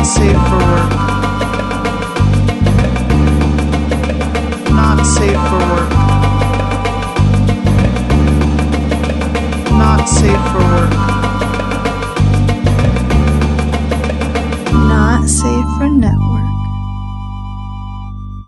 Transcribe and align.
Not 0.00 0.06
safe 0.06 0.32
for 0.48 0.56
work. 0.56 0.90
Not 4.70 5.04
safe 5.04 5.42
for 5.50 5.60
work. 5.72 5.90
Not 9.72 10.08
safe 10.08 10.44
for 10.52 10.64
work. 10.72 10.90
Not 14.72 15.28
safe 15.28 15.66
for 15.76 15.88
network. 15.90 16.29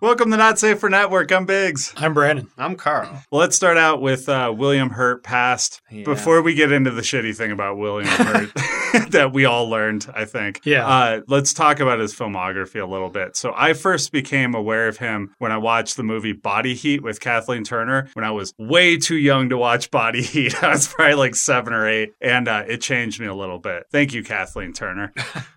Welcome 0.02 0.32
to 0.32 0.36
Not 0.36 0.58
Safe 0.58 0.80
for 0.80 0.90
Network. 0.90 1.30
I'm 1.30 1.46
Biggs. 1.46 1.94
I'm 1.96 2.12
Brandon. 2.12 2.50
I'm 2.58 2.74
Carl. 2.74 3.22
Well, 3.30 3.38
let's 3.38 3.54
start 3.54 3.76
out 3.76 4.02
with 4.02 4.28
uh, 4.28 4.52
William 4.52 4.90
Hurt 4.90 5.22
passed. 5.22 5.80
Yeah. 5.92 6.02
Before 6.02 6.42
we 6.42 6.54
get 6.54 6.72
into 6.72 6.90
the 6.90 7.02
shitty 7.02 7.36
thing 7.36 7.52
about 7.52 7.78
William 7.78 8.08
Hurt 8.10 8.50
that 9.12 9.32
we 9.32 9.44
all 9.44 9.70
learned, 9.70 10.10
I 10.12 10.24
think. 10.24 10.60
Yeah. 10.64 10.88
Uh, 10.88 11.20
let's 11.28 11.54
talk 11.54 11.78
about 11.78 12.00
his 12.00 12.12
filmography 12.12 12.82
a 12.82 12.84
little 12.84 13.10
bit. 13.10 13.36
So 13.36 13.54
I 13.56 13.74
first 13.74 14.10
became 14.10 14.56
aware 14.56 14.88
of 14.88 14.96
him 14.96 15.36
when 15.38 15.52
I 15.52 15.58
watched 15.58 15.96
the 15.96 16.02
movie 16.02 16.32
Body 16.32 16.74
Heat 16.74 17.00
with 17.00 17.20
Kathleen 17.20 17.62
Turner 17.62 18.08
when 18.14 18.24
I 18.24 18.32
was 18.32 18.52
way 18.58 18.96
too 18.98 19.16
young 19.16 19.50
to 19.50 19.56
watch 19.56 19.92
Body 19.92 20.22
Heat. 20.22 20.64
I 20.64 20.70
was 20.70 20.88
probably 20.88 21.14
like 21.14 21.36
seven 21.36 21.72
or 21.72 21.88
eight, 21.88 22.14
and 22.20 22.48
uh, 22.48 22.64
it 22.66 22.80
changed 22.80 23.20
me 23.20 23.26
a 23.26 23.34
little 23.34 23.60
bit. 23.60 23.84
Thank 23.92 24.14
you, 24.14 24.24
Kathleen 24.24 24.72
Turner. 24.72 25.12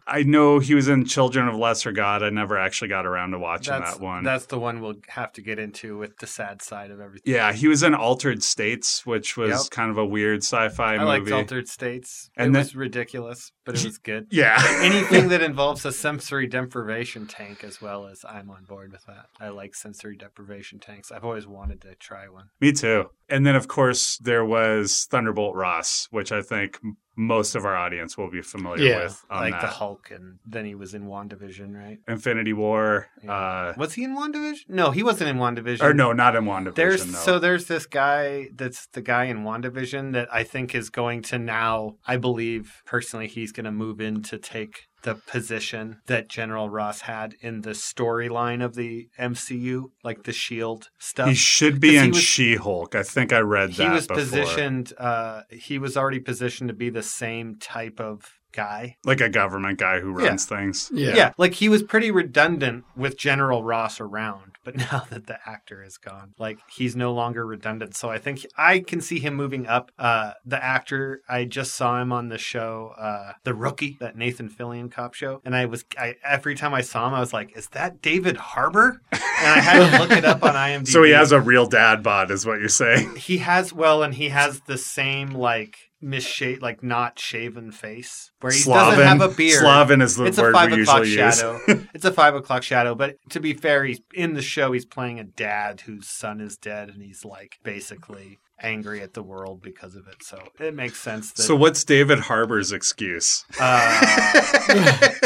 I 0.06 0.22
know 0.22 0.60
he 0.60 0.76
was 0.76 0.88
in 0.88 1.06
Children 1.06 1.48
of 1.48 1.56
Lesser 1.56 1.92
God. 1.92 2.22
I 2.22 2.30
never 2.30 2.60
actually 2.60 2.90
got 2.90 3.08
around 3.08 3.32
to 3.32 3.40
watching 3.40 3.74
That's 3.74 3.96
that 3.96 4.04
one. 4.04 4.24
That's 4.24 4.35
the 4.44 4.60
one 4.60 4.82
we'll 4.82 4.96
have 5.08 5.32
to 5.34 5.42
get 5.42 5.58
into 5.60 5.98
with 5.98 6.18
the 6.18 6.28
sad 6.28 6.62
side 6.62 6.92
of 6.92 7.00
everything. 7.00 7.34
Yeah, 7.34 7.54
he 7.54 7.68
was 7.68 7.82
in 7.84 7.96
Altered 7.96 8.44
States, 8.44 9.06
which 9.06 9.38
was 9.38 9.50
Yep. 9.52 9.60
kind 9.72 9.90
of 9.92 9.98
a 9.98 10.06
weird 10.06 10.44
sci-fi 10.44 10.96
I 10.96 10.98
movie. 10.98 11.02
I 11.02 11.06
liked 11.20 11.32
Altered 11.32 11.68
States. 11.70 12.30
And 12.36 12.50
it 12.50 12.54
then- 12.54 12.60
was 12.62 12.76
ridiculous, 12.76 13.52
but 13.66 13.76
it 13.76 13.86
was 13.86 13.98
good. 13.98 14.28
Yeah. 14.32 14.62
Anything 14.82 15.30
that 15.30 15.42
involves 15.42 15.86
a 15.86 15.92
sensory 15.94 16.48
deprivation 16.48 17.26
tank, 17.28 17.64
as 17.64 17.82
well 17.82 18.08
as 18.08 18.26
I'm 18.28 18.50
on 18.50 18.66
board 18.66 18.92
with 18.92 19.06
that. 19.06 19.28
I 19.40 19.50
like 19.50 19.74
sensory 19.76 20.18
deprivation 20.18 20.80
tanks. 20.80 21.12
I've 21.12 21.24
always 21.24 21.48
wanted 21.48 21.82
to 21.84 21.96
try 21.96 22.28
one. 22.28 22.50
Me 22.60 22.72
too. 22.74 23.06
And 23.30 23.46
then, 23.46 23.56
of 23.56 23.68
course, 23.68 24.18
there 24.18 24.44
was 24.46 25.08
Thunderbolt 25.10 25.56
Ross, 25.56 26.08
which 26.12 26.32
I 26.32 26.42
think 26.42 26.80
most 27.16 27.56
of 27.56 27.66
our 27.66 27.76
audience 27.76 28.18
will 28.18 28.30
be 28.30 28.42
familiar 28.42 28.84
Yeah, 28.86 29.04
with. 29.04 29.26
On 29.30 29.42
like 29.42 29.54
that. 29.54 29.62
the 29.62 29.68
Hulk, 29.68 30.12
and 30.12 30.40
then 30.46 30.66
he 30.66 30.76
was 30.76 30.94
in 30.94 31.06
WandaVision, 31.08 31.74
right? 31.76 32.00
Infinity 32.08 32.54
War. 32.54 33.08
Yeah. 33.24 33.32
Uh, 33.32 33.74
Was 33.78 33.94
he 33.94 34.04
in 34.04 34.16
WandaVision? 34.18 34.70
No, 34.70 34.92
he 34.92 35.04
wasn't 35.04 35.30
in 35.30 35.38
WandaVision. 35.38 35.82
or 35.82 35.94
no, 35.94 36.12
not 36.12 36.36
in 36.36 36.44
WandaVision. 36.46 36.76
There's 36.76 37.06
no. 37.06 37.18
so 37.20 37.40
there's 37.40 37.66
this 37.66 37.86
guy 37.86 38.50
that's 38.56 38.88
the 38.88 39.02
guy 39.02 39.26
in 39.26 39.44
WandaVision 39.44 40.14
that 40.14 40.28
I 40.34 40.44
think 40.44 40.76
is 40.76 40.90
going 40.90 41.22
to 41.24 41.40
now 41.40 41.96
I 42.06 42.18
believe 42.18 42.82
personally 42.86 43.28
he's 43.28 43.52
going 43.52 43.66
to 43.66 43.72
move 43.72 44.02
in 44.02 44.22
to 44.24 44.38
take 44.38 44.88
the 45.06 45.16
position 45.16 46.02
that 46.08 46.28
General 46.28 46.70
Ross 46.70 47.02
had 47.02 47.36
in 47.40 47.62
the 47.62 47.72
storyline 47.72 48.64
of 48.64 48.76
the 48.76 49.08
MCU, 49.20 49.86
like 50.04 50.24
the 50.24 50.34
Shield 50.34 50.90
stuff. 51.00 51.30
he 51.30 51.36
should 51.36 51.80
be 51.80 51.96
in 51.98 52.12
She-Hulk. 52.14 52.94
I 52.96 53.04
think 53.04 53.32
I 53.32 53.40
read 53.40 53.70
he 53.72 53.78
that 53.78 53.88
He 53.88 53.94
was 53.94 54.08
before. 54.08 54.24
positioned 54.24 54.94
uh 55.00 55.42
he 55.50 55.80
was 55.80 55.96
already 55.96 56.20
positioned 56.20 56.68
to 56.68 56.74
be 56.76 56.90
the 56.90 57.04
same 57.04 57.56
type 57.58 58.00
of 58.00 58.35
guy. 58.56 58.96
like 59.06 59.22
a 59.22 59.30
government 59.30 59.78
guy 59.80 60.00
who 60.00 60.20
Yeah. 60.20 60.28
runs 60.30 60.46
things. 60.46 60.90
Yeah. 60.94 61.16
Yeah. 61.16 61.34
like 61.38 61.54
he 61.56 61.70
was 61.70 61.84
pretty 61.84 62.12
redundant 62.12 62.86
with 62.96 63.18
General 63.18 63.64
Ross 63.64 64.00
around, 64.00 64.54
but 64.64 64.76
now 64.92 65.06
that 65.10 65.28
the 65.28 65.38
actor 65.48 65.84
is 65.84 65.98
gone, 65.98 66.34
like 66.40 66.60
he's 66.72 66.96
no 66.96 67.14
longer 67.14 67.46
redundant. 67.46 67.96
So 67.96 68.10
I 68.10 68.18
think 68.18 68.46
I 68.58 68.80
can 68.80 69.02
see 69.02 69.20
him 69.20 69.36
moving 69.36 69.68
up. 69.68 69.92
Uh, 70.00 70.34
the 70.46 70.64
actor, 70.64 71.22
I 71.30 71.46
just 71.46 71.76
saw 71.76 72.02
him 72.02 72.12
on 72.12 72.30
the 72.30 72.38
show, 72.38 72.94
uh, 72.98 73.34
The 73.44 73.54
Rookie, 73.54 73.98
that 74.00 74.16
Nathan 74.16 74.50
Fillion 74.50 74.92
cop 74.92 75.14
show, 75.14 75.42
and 75.46 75.56
I 75.56 75.66
was, 75.66 75.84
I 75.98 76.16
every 76.24 76.56
time 76.56 76.74
I 76.74 76.82
saw 76.82 77.08
him, 77.08 77.14
I 77.14 77.20
was 77.20 77.34
like, 77.34 77.56
is 77.58 77.68
that 77.70 78.02
David 78.02 78.38
Harbour? 78.38 79.02
And 79.12 79.22
I 79.52 79.60
had 79.60 79.92
to 79.92 80.00
look 80.00 80.12
it 80.12 80.24
up 80.26 80.44
on 80.44 80.54
IMDb. 80.56 80.88
So 80.88 81.04
he 81.04 81.12
has 81.12 81.32
a 81.34 81.42
real 81.42 81.66
dad 81.68 82.02
bod, 82.04 82.32
is 82.32 82.46
what 82.46 82.60
you're 82.60 82.70
saying. 82.70 83.18
He 83.18 83.40
has 83.40 83.74
well, 83.74 84.02
and 84.02 84.14
he 84.16 84.30
has 84.30 84.62
the 84.62 84.78
same 84.78 85.30
like 85.32 85.78
misshape, 86.06 86.62
like 86.62 86.84
not 86.84 87.18
shaven 87.20 87.72
face, 87.72 88.32
where 88.42 88.52
he 88.54 88.60
Slavin. 88.60 89.00
doesn't 89.00 89.20
have 89.20 89.32
a 89.32 89.34
beard. 89.36 89.60
Slavin 89.62 90.02
is 90.02 90.16
the 90.16 90.26
it's 90.26 90.38
a 90.38 90.52
five 90.52 90.72
we 90.72 90.82
o'clock 90.84 91.00
usually 91.06 91.26
use. 91.26 91.38
shadow. 91.40 91.60
it's 91.94 92.06
a 92.06 92.12
five 92.14 92.36
o'clock 92.36 92.64
shadow. 92.64 92.94
But 92.96 93.18
to 93.32 93.40
be 93.40 93.54
fair, 93.54 93.84
he's 93.84 94.02
in 94.14 94.34
the 94.36 94.42
show. 94.42 94.72
He's 94.72 94.86
playing 94.86 95.20
a 95.20 95.24
dad 95.24 95.82
whose 95.82 96.08
son 96.08 96.40
is 96.42 96.58
dead, 96.58 96.90
and 96.90 97.02
he's 97.02 97.26
like 97.26 97.58
basically 97.64 98.38
angry 98.62 99.02
at 99.02 99.14
the 99.14 99.24
world 99.24 99.62
because 99.62 99.96
of 99.96 100.08
it. 100.08 100.24
So 100.24 100.40
it 100.60 100.74
makes 100.74 101.00
sense. 101.02 101.34
That, 101.34 101.44
So 101.44 101.56
what's 101.58 101.84
David 101.84 102.20
Harbour's 102.22 102.72
excuse? 102.72 103.44
uh, 103.60 105.10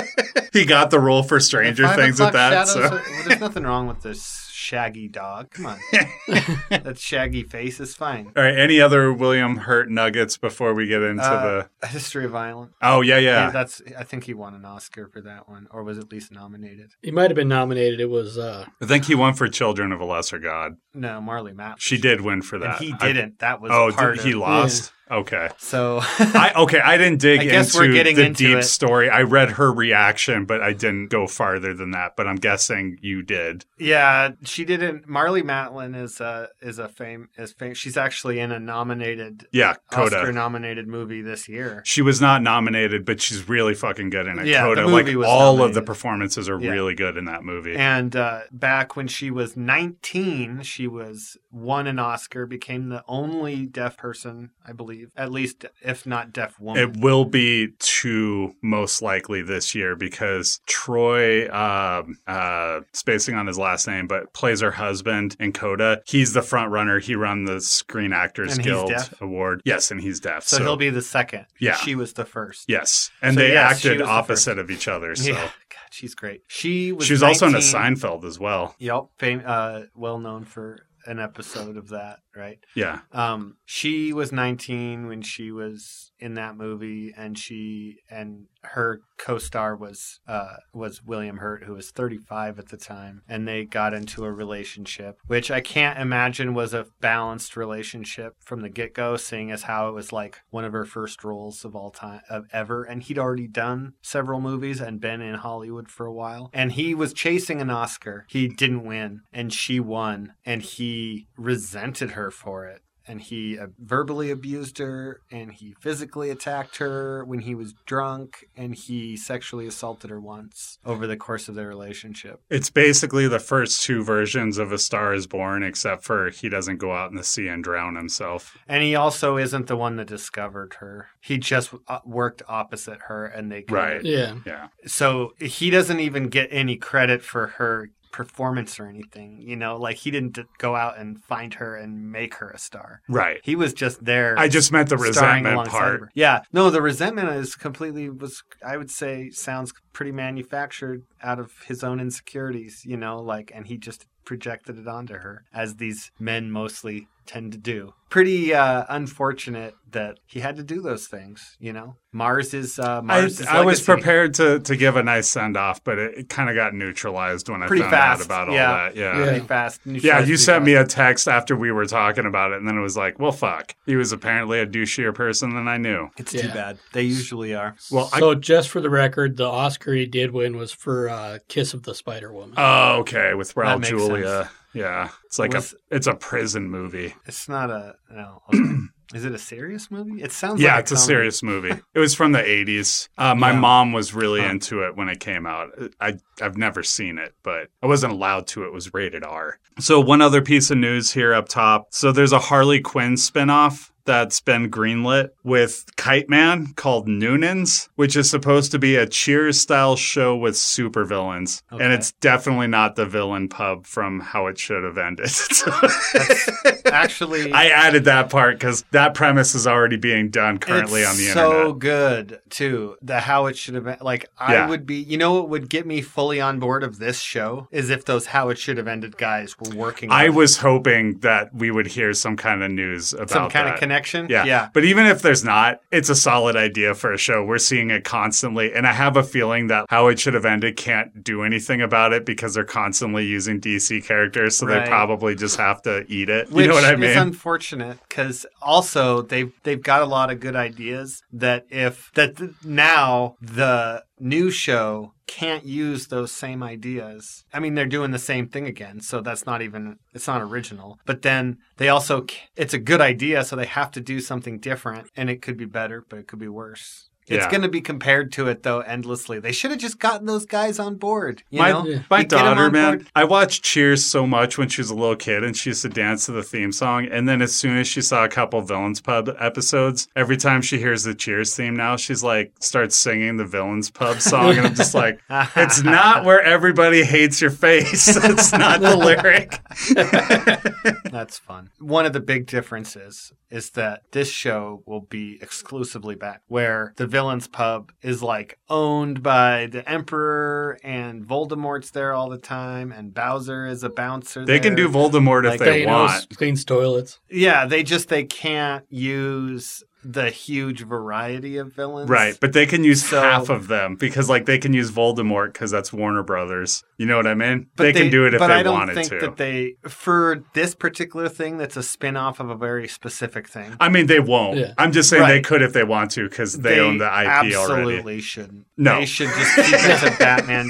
He 0.52 0.66
got 0.66 0.90
the 0.90 1.00
role 1.00 1.22
for 1.22 1.40
Stranger 1.40 1.88
Things 1.90 2.20
with 2.20 2.34
that. 2.34 2.68
shadows 2.68 2.74
So. 2.74 2.80
well, 2.90 3.04
there's 3.28 3.40
nothing 3.40 3.64
wrong 3.64 3.86
with 3.88 4.02
this 4.02 4.49
shaggy 4.70 5.08
dog. 5.08 5.50
Come 5.52 5.66
on, 5.66 5.80
that 6.70 6.98
shaggy 6.98 7.44
face 7.44 7.80
is 7.80 7.96
fine. 7.96 8.32
All 8.36 8.44
right. 8.44 8.58
Any 8.58 8.80
other 8.80 9.12
William 9.12 9.58
Hurt 9.58 9.90
nuggets 9.90 10.38
before 10.38 10.74
we 10.74 10.86
get 10.86 11.02
into 11.02 11.24
Uh, 11.24 11.44
the? 11.44 11.70
A 11.84 11.88
History 11.88 12.26
of 12.26 12.32
Violence. 12.32 12.74
Oh 12.82 13.02
yeah, 13.02 13.18
yeah. 13.18 13.50
that's. 13.50 13.82
I 13.98 14.04
think 14.04 14.26
he 14.26 14.34
won 14.34 14.54
an 14.54 14.66
Oscar 14.66 15.08
for 15.08 15.22
that 15.22 15.50
one, 15.50 15.68
or 15.72 15.84
was 15.84 15.98
at 15.98 16.12
least 16.12 16.32
nominated. 16.32 16.92
He 17.02 17.12
might 17.12 17.30
have 17.32 17.36
been 17.36 17.48
nominated. 17.48 18.00
It 18.00 18.10
was 18.10 18.38
uh 18.38 18.66
I 18.82 18.86
think 18.86 19.06
he 19.06 19.16
won 19.16 19.34
for 19.34 19.48
Children 19.48 19.92
of 19.92 20.00
a 20.00 20.06
Lesser 20.06 20.38
God. 20.40 20.78
No, 20.94 21.20
Marley 21.22 21.54
Matt. 21.54 21.82
She 21.82 21.98
did 21.98 22.22
win 22.22 22.42
for 22.42 22.56
and 22.58 22.66
that. 22.66 22.80
he 22.80 22.94
didn't. 22.94 23.40
that 23.40 23.62
was 23.62 23.72
oh, 23.74 23.92
part 23.92 24.18
did, 24.18 24.26
he 24.26 24.32
of- 24.34 24.40
lost. 24.40 24.92
Okay. 25.12 25.50
So 25.58 26.00
I 26.02 26.52
okay. 26.56 26.80
I 26.80 26.98
didn't 26.98 27.20
dig 27.20 27.40
I 27.42 27.46
guess 27.46 27.74
into 27.74 27.88
we're 27.88 27.94
getting 27.94 28.16
the 28.16 28.26
into 28.28 28.44
deep 28.48 28.58
it. 28.60 28.64
story. 28.64 29.10
I 29.10 29.24
read 29.24 29.52
her 29.52 29.72
reaction, 29.72 30.46
but 30.46 30.62
I 30.62 30.74
didn't 30.74 31.08
go 31.08 31.26
farther 31.28 31.74
than 31.74 31.92
that. 31.92 32.16
But 32.16 32.28
I'm 32.28 32.36
guessing 32.36 32.98
you 33.02 33.22
did. 33.24 33.66
yeah, 33.78 34.32
she 34.44 34.66
didn't. 34.66 35.08
Marlee 35.08 35.42
Matlin 35.44 35.96
is 35.96 36.20
a 36.22 36.50
is 36.62 36.78
a 36.80 36.88
fame 36.88 37.30
is 37.38 37.54
fame. 37.54 37.74
She's 37.74 37.98
actually 37.98 38.40
in 38.40 38.52
a 38.52 38.60
nominated 38.60 39.48
Yeah, 39.52 39.76
Coda. 39.92 40.18
Oscar 40.18 40.32
nominated 40.32 40.88
movie 40.88 41.22
this 41.22 41.50
year. 41.50 41.82
She 41.86 42.02
was 42.02 42.22
not 42.22 42.42
nominated, 42.44 43.06
but 43.06 43.22
she's 43.22 43.50
really 43.50 43.74
fucking 43.74 44.10
good 44.12 44.28
in 44.28 44.38
it. 44.40 44.46
Yeah, 44.48 44.62
Coda, 44.64 44.82
the 44.82 44.88
like 44.88 45.06
movie 45.06 45.16
was 45.16 45.28
all 45.28 45.62
of 45.64 45.74
the 45.74 45.82
performances 45.82 46.48
are 46.50 46.60
Yeah. 46.60 46.72
really 46.72 46.94
good 46.96 47.18
in 47.18 47.26
that 47.26 47.44
movie. 47.44 47.76
And 47.76 48.16
uh, 48.16 48.42
back 48.52 48.96
when 48.96 49.08
she 49.08 49.32
was 49.32 49.56
19, 49.58 50.62
she 50.62 50.88
was 50.88 51.38
won 51.52 51.88
an 51.88 52.00
Oscar, 52.00 52.46
became 52.46 52.90
the 52.90 53.04
only 53.08 53.66
deaf 53.66 53.98
person, 53.98 54.52
I 54.66 54.72
believe, 54.74 54.99
at 55.16 55.32
least 55.32 55.66
if 55.82 56.06
not 56.06 56.32
deaf 56.34 56.60
woman. 56.60 56.82
It 56.82 56.98
will 56.98 57.26
be 57.26 57.70
two 57.80 58.54
most 58.62 59.02
likely 59.02 59.42
this 59.42 59.74
year 59.76 59.96
because 59.96 60.60
Troy, 60.66 61.50
um, 61.54 62.18
uh, 62.28 62.82
spacing 62.94 63.36
on 63.36 63.48
his 63.48 63.58
last 63.58 63.88
name, 63.88 64.08
but 64.08 64.34
plays 64.34 64.62
her 64.62 64.72
husband 64.72 65.36
in 65.40 65.54
Coda. 65.54 66.02
He's 66.06 66.34
the 66.34 66.42
front 66.42 66.72
runner. 66.72 67.00
He 67.00 67.16
run 67.16 67.46
the 67.46 67.62
Screen 67.62 68.14
Actors 68.14 68.56
And 68.56 68.64
Guild? 68.64 68.92
Award. 69.22 69.62
Yes, 69.66 69.92
and 69.92 70.02
he's 70.02 70.20
deaf. 70.20 70.44
so, 70.44 70.58
So, 70.58 70.64
he'll 70.64 70.78
be 70.78 70.90
the 70.90 71.02
second. 71.02 71.46
Yeah. 71.60 71.76
She 71.76 71.96
was 71.96 72.14
the 72.14 72.26
first. 72.26 72.66
yes, 72.68 73.12
and 73.22 73.36
So, 73.36 73.42
they 73.42 73.54
yes, 73.54 73.72
acted 73.78 74.02
opposite 74.02 74.58
of 74.60 74.72
each 74.72 74.88
other. 74.88 75.16
So 75.16 75.30
Yeah. 75.32 75.36
God, 75.70 75.80
she's 75.92 76.16
great. 76.16 76.42
She 76.48 76.92
was 76.92 77.06
she 77.08 77.14
was 77.14 77.24
also 77.24 77.48
in 77.48 77.56
a 77.56 77.60
Seinfeld 77.60 78.24
as 78.26 78.40
well. 78.40 78.76
Yep, 78.80 79.04
fame, 79.18 79.42
uh, 79.46 79.82
well 79.96 80.20
known 80.20 80.46
for 80.46 80.86
an 81.06 81.20
episode 81.20 81.78
of 81.78 81.90
that, 81.90 82.20
right? 82.36 82.60
Yeah, 82.76 83.02
Um, 83.12 83.58
she 83.66 84.14
was 84.14 84.32
19 84.32 85.08
when 85.08 85.22
she 85.22 85.52
was 85.52 86.09
in 86.20 86.36
that 86.36 86.58
movie, 86.58 87.14
and 87.16 87.38
she 87.38 87.98
and 88.10 88.46
her 88.64 89.02
co-star 89.18 89.76
was 89.76 90.20
uh, 90.28 90.58
was 90.74 91.04
William 91.04 91.38
Hurt, 91.38 91.64
who 91.64 91.74
was 91.74 91.92
35 91.92 92.60
at 92.60 92.70
the 92.70 92.78
time, 92.78 93.22
and 93.28 93.48
they 93.48 93.66
got 93.66 93.94
into 93.94 94.26
a 94.26 94.32
relationship, 94.32 95.20
which 95.28 95.50
I 95.50 95.62
can't 95.62 96.00
imagine 96.00 96.54
was 96.54 96.74
a 96.74 96.88
balanced 97.00 97.56
relationship 97.56 98.36
from 98.40 98.62
the 98.62 98.70
get-go, 98.70 99.18
seeing 99.18 99.52
as 99.52 99.64
how 99.64 99.90
it 99.90 99.94
was 99.94 100.12
like 100.12 100.40
one 100.50 100.66
of 100.66 100.74
her 100.74 100.86
first 100.86 101.24
roles 101.24 101.64
of 101.64 101.76
all 101.76 101.92
time 101.92 102.22
of 102.30 102.46
ever, 102.52 102.84
and 102.84 103.04
he'd 103.04 103.20
already 103.20 103.48
done 103.48 103.94
several 104.02 104.42
movies 104.42 104.82
and 104.82 105.02
been 105.02 105.22
in 105.22 105.36
Hollywood 105.36 105.90
for 105.90 106.06
a 106.06 106.14
while, 106.14 106.50
and 106.54 106.74
he 106.74 106.94
was 106.94 107.14
chasing 107.14 107.62
an 107.62 107.70
Oscar. 107.70 108.26
He 108.30 108.48
didn't 108.48 108.84
win, 108.84 109.22
and 109.32 109.54
she 109.54 109.80
won, 109.80 110.34
and 110.46 110.62
he 110.62 111.28
resented 111.38 112.12
her 112.12 112.32
for 112.32 112.66
it 112.66 112.82
and 113.10 113.20
he 113.22 113.58
uh, 113.60 113.68
verbally 113.80 114.30
abused 114.30 114.78
her 114.78 115.20
and 115.32 115.52
he 115.52 115.76
physically 115.82 116.30
attacked 116.30 116.78
her 116.78 117.26
when 117.26 117.40
he 117.40 117.56
was 117.56 117.74
drunk 117.88 118.46
and 118.56 118.76
he 118.76 119.18
sexually 119.18 119.66
assaulted 119.68 120.10
her 120.12 120.22
once 120.22 120.78
over 120.86 121.08
the 121.08 121.18
course 121.18 121.50
of 121.50 121.56
their 121.56 121.68
relationship. 121.68 122.40
it's 122.50 122.70
basically 122.70 123.28
the 123.28 123.40
first 123.40 123.82
two 123.84 124.04
versions 124.04 124.58
of 124.60 124.72
A 124.72 124.78
Star 124.78 125.14
Is 125.14 125.26
Born, 125.28 125.64
except 125.64 126.04
for 126.04 126.30
he 126.30 126.48
doesn't 126.50 126.78
go 126.78 126.94
out 126.94 127.10
in 127.10 127.18
the 127.18 127.24
sea 127.24 127.48
and 127.48 127.64
drown 127.64 127.96
himself. 127.96 128.58
And 128.68 128.84
he 128.84 128.96
also 128.96 129.38
isn't 129.38 129.66
the 129.68 129.76
one 129.76 129.96
that 129.96 130.08
discovered 130.08 130.76
her. 130.80 131.08
He 131.20 131.38
just 131.40 131.74
uh, 131.88 132.00
worked 132.06 132.44
opposite 132.48 133.00
her 133.08 133.26
and 133.26 133.52
they 133.52 133.64
kind 133.64 133.72
Right. 133.76 133.98
of- 133.98 134.06
yeah. 134.06 134.36
Yeah. 134.46 134.68
So 134.86 135.34
he 135.40 135.72
doesn't 135.72 136.00
even 136.00 136.28
get 136.30 136.50
any 136.52 136.76
credit 136.78 137.24
for 137.24 137.48
her 137.58 137.90
performance 138.12 138.80
or 138.80 138.88
anything. 138.88 139.42
You 139.42 139.56
know, 139.56 139.78
like 139.78 139.98
he 139.98 140.12
didn't 140.12 140.38
go 140.58 140.76
out 140.76 140.98
and 140.98 141.24
find 141.24 141.54
her 141.56 141.76
and 141.76 142.12
make 142.12 142.36
her 142.36 142.50
a 142.50 142.58
star. 142.58 143.02
Right. 143.08 143.40
He 143.44 143.56
was 143.56 143.74
just 143.74 144.04
there. 144.04 144.38
I 144.38 144.48
just 144.48 144.72
meant 144.72 144.90
the 144.90 144.98
resentment 144.98 145.70
part. 145.70 146.00
her. 146.02 146.12
Yeah, 146.14 146.42
no, 146.52 146.70
the 146.70 146.82
resentment 146.82 147.30
is 147.30 147.56
completely 147.56 148.10
was 148.10 148.44
I 148.66 148.78
would 148.78 148.92
say 148.92 149.30
sounds 149.30 149.74
pretty 149.94 150.12
manufactured 150.12 151.04
out 151.22 151.40
of 151.40 151.52
his 151.68 151.84
own 151.84 152.00
insecurities, 152.00 152.84
you 152.86 152.98
know, 152.98 153.18
like 153.18 153.52
and 153.54 153.68
he 153.68 153.78
just 153.78 154.06
projected 154.26 154.78
it 154.78 154.88
onto 154.88 155.16
her 155.16 155.44
as 155.54 155.78
these 155.78 156.12
men 156.20 156.52
mostly 156.52 157.08
tend 157.30 157.52
to 157.52 157.58
do. 157.60 157.94
Pretty 158.10 158.56
uh, 158.56 158.86
unfortunate 158.90 159.76
that 159.92 160.20
he 160.26 160.40
had 160.40 160.56
to 160.56 160.64
do 160.64 160.82
those 160.82 161.06
things, 161.06 161.56
you 161.60 161.72
know. 161.72 161.96
Mars 162.12 162.56
is 162.56 162.80
uh, 162.80 162.98
I, 162.98 163.02
Mars. 163.02 163.42
I 163.44 163.64
was 163.64 163.82
prepared 163.82 164.34
to, 164.36 164.60
to 164.62 164.76
give 164.76 164.96
a 164.96 165.04
nice 165.04 165.30
send 165.30 165.56
off, 165.56 165.84
but 165.84 166.00
it, 166.00 166.18
it 166.18 166.30
kind 166.30 166.50
of 166.50 166.56
got 166.56 166.74
neutralized 166.74 167.48
when 167.50 167.62
I 167.62 167.68
Pretty 167.68 167.84
found 167.84 167.92
fast, 167.92 168.22
out 168.22 168.26
about 168.26 168.52
yeah. 168.52 168.68
all 168.68 168.78
that. 168.78 168.96
Yeah. 168.96 169.18
Yeah. 169.18 169.24
pretty 169.26 169.46
fast. 169.46 169.82
Yeah, 169.86 170.20
you 170.22 170.38
sent 170.38 170.66
me 170.66 170.74
a 170.74 170.86
text 170.86 171.28
after 171.28 171.56
we 171.56 171.72
were 171.72 171.86
talking 171.86 172.26
about 172.26 172.52
it, 172.52 172.58
and 172.58 172.68
then 172.68 172.76
it 172.78 172.82
was 172.82 172.98
like, 172.98 173.20
well, 173.20 173.32
fuck. 173.32 173.76
He 173.86 173.96
was 173.96 174.12
apparently 174.12 174.60
a 174.60 174.66
douchier 174.66 175.14
person 175.14 175.54
than 175.54 175.68
I 175.68 175.78
knew. 175.78 176.10
It's 176.18 176.32
too 176.32 176.48
bad. 176.48 176.80
They 176.94 177.04
usually 177.04 177.54
are. 177.54 177.76
Well, 177.92 178.10
I, 178.12 178.20
So 178.20 178.34
just 178.34 178.70
for 178.70 178.82
the 178.82 178.90
record, 178.90 179.38
the 179.38 179.48
Oscar 179.48 179.94
he 179.94 180.08
did 180.08 180.32
win 180.32 180.58
was 180.58 180.72
for 180.72 181.10
uh, 181.10 181.38
"Kiss 181.48 181.76
of 181.76 181.84
the 181.84 181.94
Spider 181.94 182.34
Woman." 182.34 182.56
oh, 182.58 183.02
okay, 183.02 183.36
with 183.36 183.54
Raul 183.54 183.78
makes 183.78 183.90
Julia. 183.90 184.50
Yeah, 184.74 185.10
it's 185.26 185.40
like 185.40 185.54
a 185.56 185.64
it's 185.90 186.08
a 186.08 186.14
prison 186.14 186.70
movie. 186.70 187.16
It's 187.26 187.50
not 187.50 187.70
a 187.70 187.96
no. 188.12 188.42
okay. 188.54 188.60
Is 189.12 189.26
it 189.26 189.32
a 189.34 189.40
serious 189.40 189.90
movie? 189.90 190.22
It 190.22 190.32
sounds 190.32 190.62
Yeah, 190.62 190.76
like 190.76 190.82
it's 190.82 190.92
a 190.92 190.96
comedy. 190.96 191.08
serious 191.08 191.42
movie. 191.42 191.74
It 191.96 192.00
was 192.00 192.14
from 192.14 192.32
the 192.32 192.44
'80s. 192.44 193.10
Uh, 193.18 193.34
my 193.34 193.50
Yeah. 193.52 193.60
mom 193.60 193.92
was 193.92 194.14
really 194.14 194.42
Huh. 194.42 194.50
into 194.50 194.84
it 194.84 194.96
when 194.96 195.10
it 195.10 195.20
came 195.20 195.48
out. 195.48 195.70
I 196.00 196.14
I've 196.42 196.58
never 196.58 196.84
seen 196.84 197.18
it, 197.18 197.34
but 197.42 197.70
I 197.82 197.88
wasn't 197.88 198.14
allowed 198.14 198.46
to. 198.50 198.66
It 198.66 198.72
was 198.74 198.94
rated 198.94 199.24
R. 199.24 199.58
So 199.80 200.00
one 200.00 200.22
other 200.22 200.44
piece 200.44 200.70
of 200.70 200.78
news 200.78 201.12
here 201.12 201.34
up 201.34 201.50
top. 201.50 201.88
So 201.90 202.12
there's 202.12 202.34
a 202.34 202.38
Harley 202.40 202.82
Quinn 202.82 203.16
spinoff 203.16 203.90
that's 204.10 204.42
been 204.42 204.72
greenlit 204.72 205.30
with 205.44 205.86
Kite 205.96 206.28
Man 206.30 206.74
called 206.74 207.08
Noonan's, 207.08 207.90
which 207.96 208.16
is 208.16 208.28
supposed 208.28 208.72
to 208.72 208.80
be 208.80 208.96
a 208.96 209.06
Cheers 209.06 209.62
style 209.62 209.96
show 209.96 210.36
with 210.36 210.56
supervillains. 210.56 211.62
And 211.70 211.94
it's 211.94 212.14
definitely 212.14 212.66
not 212.66 212.96
the 212.96 213.06
villain 213.06 213.50
pub 213.50 213.86
from 213.86 214.20
how 214.20 214.48
it 214.48 214.58
should 214.58 214.84
have 214.84 214.98
ended. 214.98 215.30
Actually, 216.86 217.54
I 217.54 217.68
added 217.68 218.06
that 218.06 218.32
part 218.32 218.56
because 218.56 218.84
that 218.90 219.14
premise 219.14 219.54
is 219.54 219.68
already 219.68 219.98
being 219.98 220.32
done 220.32 220.58
currently 220.58 221.06
on 221.06 221.16
the 221.16 221.26
so 221.26 221.44
internet. 221.44 221.66
So 221.68 221.74
good 221.74 222.42
too. 222.50 222.98
The 223.04 223.20
how 223.20 223.46
it 223.46 223.56
should 223.58 223.76
have 223.76 223.84
been. 223.84 223.98
Like 224.02 224.26
Yeah. 224.40 224.66
I 224.66 224.70
would 224.70 224.88
be. 224.88 224.96
You 224.96 225.20
know 225.20 225.34
what 225.36 225.50
would 225.50 225.70
get 225.70 225.86
me 225.86 226.02
fully 226.02 226.42
on 226.42 226.58
board 226.58 226.84
of 226.84 226.98
this 226.98 227.20
show 227.20 227.68
is 227.72 227.92
if 227.92 228.06
those 228.06 228.26
how 228.26 228.50
it 228.50 228.58
should 228.58 228.78
have 228.78 228.88
ended 228.88 229.18
guys 229.18 229.56
were 229.60 229.76
working. 229.76 230.10
I 230.12 230.30
was 230.30 230.58
hoping 230.58 231.20
that 231.20 231.54
we 231.54 231.70
would 231.70 231.86
hear 231.86 232.12
some 232.16 232.36
kind 232.36 232.64
of 232.64 232.72
news 232.72 233.14
about 233.14 233.30
some 233.30 233.50
kind 233.52 233.68
that. 233.68 233.76
of 233.76 233.80
connection. 233.80 233.99
Yeah. 234.30 234.46
yeah. 234.46 234.70
But 234.74 234.86
even 234.86 235.06
if 235.06 235.22
there's 235.22 235.44
not, 235.44 235.80
it's 235.92 236.10
a 236.10 236.16
solid 236.16 236.56
idea 236.56 236.94
for 236.96 237.14
a 237.14 237.18
show. 237.18 237.44
We're 237.44 237.58
seeing 237.58 237.90
it 237.90 238.04
constantly. 238.04 238.74
And 238.74 238.86
I 238.88 238.94
have 238.94 239.18
a 239.18 239.24
feeling 239.24 239.68
that 239.68 239.86
How 239.90 240.08
It 240.08 240.20
Should 240.20 240.34
Have 240.34 240.46
Ended 240.46 240.78
can't 240.78 241.24
do 241.24 241.44
anything 241.44 241.82
about 241.82 242.14
it 242.14 242.26
because 242.26 242.54
they're 242.54 242.64
constantly 242.64 243.26
using 243.26 243.60
DC 243.60 244.04
characters. 244.06 244.58
So 244.58 244.68
Right. 244.68 244.84
they 244.86 244.90
probably 244.90 245.36
just 245.36 245.58
have 245.58 245.82
to 245.84 246.06
eat 246.08 246.30
it. 246.30 246.52
Which 246.52 246.64
you 246.64 246.68
know 246.70 246.76
what 246.76 246.86
I 246.86 246.94
is 246.94 247.00
mean? 247.00 247.18
unfortunate 247.18 247.98
because 248.08 248.46
also 248.62 249.22
they've 249.22 249.52
they've 249.64 249.82
got 249.82 250.02
a 250.02 250.06
lot 250.06 250.32
of 250.32 250.40
good 250.40 250.56
ideas 250.56 251.22
that 251.34 251.66
if 251.70 252.12
that 252.16 252.38
th- 252.38 252.52
now 252.64 253.36
the 253.42 254.04
new 254.20 254.52
show 254.52 255.14
can't 255.30 255.64
use 255.64 256.08
those 256.08 256.32
same 256.32 256.64
ideas. 256.64 257.46
I 257.54 257.60
mean, 257.60 257.76
they're 257.76 257.86
doing 257.86 258.10
the 258.10 258.18
same 258.18 258.48
thing 258.48 258.66
again, 258.66 259.00
so 259.00 259.22
that's 259.22 259.46
not 259.46 259.62
even 259.62 259.98
it's 260.12 260.28
not 260.28 260.42
original. 260.42 261.00
But 261.06 261.22
then 261.22 261.58
they 261.78 261.88
also 261.88 262.26
it's 262.56 262.74
a 262.74 262.80
good 262.80 263.00
idea, 263.00 263.44
so 263.44 263.56
they 263.56 263.68
have 263.68 263.92
to 263.92 264.02
do 264.02 264.20
something 264.20 264.58
different, 264.58 265.10
and 265.16 265.30
it 265.30 265.44
could 265.44 265.56
be 265.56 265.66
better, 265.66 266.04
but 266.10 266.18
it 266.18 266.28
could 266.28 266.40
be 266.40 266.48
worse. 266.48 267.09
It's 267.30 267.46
Yeah. 267.46 267.50
going 267.52 267.62
to 267.62 267.70
be 267.70 267.82
compared 267.82 268.32
to 268.34 268.48
it 268.48 268.64
though 268.64 268.80
endlessly. 268.80 269.40
They 269.40 269.52
should 269.52 269.72
have 269.72 269.80
just 269.80 270.00
gotten 270.00 270.26
those 270.26 270.46
guys 270.46 270.80
on 270.80 270.96
board. 270.96 271.44
You 271.50 271.60
my 271.60 271.72
know, 271.72 272.02
my 272.10 272.20
You 272.20 272.26
daughter, 272.26 272.70
man, 272.72 272.98
board. 272.98 273.08
I 273.16 273.24
watched 273.24 273.64
Cheers 273.64 274.04
so 274.04 274.26
much 274.26 274.58
when 274.58 274.68
she 274.70 274.82
was 274.82 274.90
a 274.90 274.96
little 274.96 275.16
kid, 275.16 275.44
and 275.44 275.56
she 275.56 275.70
used 275.70 275.82
to 275.84 275.90
dance 275.90 276.26
to 276.26 276.32
the 276.32 276.44
theme 276.44 276.72
song. 276.72 277.08
And 277.12 277.30
then 277.30 277.42
as 277.42 277.56
soon 277.56 277.78
as 277.78 277.88
she 277.88 278.02
saw 278.02 278.24
a 278.26 278.30
couple 278.30 278.62
Villains 278.62 279.00
Pub 279.02 279.30
episodes, 279.40 280.08
every 280.16 280.38
time 280.38 280.62
she 280.62 280.78
hears 280.80 281.04
the 281.04 281.14
Cheers 281.16 281.56
theme 281.56 281.76
now, 281.76 281.96
she's 281.96 282.24
like 282.24 282.52
starts 282.60 282.96
singing 282.96 283.38
the 283.38 283.46
Villains 283.46 283.90
Pub 283.92 284.20
song, 284.22 284.58
and 284.58 284.68
I'm 284.68 284.76
just 284.76 284.96
like, 284.96 285.20
it's 285.56 285.84
not 285.84 286.26
where 286.26 286.42
everybody 286.42 287.04
hates 287.04 287.42
your 287.42 287.52
face. 287.52 288.18
It's 288.30 288.52
not 288.54 288.80
the 288.82 288.96
lyric. 288.96 289.60
That's 291.12 291.38
fun. 291.40 291.70
One 291.80 292.06
of 292.06 292.14
the 292.14 292.20
big 292.20 292.46
differences 292.48 293.34
is 293.50 293.72
that 293.72 294.04
this 294.12 294.30
show 294.32 294.84
will 294.86 295.02
be 295.02 295.40
exclusively 295.42 296.16
back 296.16 296.42
where 296.48 296.94
the 296.98 297.08
villains 297.20 297.48
pub 297.48 297.92
is 298.02 298.24
like 298.24 298.58
owned 298.70 299.22
by 299.22 299.68
the 299.70 299.88
emperor 299.90 300.80
and 300.86 301.26
Voldemort's 301.26 301.92
there 301.92 302.14
all 302.14 302.30
the 302.30 302.38
time 302.38 302.94
and 302.94 303.14
Bowser 303.14 303.66
is 303.66 303.84
a 303.84 303.90
bouncer. 303.90 304.46
They 304.46 304.60
can 304.62 304.74
do 304.74 304.88
Voldemort 304.88 305.44
if 305.44 305.50
Like, 305.52 305.60
they 305.60 305.86
want. 305.86 306.38
cleans 306.38 306.64
toilets. 306.64 307.20
Yeah, 307.30 307.66
they 307.66 307.84
just 307.84 308.08
they 308.08 308.24
can't 308.24 308.86
use 308.90 309.84
the 310.04 310.30
huge 310.30 310.82
variety 310.86 311.58
of 311.58 311.74
villains. 311.74 312.10
Right, 312.10 312.38
but 312.40 312.54
they 312.54 312.66
can 312.66 312.84
use 312.84 313.04
So- 313.08 313.22
half 313.22 313.50
of 313.50 313.68
them 313.68 313.96
because, 313.96 314.30
like, 314.30 314.46
they 314.46 314.58
can 314.58 314.74
use 314.74 314.92
Voldemort 314.92 315.54
because 315.54 315.72
that's 315.72 315.92
Warner 315.92 316.24
Brothers. 316.24 316.84
You 316.98 317.06
know 317.06 317.18
what 317.18 317.28
I 317.28 317.34
mean? 317.34 317.68
But 317.76 317.84
they, 317.84 317.94
can 317.94 318.10
do 318.10 318.26
it 318.26 318.34
if 318.34 318.40
but 318.40 318.48
they 318.48 318.54
I 318.56 318.64
don't 318.64 318.74
wanted 318.78 318.96
think 318.96 319.10
to. 319.10 319.20
that 319.20 319.38
they 319.38 319.76
for 319.88 320.44
this 320.54 320.76
particular 320.76 321.30
thing 321.30 321.58
that's 321.58 321.78
a 321.78 321.84
spin-off 321.84 322.40
of 322.40 322.50
a 322.50 322.56
very 322.56 322.88
specific 322.88 323.48
thing. 323.48 323.74
I 323.80 323.90
mean, 323.90 324.08
they 324.08 324.20
won't. 324.20 324.58
Yeah. 324.58 324.74
I'm 324.78 324.92
just 324.92 325.10
saying 325.10 325.26
they 325.28 325.42
could 325.42 325.62
if 325.62 325.74
they 325.74 325.84
want 325.84 326.12
to 326.12 326.28
because 326.30 326.54
they, 326.60 326.80
own 326.80 326.98
the 326.98 327.06
IP 327.06 327.28
absolutely 327.28 327.94
already. 328.02 328.22
shouldn't. 328.22 328.66
No. 328.78 329.00
they 329.00 329.06
should 329.06 329.30
just 329.30 329.56
keep 329.56 329.66
it 329.76 330.12
to 330.12 330.18
Batman 330.20 330.70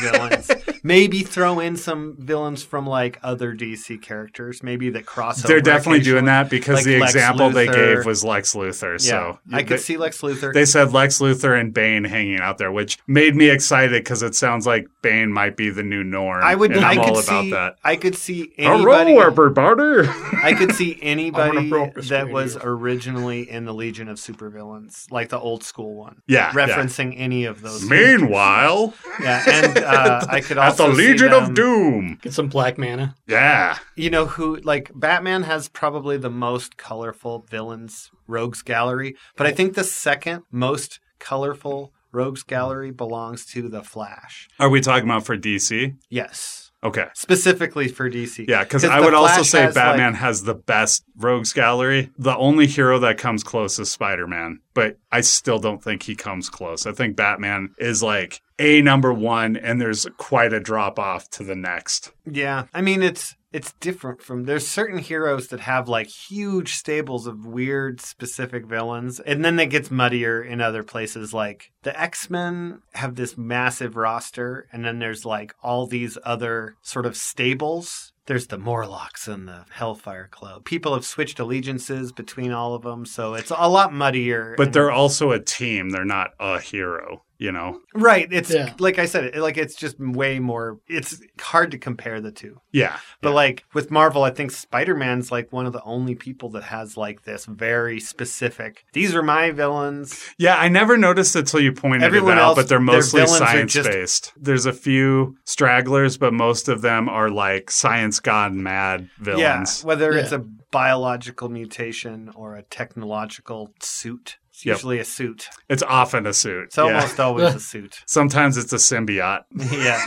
villains. 0.49 0.79
Maybe 0.83 1.21
throw 1.23 1.59
in 1.59 1.75
some 1.75 2.15
villains 2.17 2.63
from 2.63 2.87
like 2.87 3.19
other 3.23 3.53
DC 3.53 4.01
characters, 4.01 4.63
maybe 4.63 4.89
that 4.91 5.05
cross. 5.05 5.41
They're 5.43 5.61
definitely 5.61 6.01
doing 6.01 6.25
that 6.25 6.49
because 6.49 6.77
Like 6.77 6.85
the 6.85 6.99
Lex 6.99 7.15
example 7.15 7.49
they 7.49 7.67
gave 7.67 8.05
was 8.05 8.23
Lex 8.23 8.53
Luthor. 8.53 8.93
Yeah, 8.93 9.33
So 9.33 9.39
I 9.51 9.63
could 9.63 9.77
they, 9.77 9.81
see 9.81 9.97
Lex 9.97 10.21
Luthor. 10.21 10.53
They 10.53 10.65
said 10.65 10.93
Lex 10.93 11.19
Luthor 11.19 11.59
and 11.59 11.73
Bane 11.73 12.03
hanging 12.03 12.39
out 12.39 12.57
there, 12.57 12.71
which 12.71 12.97
made 13.07 13.35
me 13.35 13.49
excited 13.49 14.03
because 14.03 14.23
it 14.23 14.35
sounds 14.35 14.65
like 14.65 14.87
Bane 15.01 15.31
might 15.31 15.57
be 15.57 15.69
the 15.69 15.83
new 15.83 16.03
norm. 16.03 16.43
I 16.43 16.55
would. 16.55 16.71
And 16.71 16.85
I 16.85 16.91
I'm 16.91 16.97
could 16.99 17.07
all 17.09 17.21
see. 17.21 17.51
that. 17.51 17.75
I 17.83 17.95
could 17.95 18.15
see 18.15 18.53
anybody. 18.57 19.13
Hello, 19.13 19.25
everybody. 19.25 20.07
I 20.43 20.53
could 20.57 20.73
see 20.73 20.97
anybody 21.01 21.69
that 22.09 22.29
was 22.29 22.57
originally 22.61 23.49
in 23.49 23.65
the 23.65 23.73
Legion 23.73 24.07
of 24.07 24.17
Supervillains, 24.17 25.11
like 25.11 25.29
the 25.29 25.39
old 25.39 25.63
school 25.63 25.95
one. 25.95 26.21
Yeah, 26.27 26.51
yeah. 26.55 26.67
referencing 26.67 27.15
any 27.17 27.45
of 27.45 27.61
those. 27.61 27.87
characters. 27.87 28.21
Meanwhile, 28.21 28.93
yeah, 29.21 29.43
and 29.47 29.77
uh, 29.83 30.25
I 30.29 30.38
could 30.41 30.57
at 30.57 30.75
the 30.77 30.83
also 30.83 30.95
see 30.95 31.07
Legion 31.09 31.31
them- 31.31 31.43
of 31.43 31.53
Doom. 31.53 32.19
Get 32.21 32.33
some 32.33 32.47
black 32.49 32.77
mana. 32.77 33.15
Yeah. 33.27 33.77
you 33.95 34.09
know 34.09 34.25
who 34.25 34.57
like 34.57 34.91
Batman 34.95 35.43
has 35.43 35.69
probably 35.69 36.17
the 36.17 36.29
most 36.29 36.77
colorful 36.77 37.45
villains 37.49 38.11
rogues 38.27 38.61
gallery, 38.61 39.15
but 39.35 39.47
I 39.47 39.51
think 39.51 39.73
the 39.75 39.83
second 39.83 40.43
most 40.51 40.99
colorful 41.19 41.91
rogues 42.11 42.43
gallery 42.43 42.91
belongs 42.91 43.45
to 43.45 43.69
the 43.69 43.83
Flash. 43.83 44.47
Are 44.59 44.69
we 44.69 44.81
talking 44.81 45.07
about 45.09 45.25
for 45.25 45.37
DC? 45.37 45.95
Yes. 46.09 46.68
Okay. 46.83 47.07
Specifically 47.13 47.87
for 47.89 48.09
DC. 48.09 48.47
Yeah, 48.47 48.63
because 48.63 48.85
I 48.85 49.01
would 49.01 49.13
also 49.13 49.43
say 49.43 49.63
has, 49.63 49.75
Batman 49.75 50.13
like- 50.13 50.21
has 50.21 50.43
the 50.43 50.55
best 50.55 51.03
rogues 51.17 51.51
gallery. 51.51 52.09
The 52.17 52.35
only 52.37 52.67
hero 52.67 52.99
that 52.99 53.17
comes 53.17 53.43
close 53.43 53.79
is 53.79 53.91
Spider 53.91 54.27
Man, 54.27 54.59
but 54.73 54.97
I 55.11 55.21
still 55.21 55.59
don't 55.59 55.83
think 55.83 56.03
he 56.03 56.15
comes 56.15 56.49
close. 56.49 56.85
I 56.85 56.91
think 56.93 57.15
Batman 57.15 57.75
is 57.77 58.01
like 58.01 58.41
a 58.59 58.81
number 58.81 59.13
one, 59.13 59.57
and 59.57 59.81
there's 59.81 60.07
quite 60.17 60.53
a 60.53 60.59
drop 60.59 60.99
off 60.99 61.29
to 61.31 61.43
the 61.43 61.55
next. 61.55 62.11
Yeah. 62.25 62.65
I 62.73 62.81
mean 62.81 63.03
it's 63.03 63.35
it's 63.51 63.73
different 63.73 64.21
from 64.21 64.43
there's 64.43 64.67
certain 64.67 64.99
heroes 64.99 65.47
that 65.47 65.61
have 65.61 65.89
like 65.89 66.07
huge 66.07 66.73
stables 66.73 67.25
of 67.27 67.45
weird 67.45 67.99
specific 67.99 68.65
villains 68.65 69.19
and 69.19 69.43
then 69.43 69.59
it 69.59 69.67
gets 69.67 69.89
muddier 69.89 70.41
in 70.41 70.61
other 70.61 70.83
places 70.83 71.33
like 71.33 71.71
the 71.83 71.99
X-Men 71.99 72.81
have 72.93 73.15
this 73.15 73.37
massive 73.37 73.95
roster 73.95 74.67
and 74.71 74.85
then 74.85 74.99
there's 74.99 75.25
like 75.25 75.53
all 75.63 75.87
these 75.87 76.17
other 76.23 76.75
sort 76.81 77.05
of 77.05 77.17
stables 77.17 78.13
there's 78.25 78.47
the 78.47 78.59
Morlocks 78.59 79.27
and 79.27 79.47
the 79.47 79.65
Hellfire 79.71 80.27
Club. 80.27 80.63
People 80.63 80.93
have 80.93 81.03
switched 81.03 81.39
allegiances 81.39 82.11
between 82.11 82.51
all 82.51 82.75
of 82.75 82.83
them, 82.83 83.03
so 83.03 83.33
it's 83.33 83.49
a 83.49 83.67
lot 83.67 83.91
muddier. 83.91 84.53
But 84.55 84.67
and- 84.67 84.73
they're 84.75 84.91
also 84.91 85.31
a 85.31 85.39
team. 85.39 85.89
They're 85.89 86.05
not 86.05 86.33
a 86.39 86.59
hero. 86.59 87.23
You 87.39 87.51
know. 87.51 87.79
Right. 87.95 88.27
It's 88.31 88.53
Yeah. 88.53 88.73
like 88.79 88.99
I 88.99 89.05
said, 89.05 89.23
it, 89.23 89.37
like 89.37 89.57
it's 89.57 89.73
just 89.75 89.97
way 89.99 90.39
more. 90.39 90.79
It's 90.87 91.19
hard 91.39 91.71
to 91.71 91.77
compare 91.77 92.19
the 92.21 92.31
two. 92.31 92.59
Yeah. 92.71 92.97
But 93.21 93.29
yeah. 93.29 93.35
like 93.35 93.63
with 93.73 93.89
Marvel, 93.89 94.23
I 94.23 94.29
think 94.29 94.51
Spider 94.51 94.93
Man's 94.95 95.31
like 95.31 95.51
one 95.51 95.65
of 95.65 95.73
the 95.73 95.81
only 95.83 96.15
people 96.15 96.49
that 96.51 96.63
has 96.63 96.97
like 96.97 97.23
this 97.23 97.45
very 97.45 97.99
specific. 97.99 98.85
These 98.93 99.15
are 99.15 99.23
my 99.23 99.51
villains. 99.51 100.29
Yeah, 100.37 100.55
I 100.57 100.67
never 100.67 100.97
noticed 100.97 101.35
it 101.35 101.47
till 101.47 101.61
you 101.61 101.71
pointed 101.71 102.03
Everyone 102.03 102.33
it 102.37 102.41
out, 102.41 102.49
else, 102.49 102.55
but 102.57 102.67
they're 102.69 102.79
mostly 102.79 103.21
villains 103.21 103.41
are 103.41 103.45
science 103.47 103.73
just- 103.73 103.89
based. 103.89 104.33
There's 104.37 104.65
a 104.65 104.73
few 104.73 105.37
stragglers, 105.45 106.17
but 106.17 106.33
most 106.33 106.67
of 106.67 106.81
them 106.81 107.07
are 107.09 107.29
like 107.29 107.71
science 107.71 108.19
gone 108.19 108.61
mad 108.61 109.09
villains. 109.17 109.81
Yeah, 109.81 109.87
whether 109.87 110.11
it's 110.11 110.31
a 110.33 110.39
biological 110.71 111.49
mutation 111.49 112.29
or 112.35 112.55
a 112.55 112.63
technological 112.63 113.73
suit. 113.81 114.37
It's 114.59 114.65
Yep. 114.65 114.75
usually 114.75 114.99
a 114.99 115.05
suit. 115.05 115.47
It's 115.69 115.83
often 115.83 116.27
a 116.27 116.33
suit. 116.33 116.65
It's 116.65 116.75
yeah. 116.75 116.83
almost 116.83 117.17
always 117.17 117.55
a 117.55 117.61
suit. 117.61 117.99
Sometimes 118.05 118.57
it's 118.57 118.73
a 118.73 118.75
symbiote. 118.75 119.43
Yeah. 119.71 119.97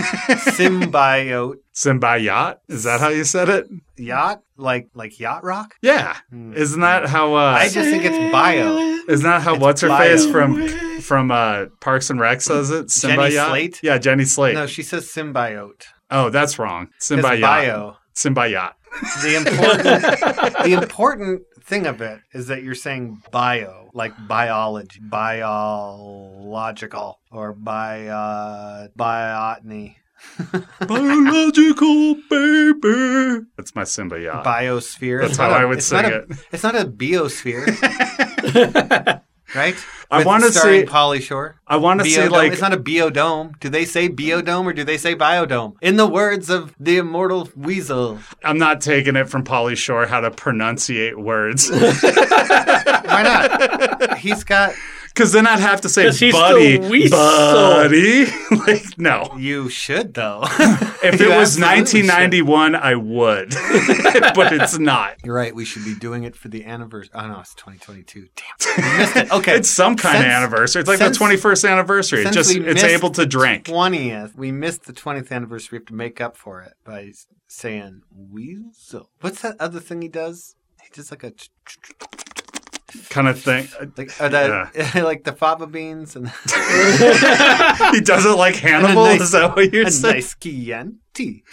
Symbiote 0.52 1.54
Symbiote? 1.74 2.56
Is 2.68 2.84
that 2.84 3.00
how 3.00 3.08
you 3.08 3.24
said 3.24 3.48
it? 3.48 3.66
yacht? 3.96 4.42
Like 4.58 4.88
like 4.94 5.18
yacht 5.18 5.42
rock? 5.42 5.74
Yeah. 5.80 6.16
Hmm. 6.28 6.52
Isn't 6.52 6.82
that 6.82 7.08
how 7.08 7.34
uh 7.34 7.56
I 7.58 7.70
just 7.70 7.88
think 7.88 8.04
it's 8.04 8.18
bio. 8.30 8.76
isn't 9.08 9.24
that 9.24 9.40
how 9.40 9.54
it's 9.54 9.62
what's 9.62 9.80
her 9.80 9.88
bio. 9.88 10.00
face 10.00 10.30
from 10.30 10.68
from 11.00 11.30
uh 11.30 11.66
Parks 11.80 12.10
and 12.10 12.20
Rec 12.20 12.42
says 12.42 12.70
it? 12.70 12.88
Jenny 12.88 13.30
Slate? 13.30 13.80
Yeah, 13.82 13.96
Jenny 13.96 14.26
Slate. 14.26 14.54
No, 14.54 14.66
she 14.66 14.82
says 14.82 15.06
symbiote. 15.10 15.84
Oh, 16.10 16.28
that's 16.28 16.58
wrong. 16.58 16.88
Symbiote. 17.00 17.40
bio. 17.40 17.96
Symbiote. 18.14 18.72
The 19.22 19.36
important 19.36 19.84
the 20.64 20.72
important 20.82 21.42
thing 21.64 21.86
of 21.86 22.00
it 22.00 22.20
is 22.32 22.46
that 22.48 22.62
you're 22.62 22.74
saying 22.74 23.22
bio, 23.30 23.90
like 23.94 24.12
biology, 24.26 25.00
biological, 25.00 26.40
or 27.30 27.52
bio 27.52 28.88
biotany, 28.98 29.96
Biological 30.86 32.14
baby. 32.30 33.40
That's 33.56 33.74
my 33.74 33.82
symbiote. 33.82 34.44
biosphere. 34.44 35.22
That's 35.22 35.36
how 35.36 35.50
I 35.50 35.64
would 35.64 35.78
it's 35.78 35.86
sing 35.86 36.02
not 36.02 36.12
a, 36.12 36.16
it. 36.18 36.30
It's 36.52 36.62
not 36.62 36.76
a 36.76 36.84
biosphere, 36.84 37.66
right? 39.54 39.76
I 40.10 40.24
wanna 40.24 40.50
say 40.50 40.80
see- 40.80 40.86
Pauly 40.86 41.22
Shore. 41.22 41.56
I 41.66 41.76
want 41.76 42.00
to 42.00 42.10
say 42.10 42.28
like 42.28 42.52
it's 42.52 42.60
not 42.60 42.74
a 42.74 42.76
biodome. 42.76 43.58
Do 43.60 43.70
they 43.70 43.86
say 43.86 44.08
biodome 44.10 44.66
or 44.66 44.72
do 44.74 44.84
they 44.84 44.98
say 44.98 45.14
biodome? 45.14 45.74
In 45.80 45.96
the 45.96 46.06
words 46.06 46.50
of 46.50 46.74
the 46.78 46.98
immortal 46.98 47.48
weasel. 47.56 48.18
I'm 48.44 48.58
not 48.58 48.82
taking 48.82 49.16
it 49.16 49.28
from 49.30 49.42
Pauly 49.42 49.76
Shore 49.76 50.06
how 50.06 50.20
to 50.20 50.30
pronunciate 50.30 51.18
words 51.18 51.70
Why 51.70 53.22
not? 53.22 54.18
He's 54.18 54.44
got. 54.44 54.74
Because 55.14 55.32
then 55.32 55.46
I'd 55.46 55.60
have 55.60 55.80
to 55.82 55.88
say 55.88 56.04
'Cause 56.04 56.18
he's 56.20 56.32
buddy, 56.32 56.78
the 56.78 56.88
weasel. 56.88 57.18
buddy. 57.18 58.26
like 58.66 58.98
no. 58.98 59.34
You 59.38 59.68
should 59.68 60.14
though. 60.14 60.44
If 61.04 61.18
You 61.20 61.32
it 61.32 61.36
was 61.36 61.60
absolutely 61.60 62.02
should. 62.02 62.08
1991, 62.46 62.74
I 62.76 62.94
would, 62.94 63.50
but 64.36 64.52
it's 64.52 64.78
not. 64.78 65.16
You're 65.24 65.34
right. 65.34 65.52
We 65.52 65.64
should 65.64 65.84
be 65.84 65.96
doing 65.96 66.22
it 66.22 66.36
for 66.36 66.46
the 66.48 66.64
anniversary. 66.64 67.10
Oh 67.14 67.26
no, 67.26 67.40
it's 67.40 67.54
2022. 67.56 68.28
Damn, 68.36 68.76
we 68.92 68.98
missed 68.98 69.16
it. 69.16 69.32
Okay, 69.32 69.56
It's 69.56 69.68
some 69.68 69.96
kind 69.96 70.18
of 70.18 70.22
Since- 70.22 70.32
anniversary. 70.32 70.80
It's 70.80 70.88
like 70.88 70.98
since- 70.98 71.18
the 71.18 71.24
21st 71.24 71.68
anniversary. 71.72 72.20
It 72.20 72.22
since 72.24 72.34
just 72.36 72.54
we 72.56 72.64
it's 72.64 72.82
missed 72.82 72.94
able 72.94 73.10
to 73.10 73.26
drink. 73.26 73.64
20th. 73.64 74.36
We 74.36 74.52
missed 74.52 74.84
the 74.84 74.92
20th 74.92 75.32
anniversary. 75.32 75.70
We 75.72 75.80
have 75.82 75.86
to 75.86 75.94
make 75.94 76.20
up 76.20 76.36
for 76.36 76.60
it 76.62 76.74
by 76.84 77.06
s- 77.06 77.26
saying 77.48 78.02
weasel. 78.16 79.10
What's 79.22 79.42
that 79.42 79.56
other 79.58 79.80
thing 79.80 80.02
he 80.02 80.08
does? 80.08 80.54
He 80.84 80.88
does 80.94 81.10
like 81.10 81.24
a 81.24 81.32
ch- 81.32 81.50
kind 83.10 83.28
of 83.28 83.40
thing. 83.40 83.68
like 83.96 84.20
uh, 84.20 84.28
that, 84.28 84.94
like 85.04 85.24
the 85.24 85.32
fava 85.32 85.66
beans 85.66 86.16
and 86.16 86.28
he 87.94 88.00
doesn't 88.00 88.36
like 88.36 88.56
Hannibal. 88.66 89.04
nice- 89.04 89.20
Is 89.22 89.30
that 89.32 89.54
what 89.56 89.72
you're 89.72 89.86
a 89.86 89.90
saying? 89.90 90.14
nice 90.14 90.34
Chianti. 90.36 91.44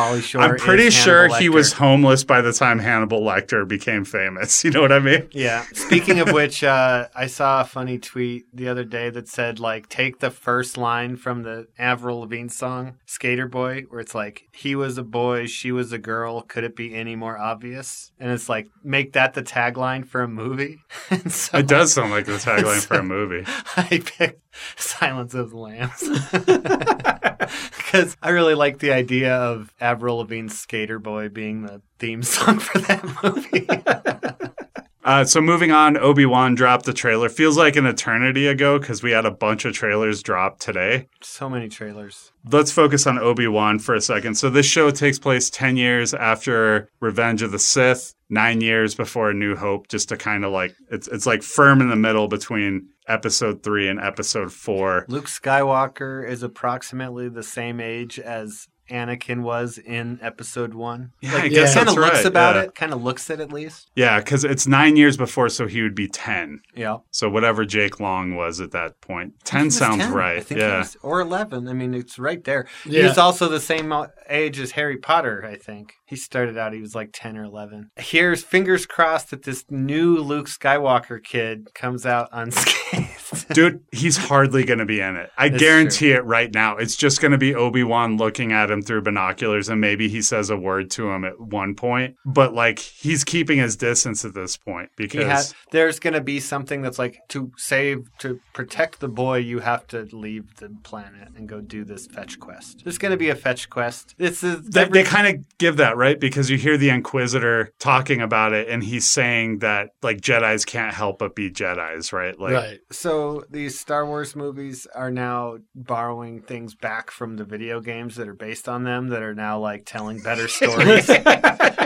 Pauly 0.00 0.22
Shore. 0.22 0.42
I'm 0.42 0.56
pretty 0.56 0.90
sure 0.90 1.22
Hannibal 1.22 1.36
he 1.36 1.48
was 1.48 1.72
homeless 1.74 2.24
by 2.24 2.40
the 2.40 2.52
time 2.52 2.78
Hannibal 2.78 3.20
Lecter 3.20 3.66
became 3.66 4.04
famous. 4.04 4.64
You 4.70 4.70
know 4.70 4.82
what 4.82 4.92
I 4.92 5.00
mean? 5.00 5.28
Yeah. 5.32 5.64
Speaking 5.72 6.20
of 6.20 6.32
which, 6.32 6.62
uh, 6.76 7.08
I 7.14 7.26
saw 7.26 7.62
a 7.62 7.64
funny 7.64 7.98
tweet 7.98 8.44
the 8.52 8.68
other 8.68 8.84
day 8.84 9.10
that 9.10 9.26
said, 9.26 9.58
like, 9.58 9.88
take 9.88 10.20
the 10.20 10.30
first 10.30 10.76
line 10.76 11.16
from 11.16 11.42
the 11.42 11.66
Avril 11.78 12.20
Lavigne 12.20 12.48
song, 12.48 12.98
Skater 13.06 13.48
Boy, 13.48 13.82
where 13.88 14.00
it's 14.00 14.14
like, 14.14 14.42
he 14.52 14.76
was 14.76 14.96
a 14.98 15.02
boy, 15.02 15.46
she 15.46 15.72
was 15.72 15.92
a 15.92 15.98
girl. 15.98 16.42
Could 16.42 16.62
it 16.62 16.76
be 16.76 16.94
any 16.94 17.16
more 17.16 17.38
obvious? 17.38 18.12
And 18.20 18.30
it's 18.30 18.48
like, 18.48 18.68
make 18.84 19.14
that 19.14 19.34
the 19.34 19.42
tagline 19.42 20.06
for 20.06 20.22
a 20.22 20.28
movie. 20.28 20.78
so 21.28 21.58
It 21.58 21.66
does 21.66 21.94
sound 21.94 22.10
like 22.12 22.26
the 22.26 22.32
tagline 22.32 22.84
for 22.84 22.98
a 22.98 23.02
movie. 23.02 23.44
I 23.76 24.02
picked 24.04 24.49
Silence 24.76 25.34
of 25.34 25.50
the 25.50 25.58
Lambs. 25.58 26.08
Because 27.76 28.16
I 28.22 28.28
really 28.30 28.54
like 28.54 28.78
the 28.78 28.92
idea 28.92 29.34
of 29.34 29.74
Avril 29.80 30.18
Lavigne's 30.18 30.56
Skater 30.56 31.00
Boy 31.00 31.28
being 31.28 31.62
the 31.62 31.82
theme 31.98 32.22
song 32.22 32.60
for 32.60 32.78
that 32.78 33.04
movie. 33.24 33.66
Uh, 35.02 35.24
so 35.24 35.40
moving 35.40 35.72
on, 35.72 35.96
Obi 35.96 36.26
Wan 36.26 36.54
dropped 36.54 36.84
the 36.84 36.92
trailer. 36.92 37.30
Feels 37.30 37.56
like 37.56 37.74
an 37.74 37.86
eternity 37.86 38.46
ago 38.46 38.78
because 38.78 39.02
we 39.02 39.12
had 39.12 39.24
a 39.24 39.30
bunch 39.30 39.64
of 39.64 39.72
trailers 39.72 40.22
drop 40.22 40.60
today. 40.60 41.08
so 41.22 41.48
many 41.48 41.70
trailers. 41.70 42.32
Let's 42.52 42.70
focus 42.70 43.06
on 43.06 43.18
Obi 43.18 43.48
Wan 43.48 43.78
for 43.78 43.94
a 43.94 44.00
second. 44.02 44.34
So 44.36 44.50
this 44.50 44.66
show 44.66 44.90
takes 44.90 45.18
place 45.18 45.48
ten 45.48 45.78
years 45.78 46.12
after 46.12 46.90
Revenge 47.00 47.40
of 47.40 47.50
the 47.50 47.58
Sith, 47.58 48.14
nine 48.30 48.60
years 48.60 48.94
before 48.94 49.30
A 49.30 49.34
New 49.34 49.56
Hope, 49.56 49.88
just 49.88 50.08
to 50.08 50.16
kind 50.16 50.44
of 50.44 50.52
like 50.52 50.74
it's 50.90 51.08
it's 51.08 51.26
like 51.26 51.42
firm 51.42 51.80
in 51.82 51.90
the 51.90 51.96
middle 51.96 52.28
between 52.28 52.88
Episode 53.06 53.62
three 53.62 53.88
and 53.88 54.00
Episode 54.00 54.52
four. 54.52 55.04
Luke 55.08 55.26
Skywalker 55.26 56.26
is 56.26 56.42
approximately 56.42 57.28
the 57.28 57.42
same 57.42 57.80
age 57.80 58.18
as 58.18 58.68
Anakin 58.90 59.42
was 59.42 59.78
in 59.78 60.18
episode 60.22 60.74
one. 60.74 61.12
Yeah, 61.20 61.32
I 61.32 61.38
like, 61.42 61.52
guess 61.52 61.74
kind 61.74 61.86
that's 61.88 61.96
of 61.96 62.02
looks 62.02 62.16
right, 62.16 62.26
about 62.26 62.56
yeah. 62.56 62.62
it, 62.62 62.74
kind 62.74 62.92
of 62.92 63.02
looks 63.02 63.30
it 63.30 63.40
at 63.40 63.52
least. 63.52 63.90
Yeah, 63.94 64.18
because 64.18 64.44
it's 64.44 64.66
nine 64.66 64.96
years 64.96 65.16
before, 65.16 65.48
so 65.48 65.66
he 65.66 65.82
would 65.82 65.94
be 65.94 66.08
ten. 66.08 66.60
Yeah. 66.74 66.98
So 67.10 67.28
whatever 67.30 67.64
Jake 67.64 68.00
Lloyd 68.00 68.32
was 68.32 68.60
at 68.60 68.72
that 68.72 69.00
point, 69.00 69.28
I 69.28 69.38
think 69.38 69.44
ten 69.44 69.70
sounds 69.70 70.02
10. 70.02 70.12
I 70.12 70.14
right. 70.14 70.44
think 70.44 70.60
Yeah. 70.60 70.78
was- 70.78 70.96
or 71.02 71.20
11. 71.20 71.68
I 71.68 71.72
mean, 71.72 71.94
it's 71.94 72.18
right 72.18 72.42
there. 72.44 72.66
Yeah. 72.84 73.08
He's 73.08 73.18
also 73.18 73.48
the 73.48 73.60
same 73.60 73.92
uh, 73.92 74.08
age 74.28 74.58
as 74.58 74.72
Harry 74.72 74.96
Potter, 74.96 75.44
I 75.44 75.56
think. 75.56 75.94
He 76.06 76.16
started 76.16 76.58
out, 76.58 76.72
he 76.72 76.80
was 76.80 76.94
like 76.94 77.10
10 77.12 77.36
or 77.36 77.44
11. 77.44 77.90
Here's 77.96 78.42
fingers 78.42 78.84
crossed 78.86 79.30
that 79.30 79.44
this 79.44 79.64
new 79.70 80.18
Luke 80.18 80.48
Skywalker 80.48 81.22
kid 81.22 81.68
comes 81.74 82.04
out 82.04 82.28
unscathed. 82.32 83.19
Dude, 83.52 83.82
he's 83.92 84.16
hardly 84.16 84.64
going 84.64 84.78
to 84.78 84.86
be 84.86 85.00
in 85.00 85.16
it. 85.16 85.30
I 85.36 85.46
It's 85.46 85.58
guarantee 85.58 86.12
it 86.12 86.24
right 86.24 86.52
now. 86.52 86.76
It's 86.76 86.96
just 86.96 87.20
going 87.20 87.32
to 87.32 87.38
be 87.38 87.54
Obi 87.54 87.82
Wan 87.84 88.16
looking 88.16 88.52
at 88.52 88.70
him 88.70 88.82
through 88.82 89.02
binoculars, 89.02 89.68
and 89.68 89.80
maybe 89.80 90.08
he 90.08 90.22
says 90.22 90.50
a 90.50 90.56
word 90.56 90.90
to 90.92 91.10
him 91.10 91.24
at 91.24 91.40
one 91.40 91.74
point. 91.74 92.16
But 92.24 92.54
like, 92.54 92.78
he's 92.78 93.24
keeping 93.24 93.58
his 93.58 93.76
distance 93.76 94.24
at 94.24 94.34
this 94.34 94.56
point 94.56 94.90
because 94.96 95.52
ha- 95.52 95.56
there's 95.70 95.98
going 95.98 96.14
to 96.14 96.20
be 96.20 96.40
something 96.40 96.82
that's 96.82 96.98
like 96.98 97.20
to 97.28 97.52
save, 97.56 98.08
to 98.18 98.40
protect 98.52 99.00
the 99.00 99.08
boy, 99.08 99.38
you 99.38 99.60
have 99.60 99.86
to 99.88 100.08
leave 100.12 100.56
the 100.56 100.70
planet 100.82 101.28
and 101.36 101.48
go 101.48 101.60
do 101.60 101.84
this 101.84 102.06
fetch 102.06 102.38
quest. 102.40 102.82
There's 102.84 102.98
going 102.98 103.12
to 103.12 103.16
be 103.18 103.28
a 103.28 103.34
fetch 103.36 103.70
quest. 103.70 104.14
This 104.18 104.42
is 104.42 104.62
they, 104.62 104.82
every- 104.82 105.02
they 105.02 105.08
kind 105.08 105.26
of 105.36 105.58
give 105.58 105.76
that 105.76 105.96
right 105.96 106.18
because 106.18 106.50
you 106.50 106.56
hear 106.56 106.76
the 106.76 106.90
Inquisitor 106.90 107.72
talking 107.78 108.20
about 108.20 108.52
it, 108.52 108.68
and 108.68 108.82
he's 108.82 109.08
saying 109.08 109.58
that 109.60 109.90
like 110.02 110.20
Jedi's 110.20 110.64
can't 110.64 110.94
help 110.94 111.18
but 111.18 111.34
be 111.34 111.50
Jedi's, 111.50 112.12
right? 112.12 112.38
Like, 112.38 112.52
right. 112.52 112.80
So 112.90 113.19
these 113.50 113.78
Star 113.78 114.06
Wars 114.06 114.34
movies 114.36 114.86
are 114.94 115.10
now 115.10 115.58
borrowing 115.74 116.42
things 116.42 116.74
back 116.74 117.10
from 117.10 117.36
the 117.36 117.44
video 117.44 117.80
games 117.80 118.16
that 118.16 118.28
are 118.28 118.34
based 118.34 118.68
on 118.68 118.84
them 118.84 119.08
that 119.08 119.22
are 119.22 119.34
now 119.34 119.58
like 119.58 119.84
telling 119.84 120.20
better 120.20 120.48
stories. 120.58 121.08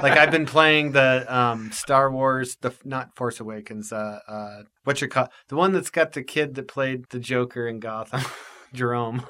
like 0.04 0.18
I've 0.18 0.30
been 0.30 0.46
playing 0.46 0.92
the 0.92 1.24
um, 1.28 1.72
Star 1.72 2.10
Wars, 2.10 2.56
the 2.60 2.74
not 2.84 3.14
Force 3.16 3.40
Awakens, 3.40 3.92
uh, 3.92 4.20
uh, 4.26 4.62
what 4.84 5.00
you 5.00 5.08
call 5.08 5.28
the 5.48 5.56
one 5.56 5.72
that's 5.72 5.90
got 5.90 6.12
the 6.12 6.22
kid 6.22 6.54
that 6.54 6.68
played 6.68 7.04
the 7.10 7.18
Joker 7.18 7.66
in 7.66 7.80
Gotham, 7.80 8.22
Jerome. 8.72 9.24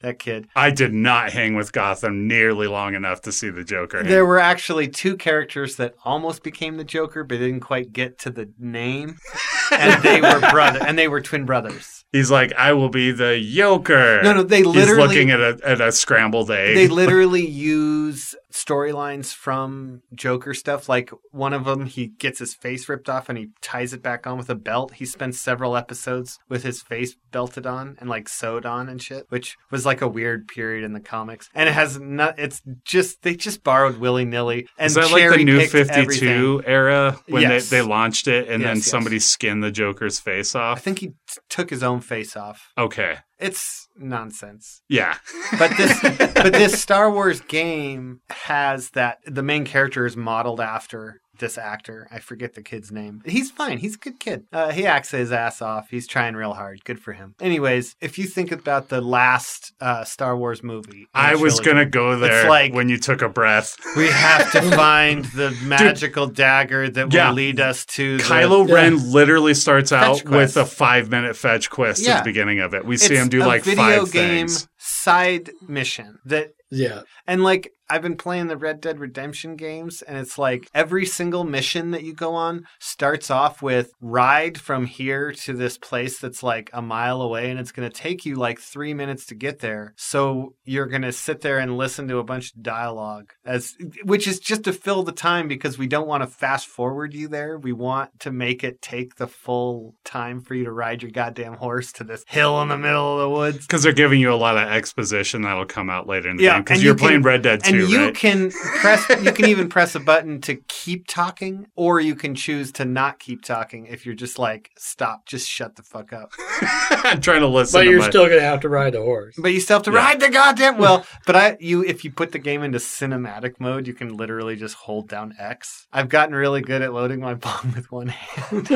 That 0.00 0.18
kid. 0.18 0.48
I 0.54 0.70
did 0.70 0.92
not 0.92 1.32
hang 1.32 1.54
with 1.54 1.72
Gotham 1.72 2.28
nearly 2.28 2.66
long 2.66 2.94
enough 2.94 3.22
to 3.22 3.32
see 3.32 3.50
the 3.50 3.64
Joker. 3.64 4.02
There 4.02 4.26
were 4.26 4.38
actually 4.38 4.88
two 4.88 5.16
characters 5.16 5.76
that 5.76 5.94
almost 6.04 6.42
became 6.42 6.76
the 6.76 6.84
Joker, 6.84 7.24
but 7.24 7.38
didn't 7.38 7.60
quite 7.60 7.92
get 7.92 8.18
to 8.20 8.30
the 8.30 8.50
name, 8.58 9.18
and 9.72 10.02
they 10.02 10.20
were 10.20 10.40
brother, 10.50 10.80
and 10.86 10.98
they 10.98 11.08
were 11.08 11.20
twin 11.20 11.44
brothers. 11.44 12.04
He's 12.12 12.30
like, 12.30 12.52
I 12.54 12.72
will 12.72 12.88
be 12.88 13.10
the 13.12 13.34
yoker. 13.34 14.22
No, 14.22 14.32
no, 14.32 14.42
they 14.42 14.58
He's 14.58 14.66
literally 14.66 15.06
looking 15.06 15.30
at 15.30 15.40
a 15.40 15.58
at 15.64 15.80
a 15.80 15.92
scrambled 15.92 16.50
egg. 16.50 16.74
they 16.76 16.88
literally 17.02 17.46
use 17.46 18.34
storylines 18.52 19.34
from 19.34 20.00
Joker 20.14 20.54
stuff. 20.54 20.88
Like 20.88 21.10
one 21.30 21.52
of 21.52 21.64
them, 21.66 21.84
he 21.86 22.06
gets 22.08 22.38
his 22.38 22.54
face 22.54 22.88
ripped 22.88 23.08
off 23.08 23.28
and 23.28 23.36
he 23.36 23.48
ties 23.60 23.92
it 23.92 24.02
back 24.02 24.26
on 24.26 24.38
with 24.38 24.48
a 24.48 24.54
belt. 24.54 24.94
He 24.94 25.04
spends 25.04 25.38
several 25.38 25.76
episodes 25.76 26.38
with 26.48 26.62
his 26.62 26.80
face 26.80 27.14
belted 27.32 27.66
on 27.66 27.96
and 28.00 28.08
like 28.08 28.28
sewed 28.30 28.64
on 28.64 28.88
and 28.88 29.02
shit, 29.02 29.26
which 29.28 29.56
was 29.70 29.84
like 29.84 30.00
a 30.00 30.08
weird 30.08 30.48
period 30.48 30.84
in 30.84 30.94
the 30.94 31.00
comics. 31.00 31.50
And 31.54 31.68
it 31.68 31.72
has 31.72 31.98
not. 32.00 32.38
It's 32.38 32.62
just 32.84 33.22
they 33.22 33.34
just 33.34 33.62
borrowed 33.62 33.98
willy 33.98 34.24
nilly 34.24 34.66
and 34.78 34.86
Is 34.86 34.94
that 34.94 35.10
like 35.12 35.28
the 35.36 35.44
new 35.44 35.66
52 35.66 36.62
era 36.66 37.18
when 37.28 37.42
Yes. 37.42 37.68
they, 37.68 37.78
they 37.78 37.82
launched 37.86 38.26
it 38.26 38.48
and 38.48 38.62
then 38.62 38.76
Yes, 38.76 38.78
yes. 38.78 38.86
somebody 38.86 39.18
skinned 39.18 39.62
the 39.62 39.70
Joker's 39.70 40.18
face 40.18 40.54
off? 40.54 40.78
I 40.78 40.80
think 40.80 41.00
he 41.00 41.08
t- 41.08 41.14
took 41.50 41.68
his 41.70 41.82
own 41.82 41.95
face 42.00 42.36
off. 42.36 42.72
Okay. 42.78 43.18
It's 43.38 43.88
nonsense. 43.96 44.82
Yeah. 44.88 45.16
But 45.58 45.76
this 45.76 46.00
but 46.34 46.52
this 46.52 46.80
Star 46.82 47.10
Wars 47.10 47.40
game 47.40 48.20
has 48.30 48.90
that 48.90 49.18
the 49.26 49.42
main 49.42 49.64
character 49.64 50.06
is 50.06 50.16
modeled 50.16 50.60
after 50.60 51.20
this 51.38 51.58
actor. 51.58 52.06
I 52.10 52.18
forget 52.18 52.54
the 52.54 52.62
kid's 52.62 52.90
name. 52.92 53.22
He's 53.26 53.50
fine. 53.50 53.78
He's 53.78 53.94
a 53.96 53.98
good 53.98 54.20
kid. 54.20 54.44
Uh, 54.52 54.72
he 54.72 54.86
acts 54.86 55.10
his 55.10 55.32
ass 55.32 55.60
off. 55.62 55.88
He's 55.90 56.06
trying 56.06 56.34
real 56.34 56.54
hard. 56.54 56.84
Good 56.84 57.00
for 57.00 57.12
him. 57.12 57.34
Anyways, 57.40 57.94
if 58.00 58.18
you 58.18 58.24
think 58.26 58.52
about 58.52 58.88
the 58.88 59.00
last 59.00 59.72
uh, 59.80 60.04
Star 60.04 60.36
Wars 60.36 60.62
movie, 60.62 61.06
I 61.14 61.34
was 61.36 61.60
going 61.60 61.76
to 61.76 61.86
go 61.86 62.18
there 62.18 62.48
like- 62.48 62.72
when 62.74 62.88
you 62.88 62.98
took 62.98 63.22
a 63.22 63.28
breath. 63.28 63.76
We 63.96 64.08
have 64.08 64.50
to 64.52 64.62
find 64.76 65.24
the 65.26 65.50
magical 65.64 66.26
dagger 66.26 66.88
that 66.90 67.12
will 67.12 67.32
lead 67.32 67.60
us 67.60 67.84
to 67.86 68.18
the, 68.18 68.22
Kylo 68.22 68.68
Yeah. 68.68 68.74
Ren 68.74 69.12
literally 69.12 69.54
starts 69.54 69.92
out 69.92 70.18
Fetch 70.20 70.24
with 70.28 70.56
a 70.56 70.64
five 70.66 71.10
minute 71.10 71.36
fetch 71.36 71.70
quest 71.70 72.06
at 72.06 72.18
the 72.24 72.28
beginning 72.30 72.60
of 72.60 72.74
it. 72.74 72.84
We 72.84 72.94
It's 72.96 73.06
see 73.06 73.16
him 73.16 73.28
do 73.28 73.42
a 73.42 73.46
like 73.46 73.64
video 73.64 74.04
five 74.04 74.12
game 74.12 74.48
things. 74.48 74.68
side 74.78 75.50
mission 75.66 76.18
that 76.24 76.50
Yeah. 76.70 77.02
And 77.26 77.42
like 77.42 77.70
I've 77.88 78.02
been 78.02 78.16
playing 78.16 78.48
the 78.48 78.56
Red 78.56 78.80
Dead 78.80 78.98
Redemption 78.98 79.54
games, 79.54 80.02
and 80.02 80.18
it's 80.18 80.38
like 80.38 80.68
every 80.74 81.06
single 81.06 81.44
mission 81.44 81.92
that 81.92 82.02
you 82.02 82.14
go 82.14 82.34
on 82.34 82.66
starts 82.80 83.30
off 83.30 83.62
with 83.62 83.92
ride 84.00 84.58
from 84.58 84.86
here 84.86 85.32
to 85.32 85.52
this 85.52 85.78
place 85.78 86.18
that's 86.18 86.42
like 86.42 86.68
a 86.72 86.82
mile 86.82 87.22
away, 87.22 87.48
and 87.50 87.60
it's 87.60 87.72
going 87.72 87.88
to 87.88 87.96
take 87.96 88.26
you 88.26 88.34
like 88.34 88.58
three 88.58 88.92
minutes 88.92 89.26
to 89.26 89.36
get 89.36 89.60
there. 89.60 89.94
So 89.96 90.54
you're 90.64 90.86
going 90.86 91.02
to 91.02 91.12
sit 91.12 91.42
there 91.42 91.58
and 91.58 91.78
listen 91.78 92.08
to 92.08 92.18
a 92.18 92.24
bunch 92.24 92.52
of 92.52 92.62
dialogue, 92.62 93.32
as 93.44 93.74
which 94.02 94.26
is 94.26 94.40
just 94.40 94.64
to 94.64 94.72
fill 94.72 95.04
the 95.04 95.12
time 95.12 95.46
because 95.46 95.78
we 95.78 95.86
don't 95.86 96.08
want 96.08 96.24
to 96.24 96.28
fast 96.28 96.66
forward 96.66 97.14
you 97.14 97.28
there. 97.28 97.56
We 97.56 97.72
want 97.72 98.18
to 98.20 98.32
make 98.32 98.64
it 98.64 98.82
take 98.82 99.14
the 99.14 99.28
full 99.28 99.94
time 100.04 100.40
for 100.40 100.54
you 100.54 100.64
to 100.64 100.72
ride 100.72 101.02
your 101.02 101.12
goddamn 101.12 101.54
horse 101.54 101.92
to 101.92 102.04
this 102.04 102.24
hill 102.26 102.60
in 102.62 102.68
the 102.68 102.78
middle 102.78 103.14
of 103.14 103.20
the 103.20 103.30
woods. 103.30 103.58
Because 103.58 103.84
they're 103.84 103.92
giving 103.92 104.20
you 104.20 104.32
a 104.32 104.34
lot 104.34 104.56
of 104.56 104.68
exposition 104.68 105.42
that'll 105.42 105.66
come 105.66 105.88
out 105.88 106.08
later 106.08 106.28
in 106.28 106.36
the 106.36 106.42
yeah, 106.42 106.54
game. 106.54 106.64
Because 106.64 106.82
you're 106.82 106.94
you 106.94 106.98
can, 106.98 107.06
playing 107.06 107.22
Red 107.22 107.42
Dead 107.42 107.62
2 107.62 107.75
you 107.76 108.04
right? 108.06 108.14
can 108.14 108.50
press. 108.50 109.08
you 109.08 109.32
can 109.32 109.46
even 109.46 109.68
press 109.68 109.94
a 109.94 110.00
button 110.00 110.40
to 110.42 110.56
keep 110.68 111.06
talking, 111.06 111.66
or 111.76 112.00
you 112.00 112.14
can 112.14 112.34
choose 112.34 112.72
to 112.72 112.84
not 112.84 113.18
keep 113.18 113.42
talking 113.42 113.86
if 113.86 114.06
you're 114.06 114.14
just 114.14 114.38
like 114.38 114.70
stop, 114.76 115.26
just 115.26 115.48
shut 115.48 115.76
the 115.76 115.82
fuck 115.82 116.12
up. 116.12 116.32
I'm 116.60 117.20
trying 117.20 117.40
to 117.40 117.46
listen, 117.46 117.78
but 117.78 117.84
to 117.84 117.90
you're 117.90 118.00
my... 118.00 118.08
still 118.08 118.28
gonna 118.28 118.40
have 118.40 118.60
to 118.60 118.68
ride 118.68 118.94
the 118.94 119.02
horse. 119.02 119.34
But 119.38 119.52
you 119.52 119.60
still 119.60 119.76
have 119.76 119.84
to 119.84 119.92
yeah. 119.92 119.98
ride 119.98 120.20
the 120.20 120.30
goddamn 120.30 120.78
well. 120.78 121.06
but 121.26 121.36
I, 121.36 121.56
you, 121.60 121.84
if 121.84 122.04
you 122.04 122.10
put 122.10 122.32
the 122.32 122.38
game 122.38 122.62
into 122.62 122.78
cinematic 122.78 123.60
mode, 123.60 123.86
you 123.86 123.94
can 123.94 124.16
literally 124.16 124.56
just 124.56 124.74
hold 124.74 125.08
down 125.08 125.34
X. 125.38 125.86
I've 125.92 126.08
gotten 126.08 126.34
really 126.34 126.60
good 126.60 126.82
at 126.82 126.92
loading 126.92 127.20
my 127.20 127.34
bomb 127.46 127.72
with 127.74 127.90
one 127.90 128.08
hand. 128.08 128.68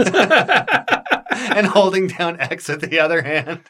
and 1.33 1.67
holding 1.67 2.07
down 2.09 2.39
X 2.41 2.69
with 2.69 2.81
the 2.83 3.01
other 3.01 3.23
hand 3.23 3.61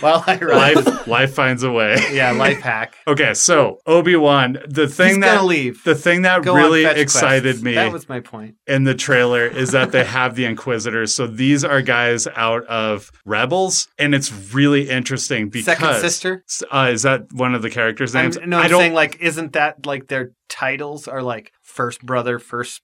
while 0.00 0.24
I 0.26 0.38
ride. 0.38 0.76
Life, 0.76 1.06
life 1.06 1.34
finds 1.34 1.62
a 1.62 1.70
way. 1.70 1.96
Yeah, 2.12 2.32
life 2.32 2.60
hack. 2.60 2.96
Okay, 3.06 3.34
so 3.34 3.78
Obi 3.86 4.16
Wan, 4.16 4.58
the 4.86 4.88
thing 4.88 5.16
He's 5.16 5.18
that 5.24 5.44
leave 5.44 5.82
the 5.84 5.94
thing 5.94 6.22
that 6.22 6.42
Go 6.42 6.54
really 6.54 6.84
excited 6.84 7.42
quests. 7.42 7.62
me 7.62 7.74
that 7.74 7.92
was 7.92 8.08
my 8.08 8.20
point 8.20 8.54
in 8.66 8.84
the 8.84 8.94
trailer 8.94 9.46
is 9.46 9.72
that 9.72 9.92
they 9.92 10.04
have 10.04 10.34
the 10.36 10.44
Inquisitors. 10.44 11.14
So 11.14 11.26
these 11.26 11.64
are 11.64 11.82
guys 11.82 12.26
out 12.36 12.64
of 12.66 13.10
Rebels, 13.24 13.88
and 13.98 14.14
it's 14.14 14.32
really 14.54 14.88
interesting 14.88 15.48
because 15.50 15.64
second 15.78 15.94
sister 16.00 16.44
Uh, 16.72 16.90
is 16.92 17.02
that 17.02 17.32
one 17.32 17.54
of 17.54 17.62
the 17.62 17.70
characters' 17.70 18.14
I'm, 18.14 18.24
names? 18.24 18.38
no, 18.46 18.58
I 18.58 18.62
I'm 18.64 18.70
don't. 18.70 18.80
saying 18.80 18.94
like, 18.94 19.18
isn't 19.20 19.52
that 19.54 19.86
like 19.86 20.08
their 20.08 20.32
titles 20.48 21.06
are 21.08 21.22
like 21.22 21.52
first 21.62 22.04
brother, 22.04 22.38
first 22.38 22.82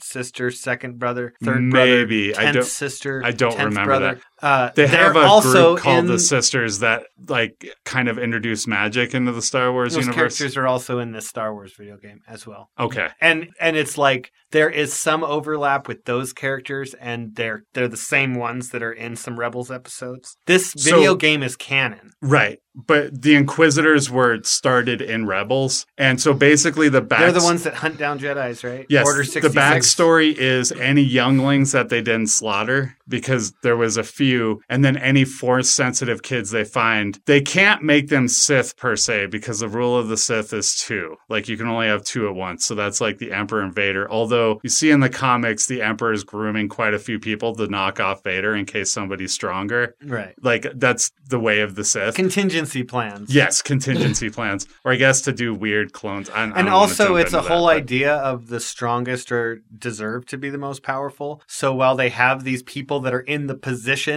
sister, 0.00 0.50
second 0.50 0.98
brother, 0.98 1.34
third 1.42 1.60
Maybe. 1.62 2.28
brother, 2.32 2.40
I 2.40 2.44
tenth 2.44 2.54
don't- 2.54 2.64
sister. 2.66 3.22
I 3.24 3.30
don't 3.32 3.52
10th 3.52 3.64
remember 3.64 3.84
brother. 3.84 4.20
Uh, 4.40 4.70
they 4.74 4.86
have 4.86 5.16
a 5.16 5.20
also 5.20 5.72
group 5.74 5.82
called 5.82 5.98
in, 5.98 6.06
the 6.06 6.18
Sisters 6.18 6.78
that 6.80 7.04
like 7.28 7.66
kind 7.84 8.08
of 8.08 8.18
introduce 8.18 8.66
magic 8.66 9.14
into 9.14 9.32
the 9.32 9.42
Star 9.42 9.72
Wars 9.72 9.94
Those 9.94 10.06
universe. 10.06 10.38
characters 10.38 10.56
are 10.56 10.66
also 10.66 10.98
in 11.00 11.12
the 11.12 11.20
Star 11.20 11.52
Wars 11.52 11.74
video 11.76 11.96
game 11.96 12.20
as 12.28 12.46
well. 12.46 12.70
Okay, 12.78 13.08
And 13.20 13.48
and 13.60 13.76
it's 13.76 13.98
like 13.98 14.30
there 14.50 14.70
is 14.70 14.94
some 14.94 15.22
overlap 15.24 15.88
with 15.88 16.04
those 16.04 16.32
characters, 16.32 16.94
and 16.94 17.34
they're 17.34 17.64
they're 17.74 17.88
the 17.88 17.96
same 17.96 18.34
ones 18.34 18.70
that 18.70 18.82
are 18.82 18.92
in 18.92 19.16
some 19.16 19.38
Rebels 19.38 19.70
episodes. 19.70 20.36
This 20.46 20.72
So- 20.76 20.96
video 20.96 21.14
game 21.16 21.42
is 21.42 21.56
canon. 21.56 22.10
right. 22.22 22.58
But 22.86 23.22
the 23.22 23.34
Inquisitors 23.34 24.08
were 24.08 24.38
started 24.44 25.02
in 25.02 25.26
Rebels, 25.26 25.84
and 25.96 26.20
so 26.20 26.32
basically 26.32 26.88
the 26.88 27.00
back 27.00 27.18
They're 27.18 27.32
the 27.32 27.42
ones 27.42 27.64
that 27.64 27.74
hunt 27.74 27.98
down 27.98 28.20
Jedi's, 28.20 28.62
right? 28.62 28.86
Yes, 28.88 29.04
Order 29.04 29.24
the 29.24 29.48
backstory 29.48 30.32
is 30.32 30.70
any 30.70 31.02
younglings 31.02 31.72
that 31.72 31.88
they 31.88 32.00
didn't 32.02 32.28
slaughter 32.28 32.96
because 33.08 33.52
there 33.64 33.76
was 33.76 33.96
a 33.96 34.04
few, 34.28 34.60
and 34.68 34.84
then 34.84 34.96
any 34.98 35.24
force 35.24 35.70
sensitive 35.70 36.22
kids 36.22 36.50
they 36.50 36.64
find, 36.64 37.18
they 37.26 37.40
can't 37.40 37.82
make 37.82 38.08
them 38.08 38.28
Sith 38.28 38.76
per 38.76 38.96
se 38.96 39.26
because 39.26 39.60
the 39.60 39.68
rule 39.68 39.96
of 39.96 40.08
the 40.08 40.16
Sith 40.16 40.52
is 40.52 40.74
two. 40.76 41.16
Like 41.28 41.48
you 41.48 41.56
can 41.56 41.66
only 41.66 41.86
have 41.86 42.04
two 42.04 42.28
at 42.28 42.34
once. 42.34 42.66
So 42.66 42.74
that's 42.74 43.00
like 43.00 43.18
the 43.18 43.32
Emperor 43.32 43.62
and 43.62 43.74
Vader. 43.74 44.10
Although 44.10 44.60
you 44.62 44.70
see 44.70 44.90
in 44.90 45.00
the 45.00 45.08
comics, 45.08 45.66
the 45.66 45.82
Emperor 45.82 46.12
is 46.12 46.24
grooming 46.24 46.68
quite 46.68 46.94
a 46.94 46.98
few 46.98 47.18
people 47.18 47.54
to 47.54 47.66
knock 47.68 48.00
off 48.00 48.22
Vader 48.22 48.54
in 48.54 48.66
case 48.66 48.90
somebody's 48.90 49.32
stronger. 49.32 49.94
Right. 50.04 50.34
Like 50.42 50.66
that's 50.74 51.10
the 51.28 51.38
way 51.40 51.60
of 51.60 51.74
the 51.74 51.84
Sith. 51.84 52.14
Contingency 52.14 52.82
plans. 52.82 53.34
Yes, 53.34 53.62
contingency 53.62 54.30
plans, 54.38 54.66
or 54.84 54.92
I 54.92 54.96
guess 54.96 55.22
to 55.22 55.32
do 55.32 55.54
weird 55.54 55.92
clones. 55.92 56.28
I, 56.30 56.40
I 56.40 56.44
and 56.44 56.54
don't 56.54 56.68
also 56.68 57.16
it's 57.16 57.32
a 57.32 57.38
into 57.38 57.48
whole 57.48 57.66
but- 57.66 57.76
idea 57.76 58.14
of 58.14 58.48
the 58.48 58.60
strongest 58.60 59.32
or 59.32 59.62
deserve 59.76 60.26
to 60.26 60.36
be 60.38 60.50
the 60.50 60.58
most 60.58 60.82
powerful 60.82 61.42
so 61.46 61.74
while 61.74 61.94
they 61.96 62.08
have 62.08 62.44
these 62.44 62.62
people 62.62 63.00
that 63.00 63.14
are 63.14 63.20
in 63.20 63.46
the 63.46 63.54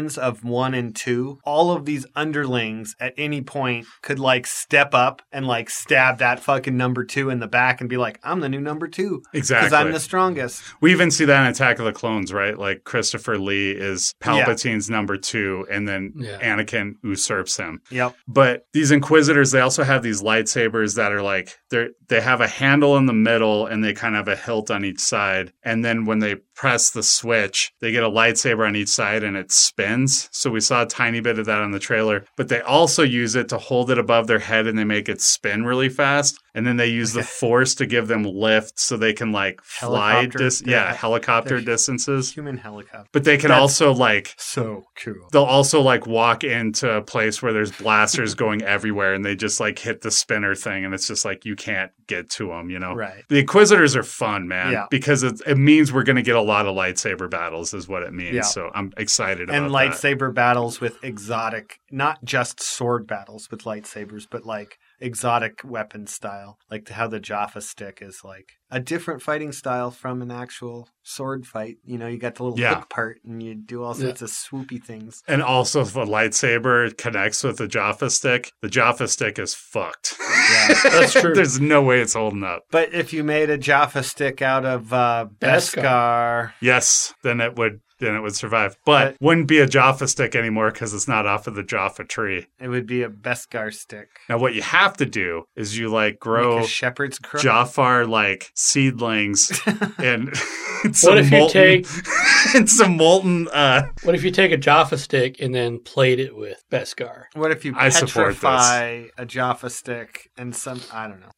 positions 0.02 0.18
of 0.18 0.44
one 0.44 0.74
and 0.74 0.96
two 0.96 1.40
all 1.44 1.72
of 1.72 1.86
these 1.86 2.06
underlings 2.16 2.96
at 3.00 3.14
any 3.18 3.42
point 3.42 3.86
could 4.02 4.20
like 4.20 4.46
step 4.48 4.94
up 4.94 5.22
and 5.32 5.46
like 5.48 5.70
stab 5.70 6.18
that 6.20 6.40
fucking 6.40 6.76
number 6.78 7.04
two 7.04 7.30
in 7.30 7.40
the 7.40 7.48
back 7.48 7.82
and 7.82 7.90
be 7.90 7.98
like 7.98 8.20
i'm 8.24 8.40
the 8.40 8.50
new 8.50 8.60
number 8.62 8.88
two 8.88 9.22
Exactly. 9.34 9.68
because 9.70 9.74
i'm 9.86 9.92
the 9.92 10.00
strongest 10.00 10.64
We 10.82 10.92
even 10.92 11.12
see 11.12 11.26
that 11.26 11.42
in 11.46 11.52
Attack 11.52 11.80
of 11.80 11.86
the 11.86 11.92
Clones, 11.94 12.32
right? 12.34 12.58
Like 12.58 12.84
Christopher 12.84 13.38
Lee 13.38 13.72
is 13.72 14.14
Palpatine's 14.22 14.90
number 14.90 15.18
two, 15.18 15.66
and 15.72 15.88
then 15.88 16.14
Yeah. 16.16 16.40
Anakin 16.40 16.94
usurps 17.04 17.58
him. 17.58 17.82
yep 17.90 18.16
But 18.28 18.66
these 18.74 18.92
Inquisitors, 18.92 19.52
they 19.52 19.60
also 19.60 19.84
have 19.84 20.02
these 20.04 20.22
lightsabers 20.22 20.96
that 20.96 21.12
are 21.12 21.22
like 21.22 21.58
they 21.70 21.88
they 22.08 22.22
have 22.22 22.42
a 22.42 22.48
handle 22.48 22.98
in 22.98 23.06
the 23.06 23.14
middle 23.14 23.66
and 23.66 23.84
they 23.84 23.94
kind 23.94 24.16
of 24.16 24.28
have 24.28 24.38
a 24.38 24.42
hilt 24.42 24.70
on 24.72 24.84
each 24.86 25.00
side. 25.00 25.52
And 25.64 25.84
then 25.86 26.06
when 26.06 26.20
they 26.20 26.36
press 26.56 26.90
the 26.92 27.04
switch, 27.04 27.72
they 27.82 27.92
get 27.92 28.04
a 28.04 28.10
lightsaber 28.10 28.68
on 28.68 28.76
each 28.76 28.90
side 28.90 29.24
and 29.24 29.36
it 29.38 29.52
spins. 29.52 29.91
So 30.32 30.50
we 30.50 30.62
saw 30.62 30.84
a 30.84 30.88
tiny 30.88 31.20
bit 31.20 31.40
of 31.40 31.46
that 31.46 31.62
on 31.62 31.72
the 31.72 31.80
trailer. 31.80 32.26
But 32.36 32.50
they 32.50 32.62
also 32.62 33.04
use 33.04 33.36
it 33.36 33.50
to 33.50 33.58
hold 33.58 33.92
it 33.92 33.98
above 33.98 34.28
their 34.28 34.40
head 34.40 34.68
and 34.68 34.78
they 34.78 34.84
make 34.84 35.10
it 35.10 35.22
spin 35.22 35.66
really 35.66 35.90
fast. 35.90 36.40
And 36.54 36.68
then 36.68 36.76
they 36.76 36.88
use 36.88 37.14
the 37.14 37.24
force 37.24 37.76
to 37.76 37.86
give 37.86 38.08
them 38.10 38.24
lift 38.24 38.78
so 38.80 38.98
they 38.98 39.14
can 39.14 39.32
like 39.32 39.62
fly 39.64 40.26
dis- 40.26 40.62
yeah, 40.66 40.94
helicopter 40.94 41.62
distances. 41.62 42.34
human 42.34 42.58
helicopter 42.58 43.08
But 43.14 43.24
they 43.24 43.38
can 43.38 43.50
That's- 43.50 43.62
also 43.62 43.94
like 43.94 44.34
so 44.38 44.84
cool 44.96 45.30
they'll 45.32 45.44
also 45.44 45.82
like 45.82 46.06
walk 46.08 46.44
into 46.44 46.90
a 46.92 47.02
place 47.02 47.42
where 47.42 47.54
there's 47.54 47.72
blasters 47.72 48.36
going 48.44 48.62
everywhere 48.64 49.14
and 49.14 49.24
they 49.24 49.36
just 49.36 49.60
like 49.60 49.80
hit 49.80 50.02
the 50.02 50.12
spinner 50.12 50.56
thing 50.56 50.84
and 50.86 50.94
it's 50.94 51.08
just 51.08 51.24
like 51.26 51.46
you 51.46 51.56
can't 51.56 51.92
get 52.08 52.30
to 52.32 52.48
them 52.48 52.70
you 52.70 52.80
know 52.80 52.94
right 52.94 53.24
the 53.30 53.40
inquisitors 53.40 53.96
are 53.96 54.04
fun 54.04 54.48
man 54.48 54.74
Yeah. 54.74 54.86
because 54.90 55.24
it, 55.24 55.42
it 55.48 55.58
means 55.58 55.94
we're 55.94 56.04
going 56.04 56.18
to 56.18 56.22
get 56.22 56.36
a 56.36 56.42
lot 56.42 56.66
of 56.66 56.76
lightsaber 56.76 57.30
battles 57.30 57.74
is 57.74 57.88
what 57.88 58.04
it 58.04 58.14
means 58.14 58.36
Yeah. 58.36 58.42
so 58.42 58.70
i'm 58.76 58.92
excited 58.98 59.50
and 59.50 59.68
about 59.68 59.72
that. 59.72 59.92
lightsaber 59.94 60.34
battles 60.34 60.82
with 60.82 61.02
exotic 61.04 61.80
not 61.92 62.24
just 62.26 62.62
sword 62.62 63.08
battles 63.08 63.50
with 63.50 63.62
lightsabers 63.64 64.28
but 64.30 64.46
like 64.46 64.78
exotic 65.02 65.62
weapon 65.64 66.06
style 66.08 66.58
like 66.70 66.88
how 66.90 67.08
the 67.08 67.20
jaffa 67.20 67.60
stick 67.62 68.00
is 68.02 68.24
like 68.24 68.54
a 68.70 68.80
different 68.80 69.22
fighting 69.22 69.52
style 69.52 69.92
from 69.92 70.22
an 70.22 70.32
actual 70.32 70.88
sword 71.04 71.46
fight 71.46 71.78
you 71.84 71.98
know 71.98 72.08
you 72.08 72.18
got 72.18 72.36
the 72.36 72.44
little 72.44 72.60
Yeah. 72.60 72.76
hook 72.76 72.90
part 72.90 73.20
and 73.26 73.42
you 73.42 73.56
do 73.56 73.84
all 73.84 73.96
Yeah. 73.98 74.06
sorts 74.06 74.22
of 74.22 74.30
swoopy 74.30 74.82
things 74.84 75.24
and 75.28 75.42
also 75.42 75.82
if 75.82 75.96
a 75.96 76.06
lightsaber 76.06 76.96
connects 76.98 77.44
with 77.44 77.58
the 77.58 77.68
jaffa 77.68 78.10
stick 78.10 78.52
the 78.62 78.70
jaffa 78.70 79.08
stick 79.08 79.40
is 79.40 79.54
fucked 79.54 80.16
Yeah, 80.20 80.68
that's 80.84 81.14
true. 81.22 81.34
there's 81.34 81.60
no 81.60 81.82
way 81.82 82.00
it's 82.02 82.14
holding 82.14 82.44
up 82.44 82.64
but 82.72 82.94
if 82.94 83.12
you 83.14 83.24
made 83.24 83.50
a 83.50 83.58
jaffa 83.58 84.04
stick 84.04 84.42
out 84.42 84.66
of 84.66 84.94
uh 84.94 85.28
Beskar. 85.40 85.82
beskar 85.84 86.54
yes 86.62 87.14
then 87.24 87.42
it 87.42 87.56
would 87.58 87.82
then 88.02 88.16
it 88.16 88.22
would 88.22 88.36
survive. 88.36 88.76
But 88.86 89.16
wouldn't 89.22 89.48
be 89.48 89.60
a 89.60 89.68
Jaffa 89.68 90.08
stick 90.08 90.36
anymore 90.36 90.72
because 90.72 90.94
it's 90.94 91.08
not 91.08 91.26
off 91.26 91.48
of 91.48 91.56
the 91.56 91.64
Jaffa 91.64 92.04
tree. 92.04 92.48
It 92.60 92.68
would 92.68 92.86
be 92.88 93.04
a 93.04 93.10
Beskar 93.10 93.74
stick. 93.74 94.10
Now, 94.28 94.38
what 94.38 94.54
you 94.56 94.62
have 94.62 94.98
to 94.98 95.06
do 95.06 95.44
is 95.56 95.78
you 95.78 95.90
like 95.90 96.14
Make 96.14 96.20
grow 96.20 96.60
a 96.60 96.68
shepherd's 96.68 97.20
crook. 97.20 97.42
Jafar 97.44 98.06
like 98.06 98.52
seedlings 98.56 99.52
and 99.98 100.36
some 100.94 101.12
What 101.16 101.20
if 101.20 101.32
you 101.32 101.38
molten, 101.40 101.62
take- 101.62 101.88
and 102.56 102.70
some 102.70 102.98
molten 102.98 103.48
uh 103.50 103.88
What 104.04 104.16
if 104.16 104.24
you 104.24 104.32
take 104.32 104.52
a 104.52 104.58
Jaffa 104.58 104.98
stick 104.98 105.40
and 105.40 105.54
then 105.54 105.80
plate 105.80 106.20
it 106.20 106.36
with 106.36 106.64
Beskar? 106.72 107.26
What 107.34 107.52
if 107.52 107.64
you 107.64 107.74
I 107.78 107.90
support 107.90 108.36
petrify 108.36 109.06
a 109.18 109.26
Jaffa 109.26 109.70
stick 109.70 110.30
and 110.38 110.56
some 110.56 110.82
I 110.92 111.08
don't 111.08 111.20
know. 111.20 111.32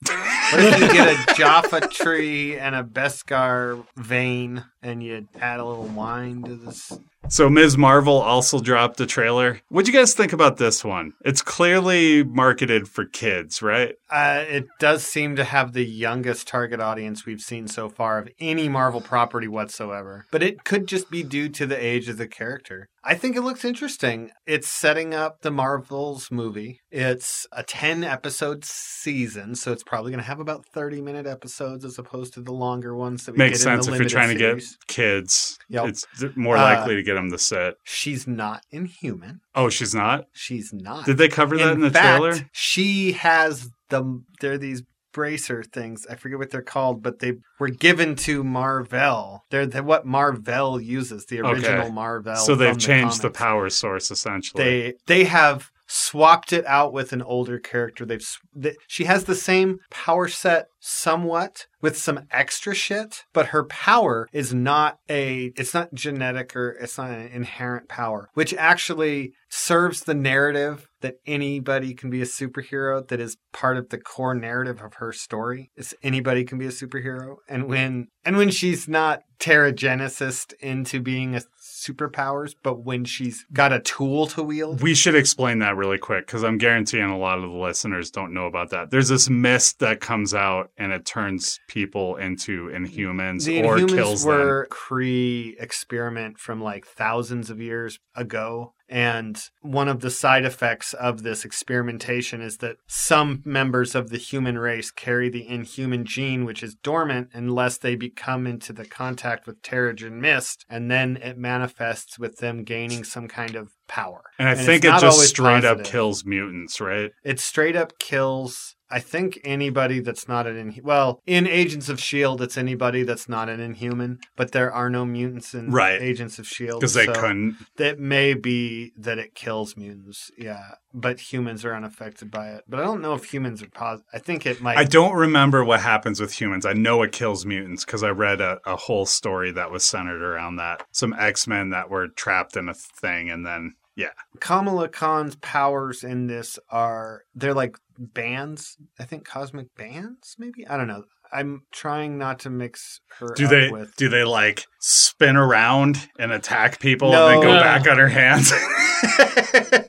What 0.51 0.63
if 0.63 0.79
you 0.81 0.87
get 0.93 1.07
a 1.29 1.33
Jaffa 1.35 1.87
tree 1.87 2.57
and 2.57 2.75
a 2.75 2.83
Beskar 2.83 3.85
vein 3.97 4.63
and 4.81 5.03
you 5.03 5.27
add 5.39 5.59
a 5.59 5.65
little 5.65 5.85
wine 5.85 6.43
to 6.43 6.52
this? 6.57 6.93
So 7.29 7.49
Ms. 7.49 7.77
Marvel 7.77 8.21
also 8.21 8.59
dropped 8.59 8.99
a 9.01 9.05
trailer. 9.07 9.59
What'd 9.69 9.87
you 9.91 9.99
guys 9.99 10.13
think 10.13 10.33
about 10.33 10.57
this 10.57 10.83
one? 10.83 11.13
It's 11.25 11.41
clearly 11.41 12.23
marketed 12.23 12.87
for 12.87 13.05
kids, 13.05 13.61
right? 13.61 13.95
Uh, 14.11 14.43
it 14.47 14.65
does 14.79 15.03
seem 15.03 15.35
to 15.37 15.43
have 15.43 15.73
the 15.73 15.85
youngest 15.85 16.47
target 16.47 16.79
audience 16.79 17.25
we've 17.25 17.41
seen 17.41 17.67
so 17.67 17.89
far 17.89 18.19
of 18.19 18.29
any 18.39 18.69
Marvel 18.69 19.01
property 19.01 19.47
whatsoever. 19.47 20.25
But 20.31 20.43
it 20.43 20.63
could 20.63 20.85
just 20.87 21.09
be 21.09 21.23
due 21.23 21.49
to 21.49 21.65
the 21.65 21.81
age 21.83 22.07
of 22.07 22.17
the 22.17 22.27
character. 22.27 22.87
I 23.05 23.15
think 23.15 23.35
it 23.35 23.41
looks 23.41 23.65
interesting. 23.65 24.29
It's 24.45 24.67
setting 24.67 25.13
up 25.13 25.41
the 25.41 25.51
Marvels 25.51 26.29
movie. 26.31 26.79
It's 26.89 27.45
a 27.51 27.61
10 27.63 28.03
episode 28.03 28.63
season, 28.63 29.55
so 29.55 29.73
it's 29.73 29.83
probably 29.83 30.11
going 30.11 30.21
to 30.21 30.27
have 30.27 30.39
about 30.39 30.65
30 30.73 31.01
minute 31.01 31.25
episodes 31.27 31.83
as 31.83 31.97
opposed 31.97 32.33
to 32.35 32.41
the 32.41 32.53
longer 32.53 32.95
ones 32.95 33.25
that 33.25 33.33
we 33.33 33.39
Makes 33.39 33.63
get 33.63 33.73
in 33.73 33.83
sense 33.83 33.87
if 33.93 33.99
you're 33.99 34.07
trying 34.09 34.29
to 34.29 34.35
get 34.35 34.63
kids. 34.87 35.57
Yep. 35.69 35.87
It's 35.87 36.05
more 36.35 36.55
Uh, 36.55 36.61
likely 36.61 36.95
to 36.95 37.03
get 37.03 37.12
them 37.15 37.31
to 37.31 37.37
sit. 37.37 37.75
She's 37.83 38.27
not 38.27 38.63
inhuman. 38.71 39.41
Oh, 39.55 39.69
she's 39.69 39.93
not? 39.93 40.25
She's 40.33 40.73
not. 40.73 41.05
Did 41.05 41.17
they 41.17 41.27
cover 41.29 41.57
that 41.57 41.73
in, 41.73 41.81
the 41.81 41.91
fact, 41.91 42.19
trailer? 42.19 42.49
She 42.51 43.13
has 43.13 43.69
the 43.89 44.21
they're 44.39 44.57
these 44.57 44.83
bracer 45.13 45.63
things. 45.63 46.05
I 46.09 46.15
forget 46.15 46.39
what 46.39 46.49
they're 46.49 46.61
called, 46.61 47.01
but 47.03 47.19
they 47.19 47.35
were 47.59 47.69
given 47.69 48.15
to 48.15 48.43
Marvel. 48.43 49.43
They're, 49.51 49.65
they're 49.65 49.83
what 49.83 50.05
Marvel 50.05 50.81
uses, 50.81 51.25
the 51.25 51.39
original 51.39 51.81
Okay. 51.81 51.91
Marvel. 51.91 52.35
So 52.35 52.55
they've 52.55 52.71
from 52.71 52.79
changed 52.79 53.21
the 53.21 53.29
power 53.29 53.69
source 53.69 54.11
essentially. 54.11 54.63
They 54.63 54.93
they 55.05 55.23
have 55.25 55.71
swapped 55.87 56.53
it 56.53 56.65
out 56.65 56.93
with 56.93 57.13
an 57.13 57.21
older 57.21 57.59
character. 57.59 58.05
They've 58.05 58.19
s- 58.19 58.37
th- 58.61 58.75
she 58.87 59.05
has 59.05 59.25
the 59.25 59.35
same 59.35 59.79
power 59.89 60.27
set 60.27 60.67
somewhat 60.79 61.67
with 61.81 61.97
some 61.97 62.21
extra 62.31 62.73
shit, 62.73 63.23
but 63.33 63.47
her 63.47 63.65
power 63.65 64.27
is 64.31 64.53
not 64.53 64.97
a 65.09 65.51
it's 65.55 65.73
not 65.73 65.93
genetic 65.93 66.55
or 66.55 66.71
it's 66.71 66.97
not 66.97 67.11
an 67.11 67.27
inherent 67.27 67.89
power, 67.89 68.29
which 68.33 68.53
actually 68.53 69.33
serves 69.49 70.01
the 70.01 70.13
narrative 70.13 70.87
that 71.01 71.15
anybody 71.27 71.93
can 71.93 72.09
be 72.09 72.21
a 72.21 72.25
superhero 72.25 73.05
that 73.07 73.19
is 73.19 73.37
part 73.51 73.77
of 73.77 73.89
the 73.89 73.97
core 73.97 74.33
narrative 74.33 74.81
of 74.81 74.95
her 74.95 75.11
story. 75.11 75.69
Is 75.75 75.93
anybody 76.01 76.45
can 76.45 76.57
be 76.57 76.65
a 76.65 76.69
superhero 76.69 77.35
and 77.49 77.67
when 77.67 78.07
and 78.23 78.37
when 78.37 78.49
she's 78.49 78.87
not 78.87 79.21
Terrigenesis 79.39 80.53
into 80.61 81.01
being 81.01 81.35
a 81.35 81.41
superpowers, 81.83 82.55
but 82.63 82.83
when 82.83 83.05
she's 83.05 83.45
got 83.51 83.73
a 83.73 83.79
tool 83.79 84.27
to 84.27 84.43
wield. 84.43 84.81
We 84.81 84.95
should 84.95 85.15
explain 85.15 85.59
that 85.59 85.75
really 85.75 85.97
quick 85.97 86.25
because 86.25 86.43
I'm 86.43 86.57
guaranteeing 86.57 87.09
a 87.09 87.17
lot 87.17 87.37
of 87.37 87.43
the 87.43 87.57
listeners 87.57 88.11
don't 88.11 88.33
know 88.33 88.45
about 88.45 88.69
that. 88.71 88.91
There's 88.91 89.09
this 89.09 89.29
mist 89.29 89.79
that 89.79 89.99
comes 89.99 90.33
out 90.33 90.71
and 90.77 90.91
it 90.91 91.05
turns 91.05 91.59
people 91.67 92.15
into 92.15 92.69
inhumans 92.69 93.45
The 93.45 93.63
or 93.63 93.77
Inhumans 93.77 93.95
kills 93.95 94.23
them. 94.23 94.31
were 94.33 94.67
Kree 94.69 95.55
experiment 95.59 96.39
from 96.39 96.61
like 96.61 96.85
thousands 96.85 97.49
of 97.49 97.59
years 97.59 97.99
ago. 98.15 98.73
And 98.93 99.41
one 99.61 99.87
of 99.87 100.01
the 100.01 100.11
side 100.11 100.45
effects 100.45 100.93
of 100.93 101.23
this 101.23 101.43
experimentation 101.43 102.41
is 102.41 102.57
that 102.57 102.75
some 102.85 103.41
members 103.43 103.95
of 103.95 104.11
the 104.11 104.19
human 104.19 104.59
race 104.59 104.91
carry 104.91 105.29
the 105.29 105.47
inhuman 105.47 106.05
gene, 106.05 106.45
which 106.45 106.61
is 106.61 106.75
dormant 106.75 107.29
unless 107.33 107.79
they 107.79 107.95
become 107.95 108.45
into 108.45 108.71
the 108.71 108.85
contact 108.85 109.47
with 109.47 109.63
Terrigen 109.63 110.21
Mist, 110.21 110.63
and 110.69 110.91
then 110.91 111.17
it 111.17 111.39
manifests 111.39 112.19
with 112.19 112.37
them 112.37 112.63
gaining 112.63 113.03
some 113.03 113.27
kind 113.27 113.55
of 113.55 113.71
power. 113.87 114.25
And 114.37 114.47
I 114.47 114.51
it's 114.51 114.63
think 114.63 114.85
it 114.85 114.99
just 114.99 115.27
straight 115.27 115.65
up 115.65 115.83
kills 115.83 116.23
mutants, 116.23 116.79
right? 116.79 117.09
It 117.23 117.39
straight 117.39 117.75
up 117.75 117.97
kills. 117.97 118.75
I 118.93 118.99
think 118.99 119.39
anybody 119.43 120.01
that's 120.01 120.27
not 120.27 120.45
an 120.45 120.55
in 120.55 120.79
well 120.83 121.19
in 121.25 121.47
Agents 121.47 121.89
of 121.89 121.99
Shield, 121.99 122.43
it's 122.43 122.59
anybody 122.59 123.01
that's 123.01 123.27
not 123.27 123.49
an 123.49 123.59
Inhuman. 123.59 124.19
But 124.35 124.51
there 124.51 124.71
are 124.71 124.87
no 124.87 125.03
mutants 125.03 125.55
in 125.55 125.71
Right. 125.71 125.99
Agents 125.99 126.37
of 126.37 126.47
Shield 126.47 126.79
Because 126.79 126.93
they 126.93 127.07
so 127.07 127.13
couldn't. 127.13 127.57
That 127.77 127.99
may 127.99 128.35
be 128.35 128.91
that 128.95 129.17
it 129.17 129.33
kills 129.33 129.75
mutants, 129.75 130.29
yeah. 130.37 130.75
But 130.93 131.19
humans 131.19 131.65
are 131.65 131.73
unaffected 131.73 132.29
by 132.29 132.49
it. 132.49 132.65
But 132.67 132.81
I 132.81 132.83
don't 132.83 133.01
know 133.01 133.15
if 133.15 133.33
humans 133.33 133.63
are 133.63 133.69
positive. 133.69 134.05
I 134.13 134.19
think 134.19 134.45
it 134.45 134.61
might. 134.61 134.77
I 134.77 134.83
don't 134.83 135.15
remember 135.15 135.65
what 135.65 135.79
happens 135.79 136.21
with 136.21 136.39
humans. 136.39 136.63
I 136.63 136.73
know 136.73 137.01
it 137.01 137.11
kills 137.11 137.47
mutants 137.47 137.83
because 137.83 138.03
I 138.03 138.09
read 138.09 138.41
a, 138.41 138.59
a 138.63 138.75
whole 138.75 139.07
story 139.07 139.51
that 139.53 139.71
was 139.71 139.83
centered 139.83 140.21
around 140.21 140.57
that. 140.57 140.85
Some 140.91 141.15
X 141.17 141.47
Men 141.47 141.71
that 141.71 141.89
were 141.89 142.09
trapped 142.09 142.55
in 142.55 142.69
a 142.69 142.75
thing, 142.75 143.31
and 143.31 143.43
then 143.43 143.73
yeah, 143.95 144.09
Kamala 144.39 144.89
Khan's 144.89 145.35
powers 145.35 146.03
in 146.03 146.25
this 146.25 146.57
are 146.69 147.23
they're 147.35 147.53
like 147.53 147.77
bands. 147.97 148.77
I 148.99 149.05
think 149.05 149.25
cosmic 149.25 149.75
bands, 149.75 150.35
maybe. 150.37 150.67
I 150.67 150.77
don't 150.77 150.87
know. 150.87 151.03
I'm 151.31 151.61
trying 151.71 152.17
not 152.17 152.39
to 152.39 152.49
mix 152.49 153.01
her 153.19 153.33
do 153.35 153.47
they 153.47 153.71
with. 153.71 153.95
do 153.95 154.07
they 154.07 154.23
like 154.23 154.65
spin 154.85 155.37
around 155.37 156.09
and 156.19 156.33
attack 156.33 156.77
people 156.81 157.09
No. 157.13 157.27
and 157.29 157.35
then 157.35 157.41
go 157.49 157.53
No. 157.55 157.61
back 157.61 157.87
on 157.87 157.97
her 157.97 158.09
hands? 158.09 158.51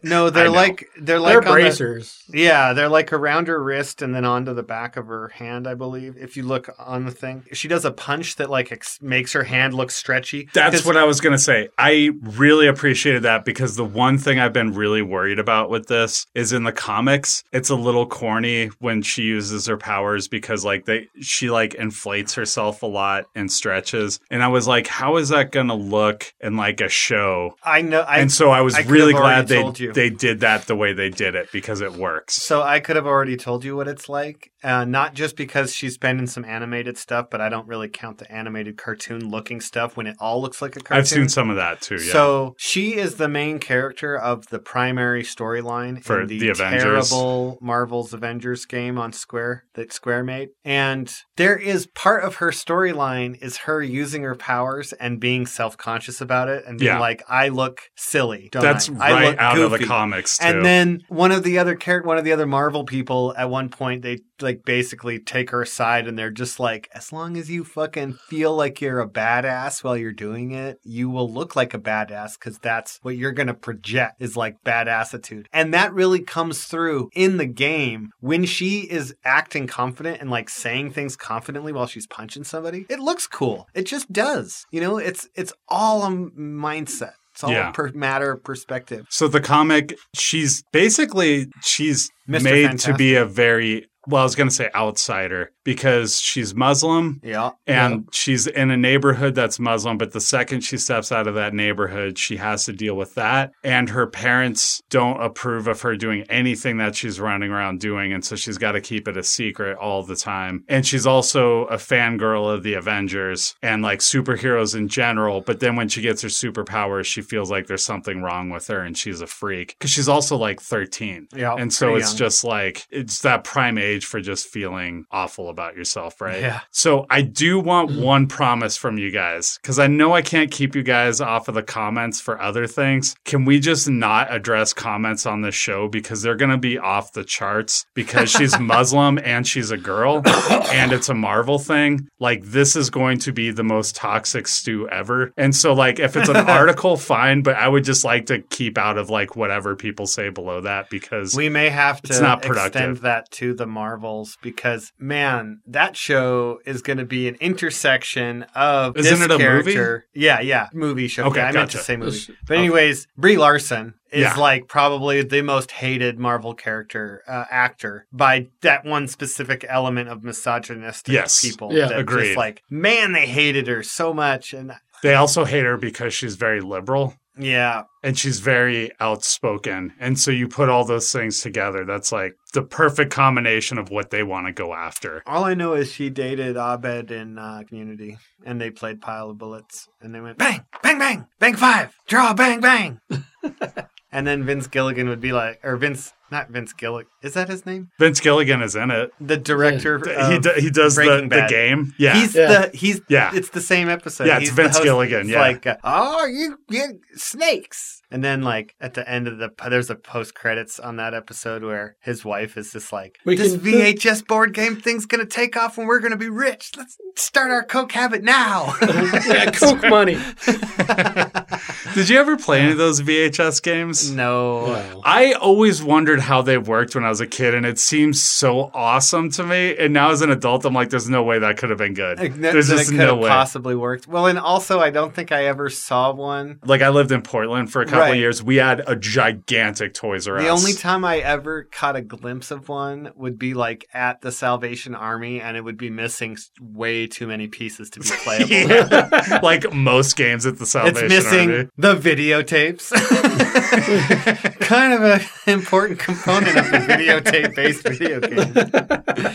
No, 0.03 0.29
they're 0.29 0.51
like 0.51 0.87
they're 0.97 1.19
They're 1.19 1.21
like 1.21 1.45
the- 1.45 1.51
bracers. 1.53 2.23
yeah, 2.29 2.75
they're 2.75 2.89
like 2.91 3.11
around 3.13 3.49
her 3.49 3.63
wrist 3.63 4.03
and 4.03 4.15
then 4.15 4.25
onto 4.25 4.53
the 4.53 4.63
back 4.63 4.97
of 4.99 5.07
her 5.07 5.29
hand, 5.29 5.67
I 5.67 5.75
believe. 5.75 6.17
If 6.19 6.37
you 6.37 6.43
look 6.43 6.69
on 6.79 7.07
the 7.07 7.11
thing, 7.11 7.45
she 7.53 7.69
does 7.69 7.85
a 7.87 7.91
punch 7.91 8.37
that 8.37 8.51
like 8.51 8.71
ex- 8.71 8.99
makes 9.01 9.33
her 9.33 9.45
hand 9.45 9.73
look 9.73 9.91
stretchy. 9.91 10.49
That's 10.53 10.85
what 10.85 10.97
I 10.99 11.05
was 11.05 11.21
going 11.23 11.33
to 11.33 11.39
say. 11.39 11.69
I 11.79 12.11
really 12.21 12.67
appreciated 12.67 13.23
that 13.23 13.45
because 13.47 13.77
the 13.77 13.85
one 13.85 14.19
thing 14.19 14.39
I've 14.39 14.53
been 14.53 14.75
really 14.75 15.01
worried 15.03 15.39
about 15.39 15.71
with 15.71 15.87
this 15.87 16.27
is 16.35 16.53
in 16.53 16.65
the 16.65 16.73
comics, 16.73 17.43
it's 17.53 17.71
a 17.71 17.77
little 17.77 18.07
corny 18.07 18.67
when 18.81 19.01
she 19.01 19.23
uses 19.23 19.67
her 19.67 19.79
powers 19.79 20.29
because 20.29 20.65
like 20.67 20.85
they 20.85 21.09
she 21.21 21.51
like 21.51 21.75
inflates 21.75 22.35
herself 22.35 22.83
a 22.83 22.87
lot 22.87 23.25
and 23.35 23.51
stretches. 23.51 24.21
And 24.31 24.43
I 24.43 24.49
was 24.49 24.69
like, 24.69 24.84
how 24.87 25.17
is 25.17 25.31
that 25.31 25.53
going 25.53 25.69
to 25.69 25.75
look 25.75 26.33
in 26.41 26.57
like 26.57 26.81
a 26.81 26.89
show? 26.89 27.57
I 27.63 27.83
know. 27.83 28.01
I, 28.01 28.21
and 28.21 28.31
so 28.31 28.51
I 28.51 28.61
was 28.63 28.75
I 28.75 28.81
really 28.83 29.13
glad 29.13 29.49
they 29.49 29.71
they 29.71 30.11
did 30.11 30.41
that 30.41 30.67
the 30.67 30.77
way 30.77 30.93
they 30.93 31.11
did 31.11 31.35
it 31.35 31.51
because 31.53 31.81
it 31.81 31.93
works. 31.93 32.35
So 32.35 32.63
I 32.63 32.81
could 32.81 32.97
have 32.97 33.07
already 33.07 33.37
told 33.37 33.65
you 33.65 33.77
what 33.77 33.89
it's 33.89 34.09
like, 34.09 34.51
uh, 34.65 34.85
not 34.85 35.15
just 35.15 35.37
because 35.37 35.75
she's 35.75 35.99
been 35.99 36.19
in 36.19 36.27
some 36.27 36.45
animated 36.45 36.97
stuff, 36.99 37.27
but 37.31 37.41
I 37.41 37.49
don't 37.49 37.69
really 37.69 37.89
count 37.89 38.19
the 38.19 38.31
animated 38.33 38.77
cartoon 38.77 39.29
looking 39.31 39.61
stuff 39.61 39.97
when 39.97 40.07
it 40.07 40.17
all 40.19 40.41
looks 40.41 40.61
like 40.63 40.75
a 40.77 40.81
cartoon. 40.81 40.97
I've 40.99 41.09
seen 41.09 41.29
some 41.29 41.51
of 41.51 41.57
that 41.57 41.81
too. 41.83 41.97
Yeah. 41.97 42.13
So 42.13 42.55
she 42.59 42.95
is 42.95 43.17
the 43.17 43.29
main 43.29 43.59
character 43.59 44.17
of 44.17 44.47
the 44.49 44.59
primary 44.59 45.23
storyline 45.23 46.03
For 46.03 46.23
in 46.23 46.29
the, 46.29 46.39
the 46.41 46.49
Avengers. 46.51 46.83
terrible 47.11 47.59
Marvel's 47.61 48.13
Avengers 48.15 48.65
game 48.65 48.99
on 48.99 49.13
Square 49.13 49.65
that 49.75 49.93
Square 49.93 50.25
made. 50.25 50.49
And 50.65 51.15
there 51.37 51.57
is 51.57 51.87
part 51.89 52.25
of 52.25 52.37
her 52.37 52.51
storyline 52.51 53.41
is 53.43 53.59
her 53.59 53.83
using 53.83 54.23
her 54.23 54.35
powers 54.35 54.93
and 54.95 55.21
being 55.21 55.47
self 55.47 55.77
conscious 55.77 56.21
about 56.21 56.49
it 56.49 56.65
and 56.67 56.79
being 56.79 56.93
Yeah. 56.93 56.99
like, 57.01 57.23
I 57.29 57.49
look 57.49 57.83
silly. 57.97 58.49
Don't 58.53 58.63
That's 58.63 58.89
I? 58.89 58.93
I 58.95 59.13
right 59.13 59.25
look 59.31 59.39
out 59.39 59.59
of 59.59 59.71
the 59.71 59.79
goofy." 59.79 59.89
comics 59.89 60.39
too. 60.39 60.47
And 60.47 60.65
then 60.65 61.01
one 61.09 61.33
of 61.33 61.43
the 61.43 61.59
other 61.59 61.75
char- 61.75 62.03
one 62.03 62.19
of 62.19 62.25
the 62.25 62.33
other 62.33 62.47
Marvel 62.47 62.85
people 62.85 63.35
at 63.37 63.51
one 63.51 63.69
point 63.69 64.03
they 64.03 64.19
like 64.41 64.54
basically 64.55 65.19
take 65.19 65.51
her 65.51 65.63
aside 65.63 66.07
and 66.07 66.19
they're 66.19 66.31
just 66.31 66.59
like, 66.61 66.89
as 66.95 67.13
long 67.13 67.37
as 67.37 67.51
you 67.51 67.65
fucking 67.65 68.15
feel 68.15 68.55
like 68.55 68.81
you're 68.81 69.01
a 69.01 69.09
badass 69.09 69.83
while 69.85 69.97
you're 69.97 70.13
doing 70.13 70.53
it, 70.53 70.79
you 70.83 71.09
will 71.11 71.31
look 71.31 71.55
like 71.57 71.75
a 71.75 71.79
badass 71.79 72.35
because 72.39 72.59
that's 72.59 72.99
what 73.03 73.17
you're 73.17 73.33
gonna 73.33 73.55
project 73.55 74.21
is 74.21 74.37
like 74.37 74.63
badassitude. 74.65 75.47
And 75.53 75.73
that 75.75 75.93
really 75.93 76.21
comes 76.21 76.65
through 76.65 77.11
in 77.15 77.37
the 77.37 77.47
game 77.47 78.11
when 78.21 78.45
she 78.45 78.81
is 78.81 79.15
acting 79.25 79.67
confident 79.67 80.21
and 80.21 80.31
like 80.31 80.49
saying 80.49 80.93
things 80.93 81.17
confidently 81.17 81.73
while 81.73 81.87
she's 81.87 82.07
punching 82.07 82.45
somebody. 82.45 82.87
It 82.89 83.01
looks 83.01 83.27
cool. 83.27 83.69
It 83.75 83.85
just 83.87 84.13
does. 84.13 84.67
You 84.71 84.81
know, 84.81 84.99
it's 84.99 85.29
it's 85.35 85.53
all 85.69 86.03
a 86.05 86.11
mindset. 86.11 87.13
It's 87.33 87.43
all 87.43 87.51
Yeah. 87.51 87.71
a 87.71 87.73
per- 87.73 87.91
matter 87.93 88.31
of 88.33 88.45
perspective. 88.45 89.07
So 89.11 89.27
the 89.27 89.41
comic, 89.41 89.97
she's 90.15 90.63
basically 90.73 91.49
she's 91.63 92.09
Mr. 92.29 92.43
made 92.45 92.67
Fantastic. 92.67 92.93
to 92.93 92.97
be 92.99 93.15
a 93.17 93.25
very 93.25 93.87
well, 94.07 94.21
I 94.23 94.25
was 94.25 94.35
going 94.35 94.49
to 94.49 94.55
say 94.55 94.71
outsider 94.75 95.51
because 95.65 96.19
she's 96.21 96.55
Muslim 96.55 97.21
Yeah. 97.23 97.51
and 97.67 98.07
she's 98.13 98.47
in 98.47 98.71
a 98.71 98.77
neighborhood 98.77 99.35
that's 99.35 99.59
Muslim, 99.59 99.97
but 99.99 100.13
the 100.13 100.21
second 100.21 100.61
she 100.63 100.77
steps 100.77 101.11
out 101.11 101.27
of 101.27 101.35
that 101.37 101.55
neighborhood, 101.55 102.19
she 102.19 102.37
has 102.37 102.65
to 102.67 102.73
deal 102.73 102.97
with 102.97 103.15
that. 103.15 103.53
And 103.63 103.89
her 103.91 104.07
parents 104.07 104.83
don't 104.91 105.23
approve 105.23 105.67
of 105.67 105.81
her 105.83 105.97
doing 105.97 106.23
anything 106.29 106.77
that 106.79 106.95
she's 106.95 107.19
running 107.21 107.51
around 107.51 107.81
doing. 107.81 108.13
And 108.13 108.25
so 108.25 108.37
she's 108.37 108.59
got 108.59 108.73
to 108.73 108.81
keep 108.81 109.09
it 109.09 109.17
a 109.17 109.23
secret 109.23 109.79
all 109.79 110.03
the 110.03 110.17
time. 110.17 110.65
And 110.69 110.87
she's 110.87 111.07
also 111.07 111.65
a 111.67 111.77
fangirl 111.77 112.53
of 112.53 112.63
the 112.63 112.75
Avengers 112.75 113.55
and 113.63 113.83
like 113.83 114.01
superheroes 114.01 114.75
in 114.77 114.89
general. 114.89 115.41
But 115.41 115.61
then 115.61 115.77
when 115.77 115.89
she 115.89 116.03
gets 116.03 116.21
her 116.23 116.29
superpowers, 116.29 117.07
she 117.07 117.23
feels 117.23 117.51
like 117.51 117.67
there's 117.67 117.85
something 117.85 118.21
wrong 118.23 118.51
with 118.51 118.67
her 118.67 118.81
and 118.81 118.97
she's 118.99 119.21
a 119.21 119.27
freak 119.27 119.77
because 119.79 119.91
she's 119.91 120.09
also 120.09 120.37
like 120.37 120.61
13. 120.61 121.29
Yeah. 121.35 121.55
And 121.55 121.73
so 121.73 121.95
it's 121.95 122.11
young. 122.11 122.17
just 122.19 122.45
like, 122.45 122.85
it's 122.91 123.21
that 123.23 123.45
prime 123.45 123.79
age 123.79 123.94
for 124.03 124.21
just 124.21 124.49
feeling 124.49 125.05
awful 125.11 125.49
about 125.49 125.77
yourself, 125.77 126.21
right? 126.21 126.41
Yeah. 126.41 126.61
So 126.71 127.07
I 127.11 127.23
do 127.23 127.61
want 127.61 127.91
mm. 127.91 128.03
one 128.03 128.27
promise 128.27 128.77
from 128.77 128.99
you 128.99 129.11
guys 129.11 129.59
because 129.63 129.79
I 129.79 129.87
know 129.87 130.15
I 130.15 130.23
can't 130.23 130.51
keep 130.51 130.75
you 130.75 130.83
guys 130.83 131.21
off 131.21 131.49
of 131.49 131.55
the 131.55 131.63
comments 131.63 132.21
for 132.21 132.41
other 132.41 132.67
things. 132.67 133.15
Can 133.25 133.45
we 133.45 133.61
just 133.61 133.89
not 133.89 134.33
address 134.33 134.73
comments 134.73 135.27
on 135.27 135.43
this 135.43 135.55
show 135.55 135.87
because 135.89 136.23
they're 136.23 136.35
going 136.37 136.51
to 136.51 136.57
be 136.57 136.79
off 136.79 137.13
the 137.13 137.25
charts 137.25 137.85
because 137.95 138.31
she's 138.31 138.59
Muslim 138.65 139.19
and 139.23 139.47
she's 139.47 139.71
a 139.71 139.77
girl 139.77 140.23
and 140.25 140.93
it's 140.93 141.09
a 141.09 141.15
Marvel 141.15 141.59
thing? 141.59 142.09
Like, 142.19 142.43
this 142.45 142.75
is 142.75 142.89
going 142.91 143.19
to 143.19 143.33
be 143.33 143.51
the 143.51 143.65
most 143.65 143.95
toxic 143.95 144.49
stew 144.49 144.89
ever. 144.89 145.33
And 145.37 145.55
so, 145.55 145.75
like, 145.75 145.99
if 145.99 146.17
it's 146.17 146.29
an 146.29 146.37
article, 146.49 146.97
fine, 146.97 147.43
but 147.43 147.57
I 147.57 147.69
would 147.69 147.85
just 147.85 148.05
like 148.05 148.27
to 148.27 148.41
keep 148.41 148.79
out 148.79 148.97
of 148.97 149.11
like 149.11 149.37
whatever 149.37 149.77
people 149.77 150.07
say 150.07 150.31
below 150.31 150.63
that 150.63 150.89
because 150.91 151.35
We 151.35 151.49
may 151.49 151.69
have 151.69 152.01
to 152.03 152.13
It's 152.13 152.21
not 152.21 152.43
productive. 152.43 152.67
extend 152.67 152.97
that 152.99 153.31
to 153.33 153.55
the 153.55 153.67
Marvels 153.85 154.39
because, 154.41 154.93
man, 154.99 155.61
that 155.67 155.95
show 155.97 156.59
is 156.65 156.81
going 156.81 156.97
to 156.99 157.05
be 157.05 157.29
an 157.29 157.35
intersection 157.39 158.45
of 158.55 158.97
Isn't 158.97 159.19
this 159.19 159.25
it 159.25 159.31
a 159.31 159.39
movie? 159.39 159.73
character. 159.73 160.07
Yeah, 160.15 160.41
yeah, 160.41 160.69
movie 160.73 161.07
show. 161.09 161.25
Okay, 161.25 161.41
yeah, 161.41 161.49
I 161.49 161.53
meant 161.53 161.71
to 161.73 161.77
gotcha. 161.77 161.85
say 161.85 161.97
movie. 161.97 162.19
But 162.47 162.57
anyways, 162.57 163.07
Brie 163.17 163.37
Larson 163.37 163.95
is 164.11 164.23
Yeah. 164.23 164.35
like 164.37 164.69
probably 164.69 165.23
the 165.23 165.43
most 165.43 165.71
hated 165.73 166.19
Marvel 166.19 166.55
character 166.55 167.23
uh, 167.29 167.45
actor 167.51 168.07
by 168.13 168.49
that 168.63 168.85
one 168.87 169.07
specific 169.07 169.67
element 169.69 170.09
of 170.09 170.23
misogynistic 170.25 171.13
Yes. 171.13 171.43
people. 171.43 171.73
Yeah. 171.73 171.89
that 171.89 171.99
Agreed. 171.99 172.27
Just 172.29 172.37
like, 172.39 172.63
man, 172.71 173.13
they 173.13 173.27
hated 173.27 173.67
her 173.67 173.83
so 173.83 174.15
much, 174.15 174.55
and 174.55 174.73
they 175.03 175.15
also 175.15 175.45
hate 175.45 175.65
her 175.65 175.77
because 175.77 176.15
she's 176.15 176.37
very 176.37 176.61
liberal. 176.63 177.15
Yeah, 177.37 177.83
and 178.03 178.19
she's 178.19 178.41
very 178.41 178.91
outspoken. 179.01 179.93
And 179.99 180.19
so 180.19 180.31
you 180.31 180.49
put 180.49 180.69
all 180.69 180.85
those 180.85 181.11
things 181.11 181.41
together. 181.41 181.85
That's 181.85 182.13
like 182.13 182.37
the 182.53 182.63
perfect 182.63 183.13
combination 183.13 183.79
of 183.79 183.91
what 183.91 184.11
they 184.11 184.23
want 184.23 184.47
to 184.47 184.53
go 184.53 184.73
after. 184.73 185.23
All 185.27 185.45
I 185.45 185.55
know 185.55 185.75
is 185.75 185.91
she 185.91 186.11
dated 186.11 186.57
Abed 186.57 187.11
in 187.11 187.39
uh, 187.39 187.63
Community, 187.67 188.19
and 188.45 188.61
they 188.61 188.71
played 188.71 189.01
Pile 189.01 189.31
of 189.31 189.39
Bullets, 189.39 189.89
and 190.01 190.15
they 190.15 190.21
went 190.21 190.39
bang, 190.39 190.65
bang, 190.83 190.99
bang, 190.99 191.27
bang 191.41 191.55
five, 191.55 191.95
draw, 192.07 192.35
bang, 192.35 192.61
bang. 192.61 193.01
and 194.13 194.27
then 194.27 194.45
Vince 194.45 194.69
Gilligan 194.69 195.09
would 195.09 195.21
be 195.21 195.33
like, 195.33 195.61
or 195.65 195.77
Vince, 195.77 196.13
not 196.31 196.49
Vince 196.51 196.73
Gilligan, 196.73 197.11
is 197.23 197.35
that 197.35 197.49
his 197.49 197.65
name? 197.67 197.91
Vince 197.99 198.21
Gilligan 198.21 198.63
is 198.63 198.75
in 198.77 198.91
it. 198.91 199.11
The 199.21 199.37
director. 199.37 199.99
he 200.05 200.37
of 200.37 200.43
do, 200.43 200.51
he 200.59 200.71
does 200.71 200.97
the, 200.97 201.03
Breaking 201.05 201.29
the 201.29 201.37
Bad. 201.37 201.51
game. 201.51 201.95
Yeah. 201.99 202.15
He's 202.15 202.35
Yeah. 202.35 202.47
the 202.69 202.77
he's 202.77 203.01
Yeah. 203.09 203.31
It's 203.35 203.51
the 203.51 203.61
same 203.61 203.89
episode. 203.89 204.27
Yeah, 204.27 204.37
it's 204.37 204.49
He's 204.49 204.51
Vince 204.57 204.77
host. 204.77 204.85
Gilligan, 204.85 205.21
It's 205.23 205.31
yeah. 205.31 205.41
like, 205.41 205.67
uh, 205.67 205.77
oh, 205.85 206.27
you 206.27 206.59
get 206.71 206.91
snakes, 207.15 208.01
and 208.11 208.25
then 208.25 208.43
like 208.43 208.75
at 208.81 208.95
the 208.95 209.09
end 209.09 209.29
of 209.29 209.39
the 209.39 209.51
there's 209.69 209.91
a 209.91 209.95
post 209.97 210.35
credits 210.35 210.79
on 210.81 210.97
that 210.97 211.15
episode 211.15 211.63
where 211.63 211.97
his 212.01 212.25
wife 212.25 212.57
is 212.57 212.73
just 212.73 212.93
like, 212.93 213.19
We 213.25 213.37
this 213.37 213.53
can- 213.53 213.61
VHS 213.61 214.27
board 214.27 214.55
game 214.55 214.77
thing's 214.77 215.07
gonna 215.07 215.27
take 215.27 215.57
off 215.57 215.79
and 215.79 215.87
we're 215.87 216.01
gonna 216.01 216.17
be 216.17 216.29
rich. 216.29 216.73
Let's 216.77 216.97
start 217.17 217.51
our 217.51 217.65
coke 217.65 217.93
habit 217.93 218.23
now. 218.23 218.75
yeah, 218.83 219.51
Coke 219.55 219.83
money. 219.89 220.19
Did 221.95 222.09
you 222.09 222.19
ever 222.19 222.37
play 222.37 222.61
any 222.61 222.73
of 222.73 222.79
those 222.79 223.01
VHS 223.01 223.63
games? 223.63 224.11
no. 224.11 224.67
No. 224.67 225.01
I 225.05 225.33
always 225.33 225.83
wondered 225.83 226.14
how 226.21 226.43
they 226.43 226.59
worked 226.59 226.95
when 226.95 227.05
I 227.05 227.09
was 227.09 227.21
a 227.21 227.27
kid, 227.27 227.55
and 227.55 227.65
it 227.67 227.79
seems 227.79 228.23
so 228.23 228.71
awesome 228.75 229.31
to 229.33 229.45
me. 229.45 229.77
And 229.77 229.93
now 229.93 230.11
as 230.11 230.23
an 230.23 230.31
adult, 230.31 230.65
I'm 230.65 230.75
like, 230.75 230.91
there's 230.91 231.09
no 231.09 231.23
way 231.23 231.39
that 231.39 231.57
could 231.57 231.71
have 231.71 231.79
been 231.79 231.95
good. 231.95 232.19
Like, 232.19 232.35
There's 232.35 232.69
just 232.69 232.91
it 232.93 232.95
no 232.97 233.07
have 233.15 233.19
way. 233.19 233.29
possibly 233.29 233.75
worked. 233.75 234.07
Well, 234.09 234.27
and 234.27 234.39
also, 234.39 234.81
I 234.81 234.91
don't 234.91 235.15
think 235.15 235.33
I 235.33 235.45
ever 235.47 235.69
saw 235.71 236.13
one. 236.13 236.61
Like 236.65 236.83
I 236.83 236.89
lived 236.91 237.13
in 237.13 237.23
Portland 237.23 237.71
for 237.73 237.83
a 237.83 237.85
couple 237.85 238.01
Right. 238.01 238.11
of 238.11 238.17
years. 238.17 238.43
We 238.43 238.57
had 238.57 238.83
a 238.87 238.97
gigantic 238.97 239.95
Toys 239.95 240.29
R 240.29 240.37
Us. 240.37 240.43
The 240.43 240.49
only 240.49 240.73
time 240.75 241.05
I 241.05 241.19
ever 241.19 241.65
caught 241.65 241.97
a 241.97 242.03
glimpse 242.03 242.51
of 242.51 242.69
one 242.69 243.11
would 243.17 243.39
be 243.39 243.55
like 243.55 243.87
at 243.95 244.21
the 244.21 244.33
Salvation 244.33 244.95
Army, 244.95 245.41
and 245.41 245.57
it 245.57 245.61
would 245.63 245.77
be 245.79 245.91
missing 245.91 246.37
way 246.61 247.07
too 247.07 247.27
many 247.27 247.47
pieces 247.49 247.91
to 247.91 248.01
be 248.01 248.09
playable. 248.25 249.41
Like 249.43 249.73
most 249.73 250.17
games 250.17 250.47
at 250.47 250.57
the 250.59 250.63
It's 250.63 250.73
Salvation 250.73 251.09
missing 251.09 251.51
Army. 251.51 251.69
the 251.77 251.95
videotapes. 251.97 252.91
kind 254.61 254.93
of 254.95 255.03
an 255.03 255.21
important 255.53 255.99
component 256.05 256.57
of 256.57 256.71
the 256.71 256.79
videotape 256.79 257.55
based 257.55 257.83
video 257.89 258.21
game. 258.21 259.35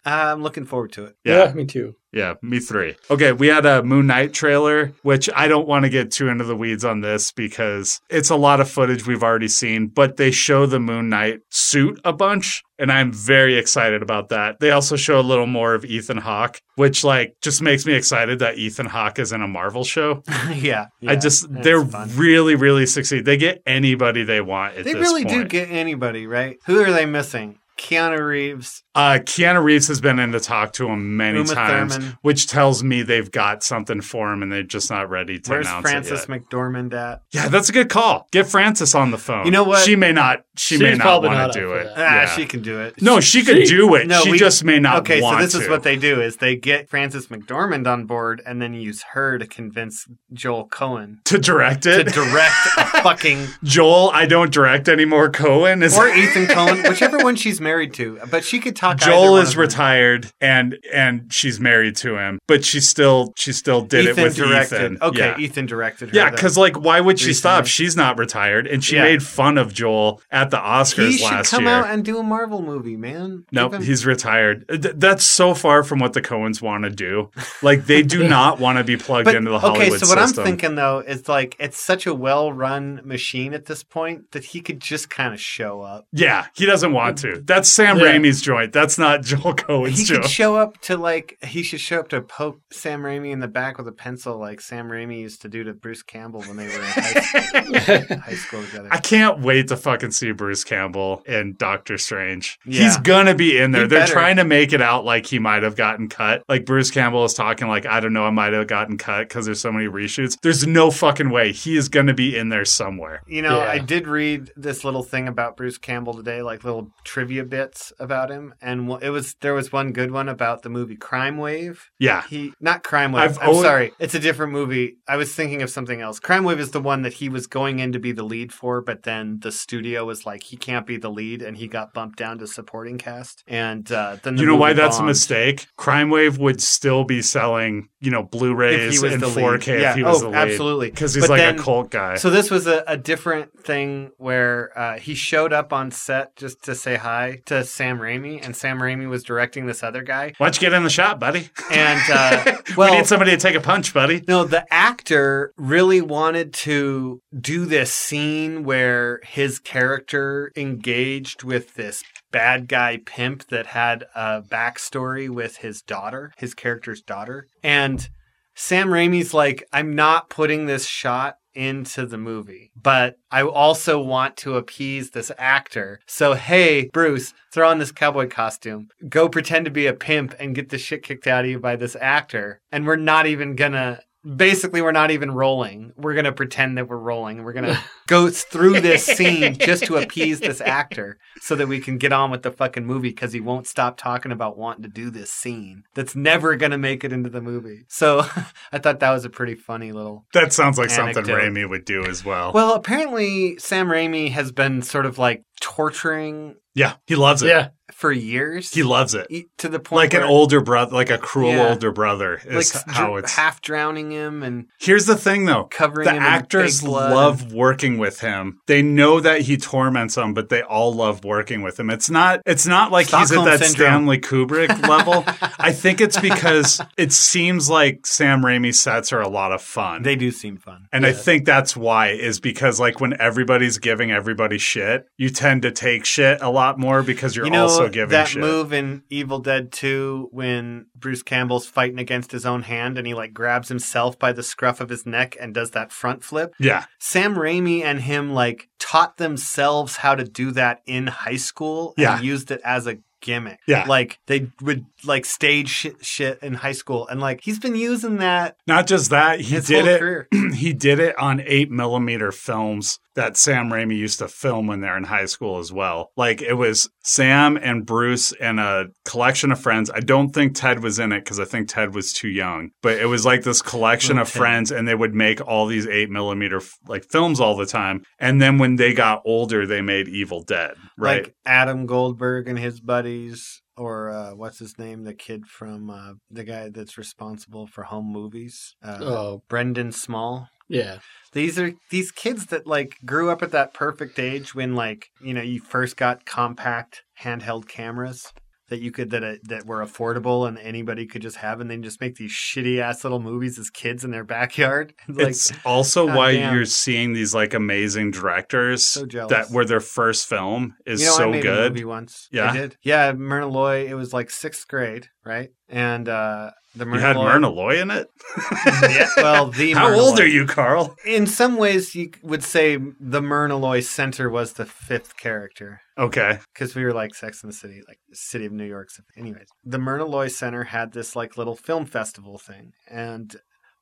Uh, 0.08 0.32
I'm 0.32 0.42
looking 0.42 0.64
forward 0.64 0.92
to 0.92 1.04
it. 1.04 1.16
Yeah. 1.24 1.46
yeah, 1.46 1.52
me 1.52 1.66
too. 1.66 1.94
Yeah, 2.12 2.34
me 2.40 2.60
three. 2.60 2.96
Okay, 3.10 3.32
we 3.32 3.48
had 3.48 3.66
a 3.66 3.82
Moon 3.82 4.06
Knight 4.06 4.32
trailer, 4.32 4.92
which 5.02 5.28
I 5.34 5.46
don't 5.46 5.68
want 5.68 5.84
to 5.84 5.90
get 5.90 6.10
too 6.10 6.28
into 6.28 6.44
the 6.44 6.56
weeds 6.56 6.84
on 6.84 7.00
this 7.02 7.32
because 7.32 8.00
it's 8.08 8.30
a 8.30 8.36
lot 8.36 8.60
of 8.60 8.70
footage 8.70 9.06
we've 9.06 9.22
already 9.22 9.48
seen, 9.48 9.88
but 9.88 10.16
they 10.16 10.30
show 10.30 10.64
the 10.64 10.80
Moon 10.80 11.10
Knight 11.10 11.40
suit 11.50 12.00
a 12.04 12.12
bunch, 12.14 12.62
and 12.78 12.90
I'm 12.90 13.12
very 13.12 13.58
excited 13.58 14.00
about 14.00 14.30
that. 14.30 14.58
They 14.60 14.70
also 14.70 14.96
show 14.96 15.20
a 15.20 15.22
little 15.22 15.46
more 15.46 15.74
of 15.74 15.84
Ethan 15.84 16.16
Hawke, 16.18 16.62
which 16.76 17.04
like 17.04 17.34
just 17.42 17.60
makes 17.60 17.84
me 17.84 17.92
excited 17.92 18.38
that 18.38 18.56
Ethan 18.56 18.86
Hawke 18.86 19.18
is 19.18 19.32
in 19.32 19.42
a 19.42 19.48
Marvel 19.48 19.84
show. 19.84 20.22
yeah, 20.54 20.86
I 21.06 21.16
just 21.16 21.52
they're 21.62 21.84
fun. 21.84 22.10
really 22.16 22.54
really 22.54 22.86
succeed. 22.86 23.26
They 23.26 23.36
get 23.36 23.62
anybody 23.66 24.24
they 24.24 24.40
want 24.40 24.76
at 24.76 24.84
They 24.84 24.94
this 24.94 25.02
really 25.02 25.24
do 25.24 25.44
get 25.44 25.70
anybody, 25.70 26.26
right? 26.26 26.58
Who 26.64 26.80
are 26.80 26.92
they 26.92 27.04
missing? 27.04 27.58
Keanu 27.78 28.18
Reeves. 28.20 28.82
Uh, 28.94 29.18
Keanu 29.22 29.62
Reeves 29.62 29.86
has 29.88 30.00
been 30.00 30.18
in 30.18 30.32
to 30.32 30.40
talk 30.40 30.72
to 30.74 30.88
him 30.88 31.16
many 31.16 31.38
Uma 31.38 31.54
times, 31.54 31.96
Thurman. 31.96 32.18
which 32.22 32.48
tells 32.48 32.82
me 32.82 33.02
they've 33.02 33.30
got 33.30 33.62
something 33.62 34.00
for 34.00 34.32
him 34.32 34.42
and 34.42 34.50
they're 34.50 34.64
just 34.64 34.90
not 34.90 35.08
ready 35.08 35.38
to 35.38 35.50
Where's 35.50 35.66
announce 35.68 35.82
Frances 35.88 36.24
it 36.24 36.28
yet. 36.28 36.42
McDormand 36.50 36.92
at? 36.94 37.22
Yeah, 37.32 37.48
that's 37.48 37.68
a 37.68 37.72
good 37.72 37.88
call. 37.88 38.26
Get 38.32 38.46
Frances 38.48 38.94
on 38.96 39.12
the 39.12 39.18
phone. 39.18 39.44
You 39.46 39.52
know 39.52 39.62
what? 39.64 39.84
She 39.84 39.94
may 39.94 40.12
not. 40.12 40.44
She 40.56 40.74
She's 40.74 40.80
may 40.82 40.90
not 40.94 41.00
probably 41.02 41.28
want 41.28 41.38
not 41.38 41.52
to 41.52 41.60
do 41.60 41.68
for 41.68 41.78
it. 41.78 41.84
that. 41.84 41.98
Ah, 41.98 42.14
Yeah. 42.22 42.26
she 42.26 42.44
can 42.46 42.62
do 42.62 42.80
it. 42.80 43.00
no, 43.00 43.20
she 43.20 43.44
could 43.44 43.64
do 43.68 43.94
it. 43.94 44.08
No, 44.08 44.22
she 44.22 44.32
we- 44.32 44.38
just 44.38 44.64
may 44.64 44.80
not 44.80 44.98
okay, 45.02 45.20
so 45.20 45.26
want 45.26 45.40
this 45.40 45.54
is 45.54 45.66
to. 45.66 45.70
what 45.70 45.84
they 45.84 45.94
do: 45.94 46.20
is 46.20 46.38
they 46.38 46.56
get 46.56 46.88
Frances 46.90 47.28
McDormand 47.28 47.86
on 47.86 48.06
board 48.06 48.42
and 48.44 48.60
then 48.60 48.74
use 48.74 49.02
her 49.12 49.38
to 49.38 49.46
convince 49.46 50.06
Joel 50.32 50.68
Coen 50.68 51.22
to 51.26 51.38
direct 51.38 51.86
it? 51.86 52.02
to 52.04 52.10
it. 52.10 52.12
direct 52.12 52.54
a 52.76 52.84
fucking 53.04 53.46
Joel, 53.62 54.10
I 54.12 54.26
don't 54.26 54.52
direct 54.52 54.88
anymore. 54.88 55.30
Coen 55.30 55.84
is. 55.84 55.96
or 55.96 56.08
Ethan 56.08 56.46
Coen, 56.46 56.88
whichever 56.88 57.18
one 57.18 57.36
she's 57.36 57.60
married 57.68 57.92
to. 57.94 58.18
But 58.30 58.44
she 58.44 58.58
could 58.60 58.76
talk. 58.76 58.98
Joel 58.98 59.36
is 59.36 59.56
retired 59.56 60.30
and 60.40 60.78
and 60.92 61.32
she's 61.32 61.60
married 61.60 61.96
to 61.96 62.16
him, 62.16 62.38
but 62.48 62.64
she 62.64 62.80
still 62.80 63.32
she 63.36 63.52
still 63.52 63.82
did 63.82 64.04
Ethan 64.06 64.18
it 64.18 64.22
with 64.22 64.36
directed. 64.36 64.76
Ethan. 64.92 64.98
Okay, 65.02 65.18
yeah. 65.18 65.38
Ethan 65.38 65.66
directed 65.66 66.10
her. 66.10 66.16
Yeah, 66.16 66.30
because 66.30 66.56
like, 66.56 66.78
why 66.80 67.00
would 67.00 67.18
she 67.18 67.32
stop? 67.34 67.66
She's 67.66 67.96
not 67.96 68.18
retired, 68.18 68.66
and 68.66 68.82
she 68.82 68.96
Yeah. 68.96 69.04
made 69.04 69.22
fun 69.22 69.58
of 69.58 69.72
Joel 69.74 70.20
at 70.30 70.50
the 70.50 70.56
Oscars 70.58 71.06
he 71.10 71.18
should 71.18 71.24
last 71.30 71.50
come 71.50 71.64
year. 71.64 71.74
out 71.74 71.86
and 71.90 72.04
do 72.04 72.18
a 72.18 72.22
Marvel 72.22 72.62
movie, 72.62 72.96
man. 72.96 73.44
Nope, 73.52 73.74
him- 73.74 73.82
he's 73.82 74.06
retired. 74.06 74.64
Th- 74.68 74.94
That's 74.96 75.24
so 75.24 75.54
far 75.54 75.82
from 75.82 75.98
what 75.98 76.12
the 76.14 76.22
Coens 76.22 76.62
want 76.62 76.84
to 76.84 76.90
do. 76.90 77.30
Like 77.62 77.84
they 77.86 78.02
do 78.02 78.26
not 78.36 78.58
want 78.60 78.78
to 78.78 78.84
be 78.84 78.96
plugged 78.96 79.26
But 79.26 79.34
into 79.36 79.50
the 79.50 79.58
Hollywood. 79.58 79.88
okay, 79.88 79.98
so 79.98 80.06
what 80.08 80.18
system. 80.26 80.42
I'm 80.44 80.46
thinking 80.46 80.74
though 80.76 81.00
is 81.00 81.28
like 81.28 81.54
it's 81.58 81.78
such 81.80 82.06
a 82.06 82.14
well-run 82.14 83.00
machine 83.04 83.52
at 83.54 83.66
this 83.66 83.82
point 83.82 84.30
that 84.32 84.44
he 84.44 84.60
could 84.60 84.80
just 84.80 85.10
kind 85.10 85.34
of 85.34 85.40
show 85.40 85.80
up. 85.82 86.06
yeah, 86.12 86.46
he 86.54 86.66
doesn't 86.66 86.92
want 86.92 87.18
to. 87.18 87.42
That's 87.44 87.57
Sam 87.66 87.98
Yeah. 87.98 88.04
Raimi's 88.04 88.40
joint. 88.42 88.72
That's 88.72 88.98
not 88.98 89.22
Joel 89.28 89.54
Coen's 89.54 89.98
He 89.98 90.04
joint. 90.04 90.22
could 90.22 90.30
show 90.30 90.56
up 90.56 90.78
to 90.82 90.96
like 90.96 91.38
he 91.42 91.62
should 91.62 91.80
show 91.80 92.00
up 92.00 92.08
to 92.10 92.20
poke 92.20 92.60
Sam 92.70 93.02
Raimi 93.02 93.30
in 93.32 93.40
the 93.40 93.48
back 93.48 93.78
with 93.78 93.88
a 93.88 93.92
pencil, 93.92 94.36
like 94.38 94.60
Sam 94.60 94.88
Raimi 94.88 95.20
used 95.20 95.42
to 95.42 95.48
do 95.48 95.64
to 95.64 95.72
Bruce 95.72 96.02
Campbell 96.02 96.42
when 96.42 96.56
they 96.56 96.66
were 96.66 96.74
in 96.74 96.80
high, 96.82 98.20
high 98.26 98.34
school 98.34 98.62
together. 98.64 98.88
I 98.90 98.98
can't 98.98 99.40
wait 99.40 99.68
to 99.68 99.76
fucking 99.76 100.10
see 100.12 100.32
Bruce 100.32 100.64
Campbell 100.64 101.22
in 101.26 101.54
Doctor 101.56 101.98
Strange. 101.98 102.58
Yeah. 102.64 102.82
He's 102.82 102.96
gonna 102.98 103.34
be 103.34 103.58
in 103.58 103.70
there. 103.72 103.82
He 103.82 103.88
They're 103.88 104.00
better. 104.00 104.12
trying 104.12 104.36
to 104.36 104.44
make 104.44 104.72
it 104.72 104.82
out 104.82 105.04
like 105.04 105.26
he 105.26 105.38
might 105.38 105.62
have 105.62 105.76
gotten 105.76 106.08
cut. 106.08 106.42
Like 106.48 106.64
Bruce 106.66 106.90
Campbell 106.90 107.24
is 107.24 107.34
talking 107.34 107.68
like, 107.68 107.86
I 107.86 108.00
don't 108.00 108.12
know, 108.12 108.24
I 108.24 108.30
might 108.30 108.52
have 108.52 108.66
gotten 108.66 108.98
cut 108.98 109.28
because 109.28 109.46
there's 109.46 109.60
so 109.60 109.72
many 109.72 109.86
reshoots. 109.86 110.36
There's 110.42 110.66
no 110.66 110.90
fucking 110.90 111.30
way. 111.30 111.52
He 111.52 111.76
is 111.76 111.88
gonna 111.88 112.14
be 112.14 112.36
in 112.36 112.48
there 112.48 112.64
somewhere. 112.64 113.22
You 113.26 113.42
know, 113.42 113.58
Yeah. 113.58 113.70
I 113.70 113.78
did 113.78 114.06
read 114.06 114.50
this 114.56 114.84
little 114.84 115.02
thing 115.02 115.28
about 115.28 115.56
Bruce 115.56 115.78
Campbell 115.78 116.14
today, 116.14 116.42
like 116.42 116.64
little 116.64 116.90
trivia 117.04 117.38
good 117.38 117.47
bits 117.48 117.92
about 117.98 118.30
him, 118.30 118.54
and 118.60 118.90
it 119.02 119.10
was 119.10 119.34
there 119.40 119.54
was 119.54 119.72
one 119.72 119.92
good 119.92 120.10
one 120.10 120.28
about 120.28 120.62
the 120.62 120.68
movie 120.68 120.96
Crime 120.96 121.36
Wave. 121.38 121.90
Yeah. 121.98 122.22
He 122.28 122.52
not 122.60 122.82
Crime 122.82 123.12
Wave. 123.12 123.24
I've 123.24 123.38
I'm 123.38 123.48
always- 123.48 123.62
sorry, 123.62 123.92
it's 123.98 124.14
a 124.14 124.18
different 124.20 124.52
movie. 124.52 124.96
I 125.08 125.16
was 125.16 125.34
thinking 125.34 125.62
of 125.62 125.70
something 125.70 126.00
else. 126.00 126.20
Crime 126.20 126.44
Wave 126.44 126.60
is 126.60 126.70
the 126.72 126.80
one 126.80 127.02
that 127.02 127.14
he 127.14 127.28
was 127.28 127.46
going 127.46 127.78
in 127.78 127.92
to 127.92 127.98
be 127.98 128.12
the 128.12 128.22
lead 128.22 128.52
for, 128.52 128.80
but 128.80 129.02
then 129.04 129.38
the 129.40 129.52
studio 129.52 130.04
was 130.04 130.26
like, 130.26 130.42
he 130.44 130.56
can't 130.56 130.86
be 130.86 130.96
the 130.96 131.10
lead, 131.10 131.42
and 131.42 131.56
he 131.56 131.68
got 131.68 131.92
bumped 131.94 132.18
down 132.18 132.38
to 132.38 132.46
supporting 132.46 132.98
cast. 132.98 133.42
And 133.46 133.90
uh, 133.90 134.16
then 134.22 134.36
the 134.36 134.42
You 134.42 134.46
know 134.46 134.56
why 134.56 134.70
movie 134.70 134.80
that's 134.82 134.98
a 134.98 135.02
mistake? 135.04 135.66
Crime 135.76 136.10
Wave 136.10 136.38
would 136.38 136.60
still 136.60 137.04
be 137.04 137.22
selling, 137.22 137.88
you 138.00 138.10
know, 138.10 138.22
Blu-rays 138.22 139.02
in 139.02 139.20
4K 139.20 139.34
lead. 139.34 139.66
Yeah. 139.80 139.90
if 139.90 139.96
he 139.96 140.02
was 140.02 140.22
oh, 140.22 140.26
the 140.26 140.28
lead. 140.30 140.36
absolutely. 140.50 140.90
Because 140.90 141.14
he's 141.14 141.24
But 141.24 141.30
like 141.30 141.40
then- 141.40 141.58
a 141.58 141.62
cult 141.62 141.90
guy. 141.90 142.16
So 142.16 142.30
this 142.30 142.50
was 142.50 142.66
a, 142.66 142.84
a 142.86 142.96
different 142.96 143.58
thing 143.64 144.10
where 144.18 144.76
uh, 144.78 144.98
he 144.98 145.14
showed 145.14 145.52
up 145.52 145.72
on 145.72 145.90
set 145.90 146.36
just 146.36 146.62
to 146.64 146.74
say 146.74 146.96
hi 146.96 147.37
to 147.46 147.64
Sam 147.64 147.98
Raimi, 147.98 148.44
and 148.44 148.56
Sam 148.56 148.78
Raimi 148.78 149.08
was 149.08 149.22
directing 149.22 149.66
this 149.66 149.82
other 149.82 150.02
guy. 150.02 150.34
Why 150.38 150.46
don't 150.46 150.56
you 150.56 150.60
get 150.60 150.72
in 150.72 150.84
the 150.84 150.90
shot, 150.90 151.18
buddy? 151.20 151.50
And 151.70 152.00
uh, 152.12 152.58
we 152.76 152.90
need 152.90 153.06
somebody 153.06 153.32
to 153.32 153.36
take 153.36 153.54
a 153.54 153.60
punch, 153.60 153.92
buddy. 153.94 154.22
no, 154.26 154.44
the 154.44 154.66
actor 154.72 155.52
really 155.56 156.00
wanted 156.00 156.52
to 156.52 157.20
do 157.38 157.66
this 157.66 157.92
scene 157.92 158.64
where 158.64 159.20
his 159.24 159.58
character 159.58 160.52
engaged 160.56 161.42
with 161.42 161.74
this 161.74 162.02
bad 162.30 162.68
guy 162.68 162.98
pimp 163.04 163.48
that 163.48 163.66
had 163.66 164.04
a 164.14 164.42
backstory 164.42 165.28
with 165.28 165.58
his 165.58 165.82
daughter, 165.82 166.32
his 166.36 166.54
character's 166.54 167.00
daughter. 167.00 167.46
And 167.62 168.08
Sam 168.54 168.88
Raimi's 168.88 169.32
like, 169.32 169.66
I'm 169.72 169.94
not 169.94 170.30
putting 170.30 170.66
this 170.66 170.86
shot 170.86 171.36
into 171.58 172.06
the 172.06 172.16
movie, 172.16 172.70
but 172.80 173.18
I 173.32 173.42
also 173.42 174.00
want 174.00 174.36
to 174.38 174.54
appease 174.54 175.10
this 175.10 175.32
actor. 175.36 175.98
So, 176.06 176.34
hey, 176.34 176.88
Bruce, 176.92 177.34
throw 177.52 177.68
on 177.68 177.78
this 177.78 177.90
cowboy 177.90 178.28
costume, 178.28 178.88
go 179.08 179.28
pretend 179.28 179.64
to 179.64 179.70
be 179.72 179.86
a 179.86 179.92
pimp 179.92 180.36
and 180.38 180.54
get 180.54 180.68
the 180.68 180.78
shit 180.78 181.02
kicked 181.02 181.26
out 181.26 181.44
of 181.44 181.50
you 181.50 181.58
by 181.58 181.74
this 181.74 181.96
actor. 182.00 182.60
And 182.70 182.86
we're 182.86 182.96
not 182.96 183.26
even 183.26 183.56
gonna. 183.56 184.00
Basically, 184.24 184.82
we're 184.82 184.92
not 184.92 185.10
even 185.10 185.30
rolling. 185.30 185.92
We're 185.96 186.14
gonna 186.14 186.32
pretend 186.32 186.76
that 186.76 186.88
we're 186.88 186.98
rolling. 186.98 187.44
We're 187.44 187.52
gonna 187.52 187.78
go 188.08 188.30
through 188.30 188.80
this 188.80 189.06
scene 189.06 189.56
just 189.58 189.84
to 189.84 189.96
appease 189.96 190.40
this 190.40 190.60
actor, 190.60 191.18
so 191.40 191.54
that 191.54 191.68
we 191.68 191.80
can 191.80 191.98
get 191.98 192.12
on 192.12 192.30
with 192.30 192.42
the 192.42 192.50
fucking 192.50 192.84
movie 192.84 193.10
because 193.10 193.32
he 193.32 193.40
won't 193.40 193.66
stop 193.66 193.96
talking 193.96 194.32
about 194.32 194.58
wanting 194.58 194.82
to 194.82 194.88
do 194.88 195.10
this 195.10 195.30
scene 195.32 195.84
that's 195.94 196.16
never 196.16 196.56
gonna 196.56 196.78
make 196.78 197.04
it 197.04 197.12
into 197.12 197.30
the 197.30 197.40
movie. 197.40 197.84
So, 197.88 198.20
I 198.72 198.78
thought 198.78 199.00
that 199.00 199.12
was 199.12 199.24
a 199.24 199.30
pretty 199.30 199.54
funny 199.54 199.92
little 199.92 200.26
That 200.34 200.52
sounds 200.52 200.78
like 200.78 200.90
something 200.90 201.16
Anecdote. 201.16 201.38
Raimi 201.38 201.68
would 201.68 201.84
do 201.84 202.04
as 202.04 202.24
well. 202.24 202.52
well, 202.52 202.74
apparently 202.74 203.56
Sam 203.58 203.88
Raimi 203.88 204.30
has 204.32 204.52
been 204.52 204.82
sort 204.82 205.06
of 205.06 205.18
like 205.18 205.44
torturing 205.60 206.56
yeah, 206.74 206.94
he 207.06 207.16
loves 207.16 207.42
it. 207.42 207.48
Yeah. 207.48 207.68
For 207.92 208.12
years. 208.12 208.72
He 208.72 208.82
loves 208.82 209.14
it. 209.14 209.26
E- 209.30 209.44
to 209.58 209.68
the 209.68 209.78
point 209.80 210.12
Like 210.12 210.14
an 210.14 210.22
older 210.22 210.60
brother, 210.60 210.94
like 210.94 211.10
a 211.10 211.18
cruel 211.18 211.52
Yeah. 211.52 211.68
older 211.70 211.90
brother 211.90 212.40
is 212.46 212.74
like 212.74 212.84
how 212.94 213.06
dr- 213.08 213.24
it's. 213.24 213.34
half 213.34 213.60
drowning 213.62 214.10
him 214.10 214.42
and 214.42 214.66
Here's 214.78 215.06
the 215.06 215.16
thing 215.16 215.46
though. 215.46 215.64
covering 215.64 216.06
The 216.06 216.14
him 216.14 216.22
actors 216.22 216.80
in 216.80 216.86
fake 216.86 216.90
blood. 216.90 217.12
love 217.12 217.52
working 217.52 217.98
with 217.98 218.20
him. 218.20 218.60
They 218.66 218.82
know 218.82 219.20
that 219.20 219.42
he 219.42 219.56
torments 219.56 220.14
them, 220.16 220.34
but 220.34 220.48
they 220.48 220.62
all 220.62 220.92
love 220.94 221.24
working 221.24 221.62
with 221.62 221.80
him. 221.80 221.90
It's 221.90 222.10
not 222.10 222.40
it's 222.46 222.66
not 222.66 222.92
like 222.92 223.06
he's 223.08 223.32
at 223.32 223.44
that 223.44 223.58
syndrome. 223.60 223.74
Stanley 223.88 224.18
Kubrick 224.18 224.86
level. 224.86 225.24
I 225.58 225.72
think 225.72 226.00
it's 226.00 226.20
because 226.20 226.80
it 226.96 227.12
seems 227.12 227.68
like 227.70 228.06
Sam 228.06 228.42
Raimi 228.42 228.74
sets 228.74 229.12
are 229.12 229.20
a 229.20 229.28
lot 229.28 229.52
of 229.52 229.62
fun. 229.62 230.02
they 230.02 230.16
do 230.16 230.30
seem 230.30 230.56
fun. 230.58 230.88
and 230.92 231.06
I 231.06 231.12
think 231.12 231.44
that's 231.46 231.76
why 231.76 232.08
is 232.10 232.38
because 232.40 232.78
like 232.78 233.00
when 233.00 233.20
everybody's 233.20 233.78
giving 233.78 234.10
everybody 234.10 234.58
shit, 234.58 235.06
you 235.16 235.30
tend 235.30 235.62
to 235.62 235.70
take 235.70 236.04
shit 236.04 236.38
a 236.42 236.50
lot 236.50 236.78
more 236.78 237.02
because 237.02 237.34
you're 237.34 237.44
you 237.46 237.50
know 237.50 237.62
also 237.62 237.77
giving 237.88 238.10
that 238.10 238.28
shit. 238.28 238.40
move 238.40 238.72
in 238.72 239.02
Evil 239.10 239.38
Dead 239.38 239.70
2 239.72 240.28
when 240.32 240.86
Bruce 240.96 241.22
Campbell's 241.22 241.66
fighting 241.66 241.98
against 241.98 242.32
his 242.32 242.44
own 242.46 242.62
hand 242.62 242.98
and 242.98 243.06
he 243.06 243.14
like 243.14 243.32
grabs 243.32 243.68
himself 243.68 244.18
by 244.18 244.32
the 244.32 244.42
scruff 244.42 244.80
of 244.80 244.88
his 244.88 245.06
neck 245.06 245.36
and 245.40 245.54
does 245.54 245.70
that 245.72 245.92
front 245.92 246.24
flip. 246.24 246.54
Yeah. 246.58 246.84
Sam 246.98 247.34
Raimi 247.36 247.82
and 247.82 248.00
him 248.00 248.32
like 248.32 248.68
taught 248.78 249.16
themselves 249.18 249.96
how 249.96 250.14
to 250.14 250.24
do 250.24 250.50
that 250.52 250.82
in 250.86 251.06
high 251.06 251.36
school 251.36 251.94
and 251.96 252.02
Yeah. 252.02 252.20
used 252.20 252.50
it 252.50 252.60
as 252.64 252.86
a 252.86 252.98
gimmick. 253.20 253.58
Yeah. 253.66 253.84
Like 253.88 254.20
they 254.26 254.48
would 254.62 254.86
like 255.04 255.24
stage 255.24 255.68
shit, 255.68 256.04
shit 256.04 256.38
in 256.40 256.54
high 256.54 256.70
school 256.72 257.08
and 257.08 257.20
like 257.20 257.40
he's 257.42 257.58
been 257.58 257.74
using 257.74 258.18
that 258.18 258.56
Not 258.66 258.86
just 258.86 259.10
that, 259.10 259.40
he 259.40 259.56
his 259.56 259.66
did 259.66 259.84
whole 260.00 260.20
it 260.30 260.54
he 260.54 260.72
did 260.72 261.00
it 261.00 261.18
on 261.18 261.40
eight 261.44 261.68
millimeter 261.70 262.30
films 262.30 263.00
that 263.14 263.36
Sam 263.36 263.68
Raimi 263.70 263.96
used 263.96 264.20
to 264.20 264.28
film 264.28 264.66
when 264.66 264.80
they're 264.80 264.96
in 264.96 265.04
high 265.04 265.24
school 265.26 265.58
as 265.58 265.72
well. 265.72 266.10
Like 266.16 266.40
it 266.40 266.54
was 266.54 266.88
Sam 267.02 267.56
and 267.56 267.84
Bruce 267.84 268.32
and 268.40 268.60
a 268.60 268.86
collection 269.04 269.50
of 269.50 269.60
friends. 269.60 269.90
I 269.92 270.00
don't 270.00 270.30
think 270.30 270.54
Ted 270.54 270.82
was 270.82 270.98
in 270.98 271.10
it 271.12 271.24
because 271.24 271.40
I 271.40 271.44
think 271.44 271.68
Ted 271.68 271.94
was 271.94 272.12
too 272.12 272.28
young. 272.28 272.70
But 272.82 272.98
it 272.98 273.06
was 273.06 273.24
like 273.26 273.42
this 273.42 273.60
collection 273.62 274.16
Little 274.16 274.22
of 274.22 274.32
Ted. 274.32 274.38
friends, 274.38 274.70
and 274.70 274.86
they 274.86 274.94
would 274.94 275.14
make 275.14 275.40
all 275.46 275.66
these 275.66 275.86
eight 275.86 276.10
millimeter 276.10 276.60
like 276.86 277.04
films 277.10 277.40
all 277.40 277.56
the 277.56 277.66
time. 277.66 278.02
And 278.20 278.40
then 278.40 278.58
when 278.58 278.76
they 278.76 278.92
got 278.94 279.22
older, 279.24 279.66
they 279.66 279.80
made 279.80 280.08
Evil 280.08 280.42
Dead. 280.42 280.74
Right? 280.96 281.24
Like 281.24 281.34
Adam 281.44 281.86
Goldberg 281.86 282.48
and 282.48 282.58
his 282.58 282.80
buddies, 282.80 283.62
or 283.76 284.10
uh, 284.10 284.30
what's 284.34 284.58
his 284.58 284.78
name? 284.78 285.04
The 285.04 285.14
kid 285.14 285.46
from 285.46 285.90
uh, 285.90 286.12
the 286.30 286.44
guy 286.44 286.68
that's 286.68 286.98
responsible 286.98 287.66
for 287.66 287.84
home 287.84 288.12
movies, 288.12 288.76
uh, 288.84 288.98
Oh, 289.00 289.42
Brendan 289.48 289.90
Small. 289.92 290.48
Yeah. 290.68 290.98
These 291.32 291.58
are 291.58 291.72
these 291.90 292.10
kids 292.10 292.46
that 292.46 292.66
like 292.66 292.96
grew 293.04 293.30
up 293.30 293.42
at 293.42 293.52
that 293.52 293.74
perfect 293.74 294.18
age 294.18 294.54
when 294.54 294.74
like 294.74 295.08
you 295.20 295.34
know 295.34 295.42
you 295.42 295.60
first 295.60 295.96
got 295.96 296.24
compact 296.24 297.02
handheld 297.22 297.68
cameras 297.68 298.32
that 298.68 298.80
you 298.80 298.90
could 298.90 299.10
that 299.10 299.24
uh, 299.24 299.34
that 299.44 299.66
were 299.66 299.84
affordable 299.84 300.46
and 300.46 300.58
anybody 300.58 301.06
could 301.06 301.22
just 301.22 301.36
have, 301.36 301.60
and 301.60 301.70
then 301.70 301.82
just 301.82 302.00
make 302.00 302.16
these 302.16 302.32
shitty 302.32 302.80
ass 302.80 303.02
little 303.02 303.20
movies 303.20 303.58
as 303.58 303.70
kids 303.70 304.04
in 304.04 304.10
their 304.10 304.24
backyard. 304.24 304.94
like 305.08 305.28
it's 305.28 305.52
also 305.64 306.06
God 306.06 306.16
why 306.16 306.32
damn. 306.32 306.54
you're 306.54 306.64
seeing 306.64 307.12
these 307.12 307.34
like 307.34 307.54
amazing 307.54 308.10
directors 308.10 308.84
So 308.84 309.06
that 309.06 309.50
were 309.50 309.64
their 309.64 309.80
first 309.80 310.26
film 310.26 310.74
is 310.86 311.00
you 311.00 311.06
know, 311.06 311.14
I 311.14 311.16
so 311.16 311.30
made 311.30 311.38
a 311.40 311.42
good. 311.42 311.72
movie 311.72 311.84
once. 311.84 312.28
Yeah? 312.30 312.50
I 312.50 312.56
did. 312.56 312.76
Yeah, 312.82 313.12
Myrna 313.12 313.48
Loy. 313.48 313.86
It 313.86 313.94
was 313.94 314.12
like 314.12 314.30
sixth 314.30 314.68
grade, 314.68 315.08
right? 315.24 315.50
And 315.68 316.08
uh 316.08 316.50
the 316.74 316.86
You 316.86 316.92
had 316.98 317.16
Myrna 317.16 317.48
Loy 317.48 317.80
in 317.80 317.90
it? 317.90 318.08
yeah, 318.82 319.08
well, 319.16 319.46
the 319.48 319.72
How 319.74 319.88
Myrna 319.88 320.00
old 320.00 320.18
Loy. 320.18 320.24
are 320.24 320.28
you, 320.28 320.46
Carl? 320.46 320.96
In 321.06 321.26
some 321.26 321.56
ways, 321.56 321.94
you 321.94 322.10
would 322.22 322.44
say 322.44 322.78
the 323.00 323.20
Myrna 323.22 323.56
Loy 323.56 323.80
Center 323.80 324.30
was 324.30 324.52
the 324.54 324.64
fifth 324.66 325.16
character 325.16 325.80
Okay. 325.98 326.38
because 326.52 326.74
we 326.74 326.84
were 326.84 326.92
like 326.92 327.14
Sex 327.14 327.42
in 327.42 327.48
the 327.48 327.54
City, 327.56 327.80
like 327.88 327.98
City 328.12 328.46
of 328.46 328.52
New 328.52 328.64
York. 328.66 328.90
So 328.90 329.02
anyways, 329.16 329.48
the 329.64 329.78
Myrna 329.78 330.04
Loy 330.06 330.28
Center 330.28 330.64
had 330.64 330.92
this 330.92 331.16
like 331.16 331.36
little 331.36 331.56
film 331.56 331.84
festival 331.86 332.38
thing, 332.38 332.72
and 332.88 333.34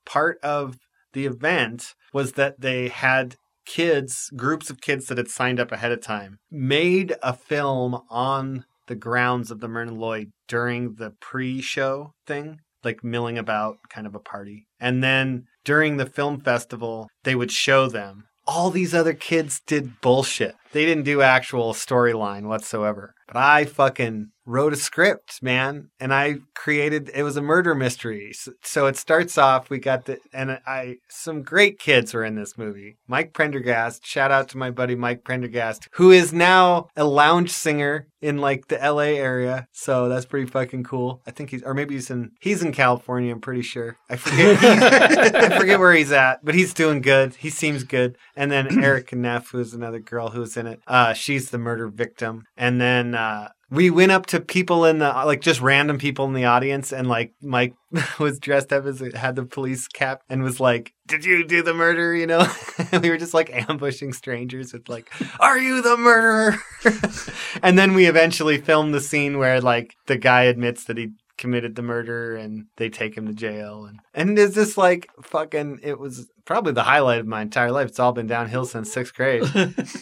part 0.07 0.39
of 0.43 0.79
the 1.13 1.27
event 1.27 1.95
was 2.13 2.33
that 2.33 2.61
they 2.61 2.89
had 2.89 3.37
kids, 3.67 4.31
groups 4.37 4.71
of 4.71 4.81
kids 4.81 5.07
that 5.07 5.19
had 5.19 5.29
signed 5.29 5.59
up 5.61 5.73
ahead 5.73 5.91
of 5.93 6.01
time, 6.01 6.39
made 6.51 7.15
a 7.23 7.33
film 7.35 8.01
on 8.09 8.65
the 8.87 8.95
grounds 8.95 9.51
of 9.51 9.61
the 9.61 9.69
Myrna 9.69 9.93
Loy 9.93 10.27
during 10.49 10.95
the 10.95 11.13
pre-show 11.21 12.13
thing, 12.27 12.61
like 12.85 13.03
milling 13.03 13.39
about 13.39 13.77
kind 13.89 14.07
of 14.07 14.15
a 14.15 14.21
party. 14.21 14.67
And 14.79 15.03
then 15.03 15.45
during 15.65 15.97
the 15.97 16.07
film 16.07 16.41
festival, 16.41 17.09
they 17.25 17.35
would 17.35 17.51
show 17.51 17.89
them. 17.89 18.25
All 18.47 18.71
these 18.71 18.95
other 18.95 19.15
kids 19.15 19.61
did 19.67 20.01
bullshit. 20.01 20.55
They 20.73 20.87
didn't 20.87 21.05
do 21.05 21.21
actual 21.21 21.73
storyline 21.73 22.47
whatsoever. 22.47 23.15
But 23.27 23.37
I 23.37 23.65
fucking 23.65 24.31
wrote 24.47 24.73
a 24.73 24.77
script, 24.77 25.43
man, 25.43 25.91
and 25.99 26.15
I 26.15 26.37
created 26.55 27.11
it 27.13 27.25
was 27.25 27.37
a 27.37 27.43
murder 27.43 27.75
mystery. 27.75 28.33
So, 28.33 28.53
so 28.63 28.87
it 28.87 28.97
starts 28.97 29.37
off 29.37 29.69
we 29.69 29.79
got 29.79 30.05
the 30.05 30.19
and 30.33 30.61
I 30.67 30.99
some 31.09 31.43
great 31.43 31.79
kids 31.79 32.15
were 32.15 32.25
in 32.25 32.37
this 32.37 32.57
movie. 32.57 32.97
Mike 33.09 33.33
Prendergast, 33.33 34.07
shout 34.07 34.31
out 34.31 34.49
to 34.51 34.59
my 34.59 34.71
buddy 34.71 34.95
Mike 34.95 35.25
Prendergast, 35.25 35.89
who 35.93 36.13
is 36.13 36.33
now 36.33 36.89
a 36.97 37.05
lounge 37.05 37.51
singer 37.51 38.07
in 38.23 38.39
like 38.39 38.69
the 38.69 38.77
LA 38.77 39.19
area. 39.19 39.67
So 39.73 40.09
that's 40.09 40.27
pretty 40.27 40.47
fucking 40.47 40.85
cool. 40.85 41.23
I 41.27 41.33
think 41.33 41.51
he's 41.51 41.63
or 41.63 41.75
maybe 41.75 41.95
he's 41.95 42.11
in 42.11 42.31
he's 42.41 42.63
in 42.63 42.73
California, 42.73 43.33
I'm 43.33 43.41
pretty 43.41 43.63
sure. 43.63 43.97
I 44.09 44.17
forget 44.17 45.35
I 45.35 45.59
forget 45.59 45.81
where 45.81 45.93
he's 45.93 46.13
at, 46.13 46.45
but 46.45 46.55
he's 46.55 46.73
doing 46.73 47.01
good. 47.01 47.35
He 47.35 47.51
seems 47.51 47.83
good. 47.83 48.17
And 48.37 48.51
then 48.53 48.83
Erica 48.83 49.17
Neff, 49.17 49.51
who's 49.51 49.75
another 49.75 49.99
girl 49.99 50.31
who's 50.31 50.57
in 50.57 50.67
it. 50.69 50.81
Uh 50.87 51.13
she's 51.15 51.51
the 51.51 51.59
murder 51.59 51.89
victim. 51.89 52.45
And 52.57 52.81
then 52.81 53.16
uh 53.17 53.49
we 53.71 53.91
went 53.91 54.13
up 54.13 54.27
to 54.27 54.41
people 54.41 54.85
in 54.85 54.99
the 54.99 55.09
like 55.09 55.41
just 55.41 55.61
random 55.61 55.99
people 55.99 56.25
in 56.27 56.35
the 56.35 56.45
audience 56.45 56.93
and 56.93 57.09
like 57.09 57.33
Mike 57.43 57.75
was 58.19 58.39
dressed 58.39 58.73
up 58.73 58.85
as 58.87 59.03
had 59.15 59.37
the 59.37 59.45
police 59.45 59.89
cap 59.89 60.23
and 60.29 60.43
was 60.43 60.61
like, 60.61 60.93
"Did 61.07 61.25
you 61.25 61.45
do 61.45 61.63
the 61.63 61.75
murder?" 61.75 62.15
You 62.15 62.27
know, 62.27 62.47
we 63.03 63.11
were 63.11 63.17
just 63.17 63.35
like 63.35 63.51
ambushing 63.69 64.13
strangers 64.13 64.73
with 64.73 64.89
like, 64.89 65.11
"Are 65.41 65.59
you 65.59 65.83
the 65.83 65.97
murderer?" 65.97 66.63
and 67.63 67.79
then 67.79 67.95
we 67.95 68.07
eventually 68.07 68.59
filmed 68.59 68.95
the 68.95 69.01
scene 69.01 69.39
where 69.39 69.61
like 69.61 69.95
the 70.07 70.17
guy 70.17 70.45
admits 70.45 70.85
that 70.85 70.97
he 70.97 71.11
committed 71.37 71.75
the 71.75 71.83
murder 71.83 72.35
and 72.35 72.67
they 72.77 72.89
take 72.89 73.15
him 73.15 73.27
to 73.27 73.35
jail 73.35 73.85
and 73.85 74.01
and 74.15 74.39
it's 74.39 74.55
just 74.55 74.79
like 74.79 75.07
fucking 75.23 75.79
it 75.83 75.99
was 75.99 76.31
probably 76.47 76.73
the 76.73 76.83
highlight 76.83 77.21
of 77.21 77.27
my 77.27 77.43
entire 77.43 77.71
life 77.71 77.89
it's 77.89 78.01
all 78.01 78.13
been 78.13 78.27
downhill 78.27 78.65
since 78.65 78.91
sixth 78.91 79.15
grade 79.15 79.45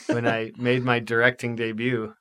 when 0.06 0.28
i 0.28 0.52
made 0.56 0.84
my 0.84 1.00
directing 1.00 1.56
debut 1.56 2.14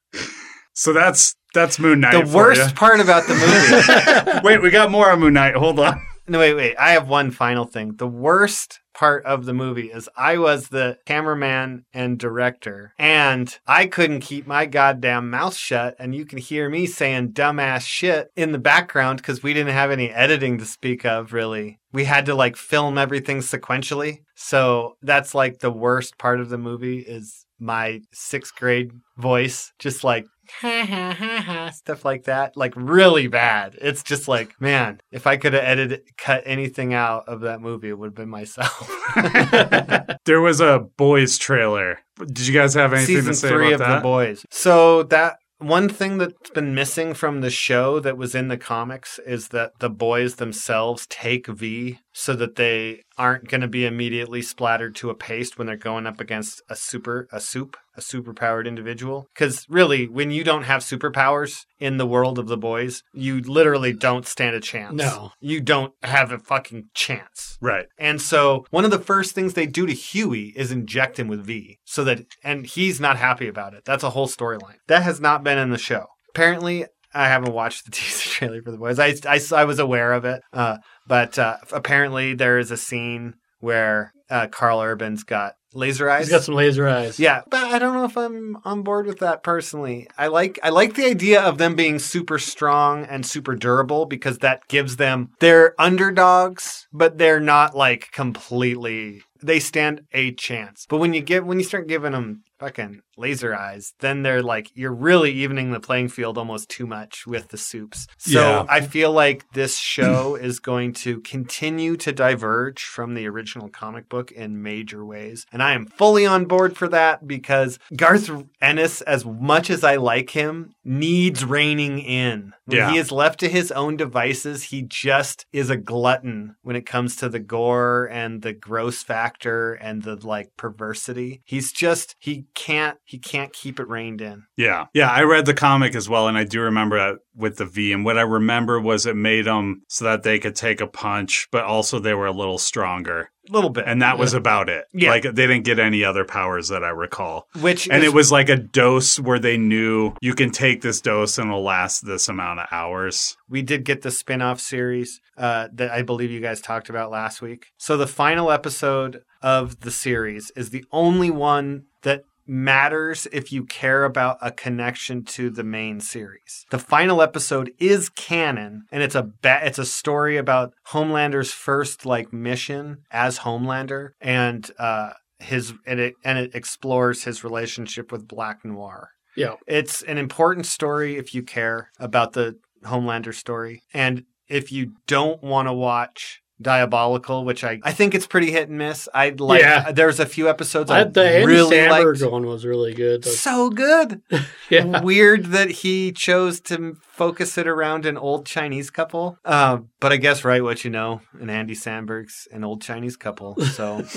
So 0.74 0.94
that's 0.94 1.36
that's 1.54 1.80
Moon 1.80 2.00
Knight. 2.00 2.26
the 2.26 2.36
worst 2.36 2.76
part 2.76 3.00
about 3.00 3.28
the 3.28 3.36
movie. 3.36 4.40
Wait, 4.44 4.62
we 4.62 4.72
got 4.72 4.92
more 4.92 5.10
on 5.12 5.20
Moon 5.20 5.34
Knight. 5.34 5.56
Hold 5.56 5.80
on. 5.80 6.02
no, 6.28 6.40
wait, 6.40 6.54
wait. 6.56 6.76
I 6.78 6.92
have 6.92 7.08
one 7.08 7.32
final 7.32 7.66
thing. 7.66 7.96
The 7.98 8.08
worst 8.08 8.80
part 8.94 9.26
of 9.26 9.46
the 9.46 9.54
movie 9.54 9.92
is 9.92 10.08
I 10.16 10.38
was 10.38 10.70
the 10.70 10.98
cameraman 11.06 11.86
and 11.94 12.18
director, 12.18 12.94
and 12.98 13.56
I 13.68 13.86
couldn't 13.88 14.22
keep 14.22 14.48
my 14.48 14.66
goddamn 14.66 15.30
mouth 15.30 15.56
shut. 15.56 15.96
And 16.00 16.16
you 16.16 16.26
can 16.26 16.38
hear 16.40 16.70
me 16.70 16.86
saying 16.88 17.34
dumbass 17.34 17.82
shit 17.82 18.30
in 18.36 18.52
the 18.52 18.58
background 18.60 19.18
because 19.18 19.44
we 19.44 19.54
didn't 19.54 19.74
have 19.74 19.92
any 19.92 20.10
editing 20.10 20.58
to 20.60 20.66
speak 20.66 21.06
of, 21.06 21.34
really. 21.34 21.80
We 21.92 22.06
had 22.06 22.26
to 22.28 22.36
like 22.36 22.56
film 22.56 22.98
everything 22.98 23.40
sequentially. 23.40 24.20
So 24.36 24.98
that's 25.02 25.36
like 25.36 25.60
the 25.60 25.72
worst 25.72 26.18
part 26.18 26.40
of 26.40 26.50
the 26.50 26.58
movie 26.58 27.00
is 27.00 27.46
my 27.60 28.02
sixth 28.12 28.56
grade 28.56 28.92
voice, 29.18 29.72
just 29.80 30.04
like 30.04 30.26
ha 30.62 30.86
ha 30.86 31.14
ha 31.14 31.42
ha 31.42 31.70
stuff 31.70 32.06
like 32.06 32.24
that 32.26 32.56
like 32.56 32.74
really 32.76 33.28
bad. 33.28 33.78
It's 33.82 34.04
just 34.04 34.28
like 34.28 34.60
man 34.60 35.02
if 35.12 35.28
i 35.28 35.38
could 35.38 35.54
have 35.54 35.64
edited 35.64 36.02
cut 36.18 36.44
anything 36.46 36.94
out 36.94 37.28
of 37.28 37.42
that 37.42 37.62
movie 37.62 37.90
it 37.90 37.98
would 37.98 38.08
have 38.08 38.16
been 38.16 38.30
myself. 38.30 38.90
There 40.26 40.40
was 40.40 40.62
a 40.62 40.80
boys 40.80 41.38
trailer. 41.38 42.00
Did 42.18 42.48
you 42.48 42.54
guys 42.54 42.76
have 42.76 42.94
anything 42.94 43.16
season 43.18 43.34
to 43.34 43.38
say 43.38 43.50
three 43.50 43.74
of 43.74 43.82
about 43.82 43.98
the 43.98 44.02
boys. 44.02 44.46
So 44.50 45.04
that 45.04 45.38
one 45.58 45.90
thing 45.90 46.18
that's 46.18 46.50
been 46.52 46.76
missing 46.76 47.14
from 47.14 47.42
the 47.42 47.50
show 47.50 48.00
that 48.00 48.18
was 48.18 48.36
in 48.36 48.48
the 48.48 48.58
comics 48.58 49.20
is 49.26 49.50
that 49.50 49.72
the 49.80 49.90
boys 49.90 50.36
themselves 50.36 51.08
take 51.08 51.48
V 51.48 52.00
so 52.14 52.36
that 52.36 52.56
they 52.56 53.04
aren't 53.18 53.50
going 53.50 53.62
to 53.62 53.68
be 53.68 53.86
immediately 53.86 54.42
splattered 54.42 54.96
to 54.96 55.10
a 55.10 55.16
paste 55.16 55.58
when 55.58 55.68
they're 55.68 55.78
going 55.78 56.08
up 56.08 56.20
against 56.20 56.62
a 56.70 56.76
super 56.76 57.28
a 57.32 57.40
soup 57.40 57.78
a 57.96 58.02
superpowered 58.02 58.66
individual 58.68 59.28
because 59.34 59.66
really 59.70 60.08
when 60.08 60.32
you 60.32 60.44
don't 60.44 60.64
have 60.64 60.82
superpowers 60.82 61.66
in 61.80 61.98
the 61.98 62.06
world 62.08 62.40
of 62.40 62.48
the 62.48 62.58
boys 62.58 63.04
you 63.14 63.40
literally 63.42 63.94
don't 63.94 64.26
stand 64.26 64.56
a 64.56 64.60
chance 64.60 64.96
No. 64.96 65.32
you 65.40 65.62
don't 65.62 65.94
have 66.04 66.32
a 66.32 66.40
fucking 66.40 66.86
chance 66.94 67.58
Right. 67.62 67.86
and 67.98 68.22
so 68.22 68.66
one 68.72 68.86
of 68.86 68.92
the 68.92 69.00
first 69.00 69.34
things 69.36 69.54
they 69.54 69.66
do 69.68 69.86
to 69.86 69.94
Hughie 69.94 70.54
is 70.56 70.72
inject 70.72 71.20
him 71.20 71.28
with 71.28 71.46
V 71.46 71.80
so 71.86 72.04
that 72.04 72.26
and 72.44 72.66
he's 72.66 73.00
not 73.00 73.18
happy 73.18 73.48
about 73.48 73.74
it. 73.74 73.84
That's 73.86 74.04
a 74.04 74.10
whole 74.12 74.28
storyline. 74.28 74.78
That 74.88 75.04
has 75.04 75.20
not 75.20 75.44
been 75.44 75.58
in 75.58 75.70
the 75.70 75.78
show. 75.78 76.06
Apparently 76.30 76.86
I 77.14 77.28
haven't 77.28 77.54
watched 77.54 77.86
the 77.86 77.92
teaser 77.98 78.28
trailer 78.30 78.62
for 78.64 78.72
the 78.72 78.78
boys. 78.78 78.98
I, 79.00 79.14
I, 79.28 79.40
I 79.56 79.66
was 79.66 79.78
aware 79.78 80.14
of 80.14 80.26
it, 80.26 80.42
uh, 80.52 80.78
but 81.06 81.38
uh, 81.38 81.58
apparently 81.72 82.34
there 82.34 82.58
is 82.58 82.72
a 82.72 82.78
scene 82.78 83.36
where 83.64 84.14
uh, 84.30 84.48
Karl 84.48 84.82
Urban's 84.82 85.24
got 85.24 85.56
laser 85.74 86.10
eyes. 86.10 86.26
He's 86.26 86.32
got 86.32 86.44
some 86.44 86.56
laser 86.56 86.88
eyes. 86.88 87.18
Yeah, 87.18 87.42
but 87.50 87.64
I 87.64 87.80
don't 87.80 87.94
know 87.94 88.04
if 88.04 88.18
I'm 88.18 88.58
on 88.66 88.84
board 88.84 89.06
with 89.06 89.20
that 89.20 89.42
personally. 89.42 90.08
I 90.18 90.28
like 90.28 90.60
I 90.62 90.70
like 90.70 90.96
the 90.96 91.06
idea 91.06 91.42
of 91.42 91.58
them 91.58 91.76
being 91.76 91.98
super 91.98 92.38
strong 92.38 93.06
and 93.06 93.26
super 93.26 93.56
durable 93.56 94.06
because 94.06 94.40
that 94.40 94.68
gives 94.68 94.98
them 94.98 95.30
they're 95.40 95.80
underdogs, 95.80 96.88
but 96.92 97.18
they're 97.18 97.40
not 97.40 97.76
like 97.76 98.12
completely 98.12 99.24
they 99.42 99.60
stand 99.60 100.02
a 100.12 100.34
chance. 100.34 100.86
But 100.90 100.98
when 100.98 101.14
you 101.14 101.22
get 101.22 101.46
when 101.46 101.58
you 101.58 101.66
start 101.66 101.88
giving 101.88 102.12
them 102.12 102.44
fucking 102.64 103.02
laser 103.18 103.54
eyes, 103.54 103.94
then 104.00 104.24
they're 104.24 104.42
like 104.42 104.72
you're 104.74 104.94
really 104.94 105.32
evening 105.32 105.72
the 105.72 105.80
playing 105.80 106.08
field 106.08 106.38
almost 106.38 106.70
too 106.70 106.88
much 106.88 107.28
with 107.28 107.50
the 107.50 107.58
soups. 107.58 108.08
So 108.18 108.40
Yeah. 108.40 108.66
I 108.70 108.82
feel 108.82 109.12
like 109.12 109.46
this 109.54 109.78
show 109.78 110.36
is 110.50 110.60
going 110.60 110.94
to 110.94 111.20
continue 111.22 111.98
to 111.98 112.12
diverge 112.12 112.84
from 112.84 113.14
the 113.16 113.28
original 113.28 113.70
comic 113.70 114.08
book 114.10 114.32
in 114.32 114.62
major 114.64 115.06
ways. 115.06 115.46
And 115.52 115.62
I 115.62 115.74
am 115.74 115.86
fully 115.86 116.26
on 116.26 116.46
board 116.46 116.78
for 116.78 116.88
that 116.90 117.28
because 117.28 117.80
Garth 117.96 118.32
Ennis, 118.62 119.02
as 119.02 119.26
much 119.26 119.70
as 119.70 119.84
I 119.84 119.98
like 119.98 120.30
him, 120.32 120.74
needs 120.86 121.44
reining 121.46 122.00
in. 122.00 122.54
When 122.66 122.78
Yeah. 122.78 122.92
he 122.92 122.98
is 122.98 123.12
left 123.12 123.40
to 123.42 123.50
his 123.50 123.72
own 123.74 123.98
devices, 123.98 124.64
he 124.66 124.82
just 124.88 125.46
is 125.52 125.70
a 125.70 125.76
glutton 125.78 126.56
when 126.62 126.76
it 126.78 126.86
comes 126.86 127.18
to 127.18 127.28
the 127.30 127.40
gore 127.40 128.08
and 128.12 128.42
the 128.42 128.54
gross 128.54 129.04
factor 129.04 129.74
and 129.74 130.04
the 130.04 130.16
like 130.26 130.52
perversity. 130.58 131.42
He's 131.44 131.72
just 131.74 132.16
he 132.20 132.46
can't 132.56 132.98
he 133.06 133.18
can't 133.18 133.52
keep 133.54 133.80
it 133.80 133.88
reined 133.88 134.22
in. 134.22 134.44
Yeah. 134.58 134.86
Yeah. 134.94 135.10
I 135.10 135.24
read 135.24 135.46
the 135.46 135.54
comic 135.54 135.96
as 135.96 136.08
well. 136.08 136.28
And 136.28 136.38
I 136.38 136.44
do 136.44 136.62
remember 136.62 136.98
that 136.98 137.20
with 137.36 137.58
the 137.58 137.66
V. 137.66 137.92
And 137.92 138.06
what 138.06 138.18
I 138.18 138.22
remember 138.22 138.80
was 138.80 139.06
it 139.06 139.16
made 139.16 139.46
them 139.46 139.82
so 139.88 140.06
that 140.06 140.24
they 140.24 140.38
could 140.40 140.56
take 140.56 140.80
a 140.82 140.88
punch, 140.88 141.48
but 141.52 141.64
also 141.64 142.00
they 142.00 142.14
were 142.14 142.28
a 142.28 142.32
little 142.32 142.58
stronger. 142.60 143.32
A 143.50 143.52
little 143.52 143.70
bit. 143.72 143.84
And 143.88 144.02
that 144.02 144.18
was 144.18 144.34
about 144.34 144.70
it. 144.70 144.86
Yeah. 144.94 145.10
Like 145.10 145.24
they 145.24 145.32
didn't 145.48 145.64
get 145.64 145.78
any 145.80 146.04
other 146.06 146.24
powers 146.24 146.70
that 146.70 146.84
I 146.84 146.90
recall. 146.90 147.48
which 147.60 147.90
And 147.90 148.04
is- 148.04 148.10
it 148.10 148.14
was 148.14 148.32
like 148.32 148.48
a 148.50 148.56
dose 148.56 149.20
where 149.20 149.40
they 149.40 149.58
knew 149.58 150.14
you 150.22 150.34
can 150.34 150.52
take 150.52 150.82
this 150.82 151.02
dose 151.02 151.38
and 151.38 151.50
it'll 151.50 151.64
last 151.64 152.06
this 152.06 152.30
amount 152.30 152.60
of 152.62 152.68
hours. 152.72 153.36
we 153.50 153.62
did 153.62 153.84
get 153.84 154.02
the 154.02 154.12
spin-off 154.12 154.60
series 154.60 155.20
uh, 155.38 155.68
that 155.74 155.92
I 155.92 156.04
believe 156.04 156.32
you 156.32 156.40
guys 156.40 156.62
talked 156.62 156.90
about 156.90 157.12
last 157.12 157.42
week. 157.42 157.68
So 157.78 157.98
the 157.98 158.08
final 158.08 158.50
episode 158.52 159.24
of 159.42 159.82
the 159.82 159.92
series 159.92 160.52
is 160.56 160.70
the 160.70 160.86
only 160.92 161.30
one 161.32 161.86
that 162.04 162.24
matters 162.46 163.28
if 163.32 163.52
you 163.52 163.66
care 163.66 164.04
about 164.04 164.38
a 164.42 164.52
connection 164.52 165.24
to 165.24 165.50
the 165.50 165.64
main 165.64 166.00
series. 166.00 166.66
The 166.72 166.80
final 166.80 167.22
episode 167.22 167.72
is 167.80 168.10
canon 168.10 168.84
and 168.92 169.02
it's 169.02 169.16
a 169.16 169.24
ba- 169.24 169.62
it's 169.64 169.80
a 169.80 169.86
story 169.86 170.38
about 170.38 170.74
Homelander's 170.90 171.52
first 171.52 172.06
like 172.06 172.34
mission 172.34 172.98
as 173.12 173.40
Homelander 173.40 174.12
and 174.20 174.70
uh 174.78 175.12
his 175.40 175.74
and 175.86 176.00
it 176.00 176.16
and 176.24 176.38
it 176.38 176.56
explores 176.56 177.24
his 177.24 177.44
relationship 177.44 178.12
with 178.12 178.28
Black 178.28 178.64
Noir. 178.64 179.10
Yeah. 179.36 179.56
It's 179.68 180.02
an 180.04 180.18
important 180.18 180.66
story 180.66 181.18
if 181.18 181.34
you 181.34 181.44
care 181.44 181.90
about 182.00 182.34
the 182.34 182.58
Homelander 182.84 183.34
story. 183.34 183.84
And 183.94 184.26
if 184.48 184.72
you 184.72 184.94
don't 185.08 185.42
want 185.42 185.68
to 185.68 185.74
watch 185.74 186.43
Diabolical, 186.62 187.46
which 187.46 187.64
I, 187.64 187.80
I 187.84 187.92
think 187.92 188.16
it's 188.16 188.28
pretty 188.28 188.52
hit 188.52 188.70
and 188.70 188.78
miss. 188.78 189.10
I 189.14 189.30
like 189.38 189.62
Yeah. 189.62 189.92
there's 189.92 190.20
a 190.20 190.26
few 190.26 190.50
episodes 190.50 190.90
I, 190.92 191.02
I, 191.02 191.04
the 191.06 191.24
Andy 191.28 191.46
really 191.46 191.76
Samberg 191.78 192.20
liked. 192.22 192.32
one 192.32 192.46
was 192.46 192.66
really 192.66 192.94
good. 192.94 193.26
So 193.26 193.70
good. 193.70 194.22
yeah. 194.70 195.02
Weird 195.02 195.48
that 195.48 195.70
he 195.72 196.12
chose 196.12 196.60
to 196.62 196.96
focus 197.02 197.58
it 197.58 197.68
around 197.68 198.06
an 198.06 198.18
old 198.18 198.46
Chinese 198.46 198.90
couple. 198.90 199.38
Uh, 199.44 199.80
but 200.00 200.14
I 200.14 200.18
guess 200.18 200.46
right 200.46 200.64
what 200.64 200.84
you 200.86 200.90
know, 200.90 201.22
and 201.40 201.52
Andy 201.52 201.76
Samberg's 201.76 202.48
an 202.52 202.64
old 202.64 202.82
Chinese 202.82 203.18
couple. 203.18 203.60
So 203.62 203.98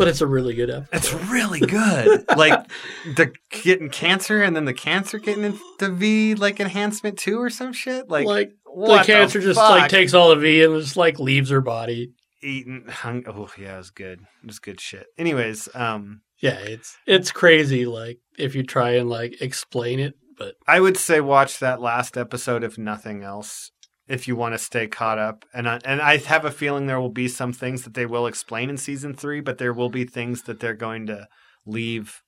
But 0.00 0.08
it's 0.08 0.22
a 0.22 0.26
really 0.26 0.54
good 0.54 0.70
episode. 0.70 0.96
It's 0.96 1.12
really 1.30 1.60
good. 1.60 2.24
like 2.36 2.58
the 3.04 3.32
getting 3.50 3.90
cancer 3.90 4.42
and 4.42 4.56
then 4.56 4.64
the 4.64 4.72
cancer 4.72 5.18
getting 5.18 5.44
into 5.44 5.90
V 5.90 6.34
like 6.36 6.58
enhancement 6.58 7.18
too 7.18 7.38
or 7.38 7.50
some 7.50 7.74
shit. 7.74 8.08
Like, 8.08 8.26
Like, 8.26 8.52
the 8.74 9.02
cancer 9.04 9.40
just 9.40 9.58
like 9.58 9.90
takes 9.90 10.14
all 10.14 10.30
the 10.30 10.36
V 10.36 10.64
and 10.64 10.80
just 10.80 10.96
like 10.96 11.18
leaves 11.18 11.50
her 11.50 11.60
body. 11.60 12.12
eating. 12.42 12.86
Hung, 12.88 13.24
oh 13.26 13.50
yeah, 13.58 13.74
it 13.74 13.78
was 13.78 13.90
good. 13.90 14.20
It 14.42 14.46
was 14.46 14.58
good 14.58 14.80
shit. 14.80 15.06
Anyways, 15.18 15.68
um, 15.74 16.22
Yeah, 16.38 16.58
it's 16.58 16.96
it's 17.06 17.30
crazy. 17.30 17.84
Like 17.84 18.18
if 18.38 18.54
you 18.54 18.62
try 18.62 18.92
and 18.92 19.10
like 19.10 19.42
explain 19.42 20.00
it, 20.00 20.14
but 20.38 20.54
I 20.66 20.80
would 20.80 20.96
say 20.96 21.20
watch 21.20 21.58
that 21.58 21.82
last 21.82 22.16
episode 22.16 22.64
if 22.64 22.78
nothing 22.78 23.22
else. 23.22 23.70
If 24.10 24.26
you 24.26 24.34
want 24.34 24.54
to 24.54 24.58
stay 24.58 24.88
caught 24.88 25.18
up, 25.18 25.44
and 25.54 25.68
I, 25.68 25.78
and 25.84 26.02
I 26.02 26.16
have 26.16 26.44
a 26.44 26.50
feeling 26.50 26.86
there 26.86 27.00
will 27.00 27.10
be 27.10 27.28
some 27.28 27.52
things 27.52 27.84
that 27.84 27.94
they 27.94 28.06
will 28.06 28.26
explain 28.26 28.68
in 28.68 28.76
season 28.76 29.14
three, 29.14 29.40
but 29.40 29.58
there 29.58 29.72
will 29.72 29.88
be 29.88 30.04
things 30.04 30.42
that 30.42 30.58
they're 30.58 30.74
going 30.74 31.06
to 31.06 31.28
leave 31.64 32.20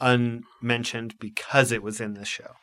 unmentioned 0.00 1.14
because 1.20 1.70
it 1.70 1.80
was 1.80 2.00
in 2.00 2.14
this 2.14 2.26
show. 2.26 2.56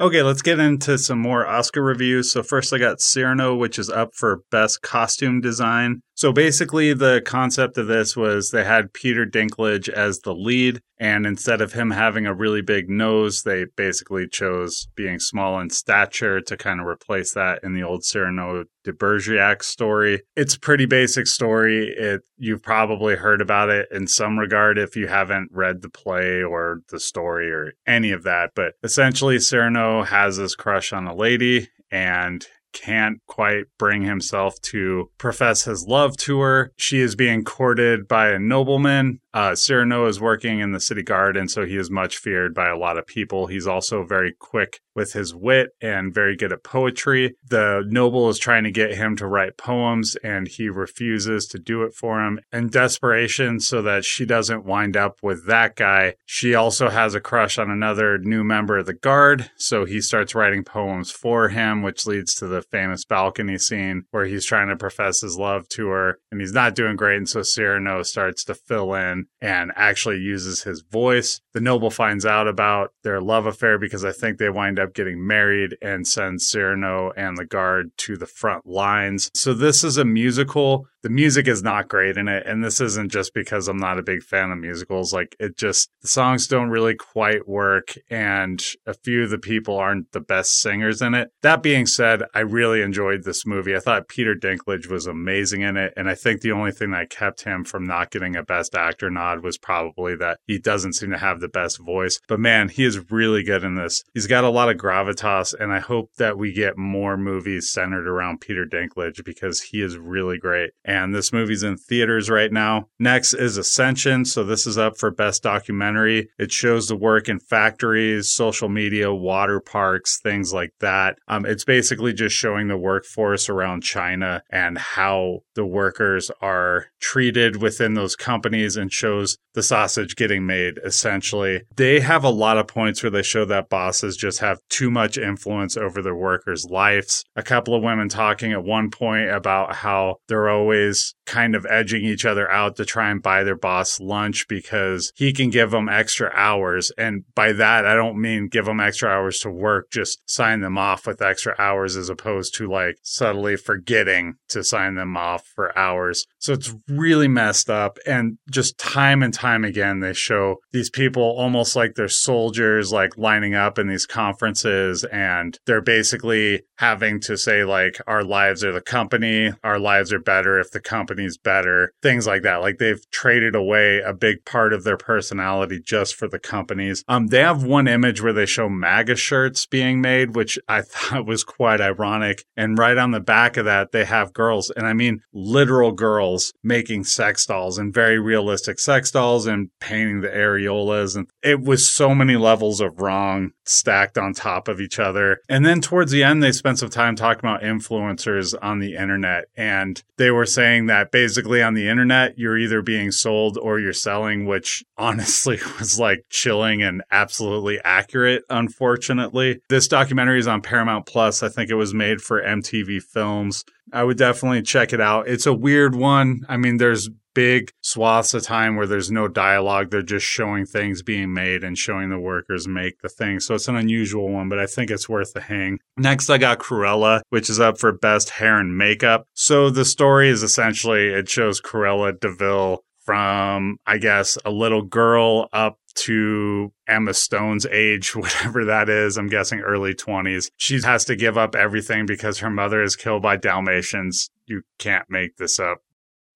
Okay, 0.00 0.22
let's 0.22 0.42
get 0.42 0.58
into 0.58 0.98
some 0.98 1.20
more 1.20 1.46
Oscar 1.46 1.80
reviews. 1.80 2.32
So 2.32 2.42
first 2.42 2.72
I 2.72 2.78
got 2.78 3.00
Cyrano, 3.00 3.54
which 3.54 3.78
is 3.78 3.88
up 3.88 4.10
for 4.14 4.40
best 4.50 4.82
costume 4.82 5.40
design. 5.40 6.00
So 6.14 6.32
basically 6.32 6.94
the 6.94 7.22
concept 7.24 7.76
of 7.76 7.88
this 7.88 8.16
was 8.16 8.50
they 8.50 8.64
had 8.64 8.92
Peter 8.92 9.26
Dinklage 9.26 9.88
as 9.88 10.20
the 10.20 10.34
lead 10.34 10.80
and 10.98 11.26
instead 11.26 11.60
of 11.60 11.72
him 11.72 11.90
having 11.90 12.24
a 12.24 12.34
really 12.34 12.62
big 12.62 12.88
nose, 12.88 13.42
they 13.42 13.66
basically 13.76 14.28
chose 14.28 14.86
being 14.94 15.18
small 15.18 15.58
in 15.58 15.70
stature 15.70 16.40
to 16.40 16.56
kind 16.56 16.80
of 16.80 16.86
replace 16.86 17.34
that 17.34 17.60
in 17.64 17.74
the 17.74 17.82
old 17.82 18.04
Cyrano 18.04 18.64
de 18.84 18.92
Bergerac 18.92 19.64
story. 19.64 20.22
It's 20.36 20.54
a 20.54 20.60
pretty 20.60 20.86
basic 20.86 21.26
story. 21.26 21.88
It 21.88 22.22
you've 22.36 22.62
probably 22.62 23.16
heard 23.16 23.40
about 23.40 23.70
it 23.70 23.88
in 23.90 24.06
some 24.06 24.38
regard 24.38 24.78
if 24.78 24.94
you 24.94 25.08
haven't 25.08 25.50
read 25.52 25.82
the 25.82 25.88
play 25.88 26.42
or 26.42 26.80
the 26.90 27.00
story 27.00 27.50
or 27.50 27.72
any 27.86 28.12
of 28.12 28.22
that, 28.22 28.52
but 28.54 28.74
essentially 28.84 29.40
Cyrano 29.40 30.04
has 30.04 30.36
this 30.36 30.54
crush 30.54 30.92
on 30.92 31.06
a 31.06 31.14
lady 31.14 31.68
and 31.90 32.46
can't 32.74 33.20
quite 33.26 33.64
bring 33.78 34.02
himself 34.02 34.60
to 34.60 35.10
profess 35.16 35.64
his 35.64 35.86
love 35.86 36.16
to 36.18 36.40
her. 36.40 36.72
She 36.76 37.00
is 37.00 37.16
being 37.16 37.44
courted 37.44 38.06
by 38.06 38.28
a 38.28 38.38
nobleman, 38.38 39.20
Uh, 39.34 39.52
Cyrano 39.56 40.06
is 40.06 40.20
working 40.20 40.60
in 40.60 40.70
the 40.70 40.78
city 40.78 41.02
guard, 41.02 41.36
and 41.36 41.50
so 41.50 41.66
he 41.66 41.76
is 41.76 41.90
much 41.90 42.18
feared 42.18 42.54
by 42.54 42.68
a 42.68 42.76
lot 42.76 42.96
of 42.96 43.04
people. 43.04 43.48
He's 43.48 43.66
also 43.66 44.04
very 44.04 44.32
quick 44.32 44.78
with 44.94 45.12
his 45.12 45.34
wit 45.34 45.70
and 45.80 46.14
very 46.14 46.36
good 46.36 46.52
at 46.52 46.62
poetry. 46.62 47.34
The 47.44 47.82
noble 47.88 48.28
is 48.28 48.38
trying 48.38 48.62
to 48.62 48.70
get 48.70 48.94
him 48.94 49.16
to 49.16 49.26
write 49.26 49.56
poems, 49.56 50.14
and 50.22 50.46
he 50.46 50.68
refuses 50.68 51.46
to 51.48 51.58
do 51.58 51.82
it 51.82 51.94
for 51.94 52.24
him. 52.24 52.38
In 52.52 52.68
desperation, 52.68 53.58
so 53.58 53.82
that 53.82 54.04
she 54.04 54.24
doesn't 54.24 54.64
wind 54.64 54.96
up 54.96 55.18
with 55.20 55.48
that 55.48 55.74
guy, 55.74 56.14
she 56.24 56.54
also 56.54 56.88
has 56.88 57.16
a 57.16 57.20
crush 57.20 57.58
on 57.58 57.70
another 57.70 58.18
new 58.18 58.44
member 58.44 58.78
of 58.78 58.86
the 58.86 58.94
guard, 58.94 59.50
so 59.56 59.84
he 59.84 60.00
starts 60.00 60.36
writing 60.36 60.62
poems 60.62 61.10
for 61.10 61.48
him, 61.48 61.82
which 61.82 62.06
leads 62.06 62.34
to 62.36 62.46
the 62.46 62.62
famous 62.62 63.04
balcony 63.04 63.58
scene 63.58 64.04
where 64.12 64.26
he's 64.26 64.46
trying 64.46 64.68
to 64.68 64.76
profess 64.76 65.22
his 65.22 65.36
love 65.36 65.68
to 65.70 65.88
her, 65.88 66.20
and 66.30 66.40
he's 66.40 66.52
not 66.52 66.76
doing 66.76 66.94
great. 66.94 67.16
And 67.16 67.28
so 67.28 67.42
Cyrano 67.42 68.04
starts 68.04 68.44
to 68.44 68.54
fill 68.54 68.94
in 68.94 69.23
and 69.40 69.72
actually 69.76 70.18
uses 70.18 70.62
his 70.62 70.82
voice. 70.82 71.40
The 71.52 71.60
noble 71.60 71.90
finds 71.90 72.26
out 72.26 72.48
about 72.48 72.92
their 73.02 73.20
love 73.20 73.46
affair 73.46 73.78
because 73.78 74.04
I 74.04 74.12
think 74.12 74.38
they 74.38 74.50
wind 74.50 74.78
up 74.78 74.94
getting 74.94 75.26
married 75.26 75.76
and 75.82 76.06
sends 76.06 76.48
Cyrano 76.48 77.12
and 77.16 77.36
the 77.36 77.44
guard 77.44 77.90
to 77.98 78.16
the 78.16 78.26
front 78.26 78.66
lines. 78.66 79.30
So 79.34 79.54
this 79.54 79.84
is 79.84 79.96
a 79.96 80.04
musical. 80.04 80.86
The 81.04 81.10
music 81.10 81.46
is 81.48 81.62
not 81.62 81.88
great 81.88 82.16
in 82.16 82.28
it. 82.28 82.46
And 82.46 82.64
this 82.64 82.80
isn't 82.80 83.12
just 83.12 83.34
because 83.34 83.68
I'm 83.68 83.76
not 83.76 83.98
a 83.98 84.02
big 84.02 84.22
fan 84.22 84.50
of 84.50 84.56
musicals. 84.56 85.12
Like 85.12 85.36
it 85.38 85.54
just, 85.54 85.90
the 86.00 86.08
songs 86.08 86.46
don't 86.46 86.70
really 86.70 86.94
quite 86.94 87.46
work. 87.46 87.92
And 88.08 88.64
a 88.86 88.94
few 88.94 89.24
of 89.24 89.30
the 89.30 89.36
people 89.36 89.76
aren't 89.76 90.12
the 90.12 90.20
best 90.20 90.62
singers 90.62 91.02
in 91.02 91.12
it. 91.12 91.30
That 91.42 91.62
being 91.62 91.84
said, 91.84 92.22
I 92.34 92.40
really 92.40 92.80
enjoyed 92.80 93.24
this 93.24 93.44
movie. 93.44 93.76
I 93.76 93.80
thought 93.80 94.08
Peter 94.08 94.34
Dinklage 94.34 94.88
was 94.88 95.06
amazing 95.06 95.60
in 95.60 95.76
it. 95.76 95.92
And 95.94 96.08
I 96.08 96.14
think 96.14 96.40
the 96.40 96.52
only 96.52 96.72
thing 96.72 96.92
that 96.92 97.10
kept 97.10 97.42
him 97.42 97.64
from 97.64 97.84
not 97.84 98.10
getting 98.10 98.34
a 98.34 98.42
best 98.42 98.74
actor 98.74 99.10
nod 99.10 99.44
was 99.44 99.58
probably 99.58 100.16
that 100.16 100.38
he 100.46 100.58
doesn't 100.58 100.94
seem 100.94 101.10
to 101.10 101.18
have 101.18 101.40
the 101.40 101.48
best 101.48 101.84
voice. 101.84 102.18
But 102.28 102.40
man, 102.40 102.70
he 102.70 102.82
is 102.82 103.10
really 103.10 103.42
good 103.42 103.62
in 103.62 103.74
this. 103.74 104.02
He's 104.14 104.26
got 104.26 104.44
a 104.44 104.48
lot 104.48 104.70
of 104.70 104.78
gravitas. 104.78 105.52
And 105.52 105.70
I 105.70 105.80
hope 105.80 106.14
that 106.16 106.38
we 106.38 106.50
get 106.50 106.78
more 106.78 107.18
movies 107.18 107.70
centered 107.70 108.08
around 108.08 108.40
Peter 108.40 108.64
Dinklage 108.64 109.22
because 109.22 109.60
he 109.60 109.82
is 109.82 109.98
really 109.98 110.38
great. 110.38 110.70
And 110.82 110.93
this 111.14 111.32
movie's 111.32 111.62
in 111.62 111.76
theaters 111.76 112.30
right 112.30 112.52
now. 112.52 112.88
Next 112.98 113.34
is 113.34 113.56
Ascension. 113.56 114.24
So 114.24 114.44
this 114.44 114.66
is 114.66 114.78
up 114.78 114.98
for 114.98 115.10
best 115.10 115.42
documentary. 115.42 116.28
It 116.38 116.52
shows 116.52 116.88
the 116.88 116.96
work 116.96 117.28
in 117.28 117.40
factories, 117.40 118.30
social 118.30 118.68
media, 118.68 119.12
water 119.12 119.60
parks, 119.60 120.18
things 120.22 120.52
like 120.52 120.72
that. 120.80 121.16
Um, 121.28 121.46
it's 121.46 121.64
basically 121.64 122.12
just 122.12 122.36
showing 122.36 122.68
the 122.68 122.76
workforce 122.76 123.48
around 123.48 123.82
China 123.82 124.42
and 124.50 124.78
how 124.78 125.40
the 125.54 125.66
workers 125.66 126.30
are 126.40 126.86
treated 127.00 127.60
within 127.60 127.94
those 127.94 128.16
companies 128.16 128.76
and 128.76 128.92
shows 128.92 129.36
the 129.54 129.62
sausage 129.62 130.16
getting 130.16 130.44
made 130.46 130.78
essentially. 130.84 131.62
They 131.76 132.00
have 132.00 132.24
a 132.24 132.30
lot 132.30 132.58
of 132.58 132.66
points 132.66 133.02
where 133.02 133.10
they 133.10 133.22
show 133.22 133.44
that 133.46 133.68
bosses 133.68 134.16
just 134.16 134.40
have 134.40 134.58
too 134.68 134.90
much 134.90 135.16
influence 135.16 135.76
over 135.76 136.02
their 136.02 136.14
workers' 136.14 136.66
lives. 136.68 137.24
A 137.36 137.42
couple 137.42 137.74
of 137.74 137.82
women 137.82 138.08
talking 138.08 138.52
at 138.52 138.64
one 138.64 138.90
point 138.90 139.30
about 139.30 139.74
how 139.76 140.16
they're 140.28 140.48
always 140.48 140.83
kind 141.26 141.54
of 141.54 141.66
edging 141.68 142.04
each 142.04 142.24
other 142.24 142.50
out 142.50 142.76
to 142.76 142.84
try 142.84 143.10
and 143.10 143.22
buy 143.22 143.44
their 143.44 143.56
boss 143.56 144.00
lunch 144.00 144.46
because 144.48 145.12
he 145.16 145.32
can 145.32 145.50
give 145.50 145.70
them 145.70 145.88
extra 145.88 146.30
hours. 146.34 146.92
And 146.98 147.24
by 147.34 147.52
that, 147.52 147.86
I 147.86 147.94
don't 147.94 148.20
mean 148.20 148.48
give 148.48 148.66
them 148.66 148.80
extra 148.80 149.08
hours 149.08 149.38
to 149.40 149.50
work, 149.50 149.90
just 149.90 150.20
sign 150.26 150.60
them 150.60 150.78
off 150.78 151.06
with 151.06 151.22
extra 151.22 151.54
hours 151.58 151.96
as 151.96 152.08
opposed 152.08 152.54
to 152.56 152.70
like 152.70 152.98
subtly 153.02 153.56
forgetting 153.56 154.34
to 154.48 154.62
sign 154.62 154.94
them 154.94 155.16
off 155.16 155.46
for 155.46 155.76
hours. 155.78 156.26
So 156.44 156.52
it's 156.52 156.74
really 156.88 157.26
messed 157.26 157.70
up. 157.70 157.96
And 158.04 158.36
just 158.50 158.76
time 158.76 159.22
and 159.22 159.32
time 159.32 159.64
again, 159.64 160.00
they 160.00 160.12
show 160.12 160.56
these 160.72 160.90
people 160.90 161.22
almost 161.22 161.74
like 161.74 161.94
they're 161.94 162.06
soldiers, 162.06 162.92
like 162.92 163.16
lining 163.16 163.54
up 163.54 163.78
in 163.78 163.88
these 163.88 164.04
conferences 164.04 165.04
and 165.04 165.58
they're 165.64 165.80
basically 165.80 166.60
having 166.76 167.18
to 167.20 167.38
say, 167.38 167.64
like, 167.64 167.98
our 168.06 168.22
lives 168.22 168.62
are 168.62 168.72
the 168.72 168.82
company, 168.82 169.54
our 169.62 169.78
lives 169.78 170.12
are 170.12 170.18
better 170.18 170.60
if 170.60 170.70
the 170.70 170.80
company's 170.80 171.38
better, 171.38 171.94
things 172.02 172.26
like 172.26 172.42
that. 172.42 172.56
Like 172.56 172.76
they've 172.76 173.00
traded 173.10 173.54
away 173.54 174.00
a 174.00 174.12
big 174.12 174.44
part 174.44 174.74
of 174.74 174.84
their 174.84 174.98
personality 174.98 175.80
just 175.80 176.14
for 176.14 176.28
the 176.28 176.38
companies. 176.38 177.04
Um, 177.08 177.28
they 177.28 177.40
have 177.40 177.64
one 177.64 177.88
image 177.88 178.20
where 178.20 178.34
they 178.34 178.44
show 178.44 178.68
MAGA 178.68 179.16
shirts 179.16 179.64
being 179.64 180.02
made, 180.02 180.36
which 180.36 180.58
I 180.68 180.82
thought 180.82 181.24
was 181.24 181.42
quite 181.42 181.80
ironic. 181.80 182.44
And 182.54 182.76
right 182.76 182.98
on 182.98 183.12
the 183.12 183.20
back 183.20 183.56
of 183.56 183.64
that, 183.64 183.92
they 183.92 184.04
have 184.04 184.34
girls, 184.34 184.70
and 184.70 184.86
I 184.86 184.92
mean 184.92 185.22
literal 185.32 185.92
girls 185.92 186.33
making 186.62 187.04
sex 187.04 187.46
dolls 187.46 187.78
and 187.78 187.92
very 187.92 188.18
realistic 188.18 188.78
sex 188.78 189.10
dolls 189.10 189.46
and 189.46 189.70
painting 189.80 190.20
the 190.20 190.28
areolas. 190.28 191.16
And 191.16 191.28
it 191.42 191.60
was 191.60 191.90
so 191.90 192.14
many 192.14 192.36
levels 192.36 192.80
of 192.80 193.00
wrong 193.00 193.52
stacked 193.66 194.18
on 194.18 194.32
top 194.32 194.68
of 194.68 194.80
each 194.80 194.98
other. 194.98 195.40
And 195.48 195.64
then 195.64 195.80
towards 195.80 196.12
the 196.12 196.22
end, 196.22 196.42
they 196.42 196.52
spent 196.52 196.78
some 196.78 196.90
time 196.90 197.16
talking 197.16 197.48
about 197.48 197.62
influencers 197.62 198.54
on 198.60 198.78
the 198.78 198.94
internet. 198.96 199.46
And 199.56 200.02
they 200.16 200.30
were 200.30 200.46
saying 200.46 200.86
that 200.86 201.10
basically 201.10 201.62
on 201.62 201.74
the 201.74 201.88
internet, 201.88 202.38
you're 202.38 202.58
either 202.58 202.82
being 202.82 203.10
sold 203.10 203.58
or 203.58 203.80
you're 203.80 203.92
selling, 203.92 204.46
which 204.46 204.84
honestly 204.98 205.58
was 205.78 205.98
like 205.98 206.24
chilling 206.30 206.82
and 206.82 207.02
absolutely 207.10 207.80
accurate, 207.84 208.44
unfortunately. 208.50 209.60
This 209.68 209.88
documentary 209.88 210.38
is 210.38 210.46
on 210.46 210.62
Paramount 210.62 211.06
Plus. 211.06 211.42
I 211.42 211.48
think 211.48 211.70
it 211.70 211.74
was 211.74 211.94
made 211.94 212.20
for 212.20 212.42
MTV 212.42 213.02
Films. 213.02 213.64
I 213.92 214.02
would 214.02 214.18
definitely 214.18 214.62
check 214.62 214.92
it 214.92 215.00
out. 215.00 215.28
It's 215.28 215.46
a 215.46 215.52
weird 215.52 215.94
one. 215.94 216.44
I 216.48 216.56
mean, 216.56 216.78
there's 216.78 217.08
big 217.34 217.70
swaths 217.80 218.34
of 218.34 218.42
time 218.42 218.76
where 218.76 218.86
there's 218.86 219.10
no 219.10 219.28
dialogue. 219.28 219.90
They're 219.90 220.02
just 220.02 220.26
showing 220.26 220.66
things 220.66 221.02
being 221.02 221.32
made 221.32 221.64
and 221.64 221.76
showing 221.76 222.10
the 222.10 222.18
workers 222.18 222.66
make 222.66 223.00
the 223.02 223.08
thing. 223.08 223.40
So 223.40 223.54
it's 223.54 223.68
an 223.68 223.76
unusual 223.76 224.30
one, 224.30 224.48
but 224.48 224.58
I 224.58 224.66
think 224.66 224.90
it's 224.90 225.08
worth 225.08 225.32
the 225.32 225.40
hang. 225.40 225.78
Next, 225.96 226.30
I 226.30 226.38
got 226.38 226.58
Cruella, 226.58 227.20
which 227.30 227.50
is 227.50 227.60
up 227.60 227.78
for 227.78 227.92
best 227.92 228.30
hair 228.30 228.58
and 228.58 228.76
makeup. 228.76 229.26
So 229.34 229.70
the 229.70 229.84
story 229.84 230.28
is 230.28 230.42
essentially 230.42 231.08
it 231.08 231.28
shows 231.28 231.60
Cruella 231.60 232.18
de 232.18 232.32
Vil 232.32 232.84
from, 233.04 233.76
I 233.86 233.98
guess, 233.98 234.38
a 234.44 234.50
little 234.50 234.82
girl 234.82 235.48
up 235.52 235.78
to 235.94 236.72
Emma 236.88 237.14
Stone's 237.14 237.66
age, 237.66 238.16
whatever 238.16 238.64
that 238.64 238.88
is. 238.88 239.16
I'm 239.16 239.28
guessing 239.28 239.60
early 239.60 239.94
20s. 239.94 240.50
She 240.56 240.80
has 240.82 241.04
to 241.06 241.16
give 241.16 241.38
up 241.38 241.54
everything 241.54 242.06
because 242.06 242.38
her 242.38 242.50
mother 242.50 242.82
is 242.82 242.96
killed 242.96 243.22
by 243.22 243.36
Dalmatians. 243.36 244.30
You 244.46 244.62
can't 244.78 245.08
make 245.08 245.36
this 245.36 245.58
up. 245.58 245.78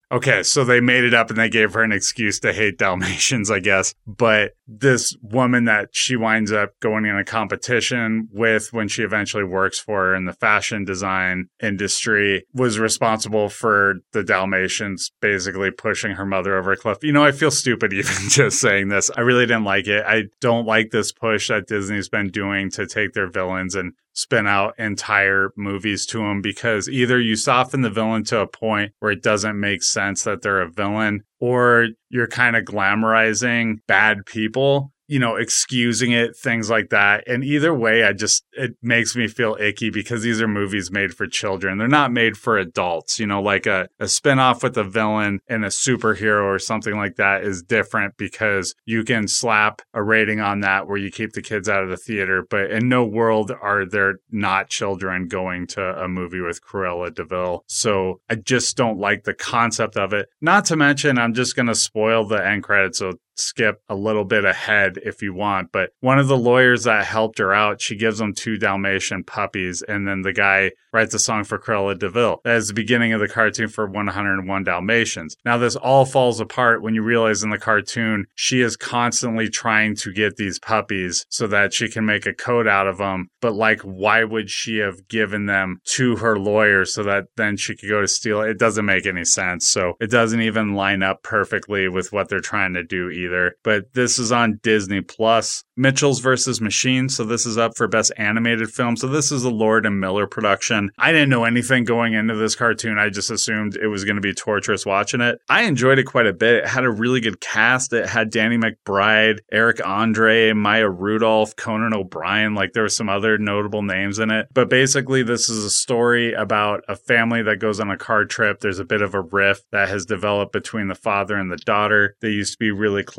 Okay, 0.09 0.41
so 0.41 0.63
they 0.63 0.79
made 0.79 1.03
it 1.03 1.13
up 1.13 1.29
and 1.29 1.37
they 1.37 1.49
gave 1.49 1.73
her 1.73 1.83
an 1.83 1.91
excuse 1.91 2.39
to 2.39 2.53
hate 2.53 2.77
Dalmatians, 2.77 3.51
I 3.51 3.59
guess. 3.59 3.93
But 4.05 4.53
this 4.65 5.15
woman 5.21 5.65
that 5.65 5.89
she 5.91 6.15
winds 6.15 6.51
up 6.51 6.71
going 6.79 7.05
in 7.05 7.17
a 7.17 7.25
competition 7.25 8.29
with 8.31 8.71
when 8.71 8.87
she 8.87 9.03
eventually 9.03 9.43
works 9.43 9.79
for 9.79 10.05
her 10.05 10.15
in 10.15 10.23
the 10.23 10.33
fashion 10.33 10.85
design 10.85 11.49
industry 11.61 12.45
was 12.53 12.79
responsible 12.79 13.49
for 13.49 13.95
the 14.13 14.23
Dalmatians 14.23 15.11
basically 15.21 15.71
pushing 15.71 16.11
her 16.11 16.25
mother 16.25 16.57
over 16.57 16.71
a 16.71 16.77
cliff. 16.77 16.99
You 17.01 17.11
know, 17.11 17.25
I 17.25 17.33
feel 17.33 17.51
stupid 17.51 17.91
even 17.93 18.29
just 18.29 18.61
saying 18.61 18.87
this. 18.87 19.11
I 19.17 19.21
really 19.21 19.45
didn't 19.45 19.65
like 19.65 19.87
it. 19.87 20.05
I 20.07 20.23
don't 20.39 20.65
like 20.65 20.91
this 20.91 21.11
push 21.11 21.49
that 21.49 21.67
Disney's 21.67 22.07
been 22.07 22.29
doing 22.29 22.69
to 22.71 22.87
take 22.87 23.11
their 23.11 23.29
villains 23.29 23.75
and 23.75 23.91
spin 24.17 24.47
out 24.47 24.73
entire 24.79 25.51
movies 25.55 26.03
to 26.07 26.17
them 26.17 26.41
because 26.41 26.89
either 26.89 27.19
you 27.19 27.35
soften 27.35 27.81
the 27.81 27.89
villain 27.89 28.23
to 28.23 28.39
a 28.39 28.47
point 28.47 28.91
where 28.99 29.11
it 29.11 29.21
doesn't 29.21 29.59
make 29.59 29.83
sense 29.83 30.23
that 30.23 30.41
they're 30.41 30.61
a 30.61 30.71
villain 30.71 31.23
or 31.39 31.89
you're 32.09 32.27
kind 32.27 32.55
of 32.55 32.65
glamorizing 32.65 33.75
bad 33.87 34.25
people 34.25 34.91
you 35.07 35.19
know, 35.19 35.35
excusing 35.35 36.11
it, 36.11 36.35
things 36.35 36.69
like 36.69 36.89
that. 36.89 37.27
And 37.27 37.43
either 37.43 37.73
way, 37.73 38.03
I 38.03 38.13
just, 38.13 38.45
it 38.53 38.75
makes 38.81 39.15
me 39.15 39.27
feel 39.27 39.55
icky 39.59 39.89
because 39.89 40.21
these 40.21 40.41
are 40.41 40.47
movies 40.47 40.91
made 40.91 41.13
for 41.13 41.27
children. 41.27 41.77
They're 41.77 41.87
not 41.87 42.11
made 42.11 42.37
for 42.37 42.57
adults, 42.57 43.19
you 43.19 43.25
know, 43.25 43.41
like 43.41 43.65
a, 43.65 43.87
a 43.99 44.05
spinoff 44.05 44.63
with 44.63 44.77
a 44.77 44.83
villain 44.83 45.39
and 45.47 45.63
a 45.63 45.69
superhero 45.69 46.43
or 46.43 46.59
something 46.59 46.95
like 46.97 47.15
that 47.15 47.43
is 47.43 47.63
different 47.63 48.17
because 48.17 48.75
you 48.85 49.03
can 49.03 49.27
slap 49.27 49.81
a 49.93 50.03
rating 50.03 50.39
on 50.39 50.59
that 50.61 50.87
where 50.87 50.97
you 50.97 51.09
keep 51.09 51.33
the 51.33 51.41
kids 51.41 51.69
out 51.69 51.83
of 51.83 51.89
the 51.89 51.97
theater. 51.97 52.45
But 52.47 52.71
in 52.71 52.89
no 52.89 53.05
world 53.05 53.51
are 53.61 53.85
there 53.85 54.15
not 54.29 54.69
children 54.69 55.27
going 55.27 55.67
to 55.67 55.81
a 55.81 56.07
movie 56.07 56.41
with 56.41 56.61
Cruella 56.61 57.13
de 57.13 57.23
Vil. 57.23 57.63
So 57.67 58.19
I 58.29 58.35
just 58.35 58.75
don't 58.75 58.99
like 58.99 59.23
the 59.23 59.33
concept 59.33 59.95
of 59.95 60.13
it. 60.13 60.27
Not 60.41 60.65
to 60.65 60.75
mention, 60.75 61.17
I'm 61.17 61.33
just 61.33 61.55
going 61.55 61.67
to 61.67 61.75
spoil 61.75 62.25
the 62.25 62.45
end 62.45 62.63
credits. 62.63 62.99
So 62.99 63.13
skip 63.39 63.81
a 63.89 63.95
little 63.95 64.25
bit 64.25 64.45
ahead 64.45 64.97
if 65.03 65.21
you 65.21 65.33
want. 65.33 65.71
But 65.71 65.91
one 65.99 66.19
of 66.19 66.27
the 66.27 66.37
lawyers 66.37 66.83
that 66.83 67.05
helped 67.05 67.39
her 67.39 67.53
out, 67.53 67.81
she 67.81 67.95
gives 67.95 68.17
them 68.17 68.33
two 68.33 68.57
Dalmatian 68.57 69.23
puppies, 69.23 69.81
and 69.81 70.07
then 70.07 70.21
the 70.21 70.33
guy 70.33 70.71
writes 70.93 71.13
a 71.13 71.19
song 71.19 71.43
for 71.43 71.59
Cruella 71.59 71.97
de 71.97 72.09
Vil. 72.09 72.41
That 72.43 72.55
is 72.55 72.69
the 72.69 72.73
beginning 72.73 73.13
of 73.13 73.19
the 73.19 73.27
cartoon 73.27 73.67
for 73.67 73.85
101 73.85 74.63
Dalmatians. 74.63 75.35
Now, 75.45 75.57
this 75.57 75.75
all 75.75 76.05
falls 76.05 76.39
apart 76.39 76.81
when 76.81 76.95
you 76.95 77.03
realize 77.03 77.43
in 77.43 77.49
the 77.49 77.59
cartoon 77.59 78.25
she 78.33 78.61
is 78.61 78.75
constantly 78.75 79.49
trying 79.49 79.95
to 79.97 80.11
get 80.11 80.37
these 80.37 80.59
puppies 80.59 81.25
so 81.29 81.45
that 81.47 81.73
she 81.73 81.87
can 81.87 82.05
make 82.05 82.25
a 82.25 82.33
coat 82.33 82.67
out 82.67 82.87
of 82.87 82.97
them. 82.97 83.29
But, 83.41 83.53
like, 83.53 83.81
why 83.81 84.23
would 84.23 84.49
she 84.49 84.77
have 84.77 85.07
given 85.07 85.45
them 85.45 85.81
to 85.95 86.15
her 86.17 86.39
lawyer 86.39 86.85
so 86.85 87.03
that 87.03 87.25
then 87.35 87.57
she 87.57 87.75
could 87.75 87.89
go 87.89 88.01
to 88.01 88.07
steal 88.07 88.41
it? 88.41 88.49
It 88.49 88.59
doesn't 88.59 88.85
make 88.85 89.05
any 89.05 89.25
sense. 89.25 89.67
So, 89.67 89.93
it 89.99 90.09
doesn't 90.09 90.41
even 90.41 90.73
line 90.73 91.03
up 91.03 91.21
perfectly 91.21 91.87
with 91.87 92.11
what 92.11 92.29
they're 92.29 92.39
trying 92.39 92.73
to 92.73 92.83
do 92.83 93.09
either. 93.09 93.26
But 93.63 93.93
this 93.93 94.19
is 94.19 94.31
on 94.31 94.59
Disney 94.63 95.01
Plus. 95.01 95.63
Mitchell's 95.75 96.19
versus 96.19 96.59
Machines. 96.59 97.15
So 97.15 97.23
this 97.23 97.45
is 97.45 97.57
up 97.57 97.77
for 97.77 97.87
best 97.87 98.11
animated 98.17 98.69
film. 98.69 98.97
So 98.97 99.07
this 99.07 99.31
is 99.31 99.43
a 99.43 99.49
Lord 99.49 99.85
and 99.85 99.99
Miller 99.99 100.25
production. 100.25 100.91
I 100.97 101.11
didn't 101.11 101.29
know 101.29 101.43
anything 101.43 101.83
going 101.83 102.13
into 102.13 102.35
this 102.35 102.55
cartoon. 102.55 102.97
I 102.97 103.09
just 103.09 103.29
assumed 103.29 103.75
it 103.75 103.87
was 103.87 104.03
going 104.03 104.15
to 104.15 104.21
be 104.21 104.33
torturous 104.33 104.85
watching 104.85 105.21
it. 105.21 105.39
I 105.49 105.63
enjoyed 105.63 105.99
it 105.99 106.05
quite 106.05 106.25
a 106.25 106.33
bit. 106.33 106.63
It 106.63 106.67
had 106.67 106.83
a 106.83 106.89
really 106.89 107.21
good 107.21 107.39
cast. 107.39 107.93
It 107.93 108.07
had 108.07 108.31
Danny 108.31 108.57
McBride, 108.57 109.39
Eric 109.51 109.85
Andre, 109.85 110.53
Maya 110.53 110.89
Rudolph, 110.89 111.55
Conan 111.55 111.93
O'Brien. 111.93 112.55
Like 112.55 112.73
there 112.73 112.83
were 112.83 112.89
some 112.89 113.09
other 113.09 113.37
notable 113.37 113.83
names 113.83 114.17
in 114.17 114.31
it. 114.31 114.47
But 114.53 114.69
basically, 114.69 115.21
this 115.21 115.47
is 115.49 115.63
a 115.63 115.69
story 115.69 116.33
about 116.33 116.83
a 116.87 116.95
family 116.95 117.43
that 117.43 117.59
goes 117.59 117.79
on 117.79 117.91
a 117.91 117.97
car 117.97 118.25
trip. 118.25 118.61
There's 118.61 118.79
a 118.79 118.85
bit 118.85 119.01
of 119.01 119.13
a 119.13 119.21
rift 119.21 119.65
that 119.71 119.89
has 119.89 120.05
developed 120.05 120.53
between 120.53 120.87
the 120.87 120.95
father 120.95 121.35
and 121.35 121.51
the 121.51 121.57
daughter. 121.57 122.15
They 122.21 122.29
used 122.29 122.53
to 122.53 122.57
be 122.57 122.71
really 122.71 123.03
close. 123.03 123.16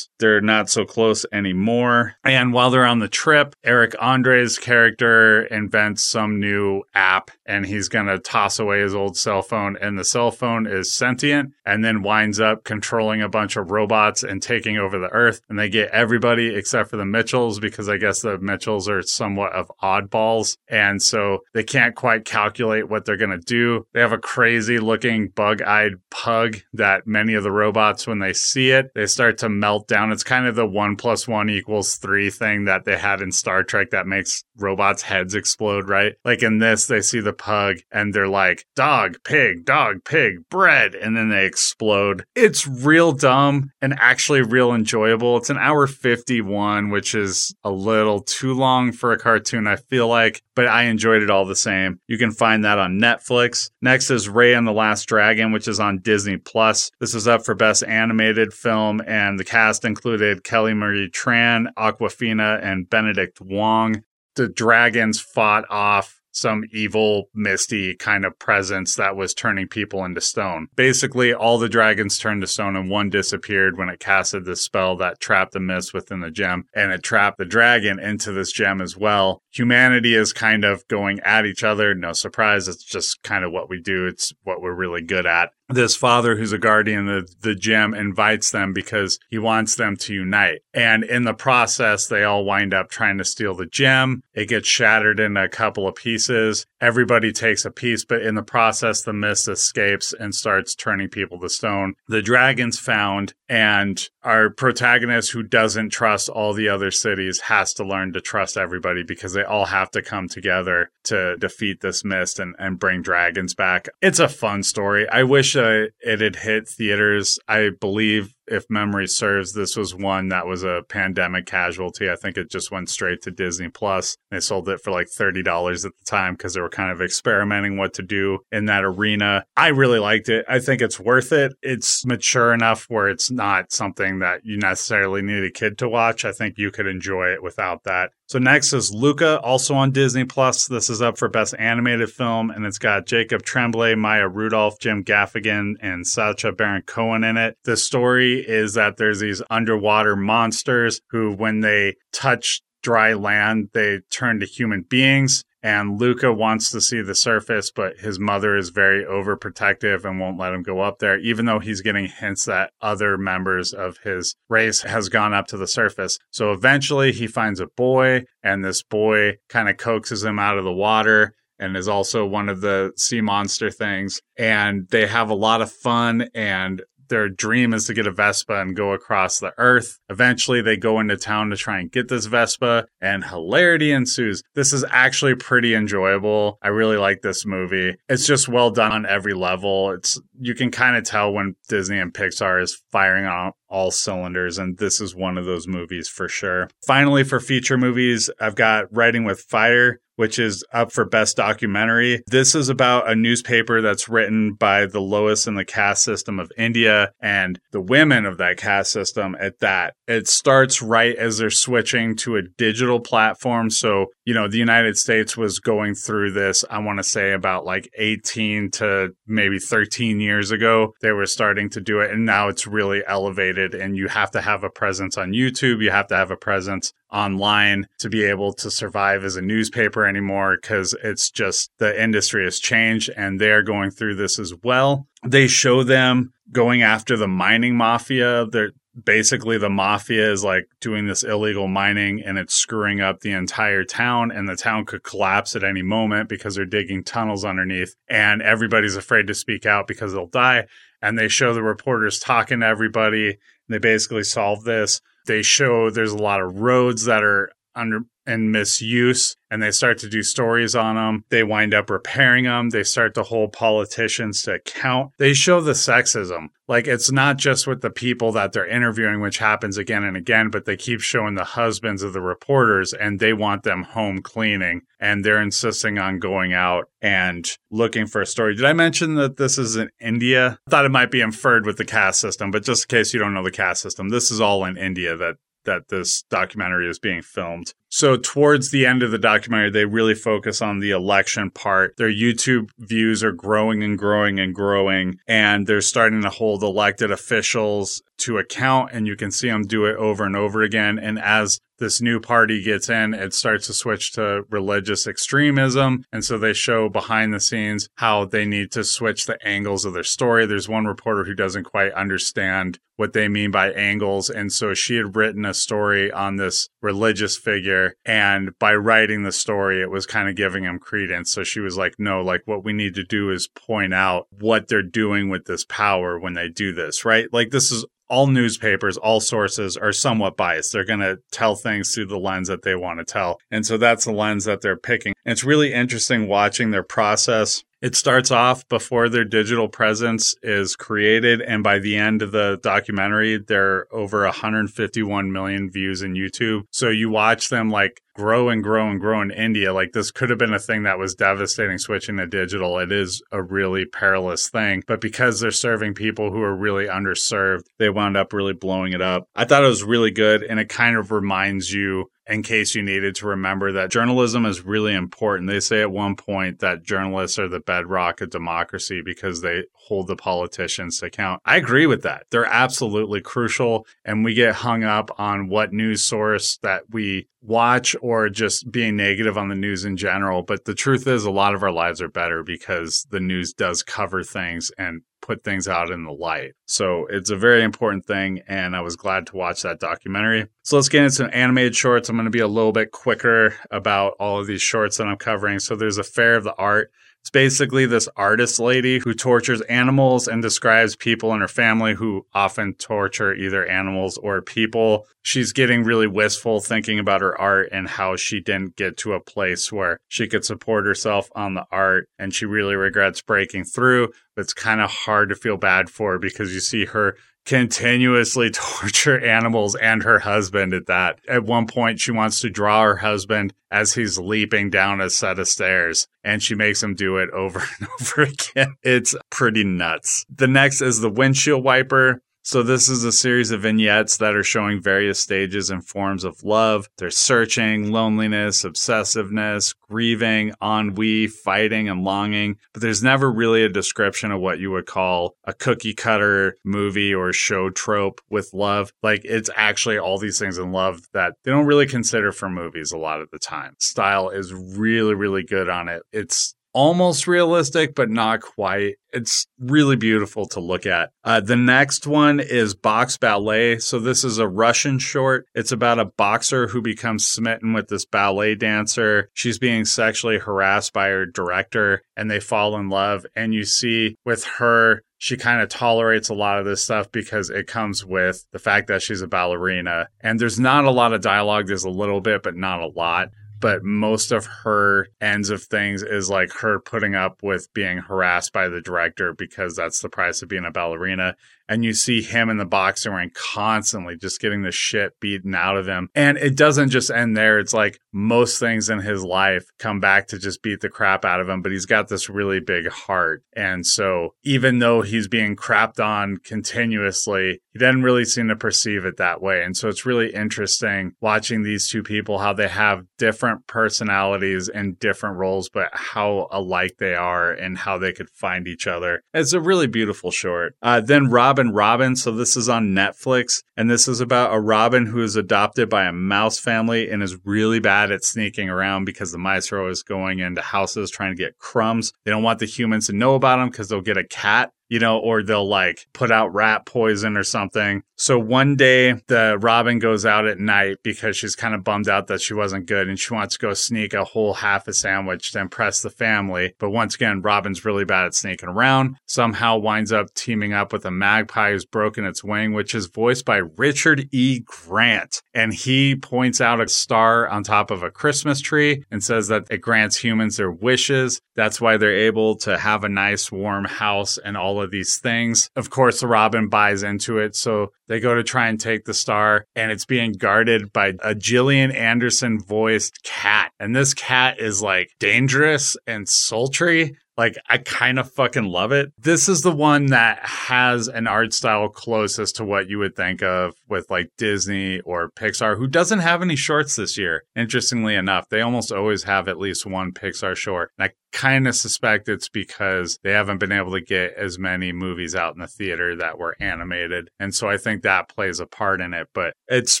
They're 0.18 0.40
not 0.40 0.70
so 0.70 0.84
close 0.84 1.26
anymore. 1.32 2.14
And 2.24 2.52
while 2.52 2.70
they're 2.70 2.86
on 2.86 3.00
the 3.00 3.08
trip, 3.08 3.54
Eric 3.64 3.94
Andre's 4.00 4.58
character 4.58 5.44
invents 5.44 6.04
some 6.04 6.40
new 6.40 6.82
app 6.94 7.30
and 7.46 7.66
he's 7.66 7.88
going 7.88 8.06
to 8.06 8.18
toss 8.18 8.58
away 8.58 8.80
his 8.80 8.94
old 8.94 9.16
cell 9.16 9.42
phone. 9.42 9.76
And 9.80 9.98
the 9.98 10.04
cell 10.04 10.30
phone 10.30 10.66
is 10.66 10.92
sentient 10.92 11.52
and 11.64 11.84
then 11.84 12.02
winds 12.02 12.40
up 12.40 12.64
controlling 12.64 13.22
a 13.22 13.28
bunch 13.28 13.56
of 13.56 13.70
robots 13.70 14.22
and 14.22 14.42
taking 14.42 14.76
over 14.76 14.98
the 14.98 15.10
earth. 15.10 15.40
And 15.48 15.58
they 15.58 15.68
get 15.68 15.90
everybody 15.90 16.54
except 16.54 16.90
for 16.90 16.96
the 16.96 17.04
Mitchells 17.04 17.60
because 17.60 17.88
I 17.88 17.96
guess 17.96 18.22
the 18.22 18.38
Mitchells 18.38 18.88
are 18.88 19.02
somewhat 19.02 19.52
of 19.52 19.70
oddballs. 19.82 20.56
And 20.68 21.00
so 21.00 21.40
they 21.54 21.64
can't 21.64 21.94
quite 21.94 22.24
calculate 22.24 22.88
what 22.88 23.04
they're 23.04 23.16
going 23.16 23.30
to 23.30 23.38
do. 23.38 23.86
They 23.92 24.00
have 24.00 24.12
a 24.12 24.18
crazy 24.18 24.78
looking 24.78 25.28
bug 25.28 25.62
eyed 25.62 25.94
pug 26.10 26.58
that 26.72 27.06
many 27.06 27.34
of 27.34 27.42
the 27.42 27.52
robots, 27.52 28.06
when 28.06 28.18
they 28.18 28.32
see 28.32 28.70
it, 28.70 28.90
they 28.94 29.06
start 29.06 29.38
to 29.38 29.48
melt 29.48 29.86
down. 29.88 30.12
It's 30.12 30.24
kind 30.24 30.46
of 30.46 30.56
the 30.56 30.66
one 30.66 30.96
plus 30.96 31.28
one 31.28 31.48
equals 31.48 31.96
three 31.96 32.30
thing 32.30 32.64
that 32.64 32.84
they 32.84 32.96
had 32.96 33.20
in 33.20 33.32
Star 33.32 33.62
Trek 33.62 33.90
that 33.90 34.06
makes 34.06 34.44
robots' 34.56 35.02
heads 35.02 35.34
explode, 35.34 35.88
right? 35.88 36.14
Like 36.24 36.42
in 36.42 36.58
this, 36.58 36.86
they 36.86 37.00
see 37.00 37.20
the 37.20 37.35
pug 37.38 37.76
and 37.90 38.14
they're 38.14 38.28
like, 38.28 38.66
dog, 38.74 39.18
pig, 39.24 39.64
dog, 39.64 40.04
pig, 40.04 40.48
bread. 40.50 40.94
And 40.94 41.16
then 41.16 41.28
they 41.28 41.46
explode. 41.46 42.24
It's 42.34 42.66
real 42.66 43.12
dumb 43.12 43.70
and 43.80 43.94
actually 43.98 44.42
real 44.42 44.72
enjoyable. 44.72 45.36
It's 45.36 45.50
an 45.50 45.58
hour 45.58 45.86
51, 45.86 46.90
which 46.90 47.14
is 47.14 47.54
a 47.64 47.70
little 47.70 48.20
too 48.20 48.54
long 48.54 48.92
for 48.92 49.12
a 49.12 49.18
cartoon, 49.18 49.66
I 49.66 49.76
feel 49.76 50.08
like, 50.08 50.42
but 50.54 50.66
I 50.66 50.84
enjoyed 50.84 51.22
it 51.22 51.30
all 51.30 51.44
the 51.44 51.56
same. 51.56 52.00
You 52.08 52.18
can 52.18 52.32
find 52.32 52.64
that 52.64 52.78
on 52.78 53.00
Netflix. 53.00 53.70
Next 53.82 54.10
is 54.10 54.28
Raya 54.28 54.58
and 54.58 54.66
the 54.66 54.72
Last 54.72 55.06
Dragon, 55.06 55.52
which 55.52 55.68
is 55.68 55.80
on 55.80 55.98
Disney 55.98 56.36
Plus. 56.36 56.90
This 57.00 57.14
is 57.14 57.28
up 57.28 57.44
for 57.44 57.54
Best 57.54 57.84
Animated 57.84 58.52
Film, 58.52 59.00
and 59.06 59.38
the 59.38 59.44
cast 59.44 59.84
included 59.84 60.44
Kelly 60.44 60.74
Marie 60.74 61.10
Tran, 61.10 61.66
Awkwafina, 61.78 62.62
and 62.62 62.88
Benedict 62.88 63.40
Wong. 63.40 64.02
The 64.34 64.48
dragons 64.48 65.20
fought 65.20 65.64
off 65.70 66.20
some 66.36 66.64
evil, 66.70 67.30
misty 67.34 67.94
kind 67.94 68.24
of 68.24 68.38
presence 68.38 68.94
that 68.94 69.16
was 69.16 69.32
turning 69.32 69.68
people 69.68 70.04
into 70.04 70.20
stone. 70.20 70.68
Basically, 70.76 71.32
all 71.32 71.58
the 71.58 71.68
dragons 71.68 72.18
turned 72.18 72.42
to 72.42 72.46
stone 72.46 72.76
and 72.76 72.90
one 72.90 73.08
disappeared 73.08 73.78
when 73.78 73.88
it 73.88 74.00
casted 74.00 74.44
the 74.44 74.56
spell 74.56 74.96
that 74.96 75.18
trapped 75.18 75.52
the 75.52 75.60
mist 75.60 75.94
within 75.94 76.20
the 76.20 76.30
gem 76.30 76.64
and 76.74 76.92
it 76.92 77.02
trapped 77.02 77.38
the 77.38 77.44
dragon 77.44 77.98
into 77.98 78.32
this 78.32 78.52
gem 78.52 78.80
as 78.80 78.96
well. 78.96 79.42
Humanity 79.52 80.14
is 80.14 80.32
kind 80.32 80.64
of 80.64 80.86
going 80.88 81.20
at 81.20 81.46
each 81.46 81.64
other. 81.64 81.94
No 81.94 82.12
surprise. 82.12 82.68
It's 82.68 82.84
just 82.84 83.22
kind 83.22 83.44
of 83.44 83.52
what 83.52 83.70
we 83.70 83.80
do. 83.80 84.06
It's 84.06 84.32
what 84.44 84.60
we're 84.60 84.74
really 84.74 85.02
good 85.02 85.26
at 85.26 85.50
this 85.68 85.96
father 85.96 86.36
who's 86.36 86.52
a 86.52 86.58
guardian 86.58 87.08
of 87.08 87.40
the 87.40 87.54
gem 87.54 87.94
invites 87.94 88.50
them 88.50 88.72
because 88.72 89.18
he 89.30 89.38
wants 89.38 89.74
them 89.74 89.96
to 89.96 90.14
unite. 90.14 90.60
And 90.72 91.02
in 91.02 91.24
the 91.24 91.34
process, 91.34 92.06
they 92.06 92.22
all 92.22 92.44
wind 92.44 92.72
up 92.72 92.88
trying 92.88 93.18
to 93.18 93.24
steal 93.24 93.54
the 93.54 93.66
gem. 93.66 94.22
It 94.34 94.48
gets 94.48 94.68
shattered 94.68 95.18
into 95.18 95.42
a 95.42 95.48
couple 95.48 95.88
of 95.88 95.96
pieces. 95.96 96.66
Everybody 96.80 97.32
takes 97.32 97.64
a 97.64 97.70
piece, 97.70 98.04
but 98.04 98.22
in 98.22 98.34
the 98.34 98.42
process, 98.42 99.02
the 99.02 99.12
mist 99.12 99.48
escapes 99.48 100.12
and 100.12 100.34
starts 100.34 100.74
turning 100.74 101.08
people 101.08 101.40
to 101.40 101.48
stone. 101.48 101.94
The 102.08 102.22
dragon's 102.22 102.78
found, 102.78 103.34
and 103.48 104.08
our 104.26 104.50
protagonist, 104.50 105.30
who 105.30 105.44
doesn't 105.44 105.90
trust 105.90 106.28
all 106.28 106.52
the 106.52 106.68
other 106.68 106.90
cities, 106.90 107.40
has 107.42 107.72
to 107.74 107.84
learn 107.84 108.12
to 108.12 108.20
trust 108.20 108.56
everybody 108.56 109.04
because 109.04 109.32
they 109.32 109.44
all 109.44 109.66
have 109.66 109.90
to 109.92 110.02
come 110.02 110.28
together 110.28 110.90
to 111.04 111.36
defeat 111.36 111.80
this 111.80 112.04
mist 112.04 112.40
and, 112.40 112.56
and 112.58 112.78
bring 112.78 113.02
dragons 113.02 113.54
back. 113.54 113.88
It's 114.02 114.18
a 114.18 114.28
fun 114.28 114.64
story. 114.64 115.08
I 115.08 115.22
wish 115.22 115.56
uh, 115.56 115.86
it 116.00 116.20
had 116.20 116.36
hit 116.36 116.68
theaters. 116.68 117.38
I 117.46 117.70
believe 117.80 118.34
if 118.48 118.64
memory 118.68 119.06
serves, 119.06 119.52
this 119.52 119.76
was 119.76 119.94
one 119.94 120.28
that 120.28 120.46
was 120.46 120.62
a 120.62 120.82
pandemic 120.88 121.46
casualty. 121.46 122.10
I 122.10 122.16
think 122.16 122.36
it 122.36 122.50
just 122.50 122.70
went 122.70 122.88
straight 122.88 123.22
to 123.22 123.30
Disney 123.30 123.68
Plus. 123.68 124.16
They 124.30 124.40
sold 124.40 124.68
it 124.68 124.80
for 124.80 124.90
like 124.90 125.08
$30 125.08 125.84
at 125.84 125.92
the 125.96 126.04
time 126.04 126.34
because 126.34 126.54
they 126.54 126.60
were 126.60 126.68
kind 126.68 126.90
of 126.90 127.00
experimenting 127.00 127.76
what 127.76 127.94
to 127.94 128.02
do 128.02 128.40
in 128.52 128.66
that 128.66 128.84
arena. 128.84 129.44
I 129.56 129.68
really 129.68 129.98
liked 129.98 130.28
it. 130.28 130.44
I 130.48 130.58
think 130.58 130.82
it's 130.82 131.00
worth 131.00 131.32
it. 131.32 131.54
It's 131.62 132.04
mature 132.04 132.52
enough 132.52 132.86
where 132.88 133.08
it's 133.08 133.30
not 133.30 133.72
something 133.72 134.20
that 134.20 134.40
you 134.44 134.58
necessarily 134.58 135.22
need 135.22 135.44
a 135.44 135.50
kid 135.50 135.78
to 135.78 135.88
watch. 135.88 136.24
I 136.24 136.32
think 136.32 136.58
you 136.58 136.70
could 136.70 136.86
enjoy 136.86 137.28
it 137.28 137.42
without 137.42 137.84
that. 137.84 138.10
So 138.28 138.40
next 138.40 138.72
is 138.72 138.92
Luca, 138.92 139.38
also 139.40 139.74
on 139.76 139.92
Disney 139.92 140.24
Plus. 140.24 140.66
This 140.66 140.90
is 140.90 141.00
up 141.00 141.16
for 141.16 141.28
Best 141.28 141.54
Animated 141.60 142.10
Film, 142.10 142.50
and 142.50 142.66
it's 142.66 142.78
got 142.78 143.06
Jacob 143.06 143.42
Tremblay, 143.42 143.94
Maya 143.94 144.26
Rudolph, 144.26 144.80
Jim 144.80 145.04
Gaffigan, 145.04 145.74
and 145.80 146.04
Sacha 146.04 146.50
Baron 146.50 146.82
Cohen 146.82 147.22
in 147.22 147.36
it. 147.36 147.56
The 147.62 147.76
story 147.76 148.40
is 148.40 148.74
that 148.74 148.96
there's 148.96 149.20
these 149.20 149.42
underwater 149.48 150.16
monsters 150.16 151.00
who, 151.10 151.34
when 151.34 151.60
they 151.60 151.94
touch 152.12 152.62
dry 152.82 153.12
land, 153.12 153.68
they 153.74 154.00
turn 154.10 154.40
to 154.40 154.46
human 154.46 154.82
beings. 154.82 155.44
And 155.66 156.00
Luca 156.00 156.32
wants 156.32 156.70
to 156.70 156.80
see 156.80 157.02
the 157.02 157.16
surface, 157.16 157.72
but 157.72 157.96
his 157.96 158.20
mother 158.20 158.56
is 158.56 158.68
very 158.68 159.04
overprotective 159.04 160.04
and 160.04 160.20
won't 160.20 160.38
let 160.38 160.52
him 160.52 160.62
go 160.62 160.78
up 160.78 161.00
there, 161.00 161.18
even 161.18 161.44
though 161.44 161.58
he's 161.58 161.80
getting 161.80 162.06
hints 162.06 162.44
that 162.44 162.70
other 162.80 163.18
members 163.18 163.72
of 163.72 163.96
his 164.04 164.36
race 164.48 164.82
has 164.82 165.08
gone 165.08 165.34
up 165.34 165.48
to 165.48 165.56
the 165.56 165.66
surface. 165.66 166.20
So 166.30 166.52
eventually 166.52 167.10
he 167.10 167.26
finds 167.26 167.58
a 167.58 167.66
boy, 167.66 168.26
and 168.44 168.64
this 168.64 168.84
boy 168.84 169.38
kind 169.48 169.68
of 169.68 169.76
coaxes 169.76 170.22
him 170.22 170.38
out 170.38 170.56
of 170.56 170.62
the 170.62 170.72
water 170.72 171.34
and 171.58 171.76
is 171.76 171.88
also 171.88 172.24
one 172.24 172.48
of 172.48 172.60
the 172.60 172.92
sea 172.96 173.20
monster 173.20 173.68
things. 173.68 174.20
And 174.38 174.86
they 174.92 175.08
have 175.08 175.30
a 175.30 175.34
lot 175.34 175.62
of 175.62 175.72
fun 175.72 176.28
and 176.32 176.80
their 177.08 177.28
dream 177.28 177.72
is 177.74 177.84
to 177.86 177.94
get 177.94 178.06
a 178.06 178.10
Vespa 178.10 178.60
and 178.60 178.76
go 178.76 178.92
across 178.92 179.38
the 179.38 179.52
earth. 179.58 179.98
Eventually, 180.08 180.62
they 180.62 180.76
go 180.76 181.00
into 181.00 181.16
town 181.16 181.50
to 181.50 181.56
try 181.56 181.78
and 181.78 181.90
get 181.90 182.08
this 182.08 182.26
Vespa, 182.26 182.86
and 183.00 183.24
hilarity 183.24 183.92
ensues. 183.92 184.42
This 184.54 184.72
is 184.72 184.84
actually 184.90 185.34
pretty 185.34 185.74
enjoyable. 185.74 186.58
I 186.62 186.68
really 186.68 186.96
like 186.96 187.22
this 187.22 187.46
movie. 187.46 187.96
It's 188.08 188.26
just 188.26 188.48
well 188.48 188.70
done 188.70 188.92
on 188.92 189.06
every 189.06 189.34
level. 189.34 189.92
It's 189.92 190.20
you 190.38 190.54
can 190.54 190.70
kind 190.70 190.96
of 190.96 191.04
tell 191.04 191.32
when 191.32 191.56
Disney 191.68 191.98
and 191.98 192.12
Pixar 192.12 192.62
is 192.62 192.82
firing 192.90 193.26
on 193.26 193.52
all 193.68 193.90
cylinders, 193.90 194.58
and 194.58 194.78
this 194.78 195.00
is 195.00 195.14
one 195.14 195.38
of 195.38 195.44
those 195.44 195.66
movies 195.66 196.08
for 196.08 196.28
sure. 196.28 196.68
Finally, 196.86 197.24
for 197.24 197.40
feature 197.40 197.76
movies, 197.76 198.30
I've 198.40 198.54
got 198.54 198.94
Writing 198.94 199.24
with 199.24 199.40
Fire 199.40 200.00
which 200.16 200.38
is 200.38 200.64
up 200.72 200.92
for 200.92 201.04
best 201.04 201.36
documentary. 201.36 202.22
This 202.26 202.54
is 202.54 202.68
about 202.68 203.08
a 203.08 203.14
newspaper 203.14 203.80
that's 203.80 204.08
written 204.08 204.54
by 204.54 204.86
the 204.86 205.00
lowest 205.00 205.46
in 205.46 205.54
the 205.54 205.64
caste 205.64 206.02
system 206.02 206.38
of 206.38 206.50
India 206.58 207.12
and 207.20 207.58
the 207.72 207.80
women 207.80 208.26
of 208.26 208.38
that 208.38 208.56
caste 208.56 208.90
system 208.90 209.36
at 209.38 209.60
that. 209.60 209.94
It 210.08 210.26
starts 210.26 210.82
right 210.82 211.14
as 211.16 211.38
they're 211.38 211.50
switching 211.50 212.16
to 212.16 212.36
a 212.36 212.42
digital 212.42 213.00
platform. 213.00 213.70
So, 213.70 214.06
you 214.24 214.34
know, 214.34 214.48
the 214.48 214.58
United 214.58 214.96
States 214.96 215.36
was 215.36 215.58
going 215.58 215.94
through 215.94 216.32
this, 216.32 216.64
I 216.70 216.78
want 216.78 216.98
to 216.98 217.04
say 217.04 217.32
about 217.32 217.64
like 217.64 217.88
18 217.98 218.70
to 218.72 219.10
maybe 219.26 219.58
13 219.58 220.20
years 220.20 220.50
ago. 220.50 220.92
They 221.00 221.12
were 221.12 221.26
starting 221.26 221.68
to 221.70 221.80
do 221.80 222.00
it 222.00 222.10
and 222.10 222.24
now 222.24 222.48
it's 222.48 222.66
really 222.66 223.02
elevated 223.06 223.74
and 223.74 223.96
you 223.96 224.08
have 224.08 224.30
to 224.32 224.40
have 224.40 224.64
a 224.64 224.70
presence 224.70 225.16
on 225.18 225.32
YouTube. 225.32 225.82
You 225.82 225.90
have 225.90 226.08
to 226.08 226.16
have 226.16 226.30
a 226.30 226.36
presence 226.36 226.92
online 227.16 227.88
to 227.98 228.10
be 228.10 228.24
able 228.24 228.52
to 228.52 228.70
survive 228.70 229.24
as 229.24 229.36
a 229.36 229.42
newspaper 229.42 230.04
anymore 230.04 230.58
because 230.60 230.94
it's 231.02 231.30
just 231.30 231.70
the 231.78 232.02
industry 232.02 232.44
has 232.44 232.58
changed 232.58 233.10
and 233.16 233.40
they're 233.40 233.62
going 233.62 233.90
through 233.90 234.14
this 234.14 234.38
as 234.38 234.52
well. 234.62 235.06
They 235.24 235.46
show 235.46 235.82
them 235.82 236.32
going 236.52 236.82
after 236.82 237.16
the 237.16 237.26
mining 237.26 237.74
mafia. 237.76 238.46
They're 238.46 238.72
basically 239.02 239.58
the 239.58 239.70
mafia 239.70 240.30
is 240.30 240.42
like 240.44 240.68
doing 240.80 241.06
this 241.06 241.22
illegal 241.22 241.68
mining 241.68 242.22
and 242.22 242.38
it's 242.38 242.54
screwing 242.54 243.00
up 243.00 243.20
the 243.20 243.32
entire 243.32 243.84
town 243.84 244.30
and 244.30 244.48
the 244.48 244.56
town 244.56 244.86
could 244.86 245.02
collapse 245.02 245.54
at 245.54 245.64
any 245.64 245.82
moment 245.82 246.28
because 246.28 246.54
they're 246.54 246.64
digging 246.64 247.04
tunnels 247.04 247.44
underneath 247.44 247.94
and 248.08 248.40
everybody's 248.40 248.96
afraid 248.96 249.26
to 249.26 249.34
speak 249.34 249.66
out 249.66 249.86
because 249.86 250.12
they'll 250.12 250.26
die 250.26 250.66
and 251.02 251.18
they 251.18 251.28
show 251.28 251.52
the 251.52 251.62
reporters 251.62 252.18
talking 252.18 252.60
to 252.60 252.66
everybody 252.66 253.28
and 253.28 253.38
they 253.68 253.78
basically 253.78 254.24
solve 254.24 254.64
this 254.64 255.02
they 255.26 255.42
show 255.42 255.90
there's 255.90 256.12
a 256.12 256.18
lot 256.18 256.40
of 256.40 256.60
roads 256.60 257.04
that 257.04 257.22
are 257.22 257.50
under 257.74 258.00
and 258.26 258.52
misuse 258.52 259.36
and 259.50 259.62
they 259.62 259.70
start 259.70 259.98
to 259.98 260.08
do 260.08 260.22
stories 260.22 260.74
on 260.74 260.96
them 260.96 261.24
they 261.30 261.42
wind 261.42 261.72
up 261.72 261.90
repairing 261.90 262.44
them 262.44 262.70
they 262.70 262.82
start 262.82 263.14
to 263.14 263.22
hold 263.22 263.52
politicians 263.52 264.42
to 264.42 264.54
account 264.54 265.12
they 265.18 265.32
show 265.34 265.60
the 265.60 265.72
sexism. 265.72 266.48
Like 266.68 266.88
it's 266.88 267.12
not 267.12 267.36
just 267.36 267.66
with 267.66 267.80
the 267.80 267.90
people 267.90 268.32
that 268.32 268.52
they're 268.52 268.66
interviewing 268.66 269.20
which 269.20 269.38
happens 269.38 269.78
again 269.78 270.02
and 270.02 270.16
again 270.16 270.50
but 270.50 270.64
they 270.64 270.76
keep 270.76 271.00
showing 271.00 271.34
the 271.34 271.44
husbands 271.44 272.02
of 272.02 272.12
the 272.12 272.20
reporters 272.20 272.92
and 272.92 273.20
they 273.20 273.32
want 273.32 273.62
them 273.62 273.84
home 273.84 274.20
cleaning 274.20 274.82
and 274.98 275.24
they're 275.24 275.40
insisting 275.40 275.98
on 275.98 276.18
going 276.18 276.52
out 276.52 276.88
and 277.00 277.56
looking 277.70 278.06
for 278.06 278.20
a 278.20 278.26
story. 278.26 278.54
Did 278.54 278.64
i 278.64 278.72
mention 278.72 279.14
that 279.14 279.36
this 279.36 279.58
is 279.58 279.76
in 279.76 279.90
india? 280.00 280.58
I 280.66 280.70
thought 280.70 280.86
it 280.86 280.90
might 280.90 281.10
be 281.10 281.20
inferred 281.20 281.66
with 281.66 281.76
the 281.76 281.84
caste 281.84 282.20
system 282.20 282.50
but 282.50 282.64
just 282.64 282.84
in 282.84 282.96
case 282.96 283.14
you 283.14 283.20
don't 283.20 283.34
know 283.34 283.44
the 283.44 283.50
caste 283.50 283.82
system 283.82 284.08
this 284.08 284.30
is 284.30 284.40
all 284.40 284.64
in 284.64 284.76
india 284.76 285.16
that 285.16 285.36
that 285.66 285.88
this 285.88 286.22
documentary 286.30 286.88
is 286.88 286.98
being 286.98 287.22
filmed. 287.22 287.74
So, 287.88 288.16
towards 288.16 288.70
the 288.70 288.84
end 288.84 289.02
of 289.02 289.10
the 289.10 289.18
documentary, 289.18 289.70
they 289.70 289.84
really 289.84 290.14
focus 290.14 290.60
on 290.60 290.80
the 290.80 290.90
election 290.90 291.50
part. 291.50 291.96
Their 291.96 292.10
YouTube 292.10 292.70
views 292.78 293.22
are 293.22 293.32
growing 293.32 293.82
and 293.82 293.96
growing 293.96 294.40
and 294.40 294.54
growing, 294.54 295.18
and 295.26 295.66
they're 295.66 295.80
starting 295.80 296.22
to 296.22 296.30
hold 296.30 296.62
elected 296.62 297.10
officials 297.10 298.02
to 298.26 298.38
account, 298.38 298.90
and 298.92 299.06
you 299.06 299.16
can 299.16 299.30
see 299.30 299.48
them 299.48 299.62
do 299.62 299.86
it 299.86 299.96
over 299.96 300.24
and 300.24 300.36
over 300.36 300.62
again. 300.62 300.98
And 300.98 301.18
as 301.18 301.60
this 301.78 302.00
new 302.00 302.20
party 302.20 302.62
gets 302.62 302.88
in, 302.88 303.14
it 303.14 303.34
starts 303.34 303.66
to 303.66 303.74
switch 303.74 304.12
to 304.12 304.42
religious 304.48 305.06
extremism. 305.06 306.04
And 306.12 306.24
so 306.24 306.38
they 306.38 306.52
show 306.52 306.88
behind 306.88 307.34
the 307.34 307.40
scenes 307.40 307.88
how 307.96 308.24
they 308.24 308.46
need 308.46 308.72
to 308.72 308.84
switch 308.84 309.26
the 309.26 309.38
angles 309.46 309.84
of 309.84 309.92
their 309.92 310.02
story. 310.02 310.46
There's 310.46 310.68
one 310.68 310.86
reporter 310.86 311.24
who 311.24 311.34
doesn't 311.34 311.64
quite 311.64 311.92
understand 311.92 312.78
what 312.96 313.12
they 313.12 313.28
mean 313.28 313.50
by 313.50 313.72
angles. 313.72 314.30
And 314.30 314.50
so 314.50 314.72
she 314.72 314.96
had 314.96 315.16
written 315.16 315.44
a 315.44 315.52
story 315.52 316.10
on 316.10 316.36
this 316.36 316.68
religious 316.80 317.36
figure. 317.36 317.94
And 318.06 318.58
by 318.58 318.74
writing 318.74 319.22
the 319.22 319.32
story, 319.32 319.82
it 319.82 319.90
was 319.90 320.06
kind 320.06 320.30
of 320.30 320.34
giving 320.34 320.64
him 320.64 320.78
credence. 320.78 321.30
So 321.30 321.44
she 321.44 321.60
was 321.60 321.76
like, 321.76 321.96
no, 321.98 322.22
like 322.22 322.42
what 322.46 322.64
we 322.64 322.72
need 322.72 322.94
to 322.94 323.04
do 323.04 323.30
is 323.30 323.48
point 323.48 323.92
out 323.92 324.28
what 324.30 324.68
they're 324.68 324.82
doing 324.82 325.28
with 325.28 325.44
this 325.44 325.66
power 325.66 326.18
when 326.18 326.32
they 326.32 326.48
do 326.48 326.72
this, 326.72 327.04
right? 327.04 327.30
Like 327.30 327.50
this 327.50 327.70
is 327.70 327.84
all 328.08 328.26
newspapers, 328.26 328.96
all 328.96 329.20
sources 329.20 329.76
are 329.76 329.92
somewhat 329.92 330.36
biased. 330.36 330.72
They're 330.72 330.84
going 330.84 331.00
to 331.00 331.18
tell 331.30 331.54
things 331.54 331.94
through 331.94 332.06
the 332.06 332.18
lens 332.18 332.48
that 332.48 332.62
they 332.62 332.74
want 332.74 332.98
to 333.00 333.04
tell. 333.04 333.38
And 333.50 333.66
so 333.66 333.76
that's 333.76 334.04
the 334.04 334.12
lens 334.12 334.44
that 334.44 334.60
they're 334.60 334.76
picking. 334.76 335.14
And 335.24 335.32
it's 335.32 335.44
really 335.44 335.72
interesting 335.72 336.28
watching 336.28 336.70
their 336.70 336.82
process 336.82 337.64
it 337.82 337.94
starts 337.94 338.30
off 338.30 338.66
before 338.68 339.08
their 339.08 339.24
digital 339.24 339.68
presence 339.68 340.34
is 340.42 340.76
created, 340.76 341.42
and 341.42 341.62
by 341.62 341.78
the 341.78 341.96
end 341.96 342.22
of 342.22 342.32
the 342.32 342.58
documentary, 342.62 343.38
they're 343.38 343.86
over 343.92 344.22
151 344.24 345.30
million 345.30 345.70
views 345.70 346.02
in 346.02 346.14
YouTube. 346.14 346.62
So 346.70 346.88
you 346.88 347.10
watch 347.10 347.48
them 347.48 347.70
like 347.70 348.00
grow 348.14 348.48
and 348.48 348.62
grow 348.62 348.88
and 348.90 348.98
grow 348.98 349.20
in 349.20 349.30
India. 349.30 349.74
Like 349.74 349.92
this 349.92 350.10
could 350.10 350.30
have 350.30 350.38
been 350.38 350.54
a 350.54 350.58
thing 350.58 350.84
that 350.84 350.98
was 350.98 351.14
devastating 351.14 351.76
switching 351.76 352.16
to 352.16 352.26
digital. 352.26 352.78
It 352.78 352.90
is 352.90 353.22
a 353.30 353.42
really 353.42 353.84
perilous 353.84 354.48
thing, 354.48 354.82
but 354.86 355.00
because 355.00 355.40
they're 355.40 355.50
serving 355.50 355.94
people 355.94 356.30
who 356.30 356.40
are 356.40 356.56
really 356.56 356.86
underserved, 356.86 357.64
they 357.78 357.90
wound 357.90 358.16
up 358.16 358.32
really 358.32 358.54
blowing 358.54 358.94
it 358.94 359.02
up. 359.02 359.28
I 359.34 359.44
thought 359.44 359.64
it 359.64 359.68
was 359.68 359.84
really 359.84 360.10
good, 360.10 360.42
and 360.42 360.58
it 360.58 360.70
kind 360.70 360.96
of 360.96 361.10
reminds 361.10 361.72
you 361.72 362.06
in 362.28 362.42
case 362.42 362.74
you 362.74 362.82
needed 362.82 363.14
to 363.16 363.26
remember 363.26 363.72
that 363.72 363.90
journalism 363.90 364.44
is 364.44 364.64
really 364.64 364.94
important. 364.94 365.48
They 365.48 365.60
say 365.60 365.80
at 365.80 365.90
one 365.90 366.16
point 366.16 366.58
that 366.58 366.82
journalists 366.82 367.38
are 367.38 367.48
the 367.48 367.60
bedrock 367.60 368.20
of 368.20 368.30
democracy 368.30 369.00
because 369.00 369.42
they 369.42 369.64
hold 369.72 370.08
the 370.08 370.16
politicians 370.16 370.98
to 370.98 371.06
account. 371.06 371.40
I 371.44 371.56
agree 371.56 371.86
with 371.86 372.02
that. 372.02 372.26
They're 372.30 372.44
absolutely 372.44 373.20
crucial. 373.20 373.86
And 374.04 374.24
we 374.24 374.34
get 374.34 374.56
hung 374.56 374.82
up 374.82 375.10
on 375.18 375.48
what 375.48 375.72
news 375.72 376.02
source 376.02 376.58
that 376.62 376.82
we 376.90 377.28
watch 377.42 377.94
or 378.02 378.28
just 378.28 378.72
being 378.72 378.96
negative 378.96 379.38
on 379.38 379.48
the 379.48 379.54
news 379.54 379.84
in 379.84 379.96
general. 379.96 380.42
But 380.42 380.64
the 380.64 380.74
truth 380.74 381.06
is, 381.06 381.24
a 381.24 381.30
lot 381.30 381.54
of 381.54 381.62
our 381.62 381.70
lives 381.70 382.02
are 382.02 382.08
better 382.08 382.42
because 382.42 383.06
the 383.10 383.20
news 383.20 383.52
does 383.52 383.84
cover 383.84 384.24
things 384.24 384.72
and 384.76 385.02
put 385.26 385.42
things 385.42 385.66
out 385.66 385.90
in 385.90 386.04
the 386.04 386.12
light. 386.12 386.52
So 386.66 387.06
it's 387.10 387.30
a 387.30 387.36
very 387.36 387.62
important 387.62 388.06
thing, 388.06 388.42
and 388.46 388.76
I 388.76 388.80
was 388.80 388.94
glad 388.94 389.26
to 389.28 389.36
watch 389.36 389.62
that 389.62 389.80
documentary. 389.80 390.46
So 390.62 390.76
let's 390.76 390.88
get 390.88 391.02
into 391.02 391.14
some 391.14 391.30
animated 391.32 391.74
shorts. 391.74 392.08
I'm 392.08 392.16
going 392.16 392.24
to 392.26 392.30
be 392.30 392.40
a 392.40 392.46
little 392.46 392.72
bit 392.72 392.92
quicker 392.92 393.54
about 393.70 394.14
all 394.20 394.38
of 394.38 394.46
these 394.46 394.62
shorts 394.62 394.98
that 394.98 395.06
I'm 395.06 395.16
covering. 395.16 395.58
So 395.58 395.74
there's 395.74 395.98
Affairs 395.98 396.38
of 396.38 396.44
the 396.44 396.54
Art. 396.54 396.92
It's 397.26 397.30
basically 397.32 397.86
this 397.86 398.08
artist 398.14 398.60
lady 398.60 399.00
who 399.00 399.12
tortures 399.12 399.60
animals 399.62 400.28
and 400.28 400.40
describes 400.40 400.94
people 400.94 401.34
in 401.34 401.40
her 401.40 401.48
family 401.48 401.92
who 401.92 402.24
often 402.32 402.74
torture 402.74 403.34
either 403.34 403.66
animals 403.66 404.16
or 404.16 404.40
people. 404.40 405.08
She's 405.22 405.52
getting 405.52 405.82
really 405.82 406.06
wistful 406.06 406.60
thinking 406.60 407.00
about 407.00 407.22
her 407.22 407.36
art 407.36 407.70
and 407.72 407.88
how 407.88 408.14
she 408.14 408.40
didn't 408.40 408.76
get 408.76 408.96
to 408.98 409.14
a 409.14 409.20
place 409.20 409.72
where 409.72 409.98
she 410.06 410.28
could 410.28 410.44
support 410.44 410.86
herself 410.86 411.28
on 411.34 411.54
the 411.54 411.66
art. 411.72 412.08
And 412.16 412.32
she 412.32 412.46
really 412.46 412.76
regrets 412.76 413.22
breaking 413.22 413.64
through. 413.64 414.12
It's 414.36 414.54
kind 414.54 414.80
of 414.80 414.88
hard 414.88 415.30
to 415.30 415.34
feel 415.34 415.56
bad 415.56 415.90
for 415.90 416.20
because 416.20 416.54
you 416.54 416.60
see 416.60 416.84
her 416.84 417.16
continuously 417.46 418.50
torture 418.52 419.24
animals 419.24 419.74
and 419.76 420.02
her 420.02 420.18
husband 420.18 420.74
at 420.74 420.86
that. 420.86 421.20
At 421.26 421.44
one 421.44 421.66
point, 421.66 422.00
she 422.00 422.10
wants 422.10 422.40
to 422.40 422.50
draw 422.50 422.82
her 422.82 422.96
husband 422.96 423.54
as 423.70 423.94
he's 423.94 424.18
leaping 424.18 424.70
down 424.70 425.00
a 425.00 425.08
set 425.08 425.38
of 425.38 425.48
stairs, 425.48 426.06
and 426.22 426.42
she 426.42 426.54
makes 426.54 426.82
him 426.82 426.94
do 426.94 427.16
it 427.16 427.30
over 427.30 427.60
and 427.80 427.88
over 428.00 428.22
again. 428.22 428.74
It's 428.82 429.14
pretty 429.30 429.64
nuts. 429.64 430.26
The 430.28 430.48
next 430.48 430.82
is 430.82 431.00
the 431.00 431.10
windshield 431.10 431.64
wiper. 431.64 432.20
So, 432.46 432.62
this 432.62 432.88
is 432.88 433.02
a 433.02 433.10
series 433.10 433.50
of 433.50 433.62
vignettes 433.62 434.18
that 434.18 434.36
are 434.36 434.44
showing 434.44 434.80
various 434.80 435.18
stages 435.18 435.68
and 435.68 435.84
forms 435.84 436.22
of 436.22 436.44
love. 436.44 436.88
There's 436.96 437.16
searching, 437.16 437.90
loneliness, 437.90 438.62
obsessiveness, 438.62 439.74
grieving, 439.90 440.52
ennui, 440.62 441.26
fighting, 441.26 441.88
and 441.88 442.04
longing. 442.04 442.58
But 442.72 442.82
there's 442.82 443.02
never 443.02 443.32
really 443.32 443.64
a 443.64 443.68
description 443.68 444.30
of 444.30 444.40
what 444.40 444.60
you 444.60 444.70
would 444.70 444.86
call 444.86 445.34
a 445.42 445.52
cookie 445.52 445.92
cutter 445.92 446.54
movie 446.64 447.12
or 447.12 447.32
show 447.32 447.68
trope 447.68 448.20
with 448.30 448.50
love. 448.54 448.92
Like, 449.02 449.22
it's 449.24 449.50
actually 449.56 449.98
all 449.98 450.16
these 450.16 450.38
things 450.38 450.56
in 450.56 450.70
love 450.70 451.00
that 451.14 451.34
they 451.42 451.50
don't 451.50 451.66
really 451.66 451.88
consider 451.88 452.30
for 452.30 452.48
movies 452.48 452.92
a 452.92 452.96
lot 452.96 453.20
of 453.20 453.28
the 453.32 453.40
time. 453.40 453.74
Style 453.80 454.30
is 454.30 454.54
really, 454.54 455.14
really 455.14 455.42
good 455.42 455.68
on 455.68 455.88
it. 455.88 456.04
It's 456.12 456.54
almost 456.76 457.26
realistic, 457.26 457.94
but 457.94 458.10
not 458.10 458.42
quite. 458.42 458.96
It's 459.10 459.46
really 459.58 459.96
beautiful 459.96 460.46
to 460.48 460.60
look 460.60 460.84
at. 460.84 461.10
Uh, 461.24 461.40
the 461.40 461.56
next 461.56 462.06
one 462.06 462.38
is 462.38 462.74
Box 462.74 463.16
Ballet. 463.16 463.78
So, 463.78 463.98
this 463.98 464.22
is 464.22 464.36
a 464.36 464.46
Russian 464.46 464.98
short. 464.98 465.46
It's 465.54 465.72
about 465.72 465.98
a 465.98 466.04
boxer 466.04 466.68
who 466.68 466.82
becomes 466.82 467.26
smitten 467.26 467.72
with 467.72 467.88
this 467.88 468.04
ballet 468.04 468.56
dancer. 468.56 469.30
She's 469.32 469.58
being 469.58 469.86
sexually 469.86 470.38
harassed 470.38 470.92
by 470.92 471.08
her 471.08 471.24
director, 471.24 472.02
and 472.14 472.30
they 472.30 472.40
fall 472.40 472.76
in 472.76 472.90
love. 472.90 473.24
And 473.34 473.54
you 473.54 473.64
see 473.64 474.18
with 474.26 474.44
her, 474.58 475.02
she 475.16 475.38
kind 475.38 475.62
of 475.62 475.70
tolerates 475.70 476.28
a 476.28 476.34
lot 476.34 476.58
of 476.58 476.66
this 476.66 476.84
stuff 476.84 477.10
because 477.10 477.48
it 477.48 477.66
comes 477.66 478.04
with 478.04 478.44
the 478.52 478.58
fact 478.58 478.88
that 478.88 479.00
she's 479.00 479.22
a 479.22 479.26
ballerina. 479.26 480.08
And 480.20 480.38
there's 480.38 480.60
not 480.60 480.84
a 480.84 480.90
lot 480.90 481.14
of 481.14 481.22
dialogue. 481.22 481.68
There's 481.68 481.84
a 481.84 481.90
little 481.90 482.20
bit, 482.20 482.42
but 482.42 482.54
not 482.54 482.82
a 482.82 482.88
lot 482.88 483.30
but 483.58 483.82
most 483.82 484.32
of 484.32 484.46
her 484.46 485.08
ends 485.20 485.50
of 485.50 485.62
things 485.62 486.02
is 486.02 486.28
like 486.28 486.52
her 486.52 486.78
putting 486.78 487.14
up 487.14 487.42
with 487.42 487.72
being 487.72 487.98
harassed 487.98 488.52
by 488.52 488.68
the 488.68 488.80
director 488.80 489.32
because 489.32 489.74
that's 489.74 490.00
the 490.00 490.08
price 490.08 490.42
of 490.42 490.48
being 490.48 490.64
a 490.64 490.70
ballerina 490.70 491.34
and 491.68 491.84
you 491.84 491.92
see 491.92 492.22
him 492.22 492.48
in 492.48 492.56
the 492.56 492.64
boxing 492.64 493.12
ring 493.12 493.30
constantly 493.34 494.16
just 494.16 494.40
getting 494.40 494.62
the 494.62 494.72
shit 494.72 495.12
beaten 495.20 495.54
out 495.54 495.76
of 495.76 495.86
him. 495.86 496.08
And 496.14 496.38
it 496.38 496.56
doesn't 496.56 496.90
just 496.90 497.10
end 497.10 497.36
there. 497.36 497.58
It's 497.58 497.74
like 497.74 497.98
most 498.12 498.58
things 498.58 498.88
in 498.88 499.00
his 499.00 499.24
life 499.24 499.66
come 499.78 500.00
back 500.00 500.28
to 500.28 500.38
just 500.38 500.62
beat 500.62 500.80
the 500.80 500.88
crap 500.88 501.24
out 501.24 501.40
of 501.40 501.48
him, 501.48 501.62
but 501.62 501.72
he's 501.72 501.86
got 501.86 502.08
this 502.08 502.28
really 502.28 502.60
big 502.60 502.88
heart. 502.88 503.42
And 503.54 503.86
so 503.86 504.34
even 504.44 504.78
though 504.78 505.02
he's 505.02 505.28
being 505.28 505.56
crapped 505.56 506.04
on 506.04 506.38
continuously, 506.38 507.60
he 507.72 507.78
doesn't 507.78 508.02
really 508.02 508.24
seem 508.24 508.48
to 508.48 508.56
perceive 508.56 509.04
it 509.04 509.18
that 509.18 509.42
way. 509.42 509.62
And 509.62 509.76
so 509.76 509.88
it's 509.88 510.06
really 510.06 510.32
interesting 510.32 511.12
watching 511.20 511.62
these 511.62 511.88
two 511.88 512.02
people, 512.02 512.38
how 512.38 512.52
they 512.52 512.68
have 512.68 513.04
different 513.18 513.66
personalities 513.66 514.68
and 514.68 514.98
different 514.98 515.36
roles, 515.36 515.68
but 515.68 515.90
how 515.92 516.48
alike 516.50 516.96
they 516.98 517.14
are 517.14 517.52
and 517.52 517.76
how 517.76 517.98
they 517.98 518.12
could 518.12 518.30
find 518.30 518.66
each 518.66 518.86
other. 518.86 519.22
It's 519.34 519.52
a 519.52 519.60
really 519.60 519.86
beautiful 519.86 520.30
short. 520.30 520.74
Uh, 520.80 521.00
then 521.00 521.28
Rob 521.28 521.55
Robin 521.56 521.72
Robin. 521.72 522.14
So 522.14 522.32
this 522.32 522.54
is 522.54 522.68
on 522.68 522.88
Netflix. 522.88 523.62
And 523.78 523.88
this 523.88 524.08
is 524.08 524.20
about 524.20 524.54
a 524.54 524.60
robin 524.60 525.06
who 525.06 525.22
is 525.22 525.36
adopted 525.36 525.88
by 525.88 526.04
a 526.04 526.12
mouse 526.12 526.58
family 526.58 527.08
and 527.08 527.22
is 527.22 527.38
really 527.46 527.80
bad 527.80 528.12
at 528.12 528.24
sneaking 528.24 528.68
around 528.68 529.06
because 529.06 529.32
the 529.32 529.38
mice 529.38 529.72
are 529.72 529.80
always 529.80 530.02
going 530.02 530.40
into 530.40 530.60
houses 530.60 531.10
trying 531.10 531.34
to 531.34 531.42
get 531.42 531.56
crumbs. 531.56 532.12
They 532.26 532.30
don't 532.30 532.42
want 532.42 532.58
the 532.58 532.66
humans 532.66 533.06
to 533.06 533.14
know 533.14 533.36
about 533.36 533.56
them 533.56 533.70
because 533.70 533.88
they'll 533.88 534.02
get 534.02 534.18
a 534.18 534.28
cat 534.28 534.70
you 534.88 535.00
know, 535.00 535.18
or 535.18 535.42
they'll 535.42 535.68
like 535.68 536.06
put 536.12 536.30
out 536.30 536.54
rat 536.54 536.86
poison 536.86 537.36
or 537.36 537.42
something. 537.42 538.02
So 538.16 538.38
one 538.38 538.76
day 538.76 539.12
the 539.26 539.58
Robin 539.60 539.98
goes 539.98 540.24
out 540.24 540.46
at 540.46 540.58
night 540.58 540.98
because 541.02 541.36
she's 541.36 541.54
kind 541.54 541.74
of 541.74 541.84
bummed 541.84 542.08
out 542.08 542.28
that 542.28 542.40
she 542.40 542.54
wasn't 542.54 542.86
good 542.86 543.08
and 543.08 543.18
she 543.18 543.34
wants 543.34 543.54
to 543.54 543.60
go 543.60 543.74
sneak 543.74 544.14
a 544.14 544.24
whole 544.24 544.54
half 544.54 544.88
a 544.88 544.94
sandwich 544.94 545.52
to 545.52 545.60
impress 545.60 546.00
the 546.00 546.10
family. 546.10 546.74
But 546.78 546.90
once 546.90 547.14
again, 547.14 547.42
Robin's 547.42 547.84
really 547.84 548.06
bad 548.06 548.24
at 548.24 548.34
sneaking 548.34 548.70
around. 548.70 549.16
Somehow 549.26 549.76
winds 549.76 550.12
up 550.12 550.32
teaming 550.34 550.72
up 550.72 550.92
with 550.92 551.04
a 551.04 551.10
magpie 551.10 551.72
who's 551.72 551.84
broken 551.84 552.24
its 552.24 552.42
wing, 552.42 552.72
which 552.72 552.94
is 552.94 553.06
voiced 553.06 553.44
by 553.44 553.58
Richard 553.58 554.28
E. 554.32 554.60
Grant. 554.60 555.42
And 555.52 555.74
he 555.74 556.16
points 556.16 556.60
out 556.60 556.80
a 556.80 556.88
star 556.88 557.46
on 557.48 557.64
top 557.64 557.90
of 557.90 558.02
a 558.02 558.10
Christmas 558.10 558.60
tree 558.60 559.04
and 559.10 559.22
says 559.22 559.48
that 559.48 559.66
it 559.70 559.82
grants 559.82 560.16
humans 560.16 560.56
their 560.56 560.70
wishes. 560.70 561.40
That's 561.54 561.80
why 561.80 561.96
they're 561.98 562.16
able 562.16 562.56
to 562.58 562.78
have 562.78 563.04
a 563.04 563.08
nice 563.08 563.52
warm 563.52 563.84
house 563.84 564.38
and 564.38 564.56
all 564.56 564.80
of 564.80 564.90
these 564.90 565.18
things. 565.18 565.70
Of 565.76 565.90
course, 565.90 566.20
the 566.20 566.26
Robin 566.26 566.68
buys 566.68 567.02
into 567.02 567.38
it. 567.38 567.56
So 567.56 567.92
they 568.08 568.20
go 568.20 568.34
to 568.34 568.42
try 568.42 568.68
and 568.68 568.80
take 568.80 569.04
the 569.04 569.14
star, 569.14 569.66
and 569.74 569.90
it's 569.90 570.04
being 570.04 570.32
guarded 570.32 570.92
by 570.92 571.14
a 571.22 571.34
Gillian 571.34 571.90
Anderson 571.90 572.60
voiced 572.60 573.22
cat. 573.24 573.72
And 573.80 573.94
this 573.94 574.14
cat 574.14 574.60
is 574.60 574.82
like 574.82 575.10
dangerous 575.18 575.96
and 576.06 576.28
sultry. 576.28 577.16
Like, 577.36 577.56
I 577.68 577.78
kind 577.78 578.18
of 578.18 578.32
fucking 578.32 578.64
love 578.64 578.92
it. 578.92 579.12
This 579.18 579.48
is 579.48 579.62
the 579.62 579.72
one 579.72 580.06
that 580.06 580.38
has 580.44 581.08
an 581.08 581.26
art 581.26 581.52
style 581.52 581.88
closest 581.88 582.56
to 582.56 582.64
what 582.64 582.88
you 582.88 582.98
would 582.98 583.14
think 583.14 583.42
of 583.42 583.74
with 583.88 584.10
like 584.10 584.30
Disney 584.38 585.00
or 585.00 585.30
Pixar, 585.30 585.76
who 585.76 585.86
doesn't 585.86 586.20
have 586.20 586.42
any 586.42 586.56
shorts 586.56 586.96
this 586.96 587.18
year. 587.18 587.44
Interestingly 587.54 588.14
enough, 588.14 588.48
they 588.48 588.60
almost 588.60 588.92
always 588.92 589.24
have 589.24 589.48
at 589.48 589.58
least 589.58 589.86
one 589.86 590.12
Pixar 590.12 590.56
short. 590.56 590.92
And 590.98 591.10
I 591.10 591.12
kind 591.32 591.68
of 591.68 591.74
suspect 591.74 592.28
it's 592.28 592.48
because 592.48 593.18
they 593.22 593.32
haven't 593.32 593.58
been 593.58 593.72
able 593.72 593.92
to 593.92 594.00
get 594.00 594.32
as 594.34 594.58
many 594.58 594.90
movies 594.90 595.34
out 595.34 595.54
in 595.54 595.60
the 595.60 595.66
theater 595.66 596.16
that 596.16 596.38
were 596.38 596.56
animated. 596.58 597.28
And 597.38 597.54
so 597.54 597.68
I 597.68 597.76
think 597.76 598.02
that 598.02 598.28
plays 598.28 598.58
a 598.58 598.66
part 598.66 599.02
in 599.02 599.12
it, 599.12 599.28
but 599.34 599.52
it's 599.68 600.00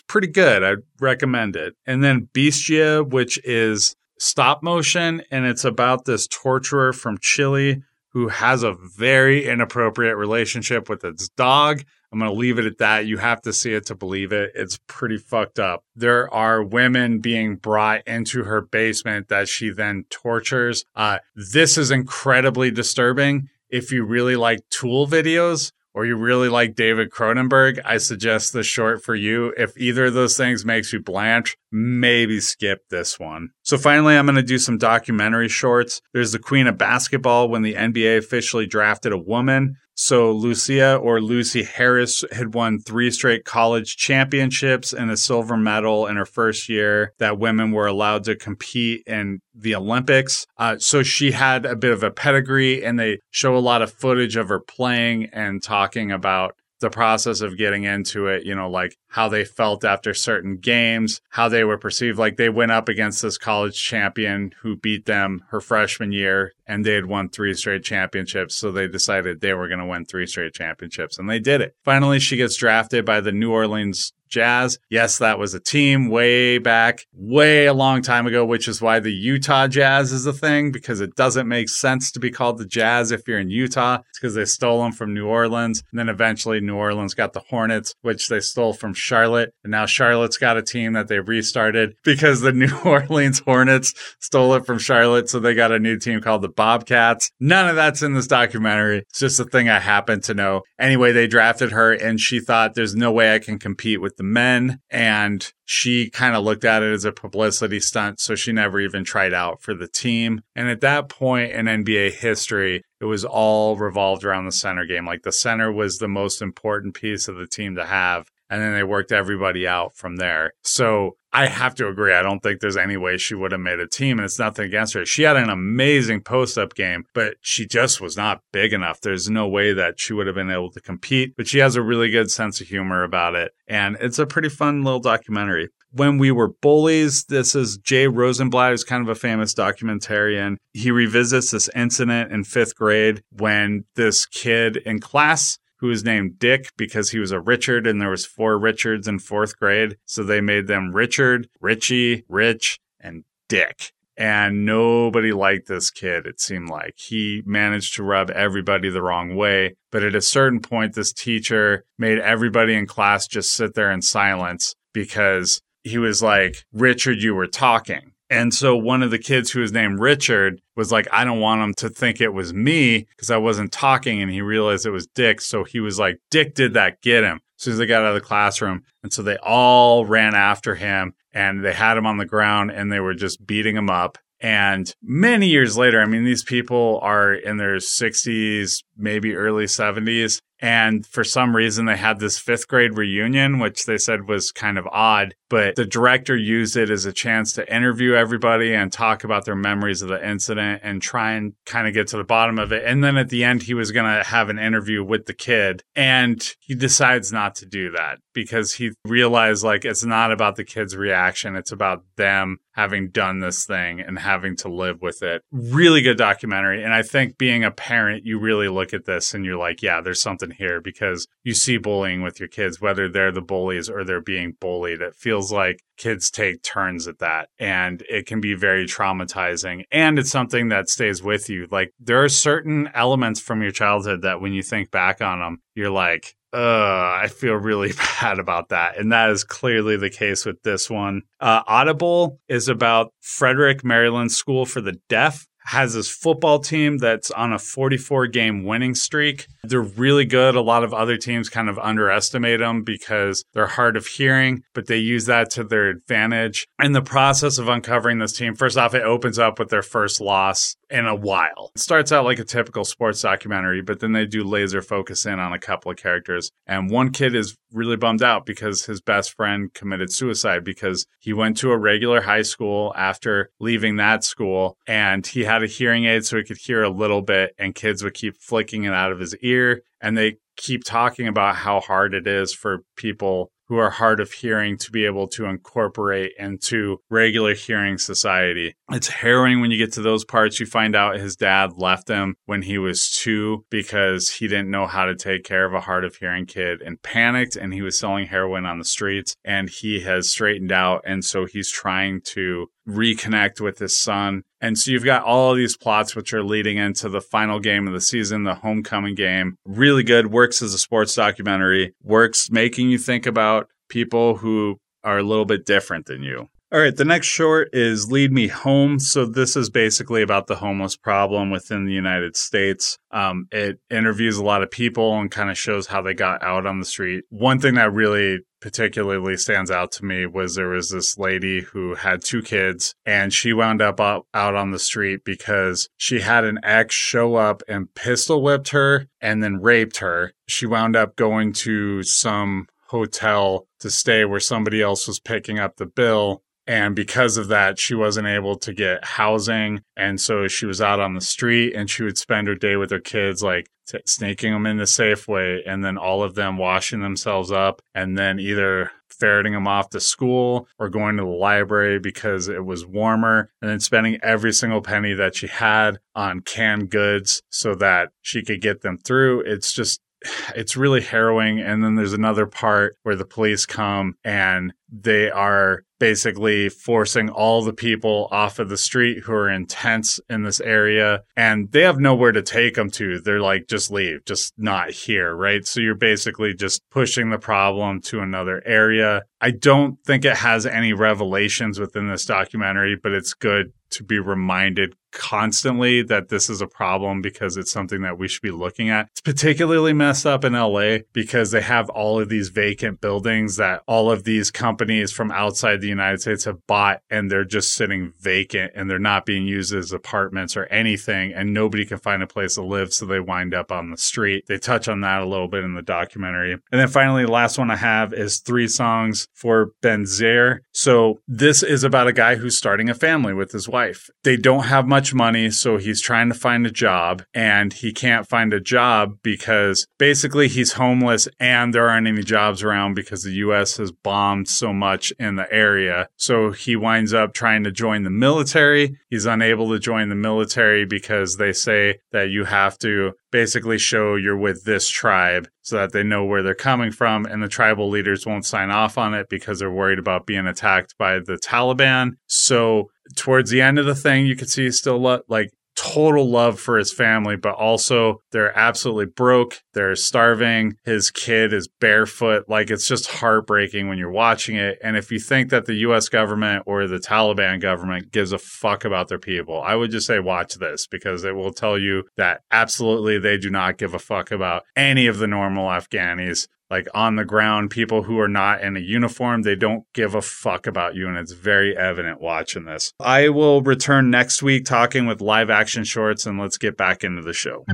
pretty 0.00 0.28
good. 0.28 0.64
I'd 0.64 0.84
recommend 0.98 1.54
it. 1.54 1.74
And 1.84 2.02
then 2.02 2.28
Bestia, 2.32 3.04
which 3.04 3.38
is 3.44 3.94
stop 4.18 4.62
motion, 4.62 5.22
and 5.30 5.44
it's 5.46 5.64
about 5.64 6.04
this 6.04 6.26
torturer 6.26 6.92
from 6.92 7.18
Chile 7.18 7.82
who 8.10 8.28
has 8.28 8.62
a 8.62 8.72
very 8.72 9.44
inappropriate 9.46 10.16
relationship 10.16 10.88
with 10.88 11.04
its 11.04 11.28
dog. 11.28 11.82
I'm 12.10 12.18
going 12.18 12.30
to 12.30 12.38
leave 12.38 12.58
it 12.58 12.64
at 12.64 12.78
that. 12.78 13.04
You 13.04 13.18
have 13.18 13.42
to 13.42 13.52
see 13.52 13.74
it 13.74 13.84
to 13.86 13.94
believe 13.94 14.32
it. 14.32 14.52
It's 14.54 14.78
pretty 14.86 15.18
fucked 15.18 15.58
up. 15.58 15.84
There 15.94 16.32
are 16.32 16.62
women 16.62 17.18
being 17.18 17.56
brought 17.56 18.06
into 18.06 18.44
her 18.44 18.62
basement 18.62 19.28
that 19.28 19.48
she 19.48 19.68
then 19.70 20.06
tortures. 20.08 20.86
Uh, 20.94 21.18
this 21.34 21.76
is 21.76 21.90
incredibly 21.90 22.70
disturbing. 22.70 23.50
If 23.68 23.92
you 23.92 24.04
really 24.04 24.36
like 24.36 24.60
tool 24.70 25.06
videos, 25.06 25.72
or 25.96 26.04
you 26.04 26.14
really 26.14 26.50
like 26.50 26.76
David 26.76 27.10
Cronenberg, 27.10 27.80
I 27.82 27.96
suggest 27.96 28.52
this 28.52 28.66
short 28.66 29.02
for 29.02 29.14
you. 29.14 29.54
If 29.56 29.74
either 29.78 30.04
of 30.04 30.14
those 30.14 30.36
things 30.36 30.62
makes 30.62 30.92
you 30.92 31.00
blanch, 31.00 31.56
maybe 31.72 32.38
skip 32.38 32.82
this 32.90 33.18
one. 33.18 33.48
So 33.62 33.78
finally, 33.78 34.14
I'm 34.14 34.26
going 34.26 34.36
to 34.36 34.42
do 34.42 34.58
some 34.58 34.76
documentary 34.76 35.48
shorts. 35.48 36.02
There's 36.12 36.32
the 36.32 36.38
Queen 36.38 36.66
of 36.66 36.76
Basketball 36.76 37.48
when 37.48 37.62
the 37.62 37.72
NBA 37.72 38.18
officially 38.18 38.66
drafted 38.66 39.12
a 39.12 39.18
woman. 39.18 39.78
So 39.96 40.32
Lusia 40.32 41.02
or 41.02 41.20
Lucy 41.22 41.62
Harris 41.62 42.22
had 42.30 42.54
won 42.54 42.78
three 42.78 43.10
straight 43.10 43.44
college 43.44 43.96
championships 43.96 44.92
and 44.92 45.10
a 45.10 45.16
silver 45.16 45.56
medal 45.56 46.06
in 46.06 46.16
her 46.16 46.26
first 46.26 46.68
year 46.68 47.14
that 47.18 47.38
women 47.38 47.72
were 47.72 47.86
allowed 47.86 48.24
to 48.24 48.36
compete 48.36 49.02
in 49.06 49.40
the 49.54 49.74
Olympics. 49.74 50.46
Uh, 50.58 50.76
so 50.78 51.02
she 51.02 51.32
had 51.32 51.64
a 51.64 51.74
bit 51.74 51.92
of 51.92 52.02
a 52.02 52.10
pedigree 52.10 52.84
and 52.84 53.00
they 53.00 53.18
show 53.30 53.56
a 53.56 53.58
lot 53.58 53.80
of 53.80 53.90
footage 53.90 54.36
of 54.36 54.48
her 54.48 54.60
playing 54.60 55.30
and 55.32 55.62
talking 55.62 56.12
about 56.12 56.54
the 56.80 56.90
process 56.90 57.40
of 57.40 57.56
getting 57.56 57.84
into 57.84 58.26
it, 58.26 58.44
you 58.44 58.54
know, 58.54 58.68
like 58.68 58.96
how 59.16 59.30
they 59.30 59.46
felt 59.46 59.82
after 59.82 60.12
certain 60.12 60.58
games, 60.58 61.22
how 61.30 61.48
they 61.48 61.64
were 61.64 61.78
perceived. 61.78 62.18
Like 62.18 62.36
they 62.36 62.50
went 62.50 62.70
up 62.70 62.86
against 62.86 63.22
this 63.22 63.38
college 63.38 63.82
champion 63.82 64.52
who 64.60 64.76
beat 64.76 65.06
them 65.06 65.42
her 65.48 65.60
freshman 65.62 66.12
year 66.12 66.52
and 66.66 66.84
they 66.84 66.92
had 66.92 67.06
won 67.06 67.30
three 67.30 67.54
straight 67.54 67.82
championships. 67.82 68.54
So 68.54 68.70
they 68.70 68.88
decided 68.88 69.40
they 69.40 69.54
were 69.54 69.68
going 69.68 69.80
to 69.80 69.86
win 69.86 70.04
three 70.04 70.26
straight 70.26 70.52
championships 70.52 71.18
and 71.18 71.30
they 71.30 71.38
did 71.38 71.62
it. 71.62 71.74
Finally, 71.82 72.20
she 72.20 72.36
gets 72.36 72.56
drafted 72.56 73.06
by 73.06 73.22
the 73.22 73.32
New 73.32 73.50
Orleans 73.50 74.12
Jazz. 74.28 74.78
Yes, 74.90 75.18
that 75.18 75.38
was 75.38 75.54
a 75.54 75.60
team 75.60 76.08
way 76.08 76.58
back, 76.58 77.06
way 77.12 77.66
a 77.66 77.74
long 77.74 78.02
time 78.02 78.26
ago, 78.26 78.44
which 78.44 78.68
is 78.68 78.82
why 78.82 79.00
the 79.00 79.12
Utah 79.12 79.68
Jazz 79.68 80.12
is 80.12 80.26
a 80.26 80.32
thing 80.32 80.72
because 80.72 81.00
it 81.00 81.14
doesn't 81.14 81.48
make 81.48 81.68
sense 81.68 82.10
to 82.12 82.20
be 82.20 82.30
called 82.30 82.58
the 82.58 82.66
Jazz 82.66 83.12
if 83.12 83.26
you're 83.26 83.38
in 83.38 83.50
Utah. 83.50 83.98
It's 84.10 84.18
because 84.18 84.34
they 84.34 84.44
stole 84.44 84.82
them 84.82 84.92
from 84.92 85.14
New 85.14 85.26
Orleans. 85.26 85.82
And 85.90 85.98
then 85.98 86.08
eventually 86.08 86.60
New 86.60 86.76
Orleans 86.76 87.14
got 87.14 87.32
the 87.32 87.44
Hornets, 87.50 87.94
which 88.02 88.28
they 88.28 88.40
stole 88.40 88.72
from 88.72 88.94
Charlotte. 89.06 89.52
And 89.62 89.70
now 89.70 89.86
Charlotte's 89.86 90.36
got 90.36 90.56
a 90.56 90.62
team 90.62 90.94
that 90.94 91.08
they 91.08 91.20
restarted 91.20 91.94
because 92.04 92.40
the 92.40 92.52
New 92.56 92.76
Orleans 92.84 93.40
Hornets 93.40 93.94
stole 94.20 94.54
it 94.54 94.66
from 94.66 94.78
Charlotte. 94.78 95.28
So 95.28 95.38
they 95.38 95.54
got 95.54 95.72
a 95.72 95.78
new 95.78 95.98
team 95.98 96.20
called 96.20 96.42
the 96.42 96.48
Bobcats. 96.48 97.30
None 97.40 97.68
of 97.68 97.76
that's 97.76 98.02
in 98.02 98.14
this 98.14 98.26
documentary. 98.26 98.98
It's 98.98 99.20
just 99.20 99.40
a 99.40 99.44
thing 99.44 99.68
I 99.68 99.78
happen 99.78 100.20
to 100.22 100.34
know. 100.34 100.62
Anyway, 100.78 101.12
they 101.12 101.26
drafted 101.26 101.72
her 101.72 101.92
and 101.92 102.20
she 102.20 102.40
thought 102.40 102.74
there's 102.74 102.96
no 102.96 103.12
way 103.12 103.34
I 103.34 103.38
can 103.38 103.58
compete 103.58 104.00
with 104.00 104.16
the 104.16 104.24
men. 104.24 104.80
And 104.90 105.50
she 105.64 106.10
kind 106.10 106.36
of 106.36 106.44
looked 106.44 106.64
at 106.64 106.82
it 106.82 106.92
as 106.92 107.04
a 107.04 107.12
publicity 107.12 107.80
stunt. 107.80 108.20
So 108.20 108.34
she 108.34 108.52
never 108.52 108.80
even 108.80 109.04
tried 109.04 109.34
out 109.34 109.62
for 109.62 109.74
the 109.74 109.88
team. 109.88 110.40
And 110.54 110.68
at 110.68 110.80
that 110.80 111.08
point 111.08 111.52
in 111.52 111.66
NBA 111.66 112.14
history, 112.14 112.82
it 113.00 113.04
was 113.04 113.24
all 113.24 113.76
revolved 113.76 114.24
around 114.24 114.46
the 114.46 114.52
center 114.52 114.86
game. 114.86 115.04
Like 115.04 115.22
the 115.22 115.32
center 115.32 115.70
was 115.70 115.98
the 115.98 116.08
most 116.08 116.40
important 116.40 116.94
piece 116.94 117.28
of 117.28 117.36
the 117.36 117.46
team 117.46 117.74
to 117.76 117.84
have. 117.84 118.26
And 118.48 118.62
then 118.62 118.74
they 118.74 118.84
worked 118.84 119.12
everybody 119.12 119.66
out 119.66 119.96
from 119.96 120.16
there. 120.16 120.52
So 120.62 121.16
I 121.32 121.48
have 121.48 121.74
to 121.74 121.88
agree. 121.88 122.14
I 122.14 122.22
don't 122.22 122.40
think 122.40 122.60
there's 122.60 122.78
any 122.78 122.96
way 122.96 123.18
she 123.18 123.34
would 123.34 123.52
have 123.52 123.60
made 123.60 123.78
a 123.78 123.86
team, 123.86 124.18
and 124.18 124.24
it's 124.24 124.38
nothing 124.38 124.64
against 124.64 124.94
her. 124.94 125.04
She 125.04 125.24
had 125.24 125.36
an 125.36 125.50
amazing 125.50 126.22
post 126.22 126.56
up 126.56 126.74
game, 126.74 127.04
but 127.12 127.34
she 127.42 127.66
just 127.66 128.00
was 128.00 128.16
not 128.16 128.40
big 128.52 128.72
enough. 128.72 129.00
There's 129.00 129.28
no 129.28 129.46
way 129.46 129.74
that 129.74 130.00
she 130.00 130.14
would 130.14 130.26
have 130.26 130.36
been 130.36 130.50
able 130.50 130.70
to 130.70 130.80
compete, 130.80 131.34
but 131.36 131.46
she 131.46 131.58
has 131.58 131.76
a 131.76 131.82
really 131.82 132.08
good 132.08 132.30
sense 132.30 132.60
of 132.60 132.68
humor 132.68 133.02
about 133.02 133.34
it. 133.34 133.52
And 133.68 133.98
it's 134.00 134.18
a 134.18 134.26
pretty 134.26 134.48
fun 134.48 134.82
little 134.82 135.00
documentary. 135.00 135.68
When 135.90 136.16
We 136.18 136.30
Were 136.30 136.48
Bullies, 136.48 137.24
this 137.24 137.54
is 137.54 137.78
Jay 137.78 138.06
Rosenblatt, 138.06 138.70
who's 138.70 138.84
kind 138.84 139.02
of 139.02 139.08
a 139.08 139.18
famous 139.18 139.54
documentarian. 139.54 140.56
He 140.72 140.90
revisits 140.90 141.50
this 141.50 141.68
incident 141.74 142.32
in 142.32 142.44
fifth 142.44 142.76
grade 142.76 143.22
when 143.30 143.84
this 143.94 144.24
kid 144.24 144.78
in 144.78 145.00
class 145.00 145.58
who 145.78 145.88
was 145.88 146.04
named 146.04 146.38
Dick 146.38 146.72
because 146.76 147.10
he 147.10 147.18
was 147.18 147.32
a 147.32 147.40
Richard 147.40 147.86
and 147.86 148.00
there 148.00 148.10
was 148.10 148.26
four 148.26 148.58
Richards 148.58 149.06
in 149.06 149.18
fourth 149.18 149.58
grade. 149.58 149.96
So 150.04 150.22
they 150.22 150.40
made 150.40 150.66
them 150.66 150.94
Richard, 150.94 151.48
Richie, 151.60 152.24
Rich, 152.28 152.78
and 153.00 153.24
Dick. 153.48 153.92
And 154.18 154.64
nobody 154.64 155.32
liked 155.32 155.68
this 155.68 155.90
kid, 155.90 156.26
it 156.26 156.40
seemed 156.40 156.70
like. 156.70 156.94
He 156.96 157.42
managed 157.44 157.94
to 157.96 158.02
rub 158.02 158.30
everybody 158.30 158.88
the 158.88 159.02
wrong 159.02 159.36
way. 159.36 159.76
But 159.92 160.02
at 160.02 160.14
a 160.14 160.22
certain 160.22 160.60
point, 160.60 160.94
this 160.94 161.12
teacher 161.12 161.84
made 161.98 162.18
everybody 162.18 162.74
in 162.74 162.86
class 162.86 163.26
just 163.26 163.52
sit 163.52 163.74
there 163.74 163.90
in 163.90 164.00
silence 164.00 164.74
because 164.94 165.60
he 165.84 165.98
was 165.98 166.22
like, 166.22 166.64
Richard, 166.72 167.22
you 167.22 167.34
were 167.34 167.46
talking. 167.46 168.12
And 168.28 168.52
so 168.52 168.76
one 168.76 169.02
of 169.02 169.10
the 169.10 169.18
kids 169.18 169.50
who 169.50 169.60
was 169.60 169.72
named 169.72 170.00
Richard 170.00 170.60
was 170.74 170.90
like, 170.90 171.06
I 171.12 171.24
don't 171.24 171.40
want 171.40 171.62
him 171.62 171.74
to 171.74 171.88
think 171.88 172.20
it 172.20 172.32
was 172.32 172.52
me 172.52 173.06
because 173.16 173.30
I 173.30 173.36
wasn't 173.36 173.72
talking. 173.72 174.20
And 174.20 174.30
he 174.30 174.40
realized 174.40 174.84
it 174.84 174.90
was 174.90 175.06
Dick. 175.06 175.40
So 175.40 175.64
he 175.64 175.80
was 175.80 175.98
like, 175.98 176.18
Dick 176.30 176.54
did 176.54 176.74
that, 176.74 177.02
get 177.02 177.24
him. 177.24 177.40
As 177.58 177.62
soon 177.62 177.72
as 177.72 177.78
they 177.78 177.86
got 177.86 178.02
out 178.02 178.08
of 178.08 178.14
the 178.14 178.20
classroom. 178.20 178.82
And 179.02 179.12
so 179.12 179.22
they 179.22 179.36
all 179.36 180.04
ran 180.04 180.34
after 180.34 180.74
him 180.74 181.14
and 181.32 181.64
they 181.64 181.72
had 181.72 181.96
him 181.96 182.06
on 182.06 182.18
the 182.18 182.26
ground 182.26 182.70
and 182.70 182.90
they 182.90 183.00
were 183.00 183.14
just 183.14 183.46
beating 183.46 183.76
him 183.76 183.88
up. 183.88 184.18
And 184.40 184.92
many 185.02 185.48
years 185.48 185.78
later, 185.78 186.00
I 186.00 186.06
mean, 186.06 186.24
these 186.24 186.44
people 186.44 186.98
are 187.02 187.32
in 187.32 187.56
their 187.56 187.76
60s, 187.76 188.82
maybe 188.96 189.34
early 189.34 189.64
70s. 189.64 190.40
And 190.58 191.06
for 191.06 191.24
some 191.24 191.54
reason, 191.54 191.86
they 191.86 191.96
had 191.96 192.18
this 192.18 192.38
fifth 192.38 192.68
grade 192.68 192.96
reunion, 192.96 193.58
which 193.58 193.84
they 193.84 193.98
said 193.98 194.28
was 194.28 194.52
kind 194.52 194.78
of 194.78 194.86
odd. 194.88 195.34
But 195.48 195.76
the 195.76 195.84
director 195.84 196.36
used 196.36 196.76
it 196.76 196.90
as 196.90 197.06
a 197.06 197.12
chance 197.12 197.52
to 197.52 197.74
interview 197.74 198.14
everybody 198.14 198.74
and 198.74 198.92
talk 198.92 199.24
about 199.24 199.44
their 199.44 199.54
memories 199.54 200.02
of 200.02 200.08
the 200.08 200.28
incident 200.28 200.80
and 200.82 201.00
try 201.00 201.32
and 201.32 201.54
kind 201.64 201.86
of 201.86 201.94
get 201.94 202.08
to 202.08 202.16
the 202.16 202.24
bottom 202.24 202.58
of 202.58 202.72
it. 202.72 202.84
And 202.84 203.04
then 203.04 203.16
at 203.16 203.28
the 203.28 203.44
end, 203.44 203.62
he 203.62 203.74
was 203.74 203.92
going 203.92 204.12
to 204.12 204.24
have 204.24 204.48
an 204.48 204.58
interview 204.58 205.04
with 205.04 205.26
the 205.26 205.34
kid. 205.34 205.82
And 205.94 206.42
he 206.60 206.74
decides 206.74 207.32
not 207.32 207.54
to 207.56 207.66
do 207.66 207.90
that 207.92 208.18
because 208.34 208.74
he 208.74 208.92
realized 209.04 209.64
like 209.64 209.84
it's 209.84 210.04
not 210.04 210.32
about 210.32 210.56
the 210.56 210.64
kid's 210.64 210.96
reaction, 210.96 211.56
it's 211.56 211.72
about 211.72 212.04
them 212.16 212.58
having 212.76 213.08
done 213.08 213.40
this 213.40 213.64
thing 213.64 214.00
and 214.00 214.18
having 214.18 214.54
to 214.54 214.68
live 214.68 215.00
with 215.00 215.22
it. 215.22 215.40
Really 215.50 216.02
good 216.02 216.18
documentary. 216.18 216.84
And 216.84 216.92
I 216.92 217.02
think 217.02 217.38
being 217.38 217.64
a 217.64 217.70
parent, 217.70 218.26
you 218.26 218.38
really 218.38 218.68
look 218.68 218.92
at 218.92 219.06
this 219.06 219.32
and 219.32 219.46
you're 219.46 219.56
like, 219.56 219.82
yeah, 219.82 220.02
there's 220.02 220.20
something 220.20 220.50
here 220.50 220.82
because 220.82 221.26
you 221.42 221.54
see 221.54 221.78
bullying 221.78 222.20
with 222.20 222.38
your 222.38 222.50
kids, 222.50 222.78
whether 222.78 223.08
they're 223.08 223.32
the 223.32 223.40
bullies 223.40 223.88
or 223.88 224.04
they're 224.04 224.20
being 224.20 224.56
bullied. 224.60 225.00
It 225.00 225.16
feels 225.16 225.35
feels 225.36 225.52
like 225.52 225.82
kids 225.98 226.30
take 226.30 226.62
turns 226.62 227.06
at 227.06 227.18
that 227.18 227.48
and 227.58 228.02
it 228.08 228.26
can 228.26 228.40
be 228.40 228.54
very 228.54 228.86
traumatizing 228.86 229.84
and 229.92 230.18
it's 230.18 230.30
something 230.30 230.68
that 230.70 230.88
stays 230.88 231.22
with 231.22 231.50
you 231.50 231.66
like 231.70 231.92
there 232.00 232.22
are 232.22 232.28
certain 232.28 232.88
elements 232.94 233.38
from 233.38 233.60
your 233.60 233.70
childhood 233.70 234.22
that 234.22 234.40
when 234.40 234.54
you 234.54 234.62
think 234.62 234.90
back 234.90 235.20
on 235.20 235.40
them 235.40 235.58
you're 235.74 235.90
like 235.90 236.34
uh, 236.52 237.18
I 237.22 237.28
feel 237.28 237.52
really 237.52 237.92
bad 238.20 238.38
about 238.38 238.70
that. 238.70 238.96
And 238.96 239.12
that 239.12 239.28
is 239.28 239.44
clearly 239.44 239.98
the 239.98 240.08
case 240.08 240.46
with 240.46 240.62
this 240.62 240.88
one. 240.88 241.22
Uh, 241.38 241.62
Audible 241.66 242.40
is 242.48 242.68
about 242.68 243.12
Frederick, 243.20 243.84
Maryland 243.84 244.32
School 244.32 244.64
for 244.64 244.80
the 244.80 244.98
Deaf 245.10 245.45
has 245.66 245.94
this 245.94 246.08
football 246.08 246.60
team 246.60 246.98
that's 246.98 247.30
on 247.32 247.52
a 247.52 247.58
44 247.58 248.28
game 248.28 248.64
winning 248.64 248.94
streak. 248.94 249.46
They're 249.64 249.80
really 249.80 250.24
good. 250.24 250.54
A 250.54 250.60
lot 250.60 250.84
of 250.84 250.94
other 250.94 251.16
teams 251.16 251.48
kind 251.48 251.68
of 251.68 251.78
underestimate 251.78 252.60
them 252.60 252.82
because 252.82 253.44
they're 253.52 253.66
hard 253.66 253.96
of 253.96 254.06
hearing, 254.06 254.62
but 254.74 254.86
they 254.86 254.98
use 254.98 255.26
that 255.26 255.50
to 255.50 255.64
their 255.64 255.88
advantage. 255.88 256.66
In 256.82 256.92
the 256.92 257.02
process 257.02 257.58
of 257.58 257.68
uncovering 257.68 258.18
this 258.18 258.32
team, 258.32 258.54
first 258.54 258.78
off, 258.78 258.94
it 258.94 259.02
opens 259.02 259.38
up 259.38 259.58
with 259.58 259.68
their 259.68 259.82
first 259.82 260.20
loss 260.20 260.76
in 260.88 261.06
a 261.06 261.14
while. 261.14 261.72
It 261.74 261.80
starts 261.80 262.12
out 262.12 262.24
like 262.24 262.38
a 262.38 262.44
typical 262.44 262.84
sports 262.84 263.22
documentary, 263.22 263.82
but 263.82 264.00
then 264.00 264.12
they 264.12 264.26
do 264.26 264.44
laser 264.44 264.82
focus 264.82 265.26
in 265.26 265.40
on 265.40 265.52
a 265.52 265.58
couple 265.58 265.90
of 265.90 265.96
characters. 265.96 266.50
And 266.66 266.90
one 266.90 267.10
kid 267.10 267.34
is 267.34 267.56
really 267.72 267.96
bummed 267.96 268.22
out 268.22 268.46
because 268.46 268.86
his 268.86 269.00
best 269.00 269.34
friend 269.34 269.72
committed 269.74 270.12
suicide 270.12 270.64
because 270.64 271.06
he 271.18 271.32
went 271.32 271.56
to 271.58 271.72
a 271.72 271.78
regular 271.78 272.22
high 272.22 272.42
school 272.42 272.92
after 272.96 273.50
leaving 273.58 273.96
that 273.96 274.24
school 274.24 274.76
and 274.86 275.26
he 275.26 275.44
had 275.44 275.55
a 275.62 275.66
hearing 275.66 276.04
aid 276.04 276.24
so 276.24 276.36
he 276.36 276.44
could 276.44 276.58
hear 276.58 276.82
a 276.82 276.90
little 276.90 277.22
bit 277.22 277.54
and 277.58 277.74
kids 277.74 278.02
would 278.02 278.14
keep 278.14 278.36
flicking 278.36 278.84
it 278.84 278.92
out 278.92 279.12
of 279.12 279.18
his 279.18 279.34
ear 279.36 279.82
and 280.00 280.16
they 280.16 280.36
keep 280.56 280.84
talking 280.84 281.28
about 281.28 281.56
how 281.56 281.80
hard 281.80 282.14
it 282.14 282.26
is 282.26 282.52
for 282.52 282.84
people 282.96 283.50
who 283.68 283.76
are 283.76 283.90
hard 283.90 284.20
of 284.20 284.32
hearing 284.32 284.76
to 284.78 284.90
be 284.90 285.04
able 285.04 285.26
to 285.26 285.44
incorporate 285.46 286.32
into 286.38 286.98
regular 287.10 287.54
hearing 287.54 287.98
society. 287.98 288.76
It's 288.92 289.08
harrowing 289.08 289.60
when 289.60 289.70
you 289.70 289.78
get 289.78 289.92
to 289.94 290.02
those 290.02 290.24
parts. 290.24 290.60
You 290.60 290.66
find 290.66 290.94
out 290.94 291.16
his 291.16 291.36
dad 291.36 291.72
left 291.76 292.08
him 292.08 292.36
when 292.44 292.62
he 292.62 292.78
was 292.78 293.10
two 293.10 293.64
because 293.68 294.30
he 294.30 294.46
didn't 294.46 294.70
know 294.70 294.86
how 294.86 295.06
to 295.06 295.16
take 295.16 295.44
care 295.44 295.64
of 295.64 295.74
a 295.74 295.80
hard 295.80 296.04
of 296.04 296.16
hearing 296.16 296.46
kid 296.46 296.80
and 296.80 297.02
panicked 297.02 297.56
and 297.56 297.74
he 297.74 297.82
was 297.82 297.98
selling 297.98 298.26
heroin 298.26 298.66
on 298.66 298.78
the 298.78 298.84
streets 298.84 299.34
and 299.44 299.68
he 299.68 300.00
has 300.00 300.30
straightened 300.30 300.72
out. 300.72 301.02
And 301.04 301.24
so 301.24 301.44
he's 301.44 301.70
trying 301.70 302.20
to 302.26 302.68
reconnect 302.88 303.60
with 303.60 303.78
his 303.78 303.98
son. 303.98 304.42
And 304.60 304.78
so 304.78 304.90
you've 304.90 305.04
got 305.04 305.24
all 305.24 305.54
these 305.54 305.76
plots 305.76 306.16
which 306.16 306.32
are 306.32 306.42
leading 306.42 306.78
into 306.78 307.08
the 307.08 307.20
final 307.20 307.60
game 307.60 307.86
of 307.86 307.92
the 307.92 308.00
season, 308.00 308.44
the 308.44 308.54
homecoming 308.54 309.14
game. 309.14 309.56
Really 309.64 310.02
good, 310.02 310.28
works 310.32 310.62
as 310.62 310.74
a 310.74 310.78
sports 310.78 311.14
documentary, 311.14 311.94
works 312.02 312.50
making 312.50 312.90
you 312.90 312.98
think 312.98 313.26
about 313.26 313.68
people 313.88 314.36
who 314.36 314.78
are 315.04 315.18
a 315.18 315.22
little 315.22 315.44
bit 315.44 315.66
different 315.66 316.06
than 316.06 316.22
you. 316.22 316.48
All 316.72 316.80
right, 316.80 316.96
the 316.96 317.04
next 317.04 317.28
short 317.28 317.68
is 317.72 318.10
Lead 318.10 318.32
Me 318.32 318.48
Home. 318.48 318.98
So, 318.98 319.24
this 319.24 319.54
is 319.54 319.70
basically 319.70 320.20
about 320.20 320.48
the 320.48 320.56
homeless 320.56 320.96
problem 320.96 321.52
within 321.52 321.84
the 321.86 321.92
United 321.92 322.36
States. 322.36 322.98
Um, 323.12 323.46
it 323.52 323.78
interviews 323.88 324.36
a 324.36 324.44
lot 324.44 324.64
of 324.64 324.70
people 324.72 325.16
and 325.16 325.30
kind 325.30 325.48
of 325.48 325.56
shows 325.56 325.86
how 325.86 326.02
they 326.02 326.12
got 326.12 326.42
out 326.42 326.66
on 326.66 326.80
the 326.80 326.84
street. 326.84 327.22
One 327.28 327.60
thing 327.60 327.74
that 327.74 327.92
really 327.92 328.40
particularly 328.66 329.36
stands 329.36 329.70
out 329.70 329.92
to 329.92 330.04
me 330.04 330.26
was 330.26 330.56
there 330.56 330.70
was 330.70 330.90
this 330.90 331.16
lady 331.16 331.60
who 331.60 331.94
had 331.94 332.20
two 332.20 332.42
kids 332.42 332.96
and 333.06 333.32
she 333.32 333.52
wound 333.52 333.80
up 333.80 334.00
out, 334.00 334.26
on 334.34 334.72
the 334.72 334.78
street 334.80 335.20
because 335.24 335.88
she 335.96 336.18
had 336.18 336.42
an 336.42 336.58
ex 336.64 336.92
show 336.92 337.36
up 337.36 337.62
and 337.68 337.94
pistol 337.94 338.42
whipped 338.42 338.70
her 338.70 339.06
and 339.20 339.40
then 339.40 339.62
raped 339.62 339.98
her. 339.98 340.32
She 340.48 340.66
wound 340.66 340.96
up 340.96 341.14
going 341.14 341.52
to 341.52 342.02
some 342.02 342.66
hotel 342.88 343.68
to 343.78 343.88
stay 343.88 344.24
where 344.24 344.40
somebody 344.40 344.82
else 344.82 345.06
was 345.06 345.20
picking 345.20 345.60
up 345.60 345.76
the 345.76 345.86
bill 345.86 346.42
and 346.66 346.96
because 346.96 347.36
of 347.36 347.48
that, 347.48 347.78
she 347.78 347.94
wasn't 347.94 348.26
able 348.26 348.56
to 348.58 348.72
get 348.72 349.04
housing. 349.04 349.82
And 349.96 350.20
so 350.20 350.48
she 350.48 350.66
was 350.66 350.80
out 350.80 351.00
on 351.00 351.14
the 351.14 351.20
street 351.20 351.74
and 351.74 351.88
she 351.88 352.02
would 352.02 352.18
spend 352.18 352.48
her 352.48 352.54
day 352.56 352.76
with 352.76 352.90
her 352.90 353.00
kids, 353.00 353.42
like 353.42 353.68
t- 353.86 354.00
sneaking 354.04 354.52
them 354.52 354.66
in 354.66 354.76
the 354.76 354.84
Safeway 354.84 355.60
and 355.64 355.84
then 355.84 355.96
all 355.96 356.22
of 356.22 356.34
them 356.34 356.58
washing 356.58 357.00
themselves 357.00 357.52
up 357.52 357.82
and 357.94 358.18
then 358.18 358.40
either 358.40 358.90
ferreting 359.08 359.52
them 359.52 359.68
off 359.68 359.90
to 359.90 360.00
school 360.00 360.68
or 360.78 360.88
going 360.88 361.16
to 361.16 361.22
the 361.22 361.28
library 361.28 361.98
because 361.98 362.48
it 362.48 362.64
was 362.64 362.84
warmer 362.84 363.50
and 363.62 363.70
then 363.70 363.80
spending 363.80 364.18
every 364.22 364.52
single 364.52 364.82
penny 364.82 365.14
that 365.14 365.36
she 365.36 365.46
had 365.46 365.98
on 366.14 366.40
canned 366.40 366.90
goods 366.90 367.42
so 367.50 367.74
that 367.76 368.10
she 368.22 368.42
could 368.42 368.60
get 368.60 368.82
them 368.82 368.98
through. 368.98 369.40
It's 369.42 369.72
just 369.72 370.00
it's 370.54 370.76
really 370.76 371.02
harrowing. 371.02 371.60
And 371.60 371.82
then 371.82 371.94
there's 371.94 372.12
another 372.12 372.46
part 372.46 372.96
where 373.02 373.16
the 373.16 373.24
police 373.24 373.66
come 373.66 374.14
and 374.24 374.72
they 374.90 375.30
are 375.30 375.82
basically 375.98 376.68
forcing 376.68 377.28
all 377.28 377.62
the 377.62 377.72
people 377.72 378.28
off 378.30 378.58
of 378.58 378.68
the 378.68 378.76
street 378.76 379.20
who 379.20 379.32
are 379.32 379.48
in 379.48 379.66
tents 379.66 380.20
in 380.28 380.42
this 380.42 380.60
area 380.60 381.22
and 381.36 381.72
they 381.72 381.82
have 381.82 381.98
nowhere 381.98 382.32
to 382.32 382.42
take 382.42 382.74
them 382.74 382.90
to. 382.90 383.20
They're 383.20 383.40
like, 383.40 383.66
just 383.68 383.90
leave, 383.90 384.24
just 384.24 384.52
not 384.58 384.90
here, 384.90 385.34
right? 385.34 385.66
So 385.66 385.80
you're 385.80 385.94
basically 385.94 386.54
just 386.54 386.82
pushing 386.90 387.30
the 387.30 387.38
problem 387.38 388.00
to 388.02 388.20
another 388.20 388.62
area. 388.66 389.22
I 389.40 389.50
don't 389.50 389.98
think 390.04 390.24
it 390.24 390.36
has 390.36 390.66
any 390.66 390.92
revelations 390.92 391.78
within 391.78 392.08
this 392.08 392.24
documentary, 392.24 392.96
but 392.96 393.12
it's 393.12 393.34
good 393.34 393.72
to 393.88 394.02
be 394.02 394.18
reminded 394.18 394.94
constantly 395.12 396.02
that 396.02 396.28
this 396.28 396.50
is 396.50 396.60
a 396.60 396.66
problem 396.66 397.22
because 397.22 397.56
it's 397.56 397.70
something 397.70 398.02
that 398.02 398.18
we 398.18 398.28
should 398.28 398.42
be 398.42 398.50
looking 398.50 398.90
at. 398.90 399.08
It's 399.12 399.20
particularly 399.20 399.92
messed 399.92 400.26
up 400.26 400.44
in 400.44 400.52
LA 400.52 400.98
because 401.12 401.52
they 401.52 401.62
have 401.62 401.88
all 401.90 402.20
of 402.20 402.28
these 402.28 402.48
vacant 402.48 403.00
buildings 403.00 403.56
that 403.56 403.82
all 403.86 404.10
of 404.10 404.24
these 404.24 404.50
companies 404.50 404.75
from 405.12 405.30
outside 405.30 405.80
the 405.80 405.88
United 405.88 406.20
States 406.20 406.44
have 406.44 406.66
bought 406.66 407.02
and 407.10 407.30
they're 407.30 407.44
just 407.44 407.74
sitting 407.74 408.12
vacant 408.20 408.72
and 408.74 408.90
they're 408.90 408.98
not 408.98 409.26
being 409.26 409.46
used 409.46 409.74
as 409.74 409.92
apartments 409.92 410.56
or 410.56 410.64
anything 410.66 411.32
and 411.32 411.52
nobody 411.52 411.84
can 411.84 411.98
find 411.98 412.22
a 412.22 412.26
place 412.26 412.54
to 412.54 412.62
live 412.62 412.92
so 412.92 413.06
they 413.06 413.20
wind 413.20 413.54
up 413.54 413.72
on 413.72 413.90
the 413.90 413.96
street. 413.96 414.44
They 414.46 414.58
touch 414.58 414.88
on 414.88 415.00
that 415.00 415.22
a 415.22 415.26
little 415.26 415.48
bit 415.48 415.64
in 415.64 415.74
the 415.74 415.82
documentary. 415.82 416.52
And 416.52 416.80
then 416.80 416.88
finally 416.88 417.24
the 417.24 417.32
last 417.32 417.58
one 417.58 417.70
I 417.70 417.76
have 417.76 418.12
is 418.12 418.38
three 418.38 418.68
songs 418.68 419.26
for 419.34 419.72
Ben 419.82 419.96
Benazir. 419.96 420.60
So 420.72 421.20
this 421.26 421.62
is 421.62 421.84
about 421.84 422.08
a 422.08 422.12
guy 422.12 422.36
who's 422.36 422.56
starting 422.56 422.88
a 422.88 422.94
family 422.94 423.34
with 423.34 423.52
his 423.52 423.68
wife. 423.68 424.08
They 424.24 424.36
don't 424.36 424.64
have 424.64 424.86
much 424.86 425.14
money, 425.14 425.50
so 425.50 425.76
he's 425.78 426.00
trying 426.00 426.28
to 426.28 426.34
find 426.34 426.66
a 426.66 426.70
job 426.70 427.22
and 427.34 427.72
he 427.72 427.92
can't 427.92 428.28
find 428.28 428.52
a 428.52 428.60
job 428.60 429.18
because 429.22 429.86
basically 429.98 430.48
he's 430.48 430.72
homeless 430.72 431.28
and 431.40 431.72
there 431.72 431.88
aren't 431.88 432.06
any 432.06 432.22
jobs 432.22 432.62
around 432.62 432.94
because 432.94 433.22
the 433.22 433.32
US 433.32 433.76
has 433.78 433.92
bombed 433.92 434.48
so 434.48 434.65
much 434.72 435.12
in 435.18 435.36
the 435.36 435.50
area. 435.52 436.08
So 436.16 436.50
he 436.52 436.76
winds 436.76 437.12
up 437.14 437.34
trying 437.34 437.64
to 437.64 437.72
join 437.72 438.02
the 438.02 438.10
military. 438.10 438.98
He's 439.08 439.26
unable 439.26 439.70
to 439.70 439.78
join 439.78 440.08
the 440.08 440.14
military 440.14 440.84
because 440.84 441.36
they 441.36 441.52
say 441.52 441.98
that 442.12 442.30
you 442.30 442.44
have 442.44 442.78
to 442.78 443.12
basically 443.30 443.78
show 443.78 444.14
you're 444.14 444.36
with 444.36 444.64
this 444.64 444.88
tribe 444.88 445.48
so 445.62 445.76
that 445.76 445.92
they 445.92 446.02
know 446.02 446.24
where 446.24 446.42
they're 446.42 446.54
coming 446.54 446.92
from 446.92 447.26
and 447.26 447.42
the 447.42 447.48
tribal 447.48 447.88
leaders 447.88 448.26
won't 448.26 448.46
sign 448.46 448.70
off 448.70 448.96
on 448.96 449.14
it 449.14 449.28
because 449.28 449.58
they're 449.58 449.70
worried 449.70 449.98
about 449.98 450.26
being 450.26 450.46
attacked 450.46 450.94
by 450.98 451.18
the 451.18 451.38
Taliban. 451.44 452.12
So 452.26 452.90
towards 453.14 453.50
the 453.50 453.60
end 453.60 453.78
of 453.78 453.86
the 453.86 453.94
thing 453.94 454.26
you 454.26 454.36
could 454.36 454.48
see 454.48 454.70
still 454.70 454.98
like 455.28 455.50
total 455.76 456.28
love 456.28 456.58
for 456.58 456.78
his 456.78 456.92
family, 456.92 457.36
but 457.36 457.54
also 457.54 458.20
they're 458.32 458.56
absolutely 458.58 459.06
broke. 459.06 459.60
They're 459.74 459.94
starving. 459.94 460.74
His 460.84 461.10
kid 461.10 461.52
is 461.52 461.68
barefoot. 461.80 462.48
Like 462.48 462.70
it's 462.70 462.88
just 462.88 463.06
heartbreaking 463.06 463.88
when 463.88 463.98
you're 463.98 464.10
watching 464.10 464.56
it. 464.56 464.78
And 464.82 464.96
if 464.96 465.12
you 465.12 465.20
think 465.20 465.50
that 465.50 465.66
the 465.66 465.74
US 465.74 466.08
government 466.08 466.64
or 466.66 466.86
the 466.86 466.98
Taliban 466.98 467.60
government 467.60 468.10
gives 468.10 468.32
a 468.32 468.38
fuck 468.38 468.84
about 468.84 469.08
their 469.08 469.18
people, 469.18 469.62
I 469.62 469.74
would 469.74 469.90
just 469.90 470.06
say 470.06 470.18
watch 470.18 470.54
this 470.54 470.86
because 470.86 471.24
it 471.24 471.36
will 471.36 471.52
tell 471.52 471.78
you 471.78 472.04
that 472.16 472.40
absolutely 472.50 473.18
they 473.18 473.38
do 473.38 473.50
not 473.50 473.78
give 473.78 473.94
a 473.94 473.98
fuck 473.98 474.30
about 474.30 474.62
any 474.74 475.06
of 475.06 475.18
the 475.18 475.26
normal 475.26 475.68
Afghanis 475.68 476.48
like 476.70 476.88
on 476.94 477.16
the 477.16 477.24
ground, 477.24 477.70
people 477.70 478.02
who 478.02 478.18
are 478.18 478.28
not 478.28 478.62
in 478.62 478.76
a 478.76 478.80
uniform, 478.80 479.42
they 479.42 479.54
don't 479.54 479.84
give 479.92 480.14
a 480.14 480.22
fuck 480.22 480.66
about 480.66 480.94
you. 480.94 481.08
And 481.08 481.16
it's 481.16 481.32
very 481.32 481.76
evident 481.76 482.20
watching 482.20 482.64
this. 482.64 482.92
I 483.00 483.28
will 483.28 483.62
return 483.62 484.10
next 484.10 484.42
week 484.42 484.64
talking 484.64 485.06
with 485.06 485.20
live 485.20 485.50
action 485.50 485.84
shorts 485.84 486.26
and 486.26 486.38
let's 486.38 486.58
get 486.58 486.76
back 486.76 487.04
into 487.04 487.22
the 487.22 487.32
show. 487.32 487.64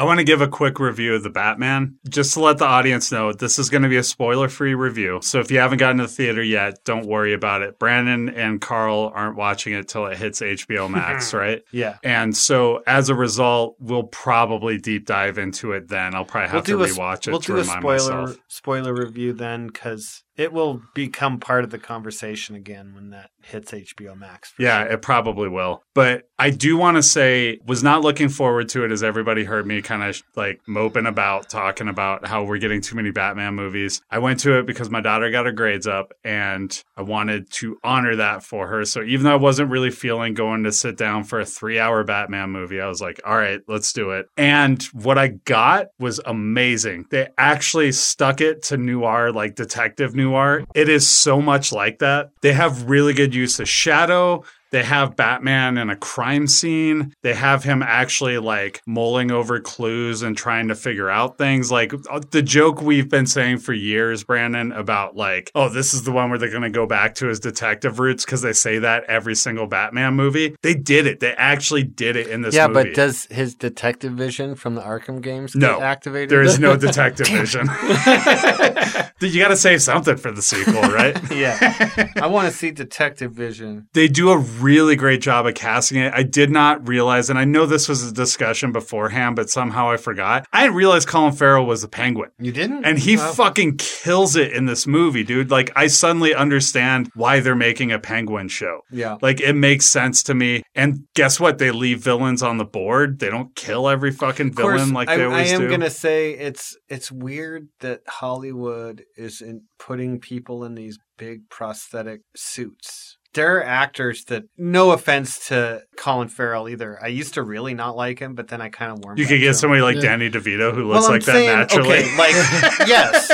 I 0.00 0.04
want 0.04 0.16
to 0.16 0.24
give 0.24 0.40
a 0.40 0.48
quick 0.48 0.80
review 0.80 1.14
of 1.14 1.22
the 1.22 1.28
Batman 1.28 1.98
just 2.08 2.32
to 2.32 2.40
let 2.40 2.56
the 2.56 2.64
audience 2.64 3.12
know 3.12 3.34
this 3.34 3.58
is 3.58 3.68
going 3.68 3.82
to 3.82 3.88
be 3.90 3.98
a 3.98 4.02
spoiler 4.02 4.48
free 4.48 4.72
review. 4.72 5.20
So 5.22 5.40
if 5.40 5.50
you 5.50 5.58
haven't 5.58 5.76
gotten 5.76 5.98
to 5.98 6.04
the 6.04 6.08
theater 6.08 6.42
yet, 6.42 6.82
don't 6.86 7.04
worry 7.04 7.34
about 7.34 7.60
it. 7.60 7.78
Brandon 7.78 8.30
and 8.30 8.62
Carl 8.62 9.12
aren't 9.14 9.36
watching 9.36 9.74
it 9.74 9.88
till 9.88 10.06
it 10.06 10.16
hits 10.16 10.40
HBO 10.40 10.88
Max, 10.88 11.34
right? 11.34 11.60
Yeah. 11.70 11.98
And 12.02 12.34
so 12.34 12.82
as 12.86 13.10
a 13.10 13.14
result, 13.14 13.76
we'll 13.78 14.04
probably 14.04 14.78
deep 14.78 15.04
dive 15.04 15.36
into 15.36 15.72
it 15.72 15.88
then. 15.88 16.14
I'll 16.14 16.24
probably 16.24 16.48
have 16.48 16.54
we'll 16.54 16.62
to 16.62 16.94
do 16.94 17.02
a, 17.02 17.06
it 17.18 17.26
we'll 17.26 17.40
to 17.40 17.52
do 17.52 17.58
a 17.58 17.64
spoiler 17.64 18.22
myself. 18.22 18.38
spoiler 18.48 18.94
review 18.94 19.34
then 19.34 19.66
because 19.66 20.24
it 20.36 20.52
will 20.52 20.82
become 20.94 21.38
part 21.38 21.64
of 21.64 21.70
the 21.70 21.78
conversation 21.78 22.54
again 22.54 22.94
when 22.94 23.10
that 23.10 23.30
hits 23.42 23.72
HBO 23.72 24.16
Max. 24.16 24.52
Yeah, 24.58 24.82
sure. 24.82 24.92
it 24.92 25.02
probably 25.02 25.48
will. 25.48 25.82
But 25.94 26.28
I 26.38 26.50
do 26.50 26.76
want 26.76 26.96
to 26.96 27.02
say, 27.02 27.58
was 27.66 27.82
not 27.82 28.02
looking 28.02 28.28
forward 28.28 28.68
to 28.70 28.84
it 28.84 28.92
as 28.92 29.02
everybody 29.02 29.44
heard 29.44 29.66
me 29.66 29.82
kind 29.82 30.02
of 30.02 30.22
like 30.36 30.60
moping 30.66 31.06
about, 31.06 31.48
talking 31.50 31.88
about 31.88 32.26
how 32.26 32.44
we're 32.44 32.58
getting 32.58 32.80
too 32.80 32.96
many 32.96 33.10
Batman 33.10 33.54
movies. 33.54 34.00
I 34.10 34.18
went 34.18 34.40
to 34.40 34.58
it 34.58 34.66
because 34.66 34.88
my 34.90 35.00
daughter 35.00 35.30
got 35.30 35.46
her 35.46 35.52
grades 35.52 35.86
up 35.86 36.12
and 36.24 36.82
I 36.96 37.02
wanted 37.02 37.50
to 37.52 37.78
honor 37.82 38.16
that 38.16 38.42
for 38.42 38.66
her. 38.68 38.84
So 38.84 39.02
even 39.02 39.24
though 39.24 39.32
I 39.32 39.36
wasn't 39.36 39.70
really 39.70 39.90
feeling 39.90 40.34
going 40.34 40.64
to 40.64 40.72
sit 40.72 40.96
down 40.96 41.24
for 41.24 41.40
a 41.40 41.46
three 41.46 41.78
hour 41.78 42.04
Batman 42.04 42.50
movie, 42.50 42.80
I 42.80 42.86
was 42.86 43.00
like, 43.00 43.20
all 43.24 43.36
right, 43.36 43.60
let's 43.68 43.92
do 43.92 44.10
it. 44.10 44.26
And 44.36 44.82
what 44.92 45.18
I 45.18 45.28
got 45.28 45.88
was 45.98 46.20
amazing. 46.24 47.06
They 47.10 47.28
actually 47.36 47.92
stuck 47.92 48.40
it 48.40 48.62
to 48.64 48.76
noir, 48.76 49.32
like 49.32 49.54
detective 49.54 50.14
noir. 50.24 50.64
It 50.74 50.88
is 50.88 51.08
so 51.08 51.40
much 51.40 51.72
like 51.72 51.98
that. 51.98 52.30
They 52.40 52.52
have 52.52 52.88
really 52.88 53.12
good 53.12 53.34
use 53.34 53.58
of 53.60 53.68
shadow. 53.68 54.44
They 54.70 54.82
have 54.84 55.16
Batman 55.16 55.78
in 55.78 55.90
a 55.90 55.96
crime 55.96 56.46
scene. 56.46 57.12
They 57.22 57.34
have 57.34 57.64
him 57.64 57.82
actually 57.82 58.38
like 58.38 58.80
mulling 58.86 59.30
over 59.30 59.60
clues 59.60 60.22
and 60.22 60.36
trying 60.36 60.68
to 60.68 60.74
figure 60.74 61.10
out 61.10 61.38
things. 61.38 61.70
Like 61.70 61.92
uh, 62.10 62.20
the 62.30 62.42
joke 62.42 62.80
we've 62.80 63.08
been 63.08 63.26
saying 63.26 63.58
for 63.58 63.72
years, 63.72 64.24
Brandon, 64.24 64.72
about 64.72 65.16
like, 65.16 65.50
oh, 65.54 65.68
this 65.68 65.92
is 65.94 66.04
the 66.04 66.12
one 66.12 66.30
where 66.30 66.38
they're 66.38 66.50
going 66.50 66.62
to 66.62 66.70
go 66.70 66.86
back 66.86 67.14
to 67.16 67.26
his 67.26 67.40
detective 67.40 67.98
roots 67.98 68.24
because 68.24 68.42
they 68.42 68.52
say 68.52 68.78
that 68.78 69.04
every 69.04 69.34
single 69.34 69.66
Batman 69.66 70.14
movie. 70.14 70.54
They 70.62 70.74
did 70.74 71.06
it. 71.06 71.20
They 71.20 71.32
actually 71.34 71.82
did 71.84 72.16
it 72.16 72.28
in 72.28 72.42
this 72.42 72.54
yeah, 72.54 72.66
movie. 72.68 72.90
but 72.90 72.94
does 72.94 73.24
his 73.26 73.54
detective 73.54 74.12
vision 74.12 74.54
from 74.54 74.74
the 74.74 74.82
Arkham 74.82 75.20
games 75.20 75.54
No. 75.54 75.74
get 75.78 75.82
activated? 75.82 76.30
there 76.30 76.42
is 76.42 76.58
no 76.58 76.76
detective 76.76 77.26
vision. 77.28 77.66
you 79.20 79.40
got 79.40 79.48
to 79.48 79.56
save 79.56 79.82
something 79.82 80.16
for 80.16 80.30
the 80.32 80.42
sequel, 80.42 80.80
right? 80.82 81.16
yeah, 81.32 82.10
I 82.20 82.26
want 82.26 82.50
to 82.50 82.56
see 82.56 82.70
detective 82.70 83.32
vision. 83.32 83.88
they 83.92 84.08
do 84.08 84.30
a 84.30 84.38
really 84.60 84.96
great 84.96 85.20
job 85.20 85.46
of 85.46 85.54
casting 85.54 85.98
it. 85.98 86.12
I 86.14 86.22
did 86.22 86.50
not 86.50 86.86
realize, 86.88 87.30
and 87.30 87.38
I 87.38 87.44
know 87.44 87.66
this 87.66 87.88
was 87.88 88.02
a 88.06 88.12
discussion 88.12 88.72
beforehand, 88.72 89.36
but 89.36 89.50
somehow 89.50 89.90
I 89.90 89.96
forgot. 89.96 90.46
I 90.52 90.62
didn't 90.62 90.76
realize 90.76 91.04
Colin 91.06 91.32
Farrell 91.32 91.66
was 91.66 91.82
the 91.82 91.88
Penguin. 91.88 92.30
You 92.38 92.52
didn't? 92.52 92.84
And 92.84 92.98
he 92.98 93.16
Wow. 93.16 93.32
fucking 93.32 93.76
kills 93.78 94.36
it 94.36 94.52
in 94.52 94.66
this 94.66 94.86
movie, 94.86 95.24
dude. 95.24 95.50
Like, 95.50 95.70
I 95.76 95.86
suddenly 95.88 96.34
understand 96.34 97.10
why 97.14 97.40
they're 97.40 97.54
making 97.56 97.92
a 97.92 97.98
Penguin 97.98 98.48
show. 98.48 98.80
yeah. 98.90 99.16
Like, 99.20 99.40
it 99.40 99.54
makes 99.54 99.86
sense 99.86 100.22
to 100.24 100.34
me. 100.34 100.62
And 100.74 101.04
guess 101.14 101.38
what? 101.40 101.58
They 101.58 101.70
leave 101.70 102.00
villains 102.02 102.42
on 102.42 102.58
the 102.58 102.64
board. 102.64 103.18
They 103.18 103.28
don't 103.30 103.54
kill 103.56 103.88
every 103.88 104.10
fucking 104.12 104.54
course, 104.54 104.80
villain 104.80 104.94
like 104.94 105.08
I, 105.08 105.16
they 105.16 105.24
always 105.24 105.48
do. 105.48 105.52
I 105.52 105.56
am 105.56 105.60
do. 105.62 105.68
gonna 105.70 105.90
say 105.90 106.32
it's 106.32 106.76
it's 106.88 107.10
weird 107.12 107.68
that 107.80 108.00
Hollywood 108.08 109.02
is 109.16 109.40
in 109.40 109.62
putting 109.78 110.20
people 110.20 110.64
in 110.64 110.74
these 110.74 110.98
big 111.18 111.48
prosthetic 111.50 112.20
suits. 112.36 113.16
There 113.34 113.58
are 113.58 113.64
actors 113.64 114.24
that, 114.24 114.44
no 114.58 114.90
offense 114.90 115.46
to 115.48 115.82
Colin 115.96 116.28
Farrell 116.28 116.68
either. 116.68 116.98
I 117.02 117.06
used 117.08 117.34
to 117.34 117.42
really 117.42 117.74
not 117.74 117.96
like 117.96 118.18
him, 118.18 118.34
but 118.34 118.48
then 118.48 118.60
I 118.60 118.70
kind 118.70 118.90
of 118.92 118.98
warmed. 119.04 119.18
You 119.20 119.24
could 119.26 119.34
to 119.34 119.38
get 119.38 119.48
him. 119.48 119.54
somebody 119.54 119.82
like 119.82 119.96
Yeah. 119.96 120.02
Danny 120.02 120.28
DeVito 120.30 120.74
who 120.74 120.88
looks 120.88 121.06
I'm 121.06 121.12
like 121.12 121.22
saying, 121.22 121.46
that 121.48 121.70
naturally. 121.70 121.98
Okay, 121.98 122.16
like 122.18 122.32
yes, 122.88 123.30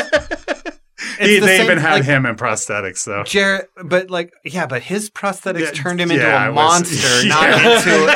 He- 1.19 1.41
the 1.41 1.47
they 1.47 1.57
same- 1.59 1.65
even 1.65 1.79
had 1.79 1.95
like, 1.95 2.05
him 2.05 2.27
in 2.27 2.37
prosthetics, 2.37 3.05
though. 3.05 3.23
Jared, 3.25 3.67
but 3.85 4.11
like, 4.11 4.35
yeah, 4.45 4.67
but 4.67 4.83
his 4.83 5.09
prosthetics 5.11 5.61
Yeah, 5.61 5.71
turned 5.71 5.99
him 6.01 6.11
into 6.11 6.23
yeah, 6.23 6.47
a 6.49 6.53
was- 6.53 6.55
monster, 6.57 7.27
not 7.29 7.49
into 7.49 8.07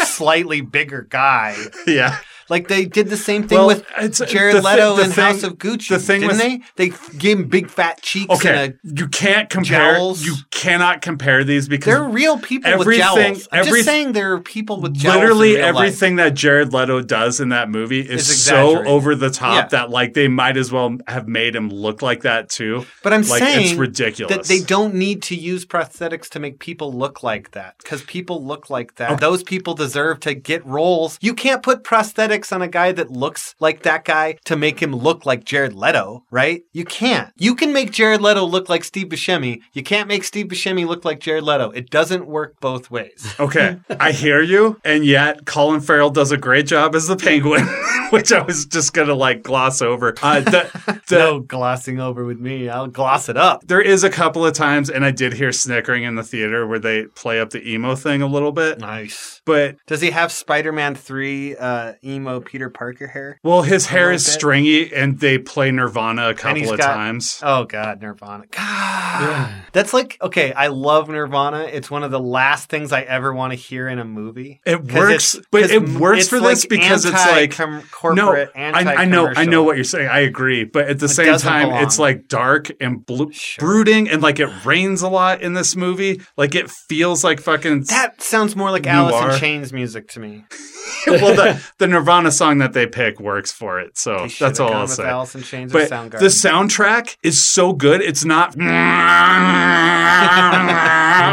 a 0.00 0.04
slightly 0.06 0.60
bigger 0.62 1.06
guy. 1.08 1.56
Yeah. 1.86 2.18
Like 2.50 2.68
they 2.68 2.84
did 2.84 3.08
the 3.08 3.16
same 3.16 3.46
thing 3.48 3.58
Well, 3.58 3.68
with 3.68 3.84
uh, 3.96 4.08
Jared 4.26 4.56
the 4.56 4.60
Leto 4.62 4.96
the 4.96 5.04
in 5.04 5.10
thing- 5.10 5.24
House 5.24 5.42
of 5.44 5.56
Gucci. 5.58 5.88
the 5.88 5.98
thing 5.98 6.20
didn't 6.20 6.36
with- 6.36 6.38
they? 6.76 6.88
They 6.90 7.16
gave 7.16 7.38
him 7.38 7.48
big 7.48 7.70
fat 7.70 8.02
cheeks. 8.02 8.34
Okay, 8.34 8.64
And 8.64 8.74
a, 8.98 9.00
you 9.02 9.08
can't 9.08 9.48
compare. 9.48 9.94
jowls. 9.94 10.24
You 10.24 10.34
cannot 10.50 11.00
compare 11.00 11.44
these 11.44 11.68
because 11.68 11.86
they're 11.94 12.02
real 12.02 12.38
people 12.38 12.76
with 12.78 12.96
jowls. 12.98 13.48
I'm 13.52 13.60
every- 13.60 13.72
just 13.80 13.84
saying 13.84 14.12
there 14.12 14.32
are 14.34 14.40
people 14.40 14.80
with 14.80 14.94
jowls. 14.94 15.14
literally 15.14 15.54
in 15.56 15.62
real 15.64 15.74
life. 15.74 15.84
everything 15.86 16.16
that 16.16 16.34
Jared 16.34 16.72
Leto 16.72 17.00
does 17.02 17.40
in 17.40 17.50
that 17.50 17.70
movie 17.70 18.00
is 18.00 18.26
so 18.44 18.84
over 18.84 19.14
the 19.14 19.30
top 19.30 19.54
Yeah. 19.54 19.68
that 19.68 19.90
like 19.90 20.14
they 20.14 20.26
might 20.28 20.56
as 20.56 20.72
well 20.72 20.96
have 21.06 21.28
made 21.28 21.54
him 21.54 21.68
look 21.70 22.02
like 22.02 22.22
that 22.22 22.48
too. 22.48 22.84
But 23.02 23.12
I'm 23.12 23.22
like 23.22 23.42
saying 23.42 23.66
it's 23.70 23.74
ridiculous. 23.74 24.34
that 24.36 24.44
they 24.46 24.60
don't 24.60 24.94
need 24.94 25.22
to 25.22 25.36
use 25.36 25.64
prosthetics 25.66 26.28
to 26.30 26.40
make 26.40 26.58
people 26.58 26.92
look 26.92 27.22
like 27.22 27.52
that 27.52 27.76
because 27.82 28.02
people 28.02 28.44
look 28.44 28.70
like 28.70 28.96
that. 28.96 29.20
Those 29.20 29.42
people 29.42 29.74
deserve 29.74 30.20
to 30.20 30.34
get 30.34 30.64
roles. 30.66 31.18
You 31.20 31.34
can't 31.34 31.62
put 31.62 31.84
prosthetics 31.84 32.39
on 32.52 32.62
a 32.62 32.68
guy 32.68 32.92
that 32.92 33.10
looks 33.10 33.54
like 33.60 33.82
that 33.82 34.04
guy 34.04 34.36
to 34.44 34.56
make 34.56 34.80
him 34.80 34.94
look 34.94 35.26
like 35.26 35.44
Jared 35.44 35.74
Leto, 35.74 36.24
right? 36.30 36.62
You 36.72 36.84
can't. 36.84 37.30
You 37.36 37.54
can 37.54 37.72
make 37.72 37.90
Jared 37.92 38.20
Leto 38.20 38.44
look 38.44 38.68
like 38.68 38.84
Steve 38.84 39.08
Buscemi. 39.08 39.60
You 39.72 39.82
can't 39.82 40.08
make 40.08 40.24
Steve 40.24 40.46
Buscemi 40.46 40.86
look 40.86 41.04
like 41.04 41.20
Jared 41.20 41.44
Leto. 41.44 41.70
It 41.70 41.90
doesn't 41.90 42.26
work 42.26 42.54
both 42.60 42.90
ways. 42.90 43.34
Okay, 43.40 43.78
I 43.98 44.12
hear 44.12 44.42
you, 44.42 44.78
and 44.84 45.04
yet 45.04 45.46
Colin 45.46 45.80
Farrell 45.80 46.10
does 46.10 46.30
a 46.30 46.36
great 46.36 46.66
job 46.66 46.94
as 46.94 47.06
the 47.06 47.16
Penguin, 47.16 47.66
which 48.10 48.32
I 48.32 48.42
was 48.42 48.66
just 48.66 48.92
gonna 48.92 49.14
like 49.14 49.42
gloss 49.42 49.80
over. 49.80 50.14
Uh, 50.22 50.40
the, 50.40 51.00
the, 51.08 51.16
no 51.18 51.40
glossing 51.40 52.00
over 52.00 52.24
with 52.24 52.38
me. 52.38 52.68
I'll 52.68 52.86
gloss 52.86 53.28
it 53.28 53.36
up. 53.36 53.66
There 53.66 53.80
is 53.80 54.04
a 54.04 54.10
couple 54.10 54.44
of 54.44 54.52
times, 54.52 54.90
and 54.90 55.04
I 55.04 55.10
did 55.10 55.32
hear 55.32 55.52
snickering 55.52 56.04
in 56.04 56.16
the 56.16 56.22
theater 56.22 56.66
where 56.66 56.78
they 56.78 57.04
play 57.06 57.40
up 57.40 57.50
the 57.50 57.66
emo 57.66 57.94
thing 57.94 58.20
a 58.22 58.26
little 58.26 58.52
bit. 58.52 58.78
Nice. 58.78 59.40
But 59.44 59.76
Does 59.86 60.00
he 60.00 60.10
have 60.10 60.30
Spider-Man 60.30 60.94
3 60.94 61.56
uh, 61.56 61.92
emo 62.04 62.29
Peter 62.38 62.70
Parker 62.70 63.08
hair? 63.08 63.40
well, 63.42 63.62
his 63.62 63.86
hair 63.86 64.12
is 64.12 64.24
bit. 64.24 64.32
stringy, 64.32 64.94
and 64.94 65.18
they 65.18 65.38
play 65.38 65.72
Nirvana 65.72 66.28
a 66.28 66.34
couple 66.34 66.70
of 66.70 66.78
got- 66.78 66.94
times. 66.94 67.40
Oh 67.42 67.64
God, 67.64 68.00
Nirvana. 68.00 68.44
God. 68.52 69.50
That's 69.72 69.92
like 69.92 70.16
okay. 70.22 70.52
I 70.52 70.68
love 70.68 71.08
Nirvana. 71.08 71.64
It's 71.64 71.90
one 71.90 72.04
of 72.04 72.10
the 72.12 72.20
last 72.20 72.68
things 72.68 72.92
I 72.92 73.00
ever 73.02 73.32
want 73.32 73.52
to 73.52 73.56
hear 73.56 73.88
in 73.88 73.98
a 73.98 74.04
movie. 74.04 74.60
It 74.64 74.92
works, 74.92 75.36
but 75.50 75.70
it 75.70 75.88
works 75.88 76.20
it's 76.20 76.28
for 76.28 76.40
this 76.40 76.62
like 76.64 76.68
because 76.68 77.04
it's 77.04 77.14
like 77.14 77.58
anti-com- 77.58 78.14
no. 78.14 78.32
I, 78.32 78.48
I 78.54 79.04
know, 79.06 79.32
I 79.34 79.44
know 79.46 79.62
what 79.62 79.76
you're 79.76 79.84
saying. 79.84 80.08
I 80.08 80.20
agree, 80.20 80.64
but 80.64 80.86
at 80.88 80.98
the 80.98 81.08
same 81.08 81.36
time, 81.38 81.68
belong. 81.68 81.82
it's 81.84 81.98
like 81.98 82.28
dark 82.28 82.70
and 82.80 83.04
blo- 83.04 83.30
Sure. 83.30 83.60
brooding, 83.66 84.08
and 84.10 84.20
like 84.22 84.38
it 84.40 84.64
rains 84.66 85.02
a 85.02 85.08
lot 85.08 85.40
in 85.40 85.54
this 85.54 85.74
movie. 85.76 86.20
Like 86.36 86.54
it 86.54 86.70
feels 86.70 87.24
like 87.24 87.40
fucking. 87.40 87.84
That 87.84 88.22
sounds 88.22 88.54
more 88.56 88.70
like 88.70 88.86
Alice 88.86 89.34
in 89.34 89.40
Chains 89.40 89.72
music 89.72 90.08
to 90.08 90.20
me. 90.20 90.44
well, 91.06 91.34
the 91.34 91.62
the 91.78 91.86
Nirvana 91.88 92.19
song 92.30 92.58
that 92.58 92.72
they 92.72 92.86
pick 92.86 93.20
works 93.20 93.52
for 93.52 93.80
it. 93.80 93.98
So 93.98 94.26
that's 94.38 94.60
all 94.60 94.72
I'll 94.72 94.86
say. 94.86 95.04
Alice 95.04 95.34
in 95.34 95.42
Chains 95.42 95.72
But 95.72 95.88
the 95.88 96.26
soundtrack 96.26 97.16
is 97.22 97.42
so 97.42 97.72
good. 97.72 98.00
It's 98.00 98.24
not 98.24 98.56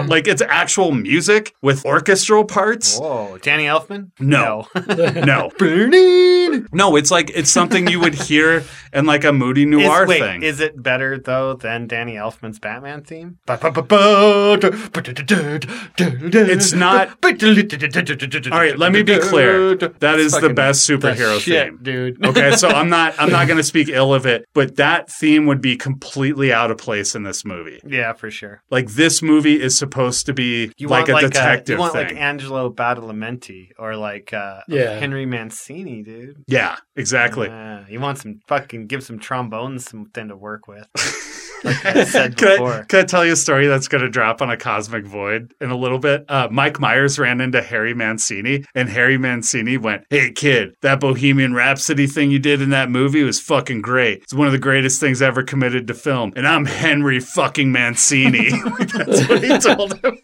like 0.08 0.28
it's 0.28 0.42
actual 0.42 0.92
music 0.92 1.54
with 1.62 1.86
orchestral 1.86 2.46
parts. 2.46 2.98
Whoa, 2.98 3.38
Danny 3.42 3.66
Elfman? 3.66 4.12
No. 4.20 4.68
No. 4.88 5.52
No, 5.60 6.66
no, 6.72 6.96
it's 6.96 7.12
like 7.12 7.32
it's 7.36 7.52
something 7.52 7.88
you 7.88 8.00
would 8.00 8.16
hear 8.16 8.64
in 8.94 9.06
like 9.06 9.24
a 9.24 9.34
moody 9.34 9.66
noir 9.66 10.04
is, 10.04 10.10
wait, 10.10 10.20
thing. 10.22 10.44
is 10.44 10.60
it 10.60 10.82
better 10.82 11.18
though 11.20 11.54
than 11.56 11.88
Danny 11.88 12.16
Elfman's 12.16 12.60
Batman 12.60 13.04
theme? 13.04 13.38
It's 13.46 13.50
It's 16.68 16.74
not- 16.74 17.22
All 18.52 18.60
right, 18.60 18.78
let 18.78 18.92
me 18.92 19.04
be 19.04 19.20
clear. 19.20 19.76
That 19.76 20.20
is 20.20 20.34
the 20.34 20.54
best 20.54 20.77
superhero 20.86 21.40
theme. 21.42 21.80
dude. 21.82 22.26
okay, 22.26 22.52
so 22.56 22.68
I'm 22.70 22.90
not 22.90 23.16
I'm 23.20 23.30
not 23.30 23.48
going 23.48 23.58
to 23.58 23.64
speak 23.64 23.90
ill 23.90 24.14
of 24.14 24.26
it, 24.26 24.46
but 24.54 24.76
that 24.78 25.10
theme 25.12 25.46
would 25.46 25.62
be 25.62 25.76
completely 25.78 26.52
out 26.54 26.72
of 26.72 26.78
place 26.78 27.16
in 27.16 27.24
this 27.24 27.44
movie. 27.46 27.80
yeah, 27.86 28.14
for 28.14 28.30
sure. 28.32 28.62
Like 28.70 28.88
this 28.90 29.22
movie 29.22 29.62
is 29.62 29.78
supposed 29.78 30.26
to 30.28 30.34
be 30.34 30.72
You 30.78 30.88
like 30.88 31.10
a 31.10 31.14
like 31.14 31.24
detective 31.26 31.76
you 31.76 31.80
want 31.80 31.94
thing. 31.94 32.08
like 32.08 32.16
Angelo 32.16 32.72
Badalamenti 32.72 33.70
or 33.78 33.96
like 33.96 34.34
uh, 34.34 34.62
Yeah. 34.68 34.98
Henry 35.00 35.26
Mancini, 35.26 36.04
dude. 36.04 36.44
yeah, 36.48 36.78
exactly. 36.96 37.48
Yeah, 37.48 37.86
you 37.90 38.00
want 38.00 38.18
some 38.20 38.40
fucking 38.48 38.88
give 38.88 39.04
some 39.04 39.20
trombones 39.20 39.86
something 39.86 40.28
to 40.30 40.36
work 40.36 40.68
with. 40.68 40.88
like 41.64 41.86
I 41.86 42.04
said 42.04 42.38
Can 42.38 42.48
I, 42.48 42.52
before. 42.54 42.84
can 42.86 43.00
I 43.00 43.04
tell 43.04 43.26
you 43.26 43.34
a 43.34 43.36
story 43.36 43.68
that's 43.68 43.88
going 43.88 44.04
to 44.04 44.10
drop 44.10 44.42
on 44.42 44.50
a 44.50 44.58
cosmic 44.58 45.06
void 45.06 45.54
in 45.62 45.70
a 45.72 45.78
little 45.78 46.00
bit? 46.00 46.26
Uh, 46.30 46.48
Mike 46.52 46.80
Myers 46.80 47.18
ran 47.20 47.42
into 47.42 47.62
Harry 47.62 47.94
Mancini, 47.94 48.66
and 48.76 48.90
Harry 48.90 49.18
Mancini 49.18 49.78
went, 49.78 50.04
"Hey 50.10 50.32
kid, 50.32 50.76
that 50.82 51.00
Bohemian 51.00 51.54
Rhapsody 51.54 52.08
thing 52.08 52.32
you 52.32 52.40
did 52.40 52.62
in 52.62 52.70
that 52.72 52.90
movie 52.90 53.24
was 53.24 53.40
fucking 53.40 53.82
great. 53.82 54.24
It's 54.24 54.34
one 54.34 54.48
of 54.48 54.54
the 54.54 54.60
greatest 54.60 55.00
things 55.00 55.22
ever 55.22 55.44
committed 55.44 55.88
to 55.88 55.94
film, 55.94 56.34
and 56.36 56.48
I'm 56.48 56.66
Henry 56.66 57.20
fucking 57.20 57.72
Mancini." 57.72 58.50
that's 58.94 59.28
what 59.28 59.44
he 59.44 59.58
told 59.58 60.00
him. 60.04 60.18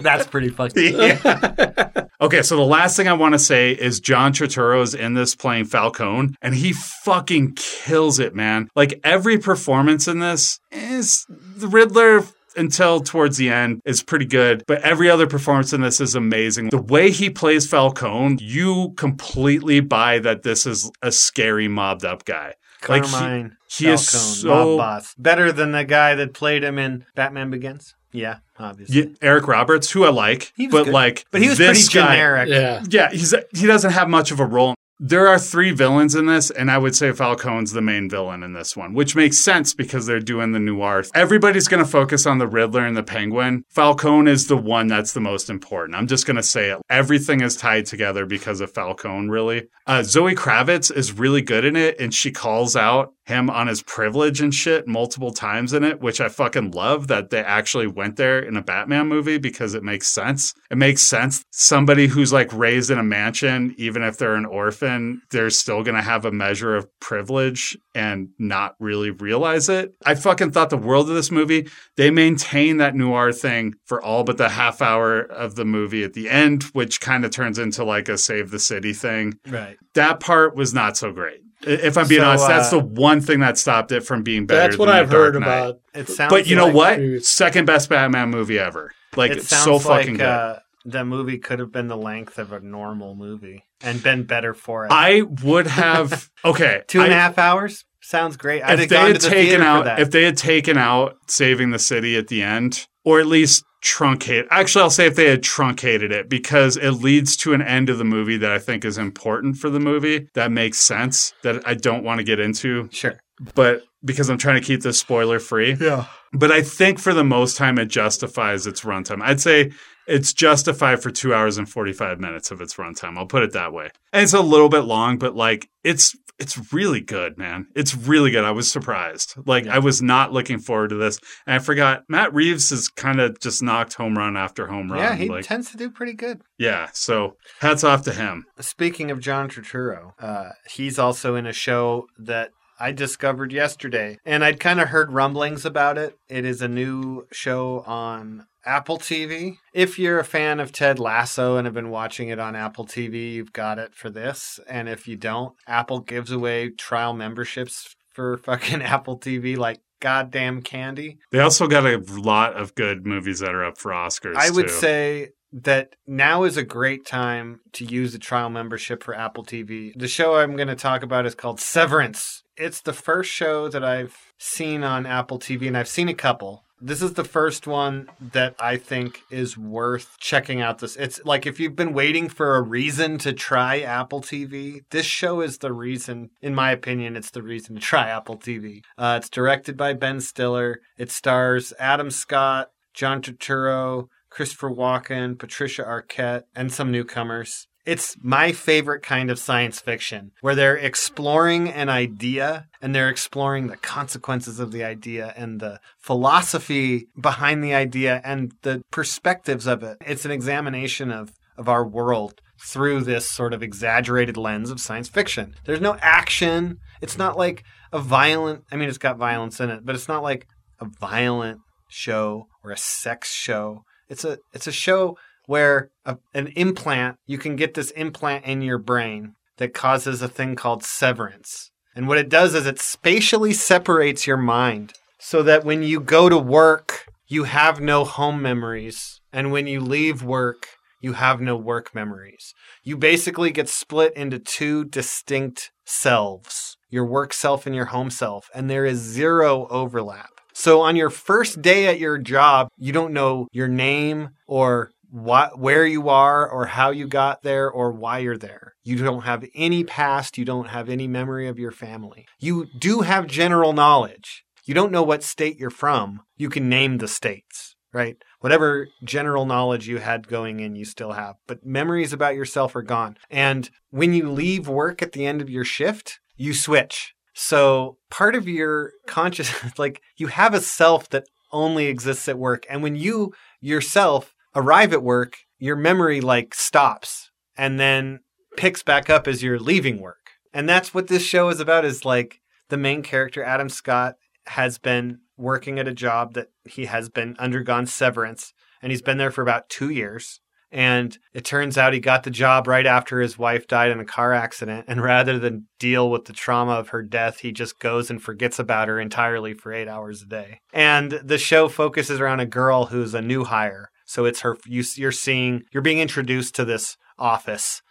That's 0.00 0.26
pretty 0.26 0.48
fucking. 0.48 0.76
Yeah. 0.96 2.04
Okay, 2.20 2.42
so 2.42 2.56
the 2.56 2.62
last 2.62 2.96
thing 2.96 3.08
I 3.08 3.12
want 3.12 3.34
to 3.34 3.38
say 3.38 3.72
is 3.72 4.00
John 4.00 4.32
Turturro 4.32 4.82
is 4.82 4.94
in 4.94 5.14
this 5.14 5.34
playing 5.34 5.66
Falcone, 5.66 6.34
and 6.42 6.54
he 6.54 6.72
fucking 6.72 7.54
kills 7.56 8.18
it, 8.18 8.34
man. 8.34 8.68
Like 8.74 9.00
every 9.04 9.38
performance 9.38 10.08
in 10.08 10.18
this 10.20 10.58
is 10.72 11.26
the 11.28 11.68
Riddler. 11.68 12.24
Until 12.58 13.00
towards 13.00 13.36
the 13.36 13.50
end 13.50 13.82
is 13.84 14.02
pretty 14.02 14.24
good, 14.24 14.64
but 14.66 14.80
every 14.80 15.10
other 15.10 15.26
performance 15.26 15.74
in 15.74 15.82
this 15.82 16.00
is 16.00 16.14
amazing. 16.14 16.70
The 16.70 16.80
way 16.80 17.10
he 17.10 17.28
plays 17.28 17.66
Falcone, 17.68 18.38
you 18.42 18.94
completely 18.96 19.80
buy 19.80 20.20
that 20.20 20.42
this 20.42 20.64
is 20.64 20.90
a 21.02 21.12
scary, 21.12 21.68
mobbed 21.68 22.06
up 22.06 22.24
guy. 22.24 22.54
Like, 22.88 23.04
he- 23.04 23.10
Carmine. 23.10 23.56
he 23.68 23.88
is 23.88 24.08
Falcone, 24.10 24.34
so- 24.36 24.48
mob 24.48 24.78
boss. 24.78 25.14
Better 25.18 25.52
than 25.52 25.72
the 25.72 25.84
guy 25.84 26.14
that 26.14 26.32
played 26.32 26.64
him 26.64 26.78
in 26.78 27.04
Batman 27.14 27.50
Begins. 27.50 27.94
Yeah, 28.16 28.38
obviously. 28.58 28.96
Yeah, 28.98 29.04
Eric 29.20 29.46
Roberts, 29.46 29.90
who 29.90 30.04
I 30.04 30.10
like, 30.10 30.52
He 30.56 30.66
was 30.66 30.72
but 30.72 30.84
good. 30.86 30.94
like, 30.94 31.24
But 31.30 31.42
he 31.42 31.48
was 31.48 31.58
this 31.58 31.88
pretty 31.88 31.98
guy- 32.06 32.14
generic. 32.14 32.48
Yeah. 32.48 32.82
Yeah, 32.88 33.10
he's 33.10 33.34
he 33.54 33.66
doesn't 33.66 33.92
have 33.92 34.08
much 34.08 34.30
of 34.30 34.40
a 34.40 34.46
role 34.46 34.74
there 34.98 35.28
are 35.28 35.38
three 35.38 35.72
villains 35.72 36.14
in 36.14 36.26
this, 36.26 36.50
and 36.50 36.70
I 36.70 36.78
would 36.78 36.96
say 36.96 37.12
Falcone's 37.12 37.72
the 37.72 37.82
main 37.82 38.08
villain 38.08 38.42
in 38.42 38.54
this 38.54 38.76
one, 38.76 38.94
which 38.94 39.14
makes 39.14 39.36
sense 39.36 39.74
because 39.74 40.06
they're 40.06 40.20
doing 40.20 40.52
the 40.52 40.58
noir. 40.58 41.04
Everybody's 41.14 41.68
going 41.68 41.84
to 41.84 41.90
focus 41.90 42.26
on 42.26 42.38
the 42.38 42.46
Riddler 42.46 42.86
and 42.86 42.96
the 42.96 43.02
Penguin. 43.02 43.64
Falcone 43.68 44.30
is 44.30 44.46
the 44.46 44.56
one 44.56 44.86
that's 44.86 45.12
the 45.12 45.20
most 45.20 45.50
important. 45.50 45.98
I'm 45.98 46.06
just 46.06 46.26
going 46.26 46.36
to 46.36 46.42
say 46.42 46.70
it. 46.70 46.80
Everything 46.88 47.42
is 47.42 47.56
tied 47.56 47.84
together 47.84 48.24
because 48.24 48.60
of 48.60 48.72
Falcone, 48.72 49.28
really. 49.28 49.68
Uh, 49.86 50.02
Zoe 50.02 50.34
Kravitz 50.34 50.94
is 50.94 51.12
really 51.12 51.42
good 51.42 51.64
in 51.64 51.76
it, 51.76 52.00
and 52.00 52.14
she 52.14 52.30
calls 52.30 52.74
out 52.74 53.12
him 53.26 53.50
on 53.50 53.66
his 53.66 53.82
privilege 53.82 54.40
and 54.40 54.54
shit 54.54 54.86
multiple 54.86 55.32
times 55.32 55.72
in 55.72 55.82
it, 55.82 56.00
which 56.00 56.20
I 56.20 56.28
fucking 56.28 56.70
love 56.70 57.08
that 57.08 57.30
they 57.30 57.42
actually 57.42 57.88
went 57.88 58.16
there 58.16 58.38
in 58.38 58.56
a 58.56 58.62
Batman 58.62 59.08
movie 59.08 59.38
because 59.38 59.74
it 59.74 59.82
makes 59.82 60.08
sense. 60.08 60.54
It 60.70 60.78
makes 60.78 61.02
sense. 61.02 61.44
Somebody 61.50 62.06
who's 62.06 62.32
like 62.32 62.52
raised 62.52 62.90
in 62.90 62.98
a 62.98 63.02
mansion, 63.02 63.74
even 63.76 64.02
if 64.02 64.16
they're 64.16 64.36
an 64.36 64.46
orphan, 64.46 64.85
they're 65.30 65.50
still 65.50 65.82
going 65.82 65.94
to 65.96 66.02
have 66.02 66.24
a 66.24 66.32
measure 66.32 66.76
of 66.76 66.86
privilege 67.00 67.76
and 67.94 68.28
not 68.38 68.74
really 68.78 69.10
realize 69.10 69.68
it. 69.68 69.94
I 70.04 70.14
fucking 70.14 70.52
thought 70.52 70.70
the 70.70 70.76
world 70.76 71.08
of 71.08 71.14
this 71.16 71.30
movie. 71.30 71.68
They 71.96 72.10
maintain 72.10 72.76
that 72.78 72.94
noir 72.94 73.32
thing 73.32 73.74
for 73.84 74.02
all 74.02 74.24
but 74.24 74.36
the 74.38 74.48
half 74.50 74.80
hour 74.82 75.20
of 75.20 75.54
the 75.56 75.64
movie 75.64 76.04
at 76.04 76.12
the 76.14 76.28
end, 76.28 76.64
which 76.72 77.00
kind 77.00 77.24
of 77.24 77.30
turns 77.30 77.58
into 77.58 77.84
like 77.84 78.08
a 78.08 78.18
save 78.18 78.50
the 78.50 78.58
city 78.58 78.92
thing. 78.92 79.38
Right. 79.48 79.76
That 79.94 80.20
part 80.20 80.54
was 80.56 80.72
not 80.74 80.96
so 80.96 81.12
great. 81.12 81.40
If 81.62 81.96
I'm 81.96 82.06
being 82.06 82.20
So, 82.20 82.28
honest, 82.28 82.46
that's 82.48 82.72
uh, 82.72 82.78
the 82.78 82.84
one 82.84 83.20
thing 83.20 83.40
that 83.40 83.56
stopped 83.58 83.90
it 83.90 84.02
from 84.02 84.22
being 84.22 84.46
better. 84.46 84.60
That's 84.60 84.78
what 84.78 84.88
I've 84.90 85.10
heard 85.10 85.34
Knight. 85.34 85.42
about. 85.42 85.80
It 85.94 86.08
sounds 86.08 86.30
But 86.30 86.46
you 86.46 86.54
know 86.54 86.66
like- 86.68 87.00
what? 87.00 87.24
Second 87.24 87.64
best 87.64 87.88
Batman 87.88 88.30
movie 88.30 88.58
ever. 88.58 88.92
Like 89.16 89.30
It 89.30 89.38
it's 89.38 89.48
sounds 89.48 89.64
so 89.64 89.78
fucking 89.78 90.12
like 90.14 90.18
good. 90.18 90.26
uh, 90.26 90.58
the 90.86 91.04
movie 91.04 91.38
could 91.38 91.58
have 91.58 91.72
been 91.72 91.88
the 91.88 91.96
length 91.96 92.38
of 92.38 92.52
a 92.52 92.60
normal 92.60 93.14
movie 93.14 93.64
and 93.82 94.02
been 94.02 94.24
better 94.24 94.54
for 94.54 94.84
it. 94.86 94.92
I 94.92 95.22
would 95.22 95.66
have 95.66 96.30
okay. 96.44 96.82
Two 96.88 97.00
and 97.00 97.12
a 97.12 97.16
I- 97.16 97.18
half 97.18 97.38
hours 97.38 97.84
sounds 98.02 98.36
great. 98.36 98.62
I'd 98.62 98.78
if 98.80 98.88
they 98.88 98.94
gone 98.96 99.06
had 99.12 99.20
to 99.20 99.28
the 99.28 99.34
taken 99.34 99.46
theater 99.48 99.62
for 99.64 99.68
out 99.68 99.84
that. 99.86 99.98
if 100.00 100.10
they 100.12 100.22
had 100.24 100.36
taken 100.36 100.78
out 100.78 101.16
saving 101.28 101.70
the 101.72 101.78
city 101.78 102.16
at 102.16 102.28
the 102.28 102.42
end 102.42 102.86
or 103.04 103.18
at 103.20 103.26
least 103.26 103.64
truncate 103.84 104.46
actually 104.50 104.82
i'll 104.82 104.90
say 104.90 105.06
if 105.06 105.14
they 105.14 105.28
had 105.30 105.42
truncated 105.44 106.10
it 106.10 106.28
because 106.28 106.76
it 106.76 106.90
leads 106.92 107.36
to 107.36 107.52
an 107.52 107.62
end 107.62 107.88
of 107.88 107.98
the 107.98 108.04
movie 108.04 108.36
that 108.36 108.50
i 108.50 108.58
think 108.58 108.84
is 108.84 108.98
important 108.98 109.56
for 109.56 109.70
the 109.70 109.78
movie 109.78 110.26
that 110.34 110.50
makes 110.50 110.78
sense 110.80 111.32
that 111.44 111.62
i 111.68 111.74
don't 111.74 112.02
want 112.02 112.18
to 112.18 112.24
get 112.24 112.40
into 112.40 112.88
sure. 112.90 113.16
but 113.54 113.82
because 114.04 114.28
i'm 114.28 114.38
trying 114.38 114.60
to 114.60 114.66
keep 114.66 114.80
this 114.80 114.98
spoiler 114.98 115.38
free 115.38 115.74
Yeah. 115.78 116.06
but 116.32 116.50
i 116.50 116.62
think 116.62 116.98
for 116.98 117.14
the 117.14 117.22
most 117.22 117.56
time 117.56 117.78
it 117.78 117.86
justifies 117.86 118.66
its 118.66 118.80
runtime 118.80 119.22
i'd 119.22 119.40
say 119.40 119.70
it's 120.06 120.32
justified 120.32 121.02
for 121.02 121.10
two 121.10 121.34
hours 121.34 121.58
and 121.58 121.68
45 121.68 122.20
minutes 122.20 122.50
of 122.50 122.60
its 122.60 122.74
runtime. 122.76 123.16
I'll 123.18 123.26
put 123.26 123.42
it 123.42 123.52
that 123.52 123.72
way. 123.72 123.90
And 124.12 124.22
it's 124.22 124.32
a 124.34 124.40
little 124.40 124.68
bit 124.68 124.80
long 124.84 125.18
but 125.18 125.34
like 125.34 125.68
it's 125.84 126.14
it's 126.38 126.70
really 126.70 127.00
good 127.00 127.38
man. 127.38 127.66
It's 127.74 127.94
really 127.96 128.30
good. 128.30 128.44
I 128.44 128.50
was 128.50 128.70
surprised. 128.70 129.34
Like 129.46 129.64
Yeah. 129.64 129.76
i 129.76 129.78
was 129.78 130.02
not 130.02 130.32
looking 130.34 130.58
forward 130.58 130.90
to 130.90 130.96
this. 130.96 131.18
And 131.46 131.54
i 131.54 131.58
forgot 131.58 132.04
matt 132.08 132.34
reeves 132.34 132.70
has 132.70 132.88
kind 132.88 133.20
of 133.20 133.40
just 133.40 133.62
knocked 133.62 133.94
home 133.94 134.16
run 134.18 134.36
after 134.36 134.66
home 134.66 134.90
run 134.92 135.00
Yeah, 135.00 135.14
he 135.14 135.28
like 135.28 135.44
tends 135.46 135.70
to 135.70 135.76
do 135.76 135.90
pretty 135.90 136.12
good. 136.12 136.42
yeah 136.58 136.88
so 136.92 137.36
hats 137.60 137.84
off 137.84 138.02
to 138.02 138.12
him. 138.12 138.44
Speaking 138.60 139.10
of 139.10 139.20
John 139.20 139.48
Turturro, 139.48 140.12
uh, 140.20 140.50
he's 140.70 140.98
also 140.98 141.34
in 141.36 141.46
a 141.46 141.52
show 141.52 142.06
that 142.18 142.50
I 142.78 142.92
discovered 142.92 143.52
yesterday, 143.52 144.18
and 144.26 144.44
I'd 144.44 144.60
kind 144.60 144.80
of 144.80 144.88
heard 144.88 145.10
rumblings 145.10 145.64
about 145.64 145.96
it. 145.96 146.18
It 146.28 146.44
is 146.44 146.60
a 146.60 146.68
new 146.68 147.26
show 147.32 147.82
on 147.86 148.44
Apple 148.66 148.98
TV. 148.98 149.56
If 149.72 149.98
you're 149.98 150.18
a 150.18 150.24
fan 150.24 150.60
of 150.60 150.72
Ted 150.72 150.98
Lasso 150.98 151.56
and 151.56 151.66
have 151.66 151.74
been 151.74 151.90
watching 151.90 152.28
it 152.28 152.38
on 152.38 152.56
Apple 152.56 152.84
TV, 152.84 153.32
you've 153.32 153.52
got 153.52 153.78
it 153.78 153.94
for 153.94 154.10
this. 154.10 154.58
And 154.68 154.88
if 154.88 155.06
you 155.06 155.16
don't, 155.16 155.54
Apple 155.66 156.00
gives 156.00 156.30
away 156.32 156.70
trial 156.70 157.12
memberships 157.12 157.94
for 158.12 158.36
fucking 158.44 158.82
Apple 158.82 159.18
TV 159.18 159.56
like 159.56 159.80
goddamn 160.00 160.60
candy. 160.60 161.18
they 161.32 161.40
also 161.40 161.66
got 161.66 161.86
a 161.86 162.02
lot 162.08 162.54
of 162.54 162.74
good 162.74 163.06
movies 163.06 163.38
that 163.40 163.54
are 163.54 163.64
up 163.64 163.78
for 163.78 163.92
oscars 163.92 164.34
I 164.36 164.50
would 164.50 164.68
too. 164.68 164.72
say 164.72 165.28
that 165.52 165.96
now 166.06 166.42
is 166.44 166.58
a 166.58 166.62
great 166.62 167.06
time 167.06 167.60
to 167.72 167.84
use 167.84 168.14
a 168.14 168.18
trial 168.18 168.50
membership 168.50 169.02
for 169.02 169.14
Apple 169.14 169.42
TV. 169.44 169.92
The 169.96 170.08
show 170.08 170.36
I'm 170.36 170.54
going 170.54 170.68
to 170.68 170.74
talk 170.74 171.02
about 171.02 171.24
is 171.24 171.34
called 171.34 171.60
Severance. 171.60 172.42
It's 172.58 172.82
the 172.82 172.92
first 172.92 173.30
show 173.30 173.68
that 173.68 173.82
I've 173.84 174.16
seen 174.38 174.84
on 174.84 175.06
Apple 175.06 175.38
TV, 175.38 175.66
and 175.66 175.76
I've 175.76 175.88
seen 175.88 176.08
a 176.08 176.14
couple. 176.14 176.64
This 176.80 177.00
is 177.00 177.14
the 177.14 177.24
first 177.24 177.66
one 177.66 178.08
that 178.20 178.54
I 178.60 178.76
think 178.76 179.22
is 179.30 179.56
worth 179.56 180.16
checking 180.18 180.60
out. 180.60 180.78
This 180.78 180.94
it's 180.96 181.24
like 181.24 181.46
if 181.46 181.58
you've 181.58 181.74
been 181.74 181.94
waiting 181.94 182.28
for 182.28 182.56
a 182.56 182.62
reason 182.62 183.16
to 183.18 183.32
try 183.32 183.80
Apple 183.80 184.20
TV, 184.20 184.80
this 184.90 185.06
show 185.06 185.40
is 185.40 185.58
the 185.58 185.72
reason. 185.72 186.30
In 186.42 186.54
my 186.54 186.70
opinion, 186.72 187.16
it's 187.16 187.30
the 187.30 187.42
reason 187.42 187.76
to 187.76 187.80
try 187.80 188.08
Apple 188.08 188.36
TV. 188.36 188.82
Uh, 188.98 189.18
it's 189.18 189.30
directed 189.30 189.76
by 189.76 189.94
Ben 189.94 190.20
Stiller. 190.20 190.80
It 190.98 191.10
stars 191.10 191.72
Adam 191.78 192.10
Scott, 192.10 192.68
John 192.92 193.22
Turturro, 193.22 194.08
Christopher 194.28 194.70
Walken, 194.70 195.38
Patricia 195.38 195.82
Arquette, 195.82 196.42
and 196.54 196.70
some 196.70 196.92
newcomers. 196.92 197.68
It's 197.86 198.16
my 198.20 198.50
favorite 198.50 199.02
kind 199.02 199.30
of 199.30 199.38
science 199.38 199.80
fiction 199.80 200.32
where 200.40 200.56
they're 200.56 200.76
exploring 200.76 201.68
an 201.68 201.88
idea 201.88 202.66
and 202.82 202.92
they're 202.92 203.08
exploring 203.08 203.68
the 203.68 203.76
consequences 203.76 204.58
of 204.58 204.72
the 204.72 204.82
idea 204.82 205.32
and 205.36 205.60
the 205.60 205.78
philosophy 205.98 207.06
behind 207.18 207.62
the 207.62 207.74
idea 207.74 208.20
and 208.24 208.52
the 208.62 208.82
perspectives 208.90 209.66
of 209.66 209.84
it. 209.84 209.98
It's 210.04 210.24
an 210.24 210.32
examination 210.32 211.12
of, 211.12 211.32
of 211.56 211.68
our 211.68 211.86
world 211.86 212.40
through 212.60 213.02
this 213.02 213.30
sort 213.30 213.54
of 213.54 213.62
exaggerated 213.62 214.36
lens 214.36 214.70
of 214.70 214.80
science 214.80 215.08
fiction. 215.08 215.54
There's 215.64 215.80
no 215.80 215.96
action. 216.00 216.78
It's 217.00 217.16
not 217.16 217.38
like 217.38 217.62
a 217.92 218.00
violent, 218.00 218.64
I 218.72 218.76
mean, 218.76 218.88
it's 218.88 218.98
got 218.98 219.16
violence 219.16 219.60
in 219.60 219.70
it, 219.70 219.84
but 219.84 219.94
it's 219.94 220.08
not 220.08 220.22
like 220.22 220.46
a 220.80 220.86
violent 221.00 221.60
show 221.88 222.48
or 222.64 222.72
a 222.72 222.76
sex 222.76 223.32
show. 223.32 223.84
It's 224.08 224.24
a 224.24 224.38
it's 224.52 224.66
a 224.66 224.72
show 224.72 225.16
where 225.46 225.90
a, 226.04 226.18
an 226.34 226.48
implant 226.48 227.16
you 227.26 227.38
can 227.38 227.56
get 227.56 227.74
this 227.74 227.90
implant 227.92 228.44
in 228.44 228.62
your 228.62 228.78
brain 228.78 229.34
that 229.56 229.74
causes 229.74 230.20
a 230.22 230.28
thing 230.28 230.54
called 230.54 230.84
severance. 230.84 231.70
And 231.94 232.06
what 232.06 232.18
it 232.18 232.28
does 232.28 232.54
is 232.54 232.66
it 232.66 232.78
spatially 232.78 233.52
separates 233.52 234.26
your 234.26 234.36
mind 234.36 234.92
so 235.18 235.42
that 235.42 235.64
when 235.64 235.82
you 235.82 235.98
go 236.00 236.28
to 236.28 236.38
work, 236.38 237.06
you 237.26 237.44
have 237.44 237.80
no 237.80 238.04
home 238.04 238.40
memories, 238.42 239.20
and 239.32 239.50
when 239.50 239.66
you 239.66 239.80
leave 239.80 240.22
work, 240.22 240.68
you 241.00 241.14
have 241.14 241.40
no 241.40 241.56
work 241.56 241.94
memories. 241.94 242.52
You 242.84 242.96
basically 242.96 243.50
get 243.50 243.68
split 243.68 244.12
into 244.14 244.38
two 244.38 244.84
distinct 244.84 245.70
selves 245.84 246.76
your 246.90 247.04
work 247.04 247.32
self 247.32 247.66
and 247.66 247.74
your 247.74 247.86
home 247.86 248.10
self, 248.10 248.48
and 248.54 248.70
there 248.70 248.86
is 248.86 248.98
zero 248.98 249.66
overlap. 249.68 250.30
So 250.54 250.80
on 250.80 250.96
your 250.96 251.10
first 251.10 251.60
day 251.60 251.86
at 251.86 251.98
your 251.98 252.16
job, 252.16 252.68
you 252.78 252.92
don't 252.92 253.12
know 253.12 253.48
your 253.52 253.68
name 253.68 254.30
or 254.46 254.90
what 255.10 255.58
where 255.58 255.86
you 255.86 256.08
are 256.08 256.48
or 256.48 256.66
how 256.66 256.90
you 256.90 257.06
got 257.06 257.42
there 257.42 257.70
or 257.70 257.92
why 257.92 258.18
you're 258.18 258.38
there. 258.38 258.74
You 258.82 258.96
don't 258.96 259.22
have 259.22 259.44
any 259.54 259.84
past, 259.84 260.38
you 260.38 260.44
don't 260.44 260.68
have 260.68 260.88
any 260.88 261.06
memory 261.06 261.48
of 261.48 261.58
your 261.58 261.70
family. 261.70 262.26
You 262.38 262.66
do 262.78 263.00
have 263.00 263.26
general 263.26 263.72
knowledge. 263.72 264.44
You 264.64 264.74
don't 264.74 264.92
know 264.92 265.02
what 265.02 265.22
state 265.22 265.58
you're 265.58 265.70
from. 265.70 266.22
You 266.36 266.50
can 266.50 266.68
name 266.68 266.98
the 266.98 267.08
states, 267.08 267.76
right? 267.92 268.16
Whatever 268.40 268.88
general 269.04 269.46
knowledge 269.46 269.88
you 269.88 269.98
had 269.98 270.28
going 270.28 270.60
in, 270.60 270.74
you 270.74 270.84
still 270.84 271.12
have. 271.12 271.36
But 271.46 271.64
memories 271.64 272.12
about 272.12 272.34
yourself 272.34 272.74
are 272.74 272.82
gone. 272.82 273.16
And 273.30 273.70
when 273.90 274.12
you 274.12 274.30
leave 274.30 274.68
work 274.68 275.02
at 275.02 275.12
the 275.12 275.24
end 275.24 275.40
of 275.40 275.48
your 275.48 275.64
shift, 275.64 276.18
you 276.36 276.52
switch. 276.52 277.14
So 277.32 277.98
part 278.10 278.34
of 278.34 278.48
your 278.48 278.92
consciousness, 279.06 279.78
like 279.78 280.00
you 280.16 280.28
have 280.28 280.54
a 280.54 280.60
self 280.60 281.08
that 281.10 281.24
only 281.52 281.86
exists 281.86 282.28
at 282.28 282.38
work. 282.38 282.66
And 282.68 282.82
when 282.82 282.96
you 282.96 283.32
yourself 283.60 284.34
arrive 284.56 284.92
at 284.92 285.02
work, 285.02 285.36
your 285.58 285.76
memory 285.76 286.20
like 286.20 286.54
stops 286.54 287.30
and 287.56 287.78
then 287.78 288.20
picks 288.56 288.82
back 288.82 289.08
up 289.08 289.28
as 289.28 289.42
you're 289.42 289.60
leaving 289.60 290.00
work. 290.00 290.30
And 290.52 290.68
that's 290.68 290.94
what 290.94 291.08
this 291.08 291.22
show 291.22 291.50
is 291.50 291.60
about 291.60 291.84
is 291.84 292.04
like 292.04 292.40
the 292.70 292.78
main 292.78 293.02
character, 293.02 293.44
Adam 293.44 293.68
Scott, 293.68 294.16
has 294.46 294.78
been 294.78 295.20
working 295.36 295.78
at 295.78 295.86
a 295.86 295.92
job 295.92 296.34
that 296.34 296.48
he 296.64 296.86
has 296.86 297.10
been 297.10 297.36
undergone 297.38 297.86
severance 297.86 298.54
and 298.80 298.90
he's 298.90 299.02
been 299.02 299.18
there 299.18 299.30
for 299.30 299.42
about 299.42 299.68
two 299.68 299.90
years. 299.90 300.40
And 300.72 301.16
it 301.32 301.44
turns 301.44 301.78
out 301.78 301.92
he 301.92 302.00
got 302.00 302.24
the 302.24 302.30
job 302.30 302.66
right 302.66 302.86
after 302.86 303.20
his 303.20 303.38
wife 303.38 303.68
died 303.68 303.90
in 303.90 304.00
a 304.00 304.04
car 304.04 304.32
accident. 304.32 304.86
And 304.88 305.00
rather 305.00 305.38
than 305.38 305.68
deal 305.78 306.10
with 306.10 306.24
the 306.24 306.32
trauma 306.32 306.72
of 306.72 306.88
her 306.88 307.02
death, 307.02 307.40
he 307.40 307.52
just 307.52 307.78
goes 307.78 308.10
and 308.10 308.20
forgets 308.20 308.58
about 308.58 308.88
her 308.88 308.98
entirely 308.98 309.54
for 309.54 309.72
eight 309.72 309.88
hours 309.88 310.22
a 310.22 310.26
day. 310.26 310.60
And 310.72 311.12
the 311.12 311.38
show 311.38 311.68
focuses 311.68 312.20
around 312.20 312.40
a 312.40 312.46
girl 312.46 312.86
who's 312.86 313.14
a 313.14 313.22
new 313.22 313.44
hire. 313.44 313.90
So 314.06 314.24
it's 314.24 314.40
her, 314.40 314.56
you, 314.66 314.82
you're 314.94 315.12
seeing, 315.12 315.64
you're 315.72 315.82
being 315.82 315.98
introduced 315.98 316.54
to 316.54 316.64
this 316.64 316.96
office 317.18 317.82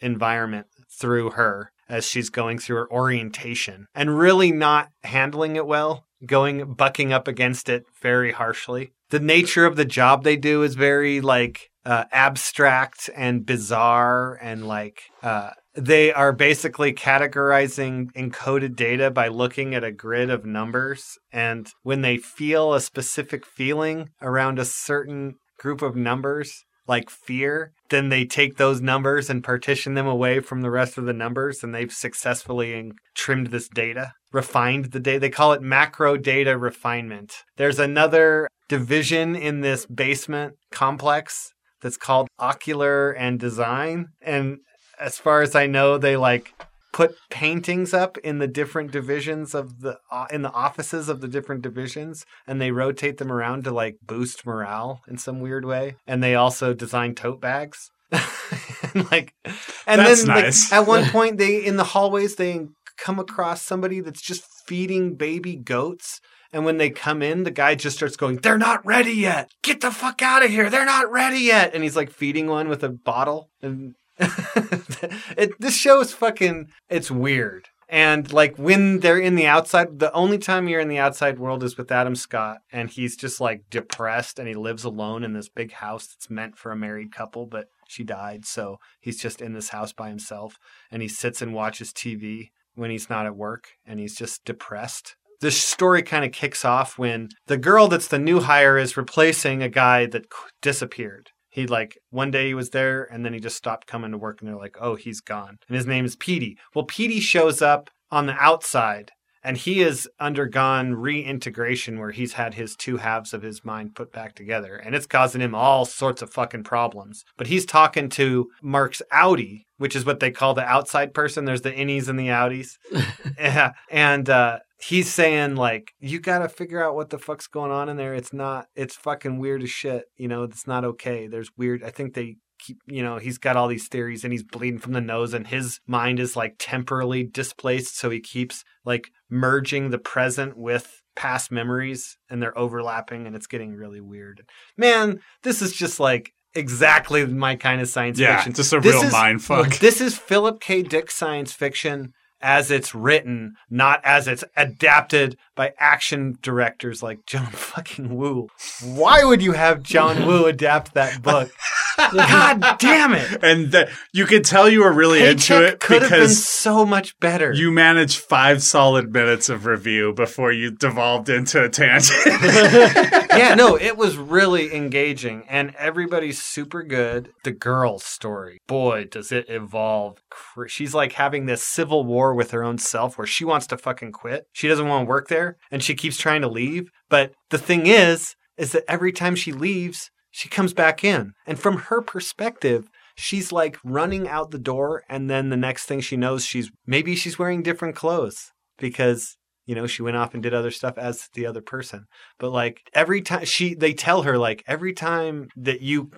environment 0.00 0.66
through 0.98 1.30
her 1.30 1.72
as 1.88 2.06
she's 2.06 2.30
going 2.30 2.58
through 2.58 2.76
her 2.76 2.90
orientation 2.92 3.86
and 3.94 4.18
really 4.18 4.50
not 4.52 4.88
handling 5.02 5.56
it 5.56 5.66
well, 5.66 6.06
going, 6.24 6.72
bucking 6.74 7.12
up 7.12 7.28
against 7.28 7.68
it 7.68 7.84
very 8.00 8.32
harshly. 8.32 8.92
the 9.10 9.20
nature 9.20 9.66
of 9.66 9.76
the 9.76 9.84
job 9.84 10.24
they 10.24 10.36
do 10.36 10.62
is 10.62 10.74
very 10.74 11.20
like 11.20 11.70
uh, 11.84 12.04
abstract 12.10 13.10
and 13.14 13.44
bizarre 13.44 14.38
and 14.40 14.66
like 14.66 15.02
uh, 15.22 15.50
they 15.74 16.12
are 16.12 16.32
basically 16.32 16.92
categorizing 16.92 18.10
encoded 18.12 18.74
data 18.74 19.10
by 19.10 19.28
looking 19.28 19.74
at 19.74 19.84
a 19.84 19.92
grid 19.92 20.30
of 20.30 20.44
numbers 20.44 21.18
and 21.32 21.72
when 21.82 22.00
they 22.00 22.16
feel 22.16 22.74
a 22.74 22.80
specific 22.80 23.44
feeling 23.44 24.08
around 24.22 24.58
a 24.58 24.64
certain 24.64 25.34
group 25.58 25.82
of 25.82 25.96
numbers 25.96 26.64
like 26.86 27.08
fear 27.08 27.72
then 27.88 28.08
they 28.10 28.24
take 28.24 28.56
those 28.56 28.80
numbers 28.80 29.30
and 29.30 29.42
partition 29.42 29.94
them 29.94 30.06
away 30.06 30.40
from 30.40 30.60
the 30.60 30.70
rest 30.70 30.98
of 30.98 31.04
the 31.04 31.12
numbers 31.12 31.62
and 31.62 31.74
they've 31.74 31.92
successfully 31.92 32.92
trimmed 33.14 33.48
this 33.48 33.68
data 33.68 34.12
refined 34.34 34.86
the 34.86 35.00
data. 35.00 35.20
They 35.20 35.30
call 35.30 35.52
it 35.52 35.62
macro 35.62 36.16
data 36.16 36.58
refinement. 36.58 37.44
There's 37.56 37.78
another 37.78 38.48
division 38.68 39.36
in 39.36 39.60
this 39.60 39.86
basement 39.86 40.54
complex 40.70 41.52
that's 41.80 41.96
called 41.96 42.28
ocular 42.38 43.12
and 43.12 43.38
design 43.38 44.08
and 44.22 44.58
as 44.98 45.18
far 45.18 45.42
as 45.42 45.54
i 45.54 45.66
know 45.66 45.98
they 45.98 46.16
like 46.16 46.54
put 46.94 47.16
paintings 47.28 47.92
up 47.92 48.16
in 48.18 48.38
the 48.38 48.46
different 48.46 48.92
divisions 48.92 49.52
of 49.52 49.80
the 49.80 49.98
uh, 50.12 50.26
in 50.30 50.42
the 50.42 50.52
offices 50.52 51.08
of 51.08 51.20
the 51.20 51.26
different 51.26 51.60
divisions 51.60 52.24
and 52.46 52.60
they 52.60 52.70
rotate 52.70 53.18
them 53.18 53.32
around 53.32 53.64
to 53.64 53.72
like 53.72 53.96
boost 54.00 54.46
morale 54.46 55.02
in 55.08 55.18
some 55.18 55.40
weird 55.40 55.64
way 55.64 55.96
and 56.06 56.22
they 56.22 56.36
also 56.36 56.72
design 56.72 57.12
tote 57.12 57.40
bags 57.40 57.90
and 58.12 59.10
like 59.10 59.34
and 59.44 60.00
That's 60.00 60.20
then 60.20 60.28
like, 60.28 60.44
nice. 60.44 60.72
at 60.72 60.86
one 60.86 61.04
point 61.10 61.36
they 61.36 61.64
in 61.64 61.76
the 61.76 61.84
hallways 61.84 62.36
they 62.36 62.64
come 62.96 63.18
across 63.18 63.60
somebody 63.60 63.98
that's 63.98 64.22
just 64.22 64.44
feeding 64.64 65.16
baby 65.16 65.56
goats 65.56 66.20
and 66.52 66.64
when 66.64 66.76
they 66.76 66.90
come 66.90 67.20
in, 67.20 67.42
the 67.42 67.50
guy 67.50 67.74
just 67.74 67.96
starts 67.96 68.16
going, 68.16 68.36
They're 68.36 68.56
not 68.56 68.86
ready 68.86 69.10
yet. 69.10 69.50
Get 69.64 69.80
the 69.80 69.90
fuck 69.90 70.22
out 70.22 70.44
of 70.44 70.52
here. 70.52 70.70
They're 70.70 70.84
not 70.84 71.10
ready 71.10 71.40
yet. 71.40 71.74
And 71.74 71.82
he's 71.82 71.96
like 71.96 72.12
feeding 72.12 72.46
one 72.46 72.68
with 72.68 72.84
a 72.84 72.90
bottle. 72.90 73.50
And 73.60 73.96
it, 75.36 75.50
this 75.58 75.76
show 75.76 76.00
is 76.00 76.12
fucking, 76.12 76.68
it's 76.88 77.10
weird. 77.10 77.68
And 77.88 78.32
like 78.32 78.56
when 78.56 79.00
they're 79.00 79.18
in 79.18 79.34
the 79.34 79.46
outside, 79.46 79.98
the 79.98 80.12
only 80.12 80.38
time 80.38 80.68
you're 80.68 80.80
in 80.80 80.88
the 80.88 80.98
outside 80.98 81.38
world 81.38 81.62
is 81.62 81.76
with 81.76 81.92
Adam 81.92 82.14
Scott, 82.14 82.58
and 82.72 82.88
he's 82.90 83.16
just 83.16 83.40
like 83.40 83.62
depressed 83.70 84.38
and 84.38 84.48
he 84.48 84.54
lives 84.54 84.84
alone 84.84 85.22
in 85.22 85.32
this 85.32 85.48
big 85.48 85.72
house 85.72 86.08
that's 86.08 86.30
meant 86.30 86.56
for 86.56 86.72
a 86.72 86.76
married 86.76 87.12
couple, 87.12 87.46
but 87.46 87.66
she 87.86 88.02
died. 88.02 88.46
So 88.46 88.78
he's 89.00 89.20
just 89.20 89.40
in 89.40 89.52
this 89.52 89.68
house 89.68 89.92
by 89.92 90.08
himself 90.08 90.56
and 90.90 91.02
he 91.02 91.08
sits 91.08 91.42
and 91.42 91.54
watches 91.54 91.92
TV 91.92 92.50
when 92.74 92.90
he's 92.90 93.10
not 93.10 93.26
at 93.26 93.36
work 93.36 93.68
and 93.86 94.00
he's 94.00 94.16
just 94.16 94.44
depressed. 94.44 95.16
This 95.40 95.60
story 95.60 96.02
kind 96.02 96.24
of 96.24 96.32
kicks 96.32 96.64
off 96.64 96.98
when 96.98 97.28
the 97.46 97.58
girl 97.58 97.88
that's 97.88 98.08
the 98.08 98.18
new 98.18 98.40
hire 98.40 98.78
is 98.78 98.96
replacing 98.96 99.62
a 99.62 99.68
guy 99.68 100.06
that 100.06 100.26
disappeared. 100.62 101.30
He 101.54 101.68
like 101.68 101.96
one 102.10 102.32
day 102.32 102.48
he 102.48 102.54
was 102.54 102.70
there 102.70 103.04
and 103.04 103.24
then 103.24 103.32
he 103.32 103.38
just 103.38 103.56
stopped 103.56 103.86
coming 103.86 104.10
to 104.10 104.18
work 104.18 104.40
and 104.40 104.48
they're 104.48 104.56
like, 104.56 104.76
oh, 104.80 104.96
he's 104.96 105.20
gone. 105.20 105.56
And 105.68 105.76
his 105.76 105.86
name 105.86 106.04
is 106.04 106.16
Petey. 106.16 106.58
Well, 106.74 106.84
Petey 106.84 107.20
shows 107.20 107.62
up 107.62 107.90
on 108.10 108.26
the 108.26 108.34
outside 108.40 109.12
and 109.44 109.58
he 109.58 109.80
has 109.80 110.08
undergone 110.18 110.94
reintegration 110.94 112.00
where 112.00 112.10
he's 112.10 112.32
had 112.32 112.54
his 112.54 112.74
two 112.74 112.96
halves 112.96 113.34
of 113.34 113.42
his 113.42 113.64
mind 113.64 113.94
put 113.94 114.10
back 114.10 114.34
together 114.34 114.74
and 114.74 114.94
it's 114.94 115.06
causing 115.06 115.42
him 115.42 115.54
all 115.54 115.84
sorts 115.84 116.22
of 116.22 116.32
fucking 116.32 116.64
problems. 116.64 117.24
But 117.36 117.48
he's 117.48 117.66
talking 117.66 118.08
to 118.10 118.48
Mark's 118.62 119.02
outie, 119.12 119.64
which 119.76 119.94
is 119.94 120.06
what 120.06 120.20
they 120.20 120.30
call 120.30 120.54
the 120.54 120.64
outside 120.64 121.12
person. 121.12 121.44
There's 121.44 121.62
the 121.62 121.72
innies 121.72 122.08
and 122.08 122.18
the 122.18 122.28
outies. 122.28 122.78
And 123.90 124.28
uh 124.28 124.60
he's 124.78 125.12
saying 125.12 125.56
like 125.56 125.92
you 125.98 126.20
got 126.20 126.40
to 126.40 126.48
figure 126.48 126.84
out 126.84 126.94
what 126.94 127.10
the 127.10 127.18
fuck's 127.18 127.46
going 127.46 127.70
on 127.70 127.88
in 127.88 127.96
there. 127.96 128.14
It's 128.14 128.32
not 128.32 128.66
it's 128.74 128.96
fucking 128.96 129.38
weird 129.38 129.62
as 129.62 129.70
shit, 129.70 130.04
you 130.16 130.28
know, 130.28 130.42
it's 130.44 130.66
not 130.66 130.84
okay. 130.84 131.26
There's 131.26 131.50
weird 131.56 131.82
I 131.82 131.90
think 131.90 132.14
they 132.14 132.36
you 132.86 133.02
know 133.02 133.18
he's 133.18 133.38
got 133.38 133.56
all 133.56 133.68
these 133.68 133.88
theories 133.88 134.24
and 134.24 134.32
he's 134.32 134.42
bleeding 134.42 134.78
from 134.78 134.92
the 134.92 135.00
nose 135.00 135.34
and 135.34 135.46
his 135.46 135.80
mind 135.86 136.18
is 136.20 136.36
like 136.36 136.56
temporally 136.58 137.22
displaced 137.24 137.96
so 137.98 138.10
he 138.10 138.20
keeps 138.20 138.64
like 138.84 139.10
merging 139.30 139.90
the 139.90 139.98
present 139.98 140.56
with 140.56 141.00
past 141.16 141.50
memories 141.52 142.16
and 142.28 142.42
they're 142.42 142.56
overlapping 142.58 143.26
and 143.26 143.34
it's 143.36 143.46
getting 143.46 143.72
really 143.74 144.00
weird 144.00 144.42
man 144.76 145.20
this 145.42 145.62
is 145.62 145.72
just 145.72 146.00
like 146.00 146.32
exactly 146.54 147.24
my 147.26 147.56
kind 147.56 147.80
of 147.80 147.88
science 147.88 148.18
Yeah, 148.18 148.36
fiction 148.36 148.52
just 148.54 148.72
a 148.72 148.80
This 148.80 148.94
real 148.94 149.04
is- 149.04 149.12
mind 149.12 149.42
fuck. 149.44 149.74
this 149.78 150.00
is 150.00 150.16
philip 150.18 150.60
k 150.60 150.82
dick 150.82 151.10
science 151.10 151.52
fiction 151.52 152.12
as 152.46 152.70
it's 152.70 152.94
written, 152.94 153.54
not 153.70 154.02
as 154.04 154.28
it's 154.28 154.44
adapted 154.54 155.34
by 155.56 155.72
action 155.78 156.36
directors 156.42 157.02
like 157.02 157.24
John 157.26 157.46
fucking 157.52 158.14
Woo. 158.14 158.48
Why 158.84 159.24
would 159.24 159.40
you 159.40 159.52
have 159.52 159.82
John 159.82 160.26
Woo 160.26 160.44
adapt 160.44 160.92
that 160.92 161.22
book? 161.22 161.50
God 162.12 162.78
damn 162.78 163.12
it! 163.14 163.42
and 163.42 163.72
that 163.72 163.88
you 164.12 164.26
could 164.26 164.44
tell 164.44 164.68
you 164.68 164.80
were 164.80 164.92
really 164.92 165.24
into 165.26 165.64
it 165.64 165.80
could 165.80 166.02
have 166.02 166.10
been 166.10 166.20
because 166.20 166.44
so 166.44 166.84
much 166.84 167.18
better. 167.20 167.52
you 167.52 167.70
managed 167.70 168.18
five 168.18 168.62
solid 168.62 169.12
minutes 169.12 169.48
of 169.48 169.66
review 169.66 170.12
before 170.12 170.52
you 170.52 170.70
devolved 170.70 171.28
into 171.28 171.62
a 171.62 171.68
tangent. 171.68 172.18
yeah, 172.26 173.54
no, 173.56 173.76
it 173.80 173.96
was 173.96 174.16
really 174.16 174.74
engaging, 174.74 175.44
and 175.48 175.74
everybody's 175.76 176.42
super 176.42 176.82
good. 176.82 177.30
The 177.44 177.52
girl's 177.52 178.04
story, 178.04 178.60
boy, 178.66 179.04
does 179.10 179.32
it 179.32 179.46
evolve. 179.48 180.18
She's 180.66 180.94
like 180.94 181.12
having 181.12 181.46
this 181.46 181.62
civil 181.62 182.04
war 182.04 182.34
with 182.34 182.50
her 182.50 182.64
own 182.64 182.78
self, 182.78 183.18
where 183.18 183.26
she 183.26 183.44
wants 183.44 183.66
to 183.68 183.78
fucking 183.78 184.12
quit. 184.12 184.46
She 184.52 184.68
doesn't 184.68 184.88
want 184.88 185.06
to 185.06 185.08
work 185.08 185.28
there, 185.28 185.56
and 185.70 185.82
she 185.82 185.94
keeps 185.94 186.16
trying 186.16 186.42
to 186.42 186.48
leave. 186.48 186.90
But 187.08 187.32
the 187.50 187.58
thing 187.58 187.86
is, 187.86 188.34
is 188.56 188.72
that 188.72 188.84
every 188.88 189.12
time 189.12 189.34
she 189.34 189.52
leaves, 189.52 190.10
she 190.34 190.48
comes 190.48 190.74
back 190.74 191.04
in, 191.04 191.32
and 191.46 191.60
from 191.60 191.76
her 191.76 192.02
perspective. 192.02 192.90
She's 193.16 193.52
like 193.52 193.78
running 193.84 194.26
out 194.26 194.50
the 194.50 194.58
door, 194.58 195.04
and 195.08 195.30
then 195.30 195.48
the 195.48 195.56
next 195.56 195.86
thing 195.86 196.00
she 196.00 196.16
knows, 196.16 196.44
she's 196.44 196.72
maybe 196.84 197.14
she's 197.14 197.38
wearing 197.38 197.62
different 197.62 197.94
clothes 197.94 198.50
because 198.76 199.36
you 199.64 199.76
know 199.76 199.86
she 199.86 200.02
went 200.02 200.16
off 200.16 200.34
and 200.34 200.42
did 200.42 200.52
other 200.52 200.72
stuff 200.72 200.98
as 200.98 201.28
the 201.34 201.46
other 201.46 201.62
person 201.62 202.06
but 202.40 202.50
like 202.50 202.80
every 202.92 203.22
time 203.22 203.44
she 203.44 203.74
they 203.74 203.94
tell 203.94 204.22
her 204.22 204.36
like 204.36 204.64
every 204.66 204.92
time 204.92 205.48
that 205.56 205.80
you 205.80 206.10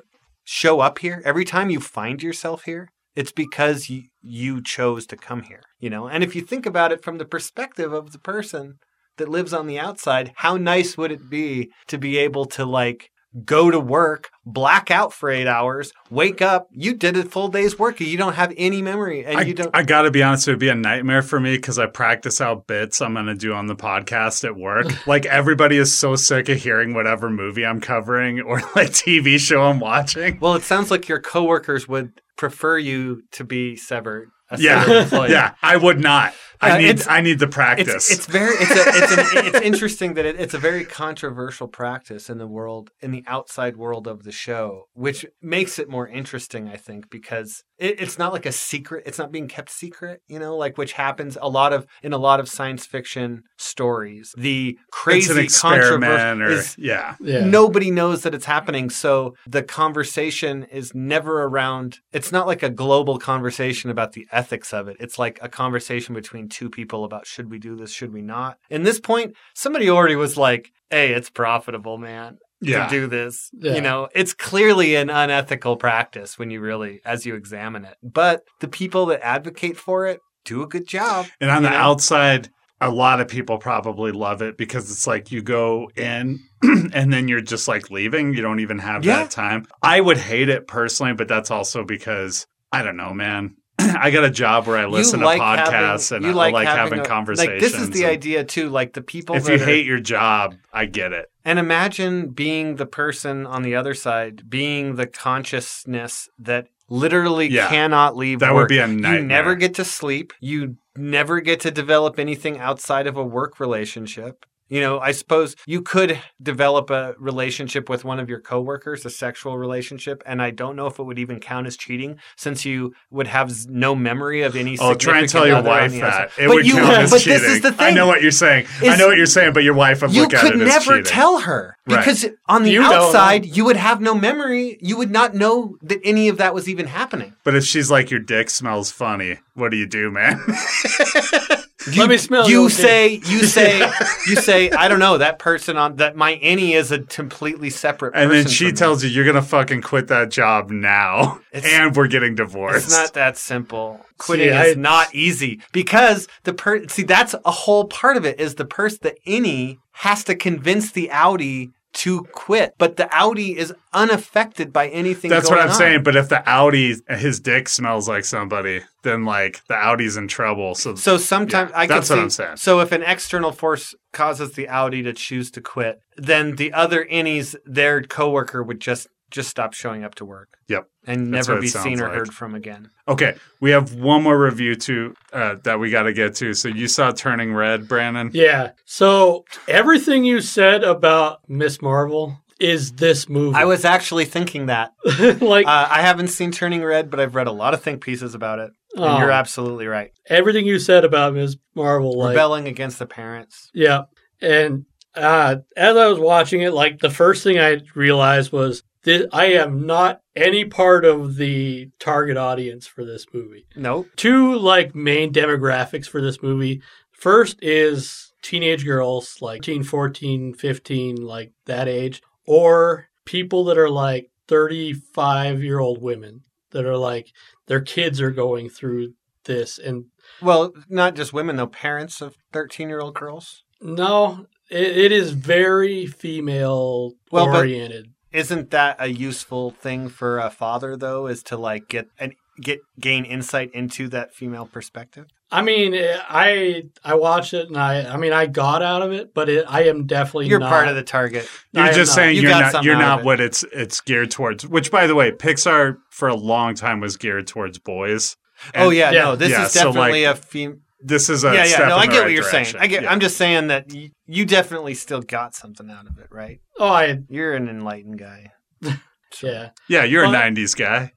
show 0.44 0.80
up 0.80 0.98
here 1.00 1.22
every 1.24 1.44
time 1.44 1.68
you 1.68 1.78
find 1.78 2.22
yourself 2.22 2.64
here 2.64 2.88
it's 3.14 3.32
because 3.32 3.90
you, 3.90 4.04
you 4.22 4.62
chose 4.62 5.06
to 5.06 5.16
come 5.16 5.42
here 5.42 5.62
you 5.78 5.90
know 5.90 6.08
and 6.08 6.24
if 6.24 6.34
you 6.34 6.40
think 6.40 6.64
about 6.64 6.90
it 6.90 7.04
from 7.04 7.18
the 7.18 7.24
perspective 7.26 7.92
of 7.92 8.12
the 8.12 8.18
person 8.18 8.78
that 9.18 9.28
lives 9.28 9.52
on 9.52 9.66
the 9.66 9.78
outside 9.78 10.32
how 10.36 10.56
nice 10.56 10.96
would 10.96 11.12
it 11.12 11.28
be 11.28 11.70
to 11.86 11.98
be 11.98 12.16
able 12.16 12.46
to 12.46 12.64
like 12.64 13.10
go 13.44 13.70
to 13.70 13.78
work 13.78 14.30
black 14.46 14.90
out 14.90 15.12
for 15.12 15.28
eight 15.28 15.46
hours 15.46 15.92
wake 16.10 16.40
up 16.40 16.68
you 16.70 16.94
did 16.94 17.16
a 17.16 17.24
full 17.24 17.48
day's 17.48 17.78
work 17.78 18.00
and 18.00 18.08
you 18.08 18.16
don't 18.16 18.34
have 18.34 18.52
any 18.56 18.80
memory 18.80 19.24
and 19.24 19.38
I, 19.38 19.42
you 19.42 19.52
don't 19.54 19.74
I 19.74 19.82
gotta 19.82 20.10
be 20.10 20.22
honest, 20.22 20.48
it 20.48 20.52
would 20.52 20.60
be 20.60 20.68
a 20.68 20.74
nightmare 20.74 21.22
for 21.22 21.38
me 21.40 21.56
because 21.56 21.78
I 21.78 21.86
practice 21.86 22.40
out 22.40 22.66
bits 22.66 23.02
I'm 23.02 23.14
gonna 23.14 23.34
do 23.34 23.52
on 23.52 23.66
the 23.66 23.76
podcast 23.76 24.44
at 24.44 24.56
work. 24.56 24.86
like 25.06 25.26
everybody 25.26 25.76
is 25.76 25.96
so 25.96 26.16
sick 26.16 26.48
of 26.48 26.58
hearing 26.58 26.94
whatever 26.94 27.28
movie 27.28 27.66
I'm 27.66 27.80
covering 27.80 28.40
or 28.40 28.60
like 28.76 28.90
TV 28.90 29.38
show 29.38 29.62
I'm 29.64 29.80
watching. 29.80 30.38
well 30.40 30.54
it 30.54 30.62
sounds 30.62 30.90
like 30.90 31.08
your 31.08 31.20
coworkers 31.20 31.86
would 31.88 32.20
prefer 32.36 32.78
you 32.78 33.22
to 33.32 33.44
be 33.44 33.76
severed 33.76 34.30
Yeah, 34.58 35.08
yeah, 35.28 35.54
I 35.60 35.76
would 35.76 35.98
not. 36.00 36.32
I 36.60 36.78
need 36.78 36.88
it's- 36.88 37.06
I 37.08 37.20
need 37.20 37.38
the 37.38 37.46
practice. 37.48 38.10
It's, 38.10 38.10
it's 38.10 38.26
very 38.26 38.54
it's 38.58 38.70
a, 38.70 38.82
it's, 39.02 39.12
an, 39.12 39.46
it's 39.46 39.60
interesting 39.60 40.14
that 40.14 40.24
it, 40.24 40.38
it's 40.40 40.54
a 40.54 40.58
very 40.58 40.84
controversial 40.84 41.68
practice 41.68 42.28
in 42.30 42.38
the 42.38 42.46
world 42.46 42.90
in 43.00 43.10
the 43.10 43.24
outside 43.26 43.76
world 43.76 44.06
of 44.06 44.22
the 44.24 44.32
show, 44.32 44.84
which 44.94 45.26
makes 45.42 45.78
it 45.78 45.88
more 45.88 46.08
interesting, 46.08 46.68
I 46.68 46.76
think, 46.76 47.10
because 47.10 47.62
it, 47.78 48.00
it's 48.00 48.18
not 48.18 48.32
like 48.32 48.46
a 48.46 48.52
secret. 48.52 49.04
It's 49.06 49.18
not 49.18 49.30
being 49.32 49.48
kept 49.48 49.70
secret, 49.70 50.20
you 50.28 50.38
know, 50.38 50.56
like 50.56 50.78
which 50.78 50.92
happens 50.92 51.36
a 51.40 51.48
lot 51.48 51.72
of 51.72 51.86
in 52.02 52.12
a 52.12 52.18
lot 52.18 52.40
of 52.40 52.48
science 52.48 52.86
fiction 52.86 53.42
stories. 53.58 54.32
The 54.36 54.78
It's 54.78 54.84
crazy 54.92 55.32
an 55.32 55.38
experiment, 55.38 56.42
or 56.42 56.50
is 56.50 56.76
yeah, 56.78 57.16
Yeah. 57.20 57.44
Nobody 57.44 57.90
knows 57.90 58.22
that 58.22 58.34
it's 58.34 58.46
happening. 58.46 58.90
So 58.90 59.34
the 59.46 59.62
conversation 59.62 60.64
is 60.64 60.94
never 60.94 61.42
around. 61.42 61.98
It's 62.12 62.32
not 62.32 62.46
like 62.46 62.62
a 62.62 62.70
global 62.70 63.18
conversation 63.18 63.90
about 63.90 64.12
the 64.12 64.26
ethics 64.32 64.72
of 64.72 64.88
it. 64.88 64.96
It's 65.00 65.18
like 65.18 65.38
a 65.42 65.48
conversation 65.48 66.14
between 66.14 66.45
two 66.48 66.70
people 66.70 67.04
about 67.04 67.26
should 67.26 67.50
we 67.50 67.58
do 67.58 67.76
this, 67.76 67.92
should 67.92 68.12
we 68.12 68.22
not. 68.22 68.58
In 68.70 68.82
this 68.82 69.00
point, 69.00 69.34
somebody 69.54 69.88
already 69.90 70.16
was 70.16 70.36
like, 70.36 70.70
hey, 70.90 71.12
it's 71.12 71.30
profitable, 71.30 71.98
man. 71.98 72.38
yeah. 72.60 72.86
To 72.86 72.90
do 72.90 73.06
this, 73.06 73.50
Yeah. 73.52 73.74
you 73.74 73.80
know, 73.82 74.08
it's 74.14 74.32
clearly 74.32 74.94
an 74.96 75.10
unethical 75.10 75.76
practice 75.76 76.38
when 76.38 76.50
you 76.50 76.60
really, 76.60 77.00
as 77.04 77.26
you 77.26 77.34
examine 77.34 77.84
it. 77.84 77.96
But 78.02 78.42
the 78.60 78.68
people 78.68 79.06
that 79.06 79.20
advocate 79.22 79.76
for 79.76 80.06
it 80.06 80.20
do 80.46 80.62
a 80.62 80.66
good 80.66 80.86
job. 80.88 81.26
And 81.40 81.50
on 81.50 81.62
the 81.62 81.70
know? 81.70 81.76
outside, 81.76 82.48
a 82.80 82.90
lot 82.90 83.20
of 83.20 83.28
people 83.28 83.58
probably 83.58 84.12
love 84.12 84.40
it 84.42 84.56
because 84.56 84.90
it's 84.90 85.06
like 85.06 85.30
you 85.32 85.42
go 85.42 85.90
in 85.96 86.38
and 86.62 87.12
then 87.12 87.26
you're 87.28 87.40
just 87.42 87.68
like 87.68 87.90
leaving. 87.90 88.32
You 88.34 88.40
don't 88.42 88.60
even 88.60 88.78
have 88.78 89.04
Yeah. 89.04 89.16
that 89.24 89.30
time. 89.30 89.66
I 89.82 90.00
would 90.00 90.18
hate 90.18 90.48
it 90.48 90.66
personally, 90.66 91.12
but 91.14 91.28
that's 91.28 91.50
also 91.50 91.84
because 91.84 92.46
I 92.72 92.82
don't 92.82 92.96
know, 92.96 93.12
man. 93.12 93.56
I 93.78 94.10
got 94.10 94.24
a 94.24 94.30
job 94.30 94.66
where 94.66 94.76
I 94.78 94.86
listen 94.86 95.20
like 95.20 95.38
to 95.38 95.44
podcasts 95.44 96.10
having- 96.10 96.28
and 96.30 96.38
I 96.38 96.50
like 96.50 96.66
having 96.66 97.00
a- 97.00 97.04
conversations. 97.04 97.52
Like 97.52 97.60
this 97.60 97.74
is 97.80 97.90
the 97.90 98.06
idea 98.06 98.44
too. 98.44 98.68
Like 98.70 98.92
the 98.94 99.02
people. 99.02 99.36
If 99.36 99.44
that 99.44 99.56
you 99.58 99.62
are- 99.62 99.66
hate 99.66 99.86
your 99.86 100.00
job, 100.00 100.54
I 100.72 100.86
get 100.86 101.12
it. 101.12 101.26
And 101.44 101.58
imagine 101.58 102.30
being 102.30 102.76
the 102.76 102.86
person 102.86 103.46
on 103.46 103.62
the 103.62 103.74
other 103.76 103.94
side, 103.94 104.48
being 104.48 104.96
the 104.96 105.06
consciousness 105.06 106.28
that 106.38 106.68
literally 106.88 107.48
Yeah. 107.48 107.68
cannot 107.68 108.16
leave 108.16 108.40
That 108.40 108.54
would 108.54 108.68
be 108.68 108.78
a 108.78 108.86
nightmare. 108.86 109.14
You 109.20 109.22
never 109.26 109.54
get 109.54 109.74
to 109.74 109.84
sleep. 109.84 110.32
You 110.40 110.76
never 110.96 111.40
get 111.40 111.60
to 111.60 111.70
develop 111.70 112.18
anything 112.18 112.58
outside 112.58 113.06
of 113.06 113.16
a 113.16 113.24
work 113.24 113.58
relationship. 113.60 114.46
You 114.68 114.80
know, 114.80 114.98
I 114.98 115.12
suppose 115.12 115.54
you 115.66 115.80
could 115.82 116.18
develop 116.42 116.90
a 116.90 117.14
relationship 117.18 117.88
with 117.88 118.04
one 118.04 118.18
of 118.18 118.28
your 118.28 118.40
coworkers, 118.40 119.04
a 119.06 119.10
sexual 119.10 119.56
relationship, 119.58 120.22
and 120.26 120.42
I 120.42 120.50
don't 120.50 120.74
know 120.76 120.86
if 120.88 120.98
it 120.98 121.04
would 121.04 121.18
even 121.18 121.38
count 121.40 121.66
as 121.68 121.76
cheating 121.76 122.18
since 122.36 122.64
you 122.64 122.92
would 123.10 123.28
have 123.28 123.52
no 123.68 123.94
memory 123.94 124.42
of 124.42 124.56
any. 124.56 124.76
Oh, 124.80 124.94
try 124.94 125.20
and 125.20 125.28
tell 125.28 125.46
your 125.46 125.62
wife 125.62 125.92
that. 125.92 126.30
It 126.38 126.48
But 126.48 126.54
would 126.56 126.66
you- 126.66 126.74
count 126.74 126.92
as 126.98 127.10
but 127.10 127.20
cheating. 127.20 127.40
this 127.42 127.48
is 127.52 127.60
the 127.62 127.70
thing. 127.72 127.86
I 127.86 127.90
know 127.90 128.06
what 128.08 128.22
you're 128.22 128.30
saying. 128.32 128.66
I 128.82 128.96
know 128.96 129.06
what 129.06 129.16
you're 129.16 129.26
saying, 129.26 129.52
but 129.52 129.62
your 129.62 129.74
wife 129.74 130.02
would 130.02 130.12
you 130.14 130.22
look 130.22 130.34
at 130.34 130.40
could 130.40 130.56
it 130.56 130.62
as 130.62 130.68
never 130.68 130.96
cheating. 130.98 131.04
tell 131.04 131.38
her 131.40 131.76
Right. 131.86 131.98
because 131.98 132.26
on 132.48 132.64
the 132.64 132.70
You 132.72 132.82
outside 132.82 133.46
you 133.46 133.64
would 133.64 133.76
have 133.76 134.00
no 134.00 134.14
memory 134.14 134.78
you 134.80 134.96
would 134.96 135.10
not 135.12 135.34
know 135.34 135.76
that 135.82 136.00
any 136.02 136.28
of 136.28 136.38
that 136.38 136.52
was 136.54 136.68
even 136.68 136.86
happening 136.88 137.34
But 137.44 137.54
if 137.54 137.64
she's 137.64 137.90
like, 137.90 138.10
your 138.10 138.18
dick 138.20 138.50
smells 138.50 138.90
funny, 138.90 139.38
what 139.54 139.70
do 139.70 139.76
you 139.76 139.86
do, 139.86 140.10
man? 140.10 140.40
Let 141.96 142.08
me 142.08 142.16
smell 142.16 142.48
you 142.48 142.68
dick. 142.68 142.76
say 142.78 143.08
you 143.14 143.44
say 143.44 143.78
you 144.26 144.36
say 144.36 144.70
i 144.70 144.88
don't 144.88 144.98
know 144.98 145.18
that 145.18 145.38
person 145.38 145.76
on 145.76 145.96
that 145.96 146.16
my 146.16 146.36
innie 146.36 146.72
is 146.74 146.90
a 146.90 147.00
completely 147.00 147.70
separate 147.70 148.14
and 148.16 148.30
then 148.30 148.46
she 148.48 148.64
from 148.64 148.72
me. 148.72 148.76
tells 148.76 149.04
you, 149.04 149.10
you're 149.10 149.24
going 149.24 149.36
to 149.36 149.42
fucking 149.42 149.82
quit 149.82 150.08
that 150.08 150.30
job 150.30 150.70
now. 150.70 151.40
It's- 151.52 151.72
and 151.72 151.94
we're 151.94 152.08
getting 152.08 152.34
divorced. 152.34 152.86
it's 152.86 152.92
not 152.96 153.14
that 153.14 153.36
simple 153.36 154.00
quitting 154.18 154.52
I- 154.52 154.64
is 154.66 154.76
not 154.76 155.14
easy 155.14 155.60
because 155.72 156.26
the 156.44 156.52
per 156.54 156.86
see 156.88 157.02
that's 157.04 157.34
a 157.44 157.50
whole 157.50 157.84
part 157.84 158.16
of 158.16 158.24
it 158.24 158.40
is 158.40 158.54
the 158.56 158.64
person 158.64 158.98
the 159.02 159.16
innie 159.26 159.78
has 159.92 160.24
to 160.24 160.34
convince 160.34 160.92
the 160.92 161.08
outie 161.12 161.70
to 161.96 162.22
quit 162.32 162.74
but 162.78 162.96
the 162.96 163.04
outie 163.04 163.54
is 163.56 163.72
unaffected 163.94 164.72
by 164.72 164.88
anything 164.88 165.30
That's 165.30 165.48
what 165.50 165.58
I'm 165.58 165.70
on. 165.70 165.74
saying. 165.74 166.02
But 166.02 166.14
if 166.16 166.28
the 166.28 166.42
outie, 166.46 167.00
his 167.18 167.40
dick 167.40 167.68
smells 167.68 168.06
like 168.08 168.24
somebody, 168.24 168.82
then 169.02 169.24
like 169.24 169.62
the 169.68 169.74
outie's 169.74 170.16
in 170.16 170.28
trouble. 170.28 170.74
So, 170.74 170.94
So 170.94 171.16
sometimes 171.16 171.70
Yeah, 171.70 171.78
I 171.78 171.86
can 171.86 171.96
that's 171.96 172.10
what 172.10 172.16
see- 172.16 172.22
I'm 172.22 172.30
saying. 172.30 172.56
So 172.58 172.80
if 172.80 172.92
an 172.92 173.02
external 173.02 173.50
force 173.52 173.94
causes 174.12 174.52
the 174.52 174.66
outie 174.66 175.02
to 175.04 175.12
choose 175.12 175.50
to 175.52 175.60
quit, 175.60 175.98
then 176.16 176.56
the 176.56 176.72
other 176.72 177.04
innies, 177.10 177.54
their 177.64 178.02
coworker 178.02 178.62
would 178.62 178.80
just 178.80 179.08
just 179.30 179.48
stop 179.48 179.72
showing 179.74 180.04
up 180.04 180.14
to 180.16 180.24
work. 180.24 180.48
Yep. 180.68 180.88
And 181.06 181.32
That's 181.34 181.48
never 181.48 181.60
be 181.60 181.66
seen 181.68 182.00
or 182.00 182.08
like. 182.08 182.14
heard 182.18 182.34
from 182.34 182.54
again. 182.54 182.90
okay, 183.08 183.34
we 183.60 183.70
have 183.72 183.94
one 183.94 184.22
more 184.22 184.38
review 184.40 184.74
to 184.76 185.14
uh, 185.32 185.56
that 185.64 185.78
we 185.80 185.90
got 185.90 186.04
to 186.04 186.12
get 186.12 186.34
to. 186.36 186.54
So 186.54 186.68
you 186.68 186.88
saw 186.88 187.10
Turning 187.12 187.52
Red, 187.54 187.88
Brandon. 187.88 188.30
Yeah. 188.32 188.70
So 188.84 189.44
everything 189.68 190.24
you 190.24 190.40
said 190.40 190.84
about 190.84 191.40
Miss 191.48 191.80
Marvel 191.82 192.38
is 192.58 192.92
this 192.92 193.28
movie. 193.28 193.54
I 193.56 193.64
was 193.66 193.84
actually 193.84 194.24
thinking 194.24 194.66
that. 194.66 194.92
like 195.40 195.66
Uh, 195.66 195.88
I 195.90 196.00
haven't 196.02 196.28
seen 196.28 196.52
Turning 196.52 196.82
Red, 196.82 197.10
but 197.10 197.20
I've 197.20 197.34
read 197.34 197.46
a 197.48 197.52
lot 197.52 197.74
of 197.74 197.82
think 197.82 198.02
pieces 198.02 198.34
about 198.34 198.58
it. 198.60 198.70
And 198.94 199.04
Oh. 199.04 199.18
you're 199.18 199.30
absolutely 199.30 199.86
right. 199.86 200.10
everything 200.30 200.64
you 200.66 200.78
said 200.78 201.04
about 201.04 201.34
Miss 201.34 201.56
Marvel. 201.74 202.16
Like 202.18 202.30
Rebelling 202.30 202.66
against 202.66 202.98
the 202.98 203.04
parents. 203.06 203.70
Yeah. 203.74 204.04
And 204.40 204.86
uh, 205.14 205.56
as 205.76 205.96
I 205.96 206.06
was 206.06 206.18
watching 206.18 206.62
it, 206.62 206.72
like 206.72 206.98
the 207.00 207.10
first 207.10 207.42
thing 207.42 207.58
I 207.58 207.80
realized 207.94 208.52
was 208.52 208.82
this, 209.06 209.26
I 209.32 209.46
am 209.46 209.86
not 209.86 210.20
any 210.34 210.64
part 210.64 211.04
of 211.04 211.36
the 211.36 211.90
target 211.98 212.36
audience 212.36 212.86
for 212.86 213.04
this 213.04 213.24
movie. 213.32 213.66
Nope. 213.76 214.08
Two 214.16 214.58
like 214.58 214.94
main 214.94 215.32
demographics 215.32 216.06
for 216.06 216.20
this 216.20 216.42
movie. 216.42 216.82
First 217.12 217.58
is 217.62 218.32
teenage 218.42 218.84
girls 218.84 219.38
like 219.40 219.62
13, 219.62 219.84
14, 219.84 220.54
15, 220.54 221.16
like 221.16 221.52
that 221.64 221.88
age, 221.88 222.20
or 222.46 223.08
people 223.24 223.64
that 223.64 223.78
are 223.78 223.88
like 223.88 224.30
35 224.48 225.62
year 225.62 225.78
old 225.78 226.02
women 226.02 226.42
that 226.72 226.84
are 226.84 226.96
like 226.96 227.32
their 227.68 227.80
kids 227.80 228.20
are 228.20 228.30
going 228.30 228.68
through 228.68 229.14
this 229.44 229.78
and 229.78 230.06
Well, 230.42 230.72
not 230.88 231.14
just 231.14 231.32
women 231.32 231.56
though. 231.56 231.68
Parents 231.68 232.20
of 232.20 232.36
thirteen-year-old 232.52 233.14
girls. 233.14 233.62
No, 233.80 234.46
it, 234.68 234.98
it 234.98 235.12
is 235.12 235.30
very 235.30 236.06
female 236.06 237.12
Well, 237.30 237.54
oriented. 237.54 238.12
Isn't 238.32 238.70
that 238.70 238.96
a 238.98 239.08
useful 239.08 239.70
thing 239.70 240.08
for 240.08 240.38
a 240.38 240.50
father 240.50 240.96
though? 240.96 241.26
Is 241.26 241.42
to 241.44 241.56
like 241.56 241.88
get 241.88 242.08
and 242.18 242.34
get 242.60 242.80
gain 243.00 243.24
insight 243.24 243.70
into 243.72 244.08
that 244.08 244.34
female 244.34 244.66
perspective. 244.66 245.26
I 245.50 245.62
mean, 245.62 245.94
I 245.94 246.84
I 247.04 247.14
watched 247.14 247.54
it 247.54 247.68
and 247.68 247.76
I 247.76 248.02
I 248.12 248.16
mean 248.16 248.32
I 248.32 248.46
got 248.46 248.82
out 248.82 249.02
of 249.02 249.12
it, 249.12 249.32
but 249.32 249.48
it, 249.48 249.64
I 249.68 249.84
am 249.84 250.06
definitely 250.06 250.48
You're 250.48 250.58
not, 250.58 250.70
part 250.70 250.88
of 250.88 250.96
the 250.96 251.02
target. 251.04 251.48
You're 251.72 251.84
am 251.84 251.94
just 251.94 252.10
not. 252.10 252.14
saying 252.16 252.36
You 252.36 252.42
you 252.42 252.48
are 252.48 252.50
got 252.50 252.72
not 252.72 252.84
you're 252.84 252.96
out 252.96 253.00
of 253.02 253.06
not 253.08 253.18
it. 253.20 253.24
what 253.24 253.40
it's 253.40 253.64
it's 253.72 254.00
geared 254.00 254.30
towards. 254.32 254.66
Which, 254.66 254.90
by 254.90 255.06
the 255.06 255.14
way, 255.14 255.30
Pixar 255.30 255.98
for 256.10 256.28
a 256.28 256.34
long 256.34 256.74
time 256.74 256.98
was 257.00 257.16
geared 257.16 257.46
towards 257.46 257.78
boys. 257.78 258.36
oh 258.74 258.90
yeah, 258.90 259.12
yeah. 259.12 259.22
no, 259.22 259.36
this 259.36 259.50
Yeah, 259.50 259.66
is 259.66 259.72
so, 259.72 259.92
definitely 259.92 260.26
like, 260.26 260.36
a 260.36 260.40
fem- 260.40 260.82
This 261.00 261.28
is 261.28 261.44
a 261.44 261.48
yeah, 261.48 261.54
yeah. 261.54 261.64
step 261.64 261.88
No, 261.88 261.96
in 261.96 262.00
I 262.02 262.06
get 262.06 262.12
right 262.18 262.22
what 262.24 262.32
you're 262.32 262.42
direction. 262.42 262.64
saying. 262.80 262.82
I 262.82 262.86
get. 262.86 263.02
Yeah. 263.02 263.12
I'm 263.12 263.20
just 263.20 263.36
saying 263.36 263.66
that 263.68 263.86
y- 263.92 264.10
you 264.26 264.44
definitely 264.46 264.94
still 264.94 265.20
got 265.20 265.54
something 265.54 265.90
out 265.90 266.06
of 266.06 266.18
it, 266.18 266.28
right? 266.30 266.60
Oh, 266.78 266.88
I 266.88 267.18
You're 267.28 267.54
an 267.54 267.68
enlightened 267.68 268.18
guy. 268.18 268.52
yeah. 269.42 269.70
yeah, 269.88 270.04
you're 270.04 270.24
a 270.24 270.28
'90s 270.28 270.76
guy. 270.76 271.12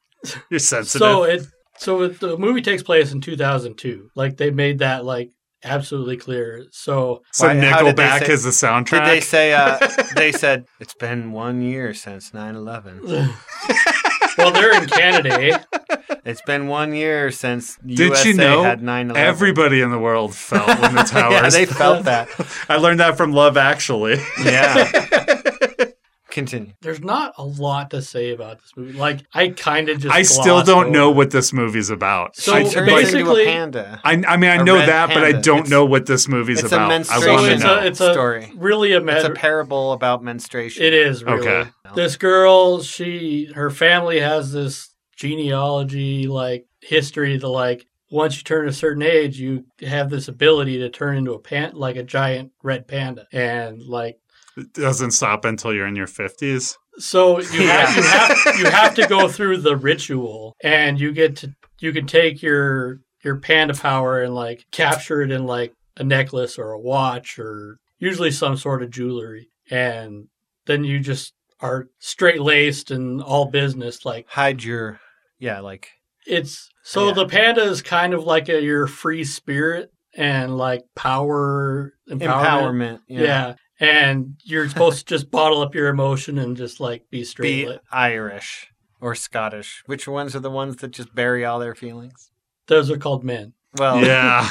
You're 0.49 0.59
sensitive. 0.59 0.99
So 0.99 1.23
it 1.23 1.47
so 1.77 2.01
it, 2.03 2.19
the 2.19 2.37
movie 2.37 2.61
takes 2.61 2.83
place 2.83 3.11
in 3.13 3.21
2002. 3.21 4.09
Like 4.15 4.35
they 4.37 4.51
made 4.51 4.79
that 4.79 5.05
like 5.05 5.31
absolutely 5.63 6.17
clear. 6.17 6.65
So 6.71 7.21
so 7.31 7.47
Why- 7.47 7.55
how 7.59 7.81
did 7.83 7.95
they 7.95 8.03
Nickelback 8.03 8.25
say- 8.25 8.33
is 8.33 8.43
the 8.43 8.49
soundtrack. 8.49 9.05
Did 9.05 9.07
they 9.07 9.21
say? 9.21 9.53
Uh, 9.53 9.77
they 10.15 10.31
said 10.33 10.65
it's 10.81 10.93
been 10.93 11.31
one 11.31 11.61
year 11.61 11.93
since 11.93 12.31
9/11. 12.31 13.01
well, 14.37 14.51
they're 14.51 14.81
in 14.83 14.89
Canada. 14.89 15.41
eh? 15.41 16.08
It's 16.25 16.41
been 16.41 16.67
one 16.67 16.93
year 16.93 17.31
since 17.31 17.77
Did 17.77 17.99
USA 17.99 18.29
you 18.29 18.33
know 18.35 18.63
had 18.63 18.81
9/11. 18.81 19.15
Everybody 19.15 19.81
in 19.81 19.91
the 19.91 19.99
world 19.99 20.35
felt 20.35 20.67
when 20.79 20.95
the 20.95 21.03
towers. 21.07 21.31
yeah, 21.33 21.49
they 21.49 21.65
felt 21.65 22.03
that. 22.05 22.27
I 22.67 22.77
learned 22.77 22.99
that 22.99 23.17
from 23.17 23.31
Love 23.33 23.57
Actually. 23.57 24.17
Yeah. 24.43 24.91
Continue. 26.31 26.73
There's 26.81 26.99
not 27.01 27.33
a 27.39 27.43
lot 27.43 27.89
to 27.89 28.03
say 28.03 28.31
about 28.33 28.59
this 28.61 28.71
movie. 28.77 28.93
Like 28.93 29.21
I 29.33 29.47
kind 29.49 29.89
of 29.89 29.99
just 29.99 30.13
I 30.15 30.21
still 30.21 30.61
don't 30.63 30.91
know 30.91 31.09
what 31.09 31.31
this 31.31 31.51
movie's 31.51 31.89
about. 31.89 32.35
So 32.35 32.53
I, 32.53 32.63
She 32.65 32.69
turns 32.69 32.75
into 32.75 32.93
a 32.93 32.95
basically- 33.01 33.45
panda. 33.45 33.99
I, 34.03 34.11
I 34.27 34.37
mean, 34.37 34.51
I 34.51 34.55
a 34.57 34.63
know 34.63 34.75
red 34.75 34.89
that, 34.89 35.07
but 35.09 35.23
I 35.23 35.31
don't 35.31 35.61
It's- 35.61 35.69
know 35.69 35.85
what 35.85 36.05
this 36.05 36.27
movie's 36.27 36.59
it's 36.63 36.71
a 36.71 36.75
about. 36.75 36.85
I 36.85 36.89
menstruation 36.89 37.33
want 37.33 37.45
to 37.47 37.53
it's 37.55 37.63
know. 37.63 37.79
a, 37.79 37.85
it's 37.85 37.99
a 37.99 38.13
story. 38.13 38.51
really 38.55 38.91
a 38.93 39.03
It's 39.03 39.25
a 39.25 39.31
parable 39.31 39.91
about 39.91 40.23
menstruation. 40.23 40.83
It 40.83 40.93
is 40.93 41.23
really. 41.23 41.39
Okay. 41.47 41.69
This 41.95 42.15
girl, 42.15 42.83
she 42.83 43.51
her 43.55 43.71
family 43.71 44.19
has 44.19 44.51
this 44.51 44.88
genealogy 45.19 46.27
like 46.27 46.65
history 46.81 47.37
that 47.37 47.47
like 47.47 47.85
once 48.09 48.37
you 48.37 48.43
turn 48.43 48.67
a 48.67 48.73
certain 48.73 49.03
age, 49.03 49.39
you 49.39 49.65
have 49.81 50.09
this 50.09 50.27
ability 50.27 50.79
to 50.79 50.89
turn 50.89 51.17
into 51.17 51.33
a 51.33 51.39
pan 51.39 51.71
like 51.75 51.95
a 51.95 52.03
giant 52.03 52.51
red 52.63 52.87
panda, 52.87 53.27
and 53.31 53.83
like 53.83 54.17
It 54.57 54.73
doesn't 54.73 55.11
stop 55.11 55.45
until 55.45 55.73
you're 55.73 55.85
in 55.85 55.95
your 55.95 56.07
50s. 56.07 56.75
so 56.97 57.39
you 57.39 57.67
have 57.67 57.95
you 57.95 58.03
have 58.03 58.59
you 58.59 58.65
have 58.69 58.95
to 58.95 59.07
go 59.07 59.27
through 59.27 59.57
the 59.57 59.75
ritual, 59.75 60.55
and 60.63 60.99
you 60.99 61.11
get 61.11 61.35
to 61.37 61.53
you 61.79 61.93
can 61.93 62.07
take 62.07 62.41
your 62.41 63.01
your 63.23 63.37
panda 63.39 63.73
power 63.73 64.23
and 64.23 64.33
like 64.33 64.65
capture 64.71 65.21
it 65.21 65.31
in 65.31 65.45
like 65.45 65.73
a 65.97 66.03
necklace 66.03 66.57
or 66.57 66.71
a 66.71 66.79
watch 66.79 67.37
or 67.37 67.77
usually 67.99 68.31
some 68.31 68.57
sort 68.57 68.81
of 68.81 68.89
jewelry, 68.89 69.49
and 69.69 70.27
then 70.65 70.83
you 70.83 70.99
just 70.99 71.33
are 71.59 71.87
straight 71.99 72.41
laced 72.41 72.89
and 72.89 73.21
all 73.21 73.45
business. 73.45 74.05
Like 74.05 74.27
Hide 74.29 74.63
your. 74.63 74.99
Yeah, 75.39 75.61
like 75.61 75.89
it's 76.27 76.69
so 76.83 77.07
Yeah. 77.07 77.13
the 77.13 77.25
panda 77.27 77.61
is 77.63 77.81
kind 77.81 78.13
of 78.13 78.23
like 78.23 78.49
a 78.49 78.61
your 78.61 78.87
free 78.87 79.23
spirit 79.23 79.91
and 80.15 80.57
like 80.57 80.83
power 80.95 81.93
empowerment. 82.09 82.19
empowerment. 82.21 82.99
Yeah. 83.07 83.55
And 83.79 84.35
you're 84.43 84.67
supposed 84.67 85.07
to 85.07 85.15
just 85.15 85.31
bottle 85.31 85.61
up 85.61 85.73
your 85.73 85.87
emotion 85.87 86.37
and 86.37 86.57
just 86.57 86.79
like 86.81 87.03
be 87.09 87.23
straight. 87.23 87.63
Be 87.63 87.67
lit. 87.67 87.81
Irish 87.91 88.67
or 88.99 89.15
Scottish. 89.15 89.81
Which 89.85 90.07
ones 90.07 90.35
are 90.35 90.39
the 90.41 90.51
ones 90.51 90.75
that 90.77 90.91
just 90.91 91.15
bury 91.15 91.45
all 91.45 91.59
their 91.59 91.75
feelings? 91.75 92.31
Those 92.67 92.91
are 92.91 92.97
called 92.97 93.23
men. 93.23 93.53
Well, 93.77 94.03
Yeah. 94.03 94.47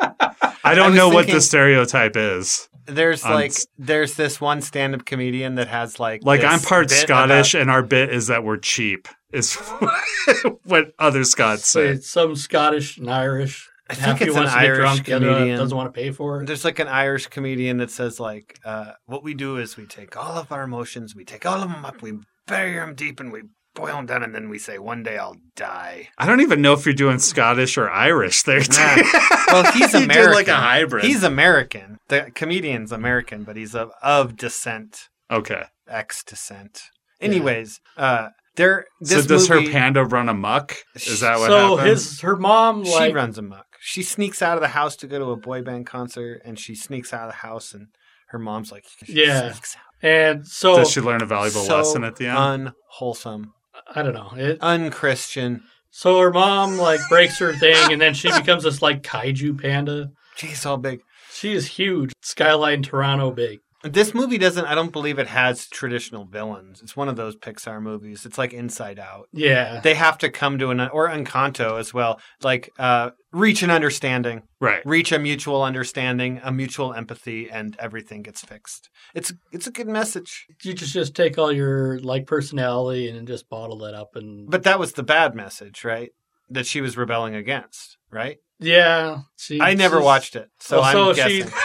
I 0.00 0.52
I 0.64 0.74
don't 0.74 0.90
was 0.90 0.96
know 0.96 1.08
what 1.08 1.26
the 1.26 1.40
stereotype 1.40 2.16
is. 2.16 2.68
There's 2.86 3.24
I'm 3.24 3.32
like 3.34 3.52
there's 3.76 4.14
this 4.14 4.40
one 4.40 4.62
stand-up 4.62 5.04
comedian 5.04 5.56
that 5.56 5.68
has 5.68 5.98
like 5.98 6.22
Like, 6.24 6.40
this 6.42 6.50
I'm 6.52 6.60
part 6.60 6.88
bit 6.88 6.98
Scottish, 6.98 7.54
about- 7.54 7.60
and 7.62 7.70
our 7.70 7.82
bit 7.82 8.10
is 8.12 8.28
that 8.28 8.44
we're 8.44 8.56
cheap, 8.58 9.08
is 9.32 9.54
what 10.64 10.92
other 10.98 11.24
Scots 11.24 11.66
say. 11.66 11.88
it's 11.88 12.10
some 12.10 12.36
Scottish 12.36 12.98
and 12.98 13.10
Irish. 13.10 13.68
I 13.90 13.94
think 13.94 14.20
it's 14.20 14.34
an 14.36 14.42
wants 14.42 14.52
to 14.52 14.58
get 14.58 14.66
Irish 14.66 14.78
drunk, 14.80 15.04
the 15.06 15.12
other 15.14 15.26
comedian. 15.34 15.58
doesn't 15.58 15.76
want 15.76 15.94
to 15.94 15.98
pay 15.98 16.10
for 16.10 16.42
it. 16.42 16.46
There's 16.46 16.64
like 16.64 16.78
an 16.78 16.88
Irish 16.88 17.26
comedian 17.28 17.78
that 17.78 17.90
says 17.90 18.20
like, 18.20 18.58
uh, 18.64 18.92
what 19.06 19.22
we 19.24 19.32
do 19.32 19.56
is 19.56 19.76
we 19.78 19.86
take 19.86 20.14
all 20.16 20.36
of 20.36 20.52
our 20.52 20.62
emotions, 20.62 21.14
we 21.16 21.24
take 21.24 21.46
all 21.46 21.62
of 21.62 21.70
them 21.70 21.84
up, 21.86 22.02
we 22.02 22.18
bury 22.46 22.74
them 22.74 22.94
deep, 22.94 23.18
and 23.18 23.32
we 23.32 23.42
boil 23.74 23.96
them 23.96 24.04
down, 24.04 24.22
and 24.22 24.34
then 24.34 24.50
we 24.50 24.58
say, 24.58 24.78
one 24.78 25.02
day 25.02 25.16
I'll 25.16 25.36
die. 25.56 26.08
I 26.18 26.26
don't 26.26 26.42
even 26.42 26.60
know 26.60 26.74
if 26.74 26.84
you're 26.84 26.94
doing 26.94 27.18
Scottish 27.18 27.78
or 27.78 27.88
Irish 27.90 28.42
there. 28.42 28.60
too. 28.60 28.78
Nah. 28.80 29.02
Well, 29.48 29.72
he's 29.72 29.94
You 29.94 30.00
American. 30.00 30.34
like 30.34 30.48
a 30.48 30.56
hybrid. 30.56 31.04
He's 31.06 31.22
American. 31.22 31.96
The 32.08 32.30
comedian's 32.34 32.92
American, 32.92 33.44
but 33.44 33.56
he's 33.56 33.74
of, 33.74 33.90
of 34.02 34.36
descent 34.36 35.08
Okay. 35.30 35.62
X 35.88 36.22
descent. 36.22 36.82
Anyways, 37.18 37.80
uh, 37.96 38.28
there. 38.58 38.84
So 39.02 39.22
does 39.22 39.48
movie, 39.48 39.66
her 39.66 39.72
panda 39.72 40.04
run 40.04 40.28
amok? 40.28 40.76
Is 40.94 41.20
that 41.20 41.38
what 41.38 41.46
so 41.46 41.76
happened? 41.76 41.88
his 41.88 42.20
her 42.20 42.36
mom 42.36 42.84
She 42.84 43.10
runs 43.12 43.38
amok. 43.38 43.64
She 43.80 44.02
sneaks 44.02 44.42
out 44.42 44.56
of 44.58 44.60
the 44.60 44.68
house 44.68 44.94
to 44.96 45.06
go 45.06 45.18
to 45.18 45.30
a 45.30 45.36
boy 45.36 45.62
band 45.62 45.86
concert, 45.86 46.42
and 46.44 46.58
she 46.58 46.74
sneaks 46.74 47.14
out 47.14 47.22
of 47.22 47.30
the 47.30 47.36
house, 47.38 47.72
and 47.72 47.86
her 48.28 48.38
mom's 48.38 48.70
like, 48.70 48.84
she 49.06 49.24
Yeah. 49.24 49.50
sneaks 49.52 49.76
out. 49.76 49.82
and 50.08 50.46
so 50.46 50.76
Does 50.76 50.90
she 50.90 51.00
learn 51.00 51.22
a 51.22 51.26
valuable 51.26 51.62
So 51.62 51.78
lesson 51.78 52.04
at 52.04 52.16
the 52.16 52.26
end? 52.26 52.36
Unwholesome, 52.38 53.54
I 53.94 54.02
don't 54.02 54.12
know. 54.14 54.32
It, 54.36 54.58
unchristian. 54.60 55.62
so 55.90 56.18
her 56.20 56.30
mom 56.32 56.76
like 56.76 57.00
breaks 57.08 57.38
her 57.38 57.54
thing, 57.54 57.92
and 57.92 58.00
then 58.02 58.12
she 58.14 58.30
becomes 58.30 58.64
this 58.64 58.82
like 58.82 59.02
kaiju 59.02 59.60
panda. 59.62 60.08
She's 60.36 60.66
all 60.66 60.76
big. 60.76 61.00
She 61.32 61.52
is 61.52 61.66
huge, 61.66 62.12
skyline 62.22 62.82
Toronto 62.82 63.30
big. 63.30 63.60
This 63.84 64.12
movie 64.12 64.38
doesn't. 64.38 64.64
I 64.64 64.74
don't 64.74 64.90
believe 64.92 65.18
it 65.20 65.28
has 65.28 65.68
traditional 65.68 66.24
villains. 66.24 66.82
It's 66.82 66.96
one 66.96 67.08
of 67.08 67.14
those 67.14 67.36
Pixar 67.36 67.80
movies. 67.80 68.26
It's 68.26 68.36
like 68.36 68.52
Inside 68.52 68.98
Out. 68.98 69.28
Yeah, 69.32 69.80
They 69.80 69.94
have 69.94 70.18
to 70.18 70.30
come 70.30 70.58
to 70.58 70.70
an 70.70 70.80
or 70.80 71.08
Encanto 71.08 71.78
as 71.78 71.94
well. 71.94 72.20
Like 72.42 72.70
uh, 72.78 73.10
reach 73.30 73.62
an 73.62 73.70
understanding, 73.70 74.42
right. 74.60 74.82
reach 74.84 75.12
a 75.12 75.18
mutual 75.20 75.62
understanding, 75.62 76.40
a 76.42 76.50
mutual 76.50 76.92
empathy, 76.92 77.48
and 77.50 77.76
everything 77.78 78.22
gets 78.22 78.40
fixed. 78.42 78.90
It's 79.14 79.32
it's 79.52 79.68
a 79.68 79.72
good 79.72 79.86
message. 79.88 80.46
you 80.64 80.74
just 80.74 80.92
just 80.92 81.14
take 81.14 81.38
all 81.38 81.52
your 81.52 82.00
like 82.00 82.26
personality 82.26 83.08
and 83.08 83.28
just 83.28 83.48
bottle 83.48 83.84
it 83.84 83.94
up 83.94 84.16
and. 84.16 84.50
But 84.50 84.64
that 84.64 84.80
was 84.80 84.94
the 84.94 85.04
bad 85.04 85.36
message, 85.36 85.84
right? 85.84 86.10
That 86.50 86.66
she 86.66 86.80
was 86.80 86.96
rebelling 86.96 87.34
against, 87.36 87.96
right? 88.10 88.38
yeah, 88.60 89.18
she, 89.36 89.60
I 89.60 89.74
never 89.74 90.00
watched 90.00 90.34
it, 90.34 90.48
so 90.58 90.78
Well, 90.80 90.84
I'm 90.84 91.14
so 91.14 91.28
she- 91.28 91.38
guessing. 91.42 91.54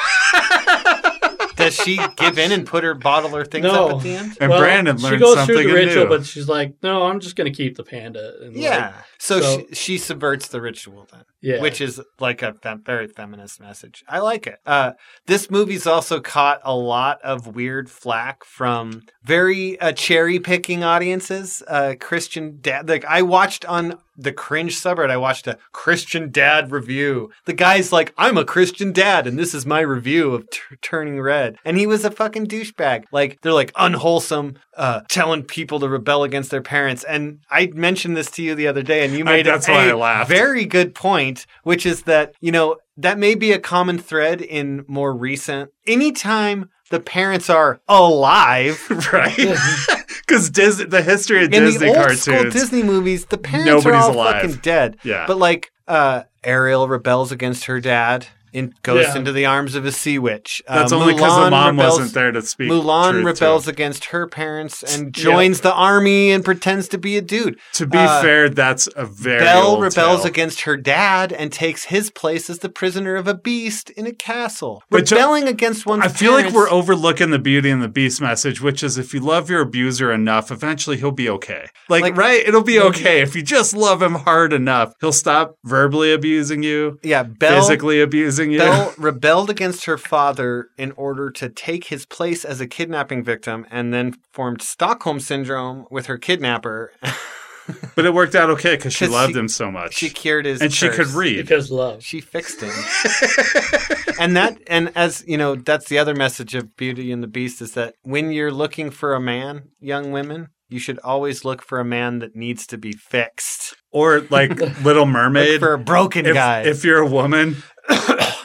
Does 1.66 1.76
she 1.76 2.00
give 2.18 2.38
in 2.38 2.52
and 2.52 2.66
put 2.66 2.84
her 2.84 2.94
bottle 2.94 3.36
or 3.36 3.46
things 3.46 3.64
No. 3.64 3.88
up 3.90 3.98
at 3.98 4.04
the 4.04 4.16
end? 4.16 4.38
And 4.42 4.50
Well, 4.50 4.60
Brandon 4.60 4.98
she 4.98 5.04
learned 5.04 5.20
goes 5.22 5.36
something 5.36 5.56
through 5.56 5.68
the 5.68 5.74
ritual, 5.74 6.04
new. 6.04 6.10
but 6.10 6.26
she's 6.26 6.48
like, 6.48 6.76
"No, 6.84 7.04
I'm 7.04 7.20
just 7.20 7.36
going 7.36 7.52
to 7.52 7.56
keep 7.56 7.78
the 7.78 7.84
panda." 7.84 8.34
And 8.42 8.54
like, 8.54 8.64
Yeah. 8.64 8.94
So, 9.20 9.40
so- 9.42 9.60
she, 9.70 9.76
she 9.76 9.98
subverts 9.98 10.48
the 10.50 10.62
ritual 10.62 11.08
then. 11.12 11.24
yeah. 11.42 11.62
which 11.62 11.80
is 11.82 12.02
like 12.20 12.42
a 12.42 12.54
fem- 12.54 12.84
very 12.86 13.08
feminist 13.08 13.60
message. 13.62 14.04
I 14.08 14.20
like 14.20 14.48
it. 14.48 14.60
Uh, 14.66 14.94
this 15.28 15.50
movie's 15.52 15.86
also 15.88 16.20
caught 16.22 16.60
a 16.64 16.76
lot 16.76 17.22
of 17.22 17.48
weird 17.56 17.90
flack 17.90 18.44
from 18.46 19.02
very 19.24 19.80
uh, 19.80 19.92
cherry 19.94 20.40
picking 20.40 20.84
audiences. 20.84 21.62
Uh, 21.68 21.96
Christian 22.00 22.60
dad, 22.62 22.88
like 22.90 23.06
I 23.06 23.22
watched 23.22 23.66
on 23.66 23.98
the 24.18 24.32
cringe 24.32 24.80
subreddit, 24.80 25.10
I 25.10 25.18
watched 25.18 25.48
a 25.48 25.58
Christian 25.72 26.30
dad 26.32 26.72
review. 26.72 27.32
The 27.46 27.54
guy's 27.54 27.92
like, 27.92 28.14
"I'm 28.18 28.38
a 28.38 28.46
Christian 28.46 28.92
dad, 28.92 29.26
and 29.28 29.38
this 29.40 29.54
is 29.54 29.66
my 29.66 29.80
review 29.80 30.34
of 30.34 30.50
T- 30.50 30.60
Turning 30.82 31.20
Red," 31.22 31.58
and 31.66 31.78
he 31.78 31.88
was 31.88 32.06
a 32.06 32.12
fucking 32.12 32.48
douchebag. 32.48 33.06
Like 33.12 33.40
they're 33.42 33.54
like 33.54 33.72
unwholesome, 33.76 34.56
uh, 34.78 35.02
telling 35.10 35.44
people 35.44 35.80
to 35.80 35.88
rebel 35.90 36.24
against 36.24 36.52
their 36.52 36.62
parents. 36.62 37.04
And 37.04 37.40
I 37.50 37.68
mentioned 37.74 38.16
this 38.18 38.30
to 38.32 38.44
you 38.44 38.56
the 38.56 38.68
other 38.68 38.84
day, 38.84 39.04
and 39.06 39.14
you 39.14 39.22
I- 39.26 39.32
made 39.38 39.46
that's 39.46 39.68
a 39.68 39.72
why 39.72 39.90
I 39.90 39.94
laughed. 39.94 40.30
very 40.30 40.66
good 40.66 40.94
point, 40.96 41.46
which 41.64 41.86
is 41.86 42.04
that, 42.04 42.34
you 42.40 42.52
know, 42.52 42.78
that 42.98 43.18
may 43.18 43.34
be 43.36 43.52
a 43.52 43.60
common 43.60 43.98
thread 43.98 44.42
in 44.42 44.86
more 44.88 45.14
recent. 45.16 45.72
Anytime 45.88 46.70
the 46.92 47.00
parents 47.00 47.50
are 47.50 47.80
alive, 47.88 48.80
right? 49.14 49.36
Because 50.28 50.50
Disney, 50.50 50.86
the 50.86 51.02
history 51.02 51.46
of 51.46 51.54
in 51.54 51.64
Disney 51.64 51.80
the 51.80 51.88
old 51.88 51.98
cartoons, 51.98 52.22
school 52.22 52.50
Disney 52.50 52.84
movies, 52.84 53.26
the 53.26 53.38
parents 53.38 53.86
are 53.86 53.94
all 53.94 54.12
alive. 54.12 54.42
fucking 54.42 54.58
dead. 54.62 54.98
yeah, 55.04 55.26
But 55.28 55.38
like, 55.38 55.72
uh, 55.88 56.24
Ariel 56.44 56.88
rebels 56.88 57.32
against 57.32 57.66
her 57.66 57.80
dad 57.80 58.28
and 58.54 58.74
goes 58.84 59.06
Yeah. 59.06 59.18
into 59.18 59.32
the 59.32 59.46
arms 59.46 59.76
of 59.76 59.86
a 59.86 59.92
sea 59.92 60.20
witch. 60.20 60.62
Uh, 60.68 60.80
that's 60.80 60.92
only 60.92 61.14
because 61.14 61.36
the 61.36 61.42
Mulan 61.48 61.50
mom 61.52 61.80
rebels- 61.80 62.00
wasn't 62.00 62.14
there 62.14 62.32
to 62.32 62.42
speak. 62.42 62.70
Mulan 62.70 63.24
rebels 63.24 63.68
against 63.68 64.06
her 64.06 64.28
parents 64.28 64.84
and 64.84 65.14
joins 65.14 65.62
the 65.62 65.74
army 65.74 66.32
and 66.32 66.44
pretends 66.46 66.88
to 66.90 66.98
be 66.98 67.18
a 67.18 67.22
dude. 67.22 67.58
To 67.74 67.86
be 67.88 67.98
uh, 67.98 68.22
fair, 68.22 68.50
that's 68.50 68.88
a 68.96 69.06
very 69.06 69.40
Belle 69.40 69.80
rebels 69.80 69.94
tale. 70.22 70.26
against 70.26 70.62
her 70.62 70.78
dad 70.78 71.32
and 71.34 71.52
takes 71.52 71.86
his 71.86 72.10
place 72.10 72.50
as 72.50 72.60
the 72.60 72.70
prisoner 72.70 73.16
of 73.16 73.28
a 73.28 73.34
beast 73.34 73.90
in 73.92 74.06
a 74.06 74.12
castle. 74.14 74.84
But 74.90 75.06
Jo- 75.06 75.16
Rebelling 75.16 75.48
against 75.48 75.86
one's 75.86 76.04
I 76.06 76.08
feel 76.10 76.32
like 76.34 76.52
we're 76.54 76.70
overlooking 76.70 77.32
the 77.32 77.40
Beauty 77.40 77.70
and 77.70 77.82
the 77.82 77.88
Beast 77.88 78.22
message, 78.22 78.62
which 78.62 78.84
is 78.84 78.98
if 78.98 79.14
you 79.14 79.20
love 79.20 79.50
your 79.50 79.62
abuser 79.62 80.12
enough, 80.12 80.52
eventually 80.52 80.98
he'll 80.98 81.12
be 81.12 81.30
okay. 81.30 81.68
Like, 81.90 82.04
Like- 82.04 82.18
right? 82.18 82.46
It'll 82.48 82.64
be 82.64 82.80
okay. 82.80 83.22
If 83.22 83.36
you 83.36 83.42
just 83.42 83.76
love 83.76 84.02
him 84.02 84.16
hard 84.16 84.54
enough, 84.54 84.94
he'll 85.02 85.12
stop 85.12 85.56
verbally 85.64 86.12
abusing 86.14 86.64
you, 86.64 87.00
yeah, 87.04 87.24
Belle, 87.24 87.62
physically 87.62 88.02
abusing 88.02 88.43
you. 88.52 88.60
Belle 88.60 88.94
rebelled 88.98 89.50
against 89.50 89.86
her 89.86 89.98
father 89.98 90.68
in 90.78 90.92
order 90.94 91.30
to 91.32 91.50
take 91.50 91.86
his 91.86 92.06
place 92.06 92.44
as 92.46 92.62
a 92.62 92.68
kidnapping 92.68 93.24
victim 93.24 93.66
and 93.72 93.94
then 93.94 94.16
formed 94.32 94.62
Stockholm 94.62 95.20
syndrome 95.20 95.86
with 95.92 96.06
her 96.08 96.18
kidnapper. 96.18 96.92
but 97.96 98.06
it 98.06 98.14
worked 98.14 98.36
out 98.36 98.50
okay 98.50 98.76
because 98.76 98.94
she 98.94 99.08
loved 99.08 99.34
she- 99.34 99.40
him 99.40 99.48
so 99.48 99.72
much. 99.72 99.96
she 99.96 100.10
cured 100.10 100.46
his 100.46 100.62
and 100.62 100.74
she 100.74 100.90
could 100.90 101.08
read. 101.08 101.38
because 101.38 101.72
love. 101.72 102.04
She 102.04 102.20
fixed 102.22 102.62
him. 102.62 102.72
and 104.20 104.36
that 104.36 104.58
and 104.68 104.92
as 104.96 105.24
you 105.28 105.38
know, 105.38 105.56
that's 105.56 105.88
the 105.90 105.98
other 105.98 106.16
message 106.16 106.56
of 106.56 106.76
Beauty 106.76 107.12
and 107.12 107.24
the 107.24 107.28
Beast 107.28 107.62
is 107.62 107.74
that 107.74 107.96
when 108.04 108.32
you're 108.32 108.52
looking 108.52 108.90
for 108.90 109.14
a 109.14 109.20
man, 109.22 109.70
young 109.80 110.12
women, 110.12 110.48
you 110.70 110.80
should 110.80 111.00
always 111.04 111.46
look 111.46 111.62
for 111.62 111.80
a 111.80 111.86
man 111.86 112.20
that 112.20 112.36
needs 112.36 112.66
to 112.68 112.78
be 112.78 112.94
fixed. 112.94 113.76
Or 113.92 114.22
like 114.32 114.60
Little 114.84 115.06
Look 115.06 115.14
Mermaid. 115.14 115.60
for 115.60 115.74
a 115.74 115.78
broken 115.78 116.26
if, 116.26 116.34
guy. 116.34 116.62
if 116.64 116.84
you're 116.84 117.00
a 117.00 117.08
woman, 117.08 117.58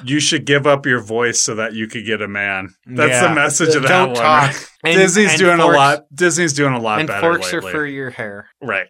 you 0.05 0.21
should 0.21 0.45
give 0.45 0.67
up 0.67 0.87
your 0.87 1.01
voice 1.01 1.41
so 1.41 1.55
that 1.57 1.73
you 1.75 1.87
could 1.89 2.05
get 2.07 2.21
a 2.23 2.29
man. 2.29 2.75
That's 2.87 3.11
Yeah. 3.11 3.29
the 3.29 3.35
message 3.35 3.75
of 3.75 3.83
that 3.83 3.89
Don't 3.89 4.09
one. 4.13 4.17
talk. 4.17 4.55
And- 4.85 4.95
Disney's 4.97 5.31
and 5.31 5.39
doing 5.39 5.59
forks- 5.59 5.75
a 5.75 5.77
lot. 5.79 6.05
Disney's 6.15 6.53
doing 6.53 6.75
a 6.75 6.81
lot 6.81 6.99
and 7.01 7.09
better 7.09 7.21
forks 7.21 7.53
lately. 7.53 7.69
are 7.69 7.73
for 7.73 7.87
your 7.87 8.11
hair. 8.11 8.49
right. 8.63 8.89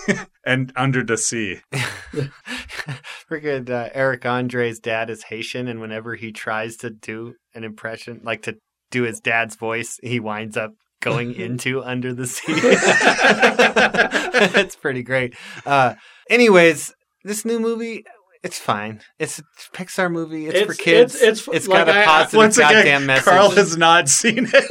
and 0.46 0.72
under 0.76 1.02
the 1.04 1.16
sea. 1.16 1.60
Freaking 3.30 3.70
uh, 3.70 3.88
Eric 3.94 4.24
Andre's 4.26 4.78
dad 4.80 5.10
is 5.10 5.24
Haitian, 5.24 5.68
and 5.68 5.80
whenever 5.80 6.14
he 6.14 6.32
tries 6.32 6.76
to 6.78 6.90
do 6.90 7.34
an 7.54 7.64
impression, 7.64 8.20
like 8.24 8.42
to 8.42 8.56
do 8.90 9.02
his 9.04 9.20
dad's 9.20 9.56
voice, 9.56 9.98
he 10.02 10.18
winds 10.20 10.56
up 10.56 10.72
going 11.00 11.34
into 11.34 11.82
Under 11.82 12.12
the 12.12 12.26
Sea. 12.26 12.52
That's 14.52 14.76
pretty 14.76 15.02
great. 15.02 15.34
Uh, 15.64 15.94
anyways, 16.28 16.92
this 17.24 17.44
new 17.44 17.58
movie. 17.60 18.04
It's 18.42 18.58
fine. 18.58 19.00
It's 19.18 19.38
a 19.38 19.42
Pixar 19.74 20.10
movie. 20.10 20.46
It's, 20.46 20.60
for 20.62 20.72
kids. 20.74 21.14
it's- 21.16 21.46
it's- 21.48 21.66
got 21.68 21.86
like, 21.86 21.94
a 21.94 21.98
I- 21.98 22.02
I- 22.02 22.06
positive 22.06 22.38
Once 22.38 22.58
goddamn 22.58 22.80
again, 22.80 23.06
message. 23.06 23.24
Carl 23.24 23.50
has 23.50 23.76
not 23.76 24.08
seen 24.08 24.46
it. 24.46 24.64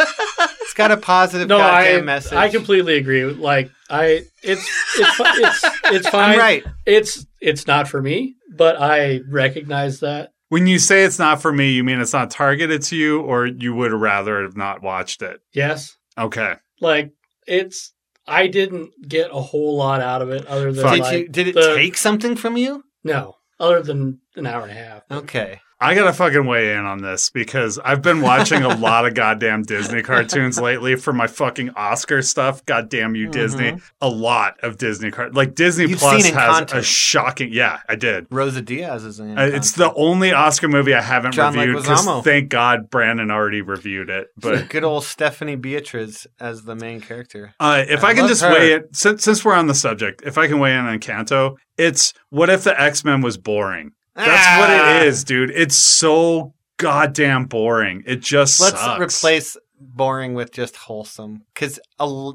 it's 0.62 0.74
got 0.74 0.92
a 0.92 0.98
positive 0.98 1.48
No, 1.48 1.58
goddamn 1.60 2.00
I 2.02 2.04
message. 2.04 2.34
I 2.34 2.50
completely 2.50 2.98
agree. 2.98 3.26
Like 3.26 3.70
I, 3.90 4.24
it's 4.44 4.68
it's 4.98 5.20
it's 5.20 5.66
it's 5.86 6.10
fine. 6.16 6.32
I'm 6.34 6.40
right. 6.40 6.64
It's 6.86 7.26
it's 7.42 7.68
not 7.68 7.88
for 7.88 8.02
me, 8.02 8.36
but 8.56 8.82
I 8.82 9.22
recognize 9.30 10.00
that. 10.00 10.32
when 10.50 10.66
you 10.68 10.80
say 10.80 11.04
it's 11.04 11.20
not 11.20 11.40
for 11.42 11.52
me, 11.54 11.72
you 11.74 11.84
mean 11.84 12.00
it's 12.02 12.14
not 12.14 12.32
targeted 12.32 12.82
to 12.84 12.96
you, 12.96 13.22
or 13.22 13.46
you 13.46 13.74
would 13.76 13.92
rather 13.94 14.42
have 14.42 14.58
not 14.58 14.82
watched 14.82 15.22
it? 15.22 15.40
Yes, 15.54 15.96
Okay. 16.18 16.56
like 16.82 17.12
it's. 17.46 17.94
I 18.28 18.46
didn't 18.48 18.92
get 19.08 19.30
a 19.32 19.42
whole 19.42 19.76
lot 19.78 20.02
out 20.02 20.22
of 20.22 20.30
it, 20.30 20.46
other 20.48 20.72
than 20.72 20.86
Did 20.92 21.00
like 21.02 21.14
you? 21.20 21.28
Did 21.30 21.48
it 21.50 21.56
the- 21.56 21.76
take 21.76 21.98
something 21.98 22.36
from 22.36 22.58
you? 22.58 22.84
no, 23.04 23.36
other 23.60 23.82
than 23.82 24.20
an 24.36 24.46
hour 24.46 24.64
and 24.64 24.72
a 24.72 24.76
half. 24.76 25.04
Okay. 25.12 25.62
I 25.82 25.96
gotta 25.96 26.12
fucking 26.12 26.46
weigh 26.46 26.74
in 26.74 26.84
on 26.84 27.02
this 27.02 27.30
because 27.30 27.80
I've 27.80 28.02
been 28.02 28.20
watching 28.22 28.64
a 28.64 28.76
lot 28.76 29.06
of 29.06 29.14
goddamn 29.14 29.64
Disney 29.64 30.02
cartoons 30.02 30.60
lately 30.60 30.98
for 30.98 31.14
my 31.14 31.28
fucking 31.28 31.70
Oscar 31.70 32.22
stuff. 32.22 32.66
Goddamn 32.66 33.16
you, 33.16 33.30
Disney! 33.30 33.78
A 34.02 34.10
lot 34.10 34.60
of 34.62 34.78
Disney 34.78 35.10
cart 35.10 35.34
like 35.34 35.56
Disney 35.56 35.86
You've 35.88 36.00
Plus 36.00 36.24
seen 36.24 36.34
has 36.34 36.60
Encanto. 36.62 36.78
a 36.80 36.84
shocking. 36.84 37.54
Yeah, 37.54 37.80
I 37.88 37.96
did. 37.96 38.28
Rosa 38.30 38.62
Diaz 38.62 39.06
is 39.06 39.22
in. 39.22 39.38
Uh, 39.38 39.44
it's 39.44 39.72
the 39.72 39.94
only 39.94 40.34
Oscar 40.34 40.68
movie 40.68 40.94
I 40.94 41.02
haven't 41.02 41.32
John 41.32 41.54
reviewed 41.56 41.78
because 41.78 42.24
thank 42.26 42.50
God 42.50 42.90
Brandon 42.90 43.32
already 43.32 43.62
reviewed 43.62 44.10
it. 44.10 44.28
But 44.36 44.68
good 44.70 44.84
old 44.84 45.06
Stephanie 45.06 45.56
Beatriz 45.56 46.28
as 46.42 46.64
the 46.64 46.76
main 46.76 47.00
character. 47.00 47.54
Uh, 47.58 47.86
if 47.88 48.04
I 48.04 48.10
I, 48.10 48.14
can 48.16 48.28
just 48.28 48.42
her. 48.42 48.52
weigh 48.52 48.74
it, 48.74 48.96
since, 48.96 49.24
since 49.24 49.46
we're 49.46 49.54
on 49.54 49.68
the 49.68 49.76
subject, 49.76 50.24
if 50.26 50.38
I 50.38 50.48
can 50.48 50.60
weigh 50.60 50.74
in 50.74 50.86
on 50.86 51.00
Canto, 51.00 51.56
it's 51.78 52.14
what 52.30 52.50
if 52.50 52.66
the 52.66 52.80
X 52.80 53.06
Men 53.06 53.22
was 53.22 53.38
boring? 53.38 53.94
That's 54.26 54.60
what 54.60 54.70
Ah! 54.70 54.98
it 54.98 55.08
is, 55.08 55.24
dude. 55.24 55.52
It's 55.52 55.78
so 55.78 56.54
goddamn 56.78 57.46
boring. 57.46 58.04
It 58.06 58.22
just 58.22 58.60
Let's 58.60 58.80
sucks. 58.80 59.02
replace 59.24 59.58
boring 59.82 60.34
with 60.34 60.52
just 60.52 60.76
wholesome 60.76 61.42
because 61.54 61.80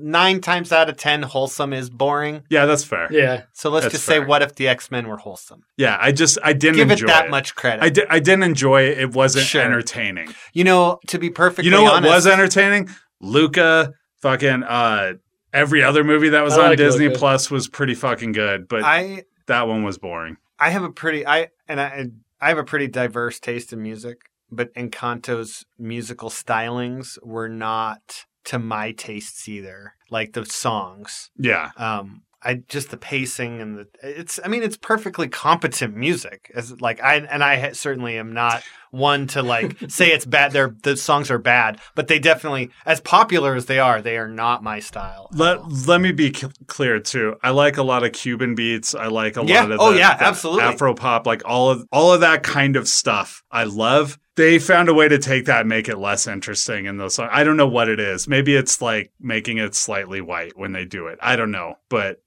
nine 0.00 0.40
times 0.40 0.72
out 0.72 0.88
of 0.88 0.96
ten, 0.96 1.22
wholesome 1.22 1.72
is 1.74 1.90
boring. 1.90 2.42
Yeah, 2.48 2.64
that's 2.64 2.84
fair. 2.84 3.08
Yeah, 3.10 3.20
Yeah, 3.20 3.42
So 3.52 3.68
let's 3.70 3.84
That's 3.84 3.94
just 3.96 4.06
fair. 4.06 4.22
say, 4.22 4.26
what 4.26 4.40
if 4.40 4.54
the 4.54 4.66
X 4.68 4.90
Men 4.90 5.08
were 5.08 5.18
wholesome? 5.18 5.62
Yeah, 5.76 5.98
I 6.00 6.12
just 6.12 6.38
I 6.42 6.54
didn't 6.54 6.76
Give 6.76 6.90
it 6.90 6.94
enjoy 6.94 7.06
that 7.08 7.28
much 7.30 7.54
credit. 7.54 7.82
I, 7.84 7.88
di- 7.90 8.06
I 8.08 8.18
didn't 8.18 8.44
enjoy 8.44 8.82
it. 8.84 8.98
It 8.98 9.12
wasn't 9.14 9.44
Sure. 9.46 9.60
entertaining. 9.62 10.34
you 10.54 10.64
know, 10.64 11.00
to 11.08 11.18
be 11.18 11.28
perfectly 11.30 11.66
you 11.66 11.70
know 11.70 11.82
what 11.82 11.94
honest, 11.94 12.14
was 12.14 12.26
entertaining? 12.26 12.88
Luca, 13.20 13.92
fucking 14.22 14.62
uh, 14.62 15.12
every 15.52 15.82
other 15.82 16.02
movie 16.04 16.30
that 16.30 16.44
was 16.44 16.56
I 16.56 16.62
on 16.62 16.68
like 16.70 16.78
Disney 16.78 17.08
Luca. 17.08 17.18
Plus 17.18 17.50
was 17.50 17.68
pretty 17.68 17.94
fucking 17.94 18.32
good, 18.32 18.68
but 18.68 18.82
I 18.84 19.24
that 19.48 19.68
one 19.68 19.82
was 19.84 19.98
boring. 19.98 20.36
I 20.64 20.70
have 20.70 20.82
a 20.82 20.90
pretty 20.90 21.26
I 21.26 21.48
and 21.68 21.78
I 21.78 22.06
I 22.40 22.48
have 22.48 22.56
a 22.56 22.64
pretty 22.64 22.88
diverse 22.88 23.38
taste 23.38 23.74
in 23.74 23.82
music, 23.82 24.22
but 24.50 24.72
Encanto's 24.74 25.66
musical 25.78 26.30
stylings 26.30 27.18
were 27.22 27.50
not 27.50 28.24
to 28.44 28.58
my 28.58 28.92
tastes 28.92 29.46
either. 29.46 29.92
Like 30.10 30.32
the 30.32 30.46
songs. 30.46 31.30
Yeah. 31.36 31.70
Um 31.76 32.22
I 32.44 32.54
just 32.68 32.90
the 32.90 32.96
pacing 32.96 33.60
and 33.62 33.78
the 33.78 33.88
it's 34.02 34.38
I 34.44 34.48
mean 34.48 34.62
it's 34.62 34.76
perfectly 34.76 35.28
competent 35.28 35.96
music. 35.96 36.50
As 36.54 36.80
like 36.80 37.02
I 37.02 37.16
and 37.16 37.42
I 37.42 37.72
certainly 37.72 38.18
am 38.18 38.32
not 38.34 38.62
one 38.90 39.26
to 39.28 39.42
like 39.42 39.76
say 39.88 40.12
it's 40.12 40.26
bad. 40.26 40.52
They're 40.52 40.74
the 40.82 40.96
songs 40.96 41.30
are 41.30 41.38
bad, 41.38 41.80
but 41.94 42.08
they 42.08 42.18
definitely 42.18 42.70
as 42.86 43.00
popular 43.00 43.54
as 43.54 43.66
they 43.66 43.78
are, 43.78 44.02
they 44.02 44.18
are 44.18 44.28
not 44.28 44.62
my 44.62 44.78
style. 44.80 45.28
Let 45.32 45.66
let 45.88 46.00
me 46.00 46.12
be 46.12 46.32
c- 46.34 46.48
clear 46.66 47.00
too. 47.00 47.36
I 47.42 47.50
like 47.50 47.76
a 47.78 47.82
lot 47.82 48.04
of 48.04 48.12
Cuban 48.12 48.54
beats. 48.54 48.94
I 48.94 49.06
like 49.06 49.36
a 49.36 49.44
Yeah. 49.44 49.62
lot 49.62 49.72
of 49.72 49.80
Oh, 49.80 49.92
the, 49.92 49.98
yeah, 49.98 50.16
the 50.16 50.24
absolutely. 50.24 50.64
Afro 50.64 50.94
pop, 50.94 51.26
like 51.26 51.42
all 51.46 51.70
of 51.70 51.86
all 51.90 52.12
of 52.12 52.20
that 52.20 52.42
kind 52.42 52.76
of 52.76 52.86
stuff. 52.88 53.42
I 53.50 53.64
love. 53.64 54.18
They 54.36 54.58
found 54.58 54.88
a 54.88 54.94
way 54.94 55.06
to 55.08 55.18
take 55.18 55.44
that 55.46 55.60
and 55.60 55.68
make 55.68 55.88
it 55.88 55.96
less 55.96 56.26
interesting 56.26 56.86
in 56.86 56.96
those 56.96 57.14
songs. 57.14 57.30
I 57.32 57.44
don't 57.44 57.56
know 57.56 57.68
what 57.68 57.88
it 57.88 58.00
is. 58.00 58.26
Maybe 58.26 58.56
it's 58.56 58.82
like 58.82 59.12
making 59.20 59.58
it 59.58 59.76
slightly 59.76 60.20
white 60.20 60.56
when 60.56 60.72
they 60.72 60.84
do 60.84 61.06
it. 61.06 61.18
I 61.22 61.36
don't 61.36 61.52
know, 61.52 61.76
but 61.88 62.20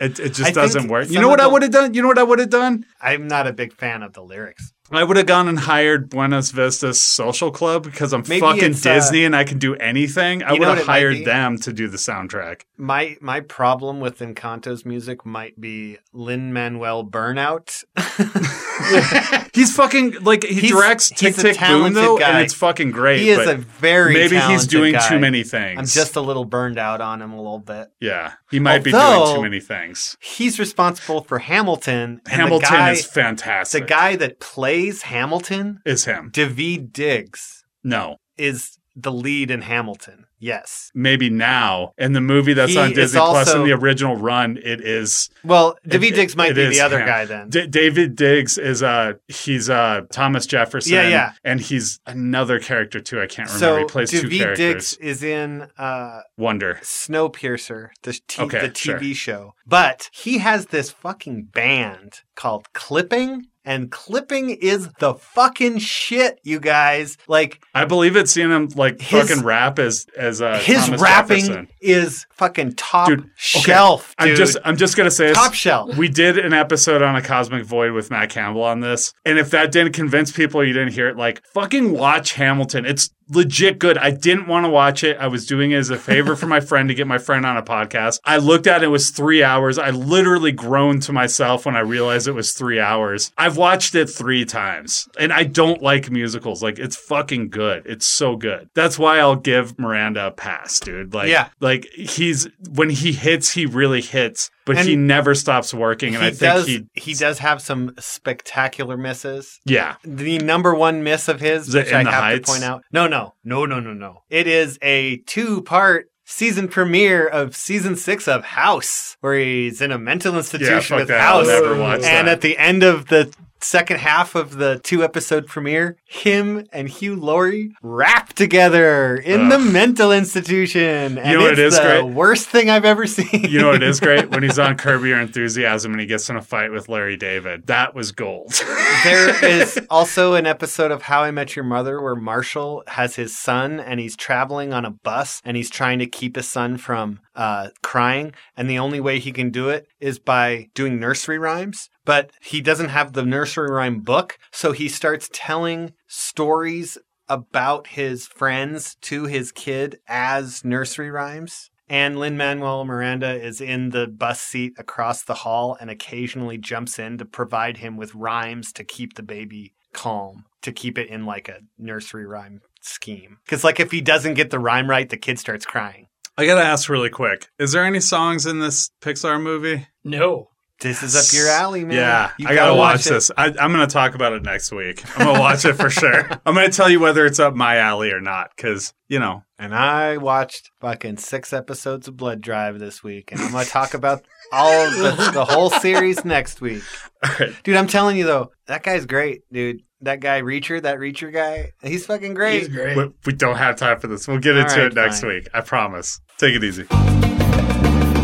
it 0.00 0.18
it 0.18 0.30
just 0.30 0.42
think 0.42 0.54
doesn't 0.54 0.88
work. 0.88 1.08
You 1.08 1.20
know 1.20 1.28
what 1.28 1.40
I 1.40 1.46
would 1.46 1.62
have 1.62 1.70
done? 1.70 1.94
You 1.94 2.02
know 2.02 2.08
what 2.08 2.18
I 2.18 2.24
would 2.24 2.40
have 2.40 2.50
done? 2.50 2.84
I'm 3.00 3.28
not 3.28 3.46
a 3.46 3.52
big 3.52 3.72
fan 3.72 4.02
of 4.02 4.12
the 4.12 4.22
lyrics. 4.22 4.73
I 4.90 5.02
would 5.02 5.16
have 5.16 5.26
gone 5.26 5.48
and 5.48 5.58
hired 5.58 6.10
Buenos 6.10 6.50
Vistas 6.50 7.00
Social 7.00 7.50
Club 7.50 7.84
because 7.84 8.12
I'm 8.12 8.22
Maybe 8.28 8.40
fucking 8.40 8.72
it's, 8.72 8.84
uh, 8.84 8.94
Disney 8.94 9.24
and 9.24 9.34
I 9.34 9.44
can 9.44 9.58
do 9.58 9.74
anything. 9.76 10.42
I 10.42 10.52
You 10.52 10.60
would 10.60 10.68
what 10.68 10.76
have 10.78 10.84
it 10.84 10.86
might 10.86 10.92
hired 10.92 11.24
them 11.24 11.58
to 11.60 11.72
do 11.72 11.88
the 11.88 11.96
soundtrack. 11.96 12.62
My 12.76 13.16
my 13.20 13.40
problem 13.40 14.00
with 14.00 14.18
Encanto's 14.18 14.84
music 14.84 15.24
might 15.24 15.58
be 15.60 15.98
Lin 16.12 16.52
Manuel 16.52 17.04
burnout. 17.04 17.82
he's 19.54 19.74
fucking 19.74 20.22
like 20.22 20.44
he 20.44 20.54
He's- 20.60 20.72
directs 20.72 21.08
Tick 21.08 21.34
he's 21.34 21.38
a 21.38 21.42
Tick 21.42 21.52
Boom 21.58 21.66
talented 21.68 22.02
though, 22.02 22.18
guy. 22.18 22.30
and 22.30 22.38
it's 22.44 22.54
fucking 22.54 22.90
great. 22.90 23.20
he 23.20 23.30
is 23.30 23.38
but 23.38 23.48
a 23.48 23.56
very 23.56 24.12
maybe 24.14 24.34
he's 24.36 24.40
talented 24.42 24.70
doing 24.70 24.92
guy. 24.92 25.08
too 25.08 25.18
many 25.18 25.42
things. 25.44 25.78
I'm 25.78 25.86
just 25.86 26.16
a 26.16 26.20
little 26.20 26.44
burned 26.44 26.78
out 26.78 27.00
on 27.00 27.22
him 27.22 27.32
a 27.32 27.36
little 27.36 27.58
bit. 27.58 27.88
yeah, 28.00 28.32
he 28.50 28.60
might 28.60 28.84
be 28.84 28.90
doing 28.90 29.34
too 29.34 29.42
many 29.42 29.60
things. 29.60 30.16
He's 30.20 30.58
responsible 30.58 31.22
for 31.22 31.38
Hamilton. 31.38 32.20
And 32.26 32.28
Hamilton 32.28 32.70
the 32.70 32.76
guy, 32.76 32.90
is 32.92 33.06
fantastic. 33.06 33.82
the 33.84 33.88
guy 33.88 34.16
that 34.16 34.40
plays 34.82 35.02
Hamilton, 35.02 35.80
is 35.86 36.04
him. 36.04 36.30
David 36.32 36.92
Diggs, 36.92 37.64
No, 37.82 38.16
is 38.36 38.78
the 38.96 39.10
lead 39.12 39.50
in 39.50 39.62
Hamilton. 39.62 40.26
Yes. 40.38 40.90
maybe 40.94 41.30
now 41.30 41.92
in 41.96 42.12
the 42.12 42.20
movie 42.20 42.52
that's 42.52 42.72
He 42.72 42.78
on 42.78 42.90
is 42.90 42.96
Disney 42.96 43.18
Plus 43.18 43.54
in 43.54 43.64
the 43.64 43.72
original 43.72 44.14
run, 44.16 44.58
it 44.62 44.82
is 44.82 45.30
Well, 45.42 45.78
David 45.88 46.12
it- 46.12 46.16
Diggs 46.16 46.36
might 46.36 46.50
it 46.50 46.54
be 46.56 46.62
is 46.64 46.76
the 46.76 46.82
other 46.82 47.00
him. 47.00 47.06
guy 47.06 47.24
then. 47.24 47.48
D- 47.48 47.66
David 47.66 48.14
Diggs 48.14 48.58
is 48.58 48.82
uh 48.82 49.14
he's 49.26 49.70
uh 49.70 50.02
Thomas 50.12 50.44
Jefferson. 50.46 50.92
Yeah, 50.92 51.08
yeah. 51.08 51.32
and 51.44 51.62
he's 51.62 51.98
another 52.06 52.60
character 52.60 53.00
too. 53.00 53.22
I 53.22 53.26
can't 53.26 53.48
remember. 53.48 53.58
so 53.58 53.76
he 53.78 53.84
plays 53.86 54.10
two 54.10 54.28
David 54.28 54.38
characters. 54.38 54.90
Diggs 54.90 54.92
is 54.98 55.22
in 55.22 55.66
uh, 55.78 56.20
Wonder. 56.36 56.78
Snowpiercer, 56.82 57.88
the, 58.02 58.12
t- 58.28 58.42
Okay, 58.42 58.60
the 58.60 58.68
TV 58.70 59.14
show. 59.16 59.54
But 59.66 60.10
he 60.12 60.38
has 60.38 60.66
this 60.66 60.90
fucking 60.90 61.44
band 61.44 62.20
called 62.36 62.70
Clipping, 62.74 63.46
and 63.64 63.90
Clipping 63.90 64.50
is 64.50 64.88
the 64.98 65.14
fucking 65.14 65.78
shit, 65.78 66.38
you 66.42 66.60
guys. 66.60 67.16
Like 67.28 67.64
I 67.74 67.84
believe 67.84 68.16
it's 68.16 68.32
seeing 68.32 68.50
him 68.50 68.68
like 68.76 69.00
His- 69.00 69.28
fucking 69.28 69.44
rap 69.44 69.78
as 69.78 70.06
as 70.16 70.42
uh, 70.42 70.58
his 70.58 70.84
Thomas 70.84 71.00
rapping 71.00 71.40
Jefferson. 71.46 71.68
is 71.80 72.26
fucking 72.30 72.74
top 72.74 73.08
Dude, 73.08 73.20
okay. 73.20 73.30
shelf, 73.36 74.14
dude. 74.18 74.30
I'm 74.30 74.36
just 74.36 74.56
I'm 74.64 74.76
just 74.76 74.96
gonna 74.96 75.10
say 75.10 75.28
this. 75.28 75.36
top 75.36 75.54
shelf. 75.54 75.96
We 75.96 76.08
did 76.08 76.38
an 76.38 76.52
episode 76.52 77.02
on 77.02 77.16
a 77.16 77.22
cosmic 77.22 77.64
void 77.64 77.92
with 77.92 78.10
Matt 78.10 78.30
Campbell 78.30 78.62
on 78.62 78.80
this, 78.80 79.12
and 79.24 79.38
if 79.38 79.50
that 79.50 79.72
didn't 79.72 79.92
convince 79.92 80.30
people, 80.32 80.64
you 80.64 80.72
didn't 80.72 80.92
hear 80.92 81.08
it. 81.08 81.16
Like 81.16 81.42
fucking 81.54 81.92
watch 81.92 82.32
Hamilton. 82.34 82.84
It's 82.86 83.10
legit 83.30 83.78
good. 83.78 83.96
I 83.96 84.10
didn't 84.10 84.48
want 84.48 84.66
to 84.66 84.68
watch 84.70 85.02
it. 85.02 85.16
I 85.18 85.28
was 85.28 85.46
doing 85.46 85.70
it 85.70 85.76
as 85.76 85.88
a 85.88 85.96
favor 85.96 86.36
for 86.36 86.46
my 86.46 86.60
friend 86.68 86.88
to 86.90 86.94
get 86.94 87.06
my 87.06 87.16
friend 87.16 87.46
on 87.46 87.56
a 87.56 87.62
podcast. 87.62 88.20
I 88.24 88.36
looked 88.36 88.66
at 88.66 88.82
it, 88.82 88.86
it 88.86 88.88
was 88.88 89.10
three 89.10 89.42
hours. 89.42 89.78
I 89.78 89.90
literally 89.90 90.52
groaned 90.52 91.02
to 91.04 91.12
myself 91.14 91.64
when 91.64 91.74
I 91.74 91.80
realized 91.80 92.28
it 92.28 92.32
was 92.32 92.52
three 92.52 92.78
hours. 92.80 93.32
I've 93.38 93.53
watched 93.56 93.94
it 93.94 94.08
three 94.10 94.44
times, 94.44 95.08
and 95.18 95.32
I 95.32 95.44
don't 95.44 95.82
like 95.82 96.10
musicals. 96.10 96.62
Like 96.62 96.78
it's 96.78 96.96
fucking 96.96 97.50
good. 97.50 97.84
It's 97.86 98.06
so 98.06 98.36
good. 98.36 98.68
That's 98.74 98.98
why 98.98 99.18
I'll 99.18 99.36
give 99.36 99.78
Miranda 99.78 100.26
a 100.26 100.30
pass, 100.30 100.78
dude. 100.80 101.14
Like 101.14 101.28
Yeah. 101.28 101.48
like 101.60 101.86
he's 101.94 102.48
when 102.70 102.90
he 102.90 103.12
hits, 103.12 103.52
he 103.52 103.66
really 103.66 104.00
hits. 104.02 104.50
But 104.66 104.78
And 104.78 104.88
he 104.88 104.96
never 104.96 105.34
stops 105.34 105.74
working, 105.74 106.14
and 106.14 106.24
I 106.24 106.30
think 106.30 106.40
does. 106.40 106.66
he, 106.66 106.86
He, 106.94 107.12
does 107.12 107.38
have 107.40 107.60
some 107.60 107.94
spectacular 107.98 108.96
misses. 108.96 109.60
yeah, 109.66 109.96
The 110.04 110.38
number 110.38 110.74
one 110.74 111.02
miss 111.02 111.28
of 111.28 111.38
his, 111.40 111.68
Is 111.68 111.74
which 111.74 111.92
I 111.92 112.02
the 112.02 112.10
have 112.10 112.22
Heights? 112.22 112.46
to 112.48 112.52
point 112.52 112.64
out. 112.64 112.82
No, 112.90 113.06
no, 113.06 113.34
no, 113.44 113.66
no, 113.66 113.78
no, 113.78 113.92
no. 113.92 114.22
It 114.30 114.46
is 114.46 114.78
a 114.80 115.18
two-part 115.26 116.06
season 116.24 116.68
premiere 116.68 117.26
of 117.26 117.54
season 117.54 117.96
six 117.96 118.26
of 118.26 118.44
House, 118.44 119.16
where 119.20 119.38
he's 119.38 119.80
in 119.80 119.92
a 119.92 119.98
mental 119.98 120.36
institution 120.36 120.80
fuck 120.80 120.98
with 121.00 121.08
House. 121.10 121.46
and 121.94 122.28
that. 122.28 122.32
at 122.32 122.40
the 122.40 122.58
end 122.58 122.82
of 122.82 123.06
the 123.08 123.32
second 123.64 123.98
half 123.98 124.34
of 124.34 124.56
the 124.56 124.80
two-episode 124.84 125.46
premiere, 125.46 125.96
him 126.06 126.66
and 126.72 126.88
Hugh 126.88 127.16
Laurie 127.16 127.72
rap 127.82 128.32
together 128.32 129.16
in 129.16 129.48
the 129.48 129.58
mental 129.58 130.12
institution. 130.12 131.18
And 131.18 131.34
know 131.34 131.42
what 131.42 131.52
it's 131.52 131.60
it 131.60 131.66
is 131.66 131.76
the 131.76 131.82
great? 131.82 132.14
worst 132.14 132.48
thing 132.48 132.70
I've 132.70 132.84
ever 132.84 133.06
seen. 133.06 133.44
You 133.44 133.60
know 133.60 133.68
what 133.68 133.76
it 133.76 133.82
is 133.82 134.00
great 134.00 134.30
when 134.30 134.42
he's 134.42 134.58
on 134.64 134.76
Curb 134.76 135.04
Your 135.04 135.20
Enthusiasm 135.20 135.92
and 135.92 136.00
he 136.00 136.06
gets 136.06 136.28
in 136.30 136.36
a 136.36 136.42
fight 136.42 136.70
with 136.70 136.88
Larry 136.88 137.16
David. 137.16 137.66
That 137.66 137.94
was 137.94 138.12
gold. 138.12 138.52
there 139.04 139.44
is 139.44 139.78
also 139.90 140.34
an 140.34 140.46
episode 140.46 140.90
of 140.90 141.02
How 141.02 141.22
I 141.22 141.30
Met 141.30 141.56
Your 141.56 141.64
Mother 141.64 142.00
where 142.00 142.16
Marshall 142.16 142.82
has 142.88 143.16
his 143.16 143.36
son 143.36 143.80
and 143.80 144.00
he's 144.00 144.16
traveling 144.16 144.72
on 144.72 144.84
a 144.84 144.90
bus 144.90 145.40
and 145.44 145.56
he's 145.56 145.70
trying 145.70 145.98
to 145.98 146.06
keep 146.06 146.36
his 146.36 146.48
son 146.48 146.76
from 146.76 147.20
uh, 147.34 147.68
crying. 147.82 148.32
And 148.56 148.68
the 148.68 148.78
only 148.78 149.00
way 149.00 149.18
he 149.18 149.32
can 149.32 149.50
do 149.50 149.68
it 149.68 149.88
is 150.00 150.18
by 150.18 150.68
doing 150.74 151.00
nursery 151.00 151.38
rhymes. 151.38 151.90
But 152.04 152.30
he 152.40 152.60
doesn't 152.60 152.90
have 152.90 153.12
the 153.12 153.24
nursery 153.24 153.70
rhyme 153.70 154.00
book. 154.00 154.38
So 154.52 154.72
he 154.72 154.88
starts 154.88 155.30
telling 155.32 155.92
stories 156.06 156.98
about 157.28 157.88
his 157.88 158.26
friends 158.26 158.96
to 159.02 159.24
his 159.24 159.52
kid 159.52 159.98
as 160.06 160.64
nursery 160.64 161.10
rhymes. 161.10 161.70
And 161.88 162.18
Lin 162.18 162.36
Manuel 162.36 162.84
Miranda 162.84 163.34
is 163.34 163.60
in 163.60 163.90
the 163.90 164.06
bus 164.06 164.40
seat 164.40 164.72
across 164.78 165.22
the 165.22 165.34
hall 165.34 165.76
and 165.80 165.90
occasionally 165.90 166.56
jumps 166.56 166.98
in 166.98 167.18
to 167.18 167.24
provide 167.24 167.78
him 167.78 167.96
with 167.96 168.14
rhymes 168.14 168.72
to 168.74 168.84
keep 168.84 169.14
the 169.14 169.22
baby 169.22 169.74
calm, 169.92 170.44
to 170.62 170.72
keep 170.72 170.98
it 170.98 171.08
in 171.08 171.26
like 171.26 171.48
a 171.48 171.60
nursery 171.78 172.26
rhyme 172.26 172.62
scheme. 172.80 173.38
Because, 173.44 173.64
like, 173.64 173.80
if 173.80 173.90
he 173.90 174.00
doesn't 174.00 174.34
get 174.34 174.50
the 174.50 174.58
rhyme 174.58 174.88
right, 174.88 175.08
the 175.08 175.16
kid 175.16 175.38
starts 175.38 175.66
crying. 175.66 176.08
I 176.36 176.46
gotta 176.46 176.64
ask 176.64 176.88
really 176.88 177.10
quick: 177.10 177.48
Is 177.58 177.72
there 177.72 177.84
any 177.84 178.00
songs 178.00 178.44
in 178.44 178.58
this 178.58 178.90
Pixar 179.00 179.40
movie? 179.40 179.86
No. 180.02 180.48
This 180.80 181.02
is 181.02 181.14
up 181.16 181.32
your 181.38 181.48
alley, 181.48 181.84
man. 181.84 181.96
Yeah, 181.96 182.30
You 182.36 182.48
I 182.48 182.54
gotta, 182.54 182.74
watch 182.74 183.06
it. 183.06 183.10
this. 183.10 183.30
I, 183.36 183.46
I'm 183.46 183.70
gonna 183.72 183.86
talk 183.86 184.14
about 184.14 184.32
it 184.32 184.42
next 184.42 184.70
week. 184.72 185.02
I'm 185.18 185.26
gonna 185.26 185.40
watch 185.40 185.64
it 185.64 185.74
for 185.74 185.88
sure. 185.88 186.28
I'm 186.46 186.54
gonna 186.54 186.68
tell 186.70 186.90
you 186.90 187.00
whether 187.00 187.24
it's 187.24 187.38
up 187.38 187.54
my 187.54 187.76
alley 187.76 188.10
or 188.10 188.20
not, 188.20 188.50
because 188.54 188.92
you 189.08 189.18
know. 189.18 189.42
And 189.58 189.74
I 189.74 190.16
watched 190.18 190.70
fucking 190.80 191.18
six 191.18 191.52
episodes 191.52 192.08
of 192.08 192.16
Blood 192.16 192.40
Drive 192.40 192.78
this 192.80 193.02
week, 193.04 193.30
and 193.32 193.40
I'm 193.40 193.52
going 193.52 193.64
to 193.64 193.70
talk 193.70 193.94
about 193.94 194.24
all 194.52 194.72
of 194.86 194.92
the, 194.98 195.30
the 195.32 195.44
whole 195.44 195.70
series 195.70 196.22
next 196.24 196.60
week. 196.60 196.82
All 197.24 197.30
right. 197.40 197.54
Dude, 197.62 197.76
I'm 197.76 197.86
telling 197.86 198.16
you 198.18 198.24
though, 198.24 198.50
that 198.66 198.82
guy's 198.82 199.06
great, 199.06 199.42
dude. 199.52 199.82
That 200.02 200.18
guy 200.20 200.42
Reacher, 200.42 200.82
that 200.82 200.98
Reacher 200.98 201.32
guy, 201.32 201.70
he's 201.82 202.04
fucking 202.04 202.34
great. 202.34 202.58
He's 202.58 202.68
great. 202.68 202.96
We, 202.96 203.10
we 203.24 203.32
don't 203.32 203.56
have 203.56 203.76
time 203.76 204.00
for 204.00 204.08
this. 204.08 204.26
We'll 204.28 204.38
get 204.40 204.56
All 204.56 204.62
into 204.62 204.74
right, 204.76 204.86
it 204.86 204.94
next 204.94 205.20
fine. 205.20 205.30
week. 205.30 205.48
I 205.54 205.60
promise. 205.62 206.20
Take 206.36 206.56
it 206.56 206.64
easy. 206.64 206.84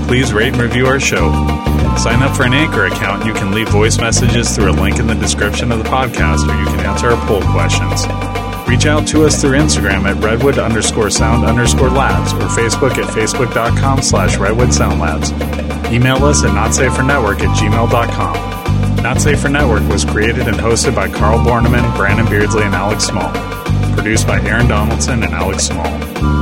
Please 0.09 0.33
rate 0.35 0.49
and 0.53 0.61
review 0.61 0.87
our 0.89 0.99
show. 1.01 1.31
Sign 1.99 2.23
up 2.23 2.37
for 2.37 2.45
an 2.45 2.55
Anchor 2.55 2.87
account 2.87 3.27
you 3.27 3.33
can 3.33 3.53
leave 3.53 3.69
voice 3.69 3.99
messages 3.99 4.55
through 4.55 4.71
a 4.71 4.73
link 4.73 4.99
in 4.99 5.07
the 5.07 5.15
description 5.15 5.73
of 5.73 5.79
the 5.79 5.85
podcast 5.85 6.49
or 6.49 6.59
you 6.59 6.67
can 6.67 6.81
answer 6.81 7.09
our 7.11 7.27
poll 7.27 7.43
questions. 7.53 8.07
Reach 8.69 8.87
out 8.87 9.07
to 9.09 9.25
us 9.25 9.41
through 9.41 9.59
Instagram 9.59 10.05
at 10.05 10.23
redwood 10.23 10.59
underscore 10.59 11.11
sound 11.11 11.45
underscore 11.45 11.91
labs 11.91 12.33
or 12.33 12.49
Facebook 12.49 12.93
at 12.93 13.11
facebook.com 13.12 14.01
slash 14.01 14.37
redwood 14.39 14.73
sound 14.73 15.01
labs. 15.01 15.33
Email 15.93 16.25
us 16.25 16.45
at 16.45 16.51
notsafernetwork 16.51 17.41
at 17.41 17.57
gmail.com. 17.57 18.61
Not 19.03 19.21
Safe 19.21 19.43
Network 19.49 19.89
was 19.89 20.05
created 20.05 20.47
and 20.47 20.57
hosted 20.57 20.95
by 20.95 21.09
Carl 21.09 21.39
Borneman, 21.39 21.97
Brandon 21.97 22.27
Beardsley, 22.27 22.62
and 22.65 22.75
Alex 22.75 23.05
Small. 23.05 23.33
Produced 23.95 24.27
by 24.27 24.41
Aaron 24.43 24.69
Donaldson 24.69 25.23
and 25.23 25.33
Alex 25.33 25.65
Small. 25.65 26.40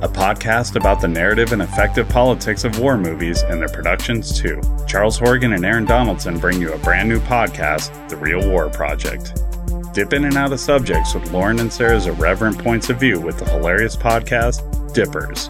A 0.00 0.08
podcast 0.08 0.76
about 0.76 1.00
the 1.00 1.08
narrative 1.08 1.52
and 1.52 1.60
effective 1.60 2.08
politics 2.08 2.62
of 2.62 2.78
war 2.78 2.96
movies 2.96 3.42
and 3.42 3.60
their 3.60 3.68
productions, 3.68 4.38
too. 4.38 4.60
Charles 4.86 5.18
Horgan 5.18 5.54
and 5.54 5.64
Aaron 5.64 5.86
Donaldson 5.86 6.38
bring 6.38 6.60
you 6.60 6.72
a 6.72 6.78
brand 6.78 7.08
new 7.08 7.18
podcast, 7.18 8.08
The 8.08 8.16
Real 8.16 8.48
War 8.48 8.70
Project. 8.70 9.42
Dip 9.94 10.12
in 10.12 10.24
and 10.24 10.36
out 10.36 10.52
of 10.52 10.60
subjects 10.60 11.14
with 11.14 11.32
Lauren 11.32 11.58
and 11.58 11.72
Sarah's 11.72 12.06
irreverent 12.06 12.58
points 12.58 12.90
of 12.90 13.00
view 13.00 13.18
with 13.18 13.40
the 13.40 13.44
hilarious 13.46 13.96
podcast, 13.96 14.62
Dippers. 14.94 15.48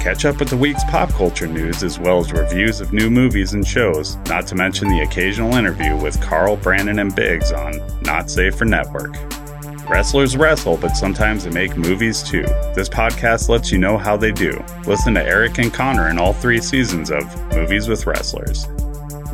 Catch 0.00 0.26
up 0.26 0.38
with 0.38 0.50
the 0.50 0.56
week's 0.56 0.84
pop 0.84 1.10
culture 1.10 1.48
news 1.48 1.82
as 1.82 1.98
well 1.98 2.20
as 2.20 2.32
reviews 2.32 2.80
of 2.80 2.92
new 2.92 3.10
movies 3.10 3.52
and 3.54 3.66
shows, 3.66 4.14
not 4.28 4.46
to 4.46 4.54
mention 4.54 4.86
the 4.86 5.00
occasional 5.00 5.56
interview 5.56 5.96
with 5.96 6.20
Carl, 6.20 6.56
Brandon, 6.56 7.00
and 7.00 7.16
Biggs 7.16 7.50
on 7.50 7.80
Not 8.02 8.30
Safe 8.30 8.54
for 8.54 8.64
Network. 8.64 9.16
Wrestlers 9.88 10.36
wrestle, 10.36 10.76
but 10.76 10.96
sometimes 10.96 11.44
they 11.44 11.50
make 11.50 11.76
movies 11.76 12.22
too. 12.22 12.44
This 12.74 12.88
podcast 12.88 13.48
lets 13.48 13.72
you 13.72 13.78
know 13.78 13.98
how 13.98 14.16
they 14.16 14.32
do. 14.32 14.62
Listen 14.86 15.14
to 15.14 15.22
Eric 15.22 15.58
and 15.58 15.72
Connor 15.72 16.08
in 16.08 16.18
all 16.18 16.32
three 16.32 16.60
seasons 16.60 17.10
of 17.10 17.24
Movies 17.52 17.88
with 17.88 18.06
Wrestlers. 18.06 18.66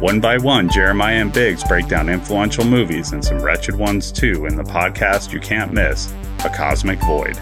One 0.01 0.20
by 0.20 0.39
one, 0.39 0.69
Jeremiah 0.70 1.16
and 1.16 1.33
Biggs 1.33 1.65
break 1.65 1.89
down 1.89 2.09
influential 2.09 2.65
movies 2.65 3.12
and 3.12 3.25
some 3.25 3.43
wretched 3.43 3.77
ones 3.77 4.11
too 4.11 4.47
in 4.47 4.57
the 4.57 4.62
podcast 4.62 5.33
you 5.33 5.41
can't 5.41 5.73
miss, 5.73 6.12
A 6.45 6.49
Cosmic 6.49 7.01
Void. 7.01 7.37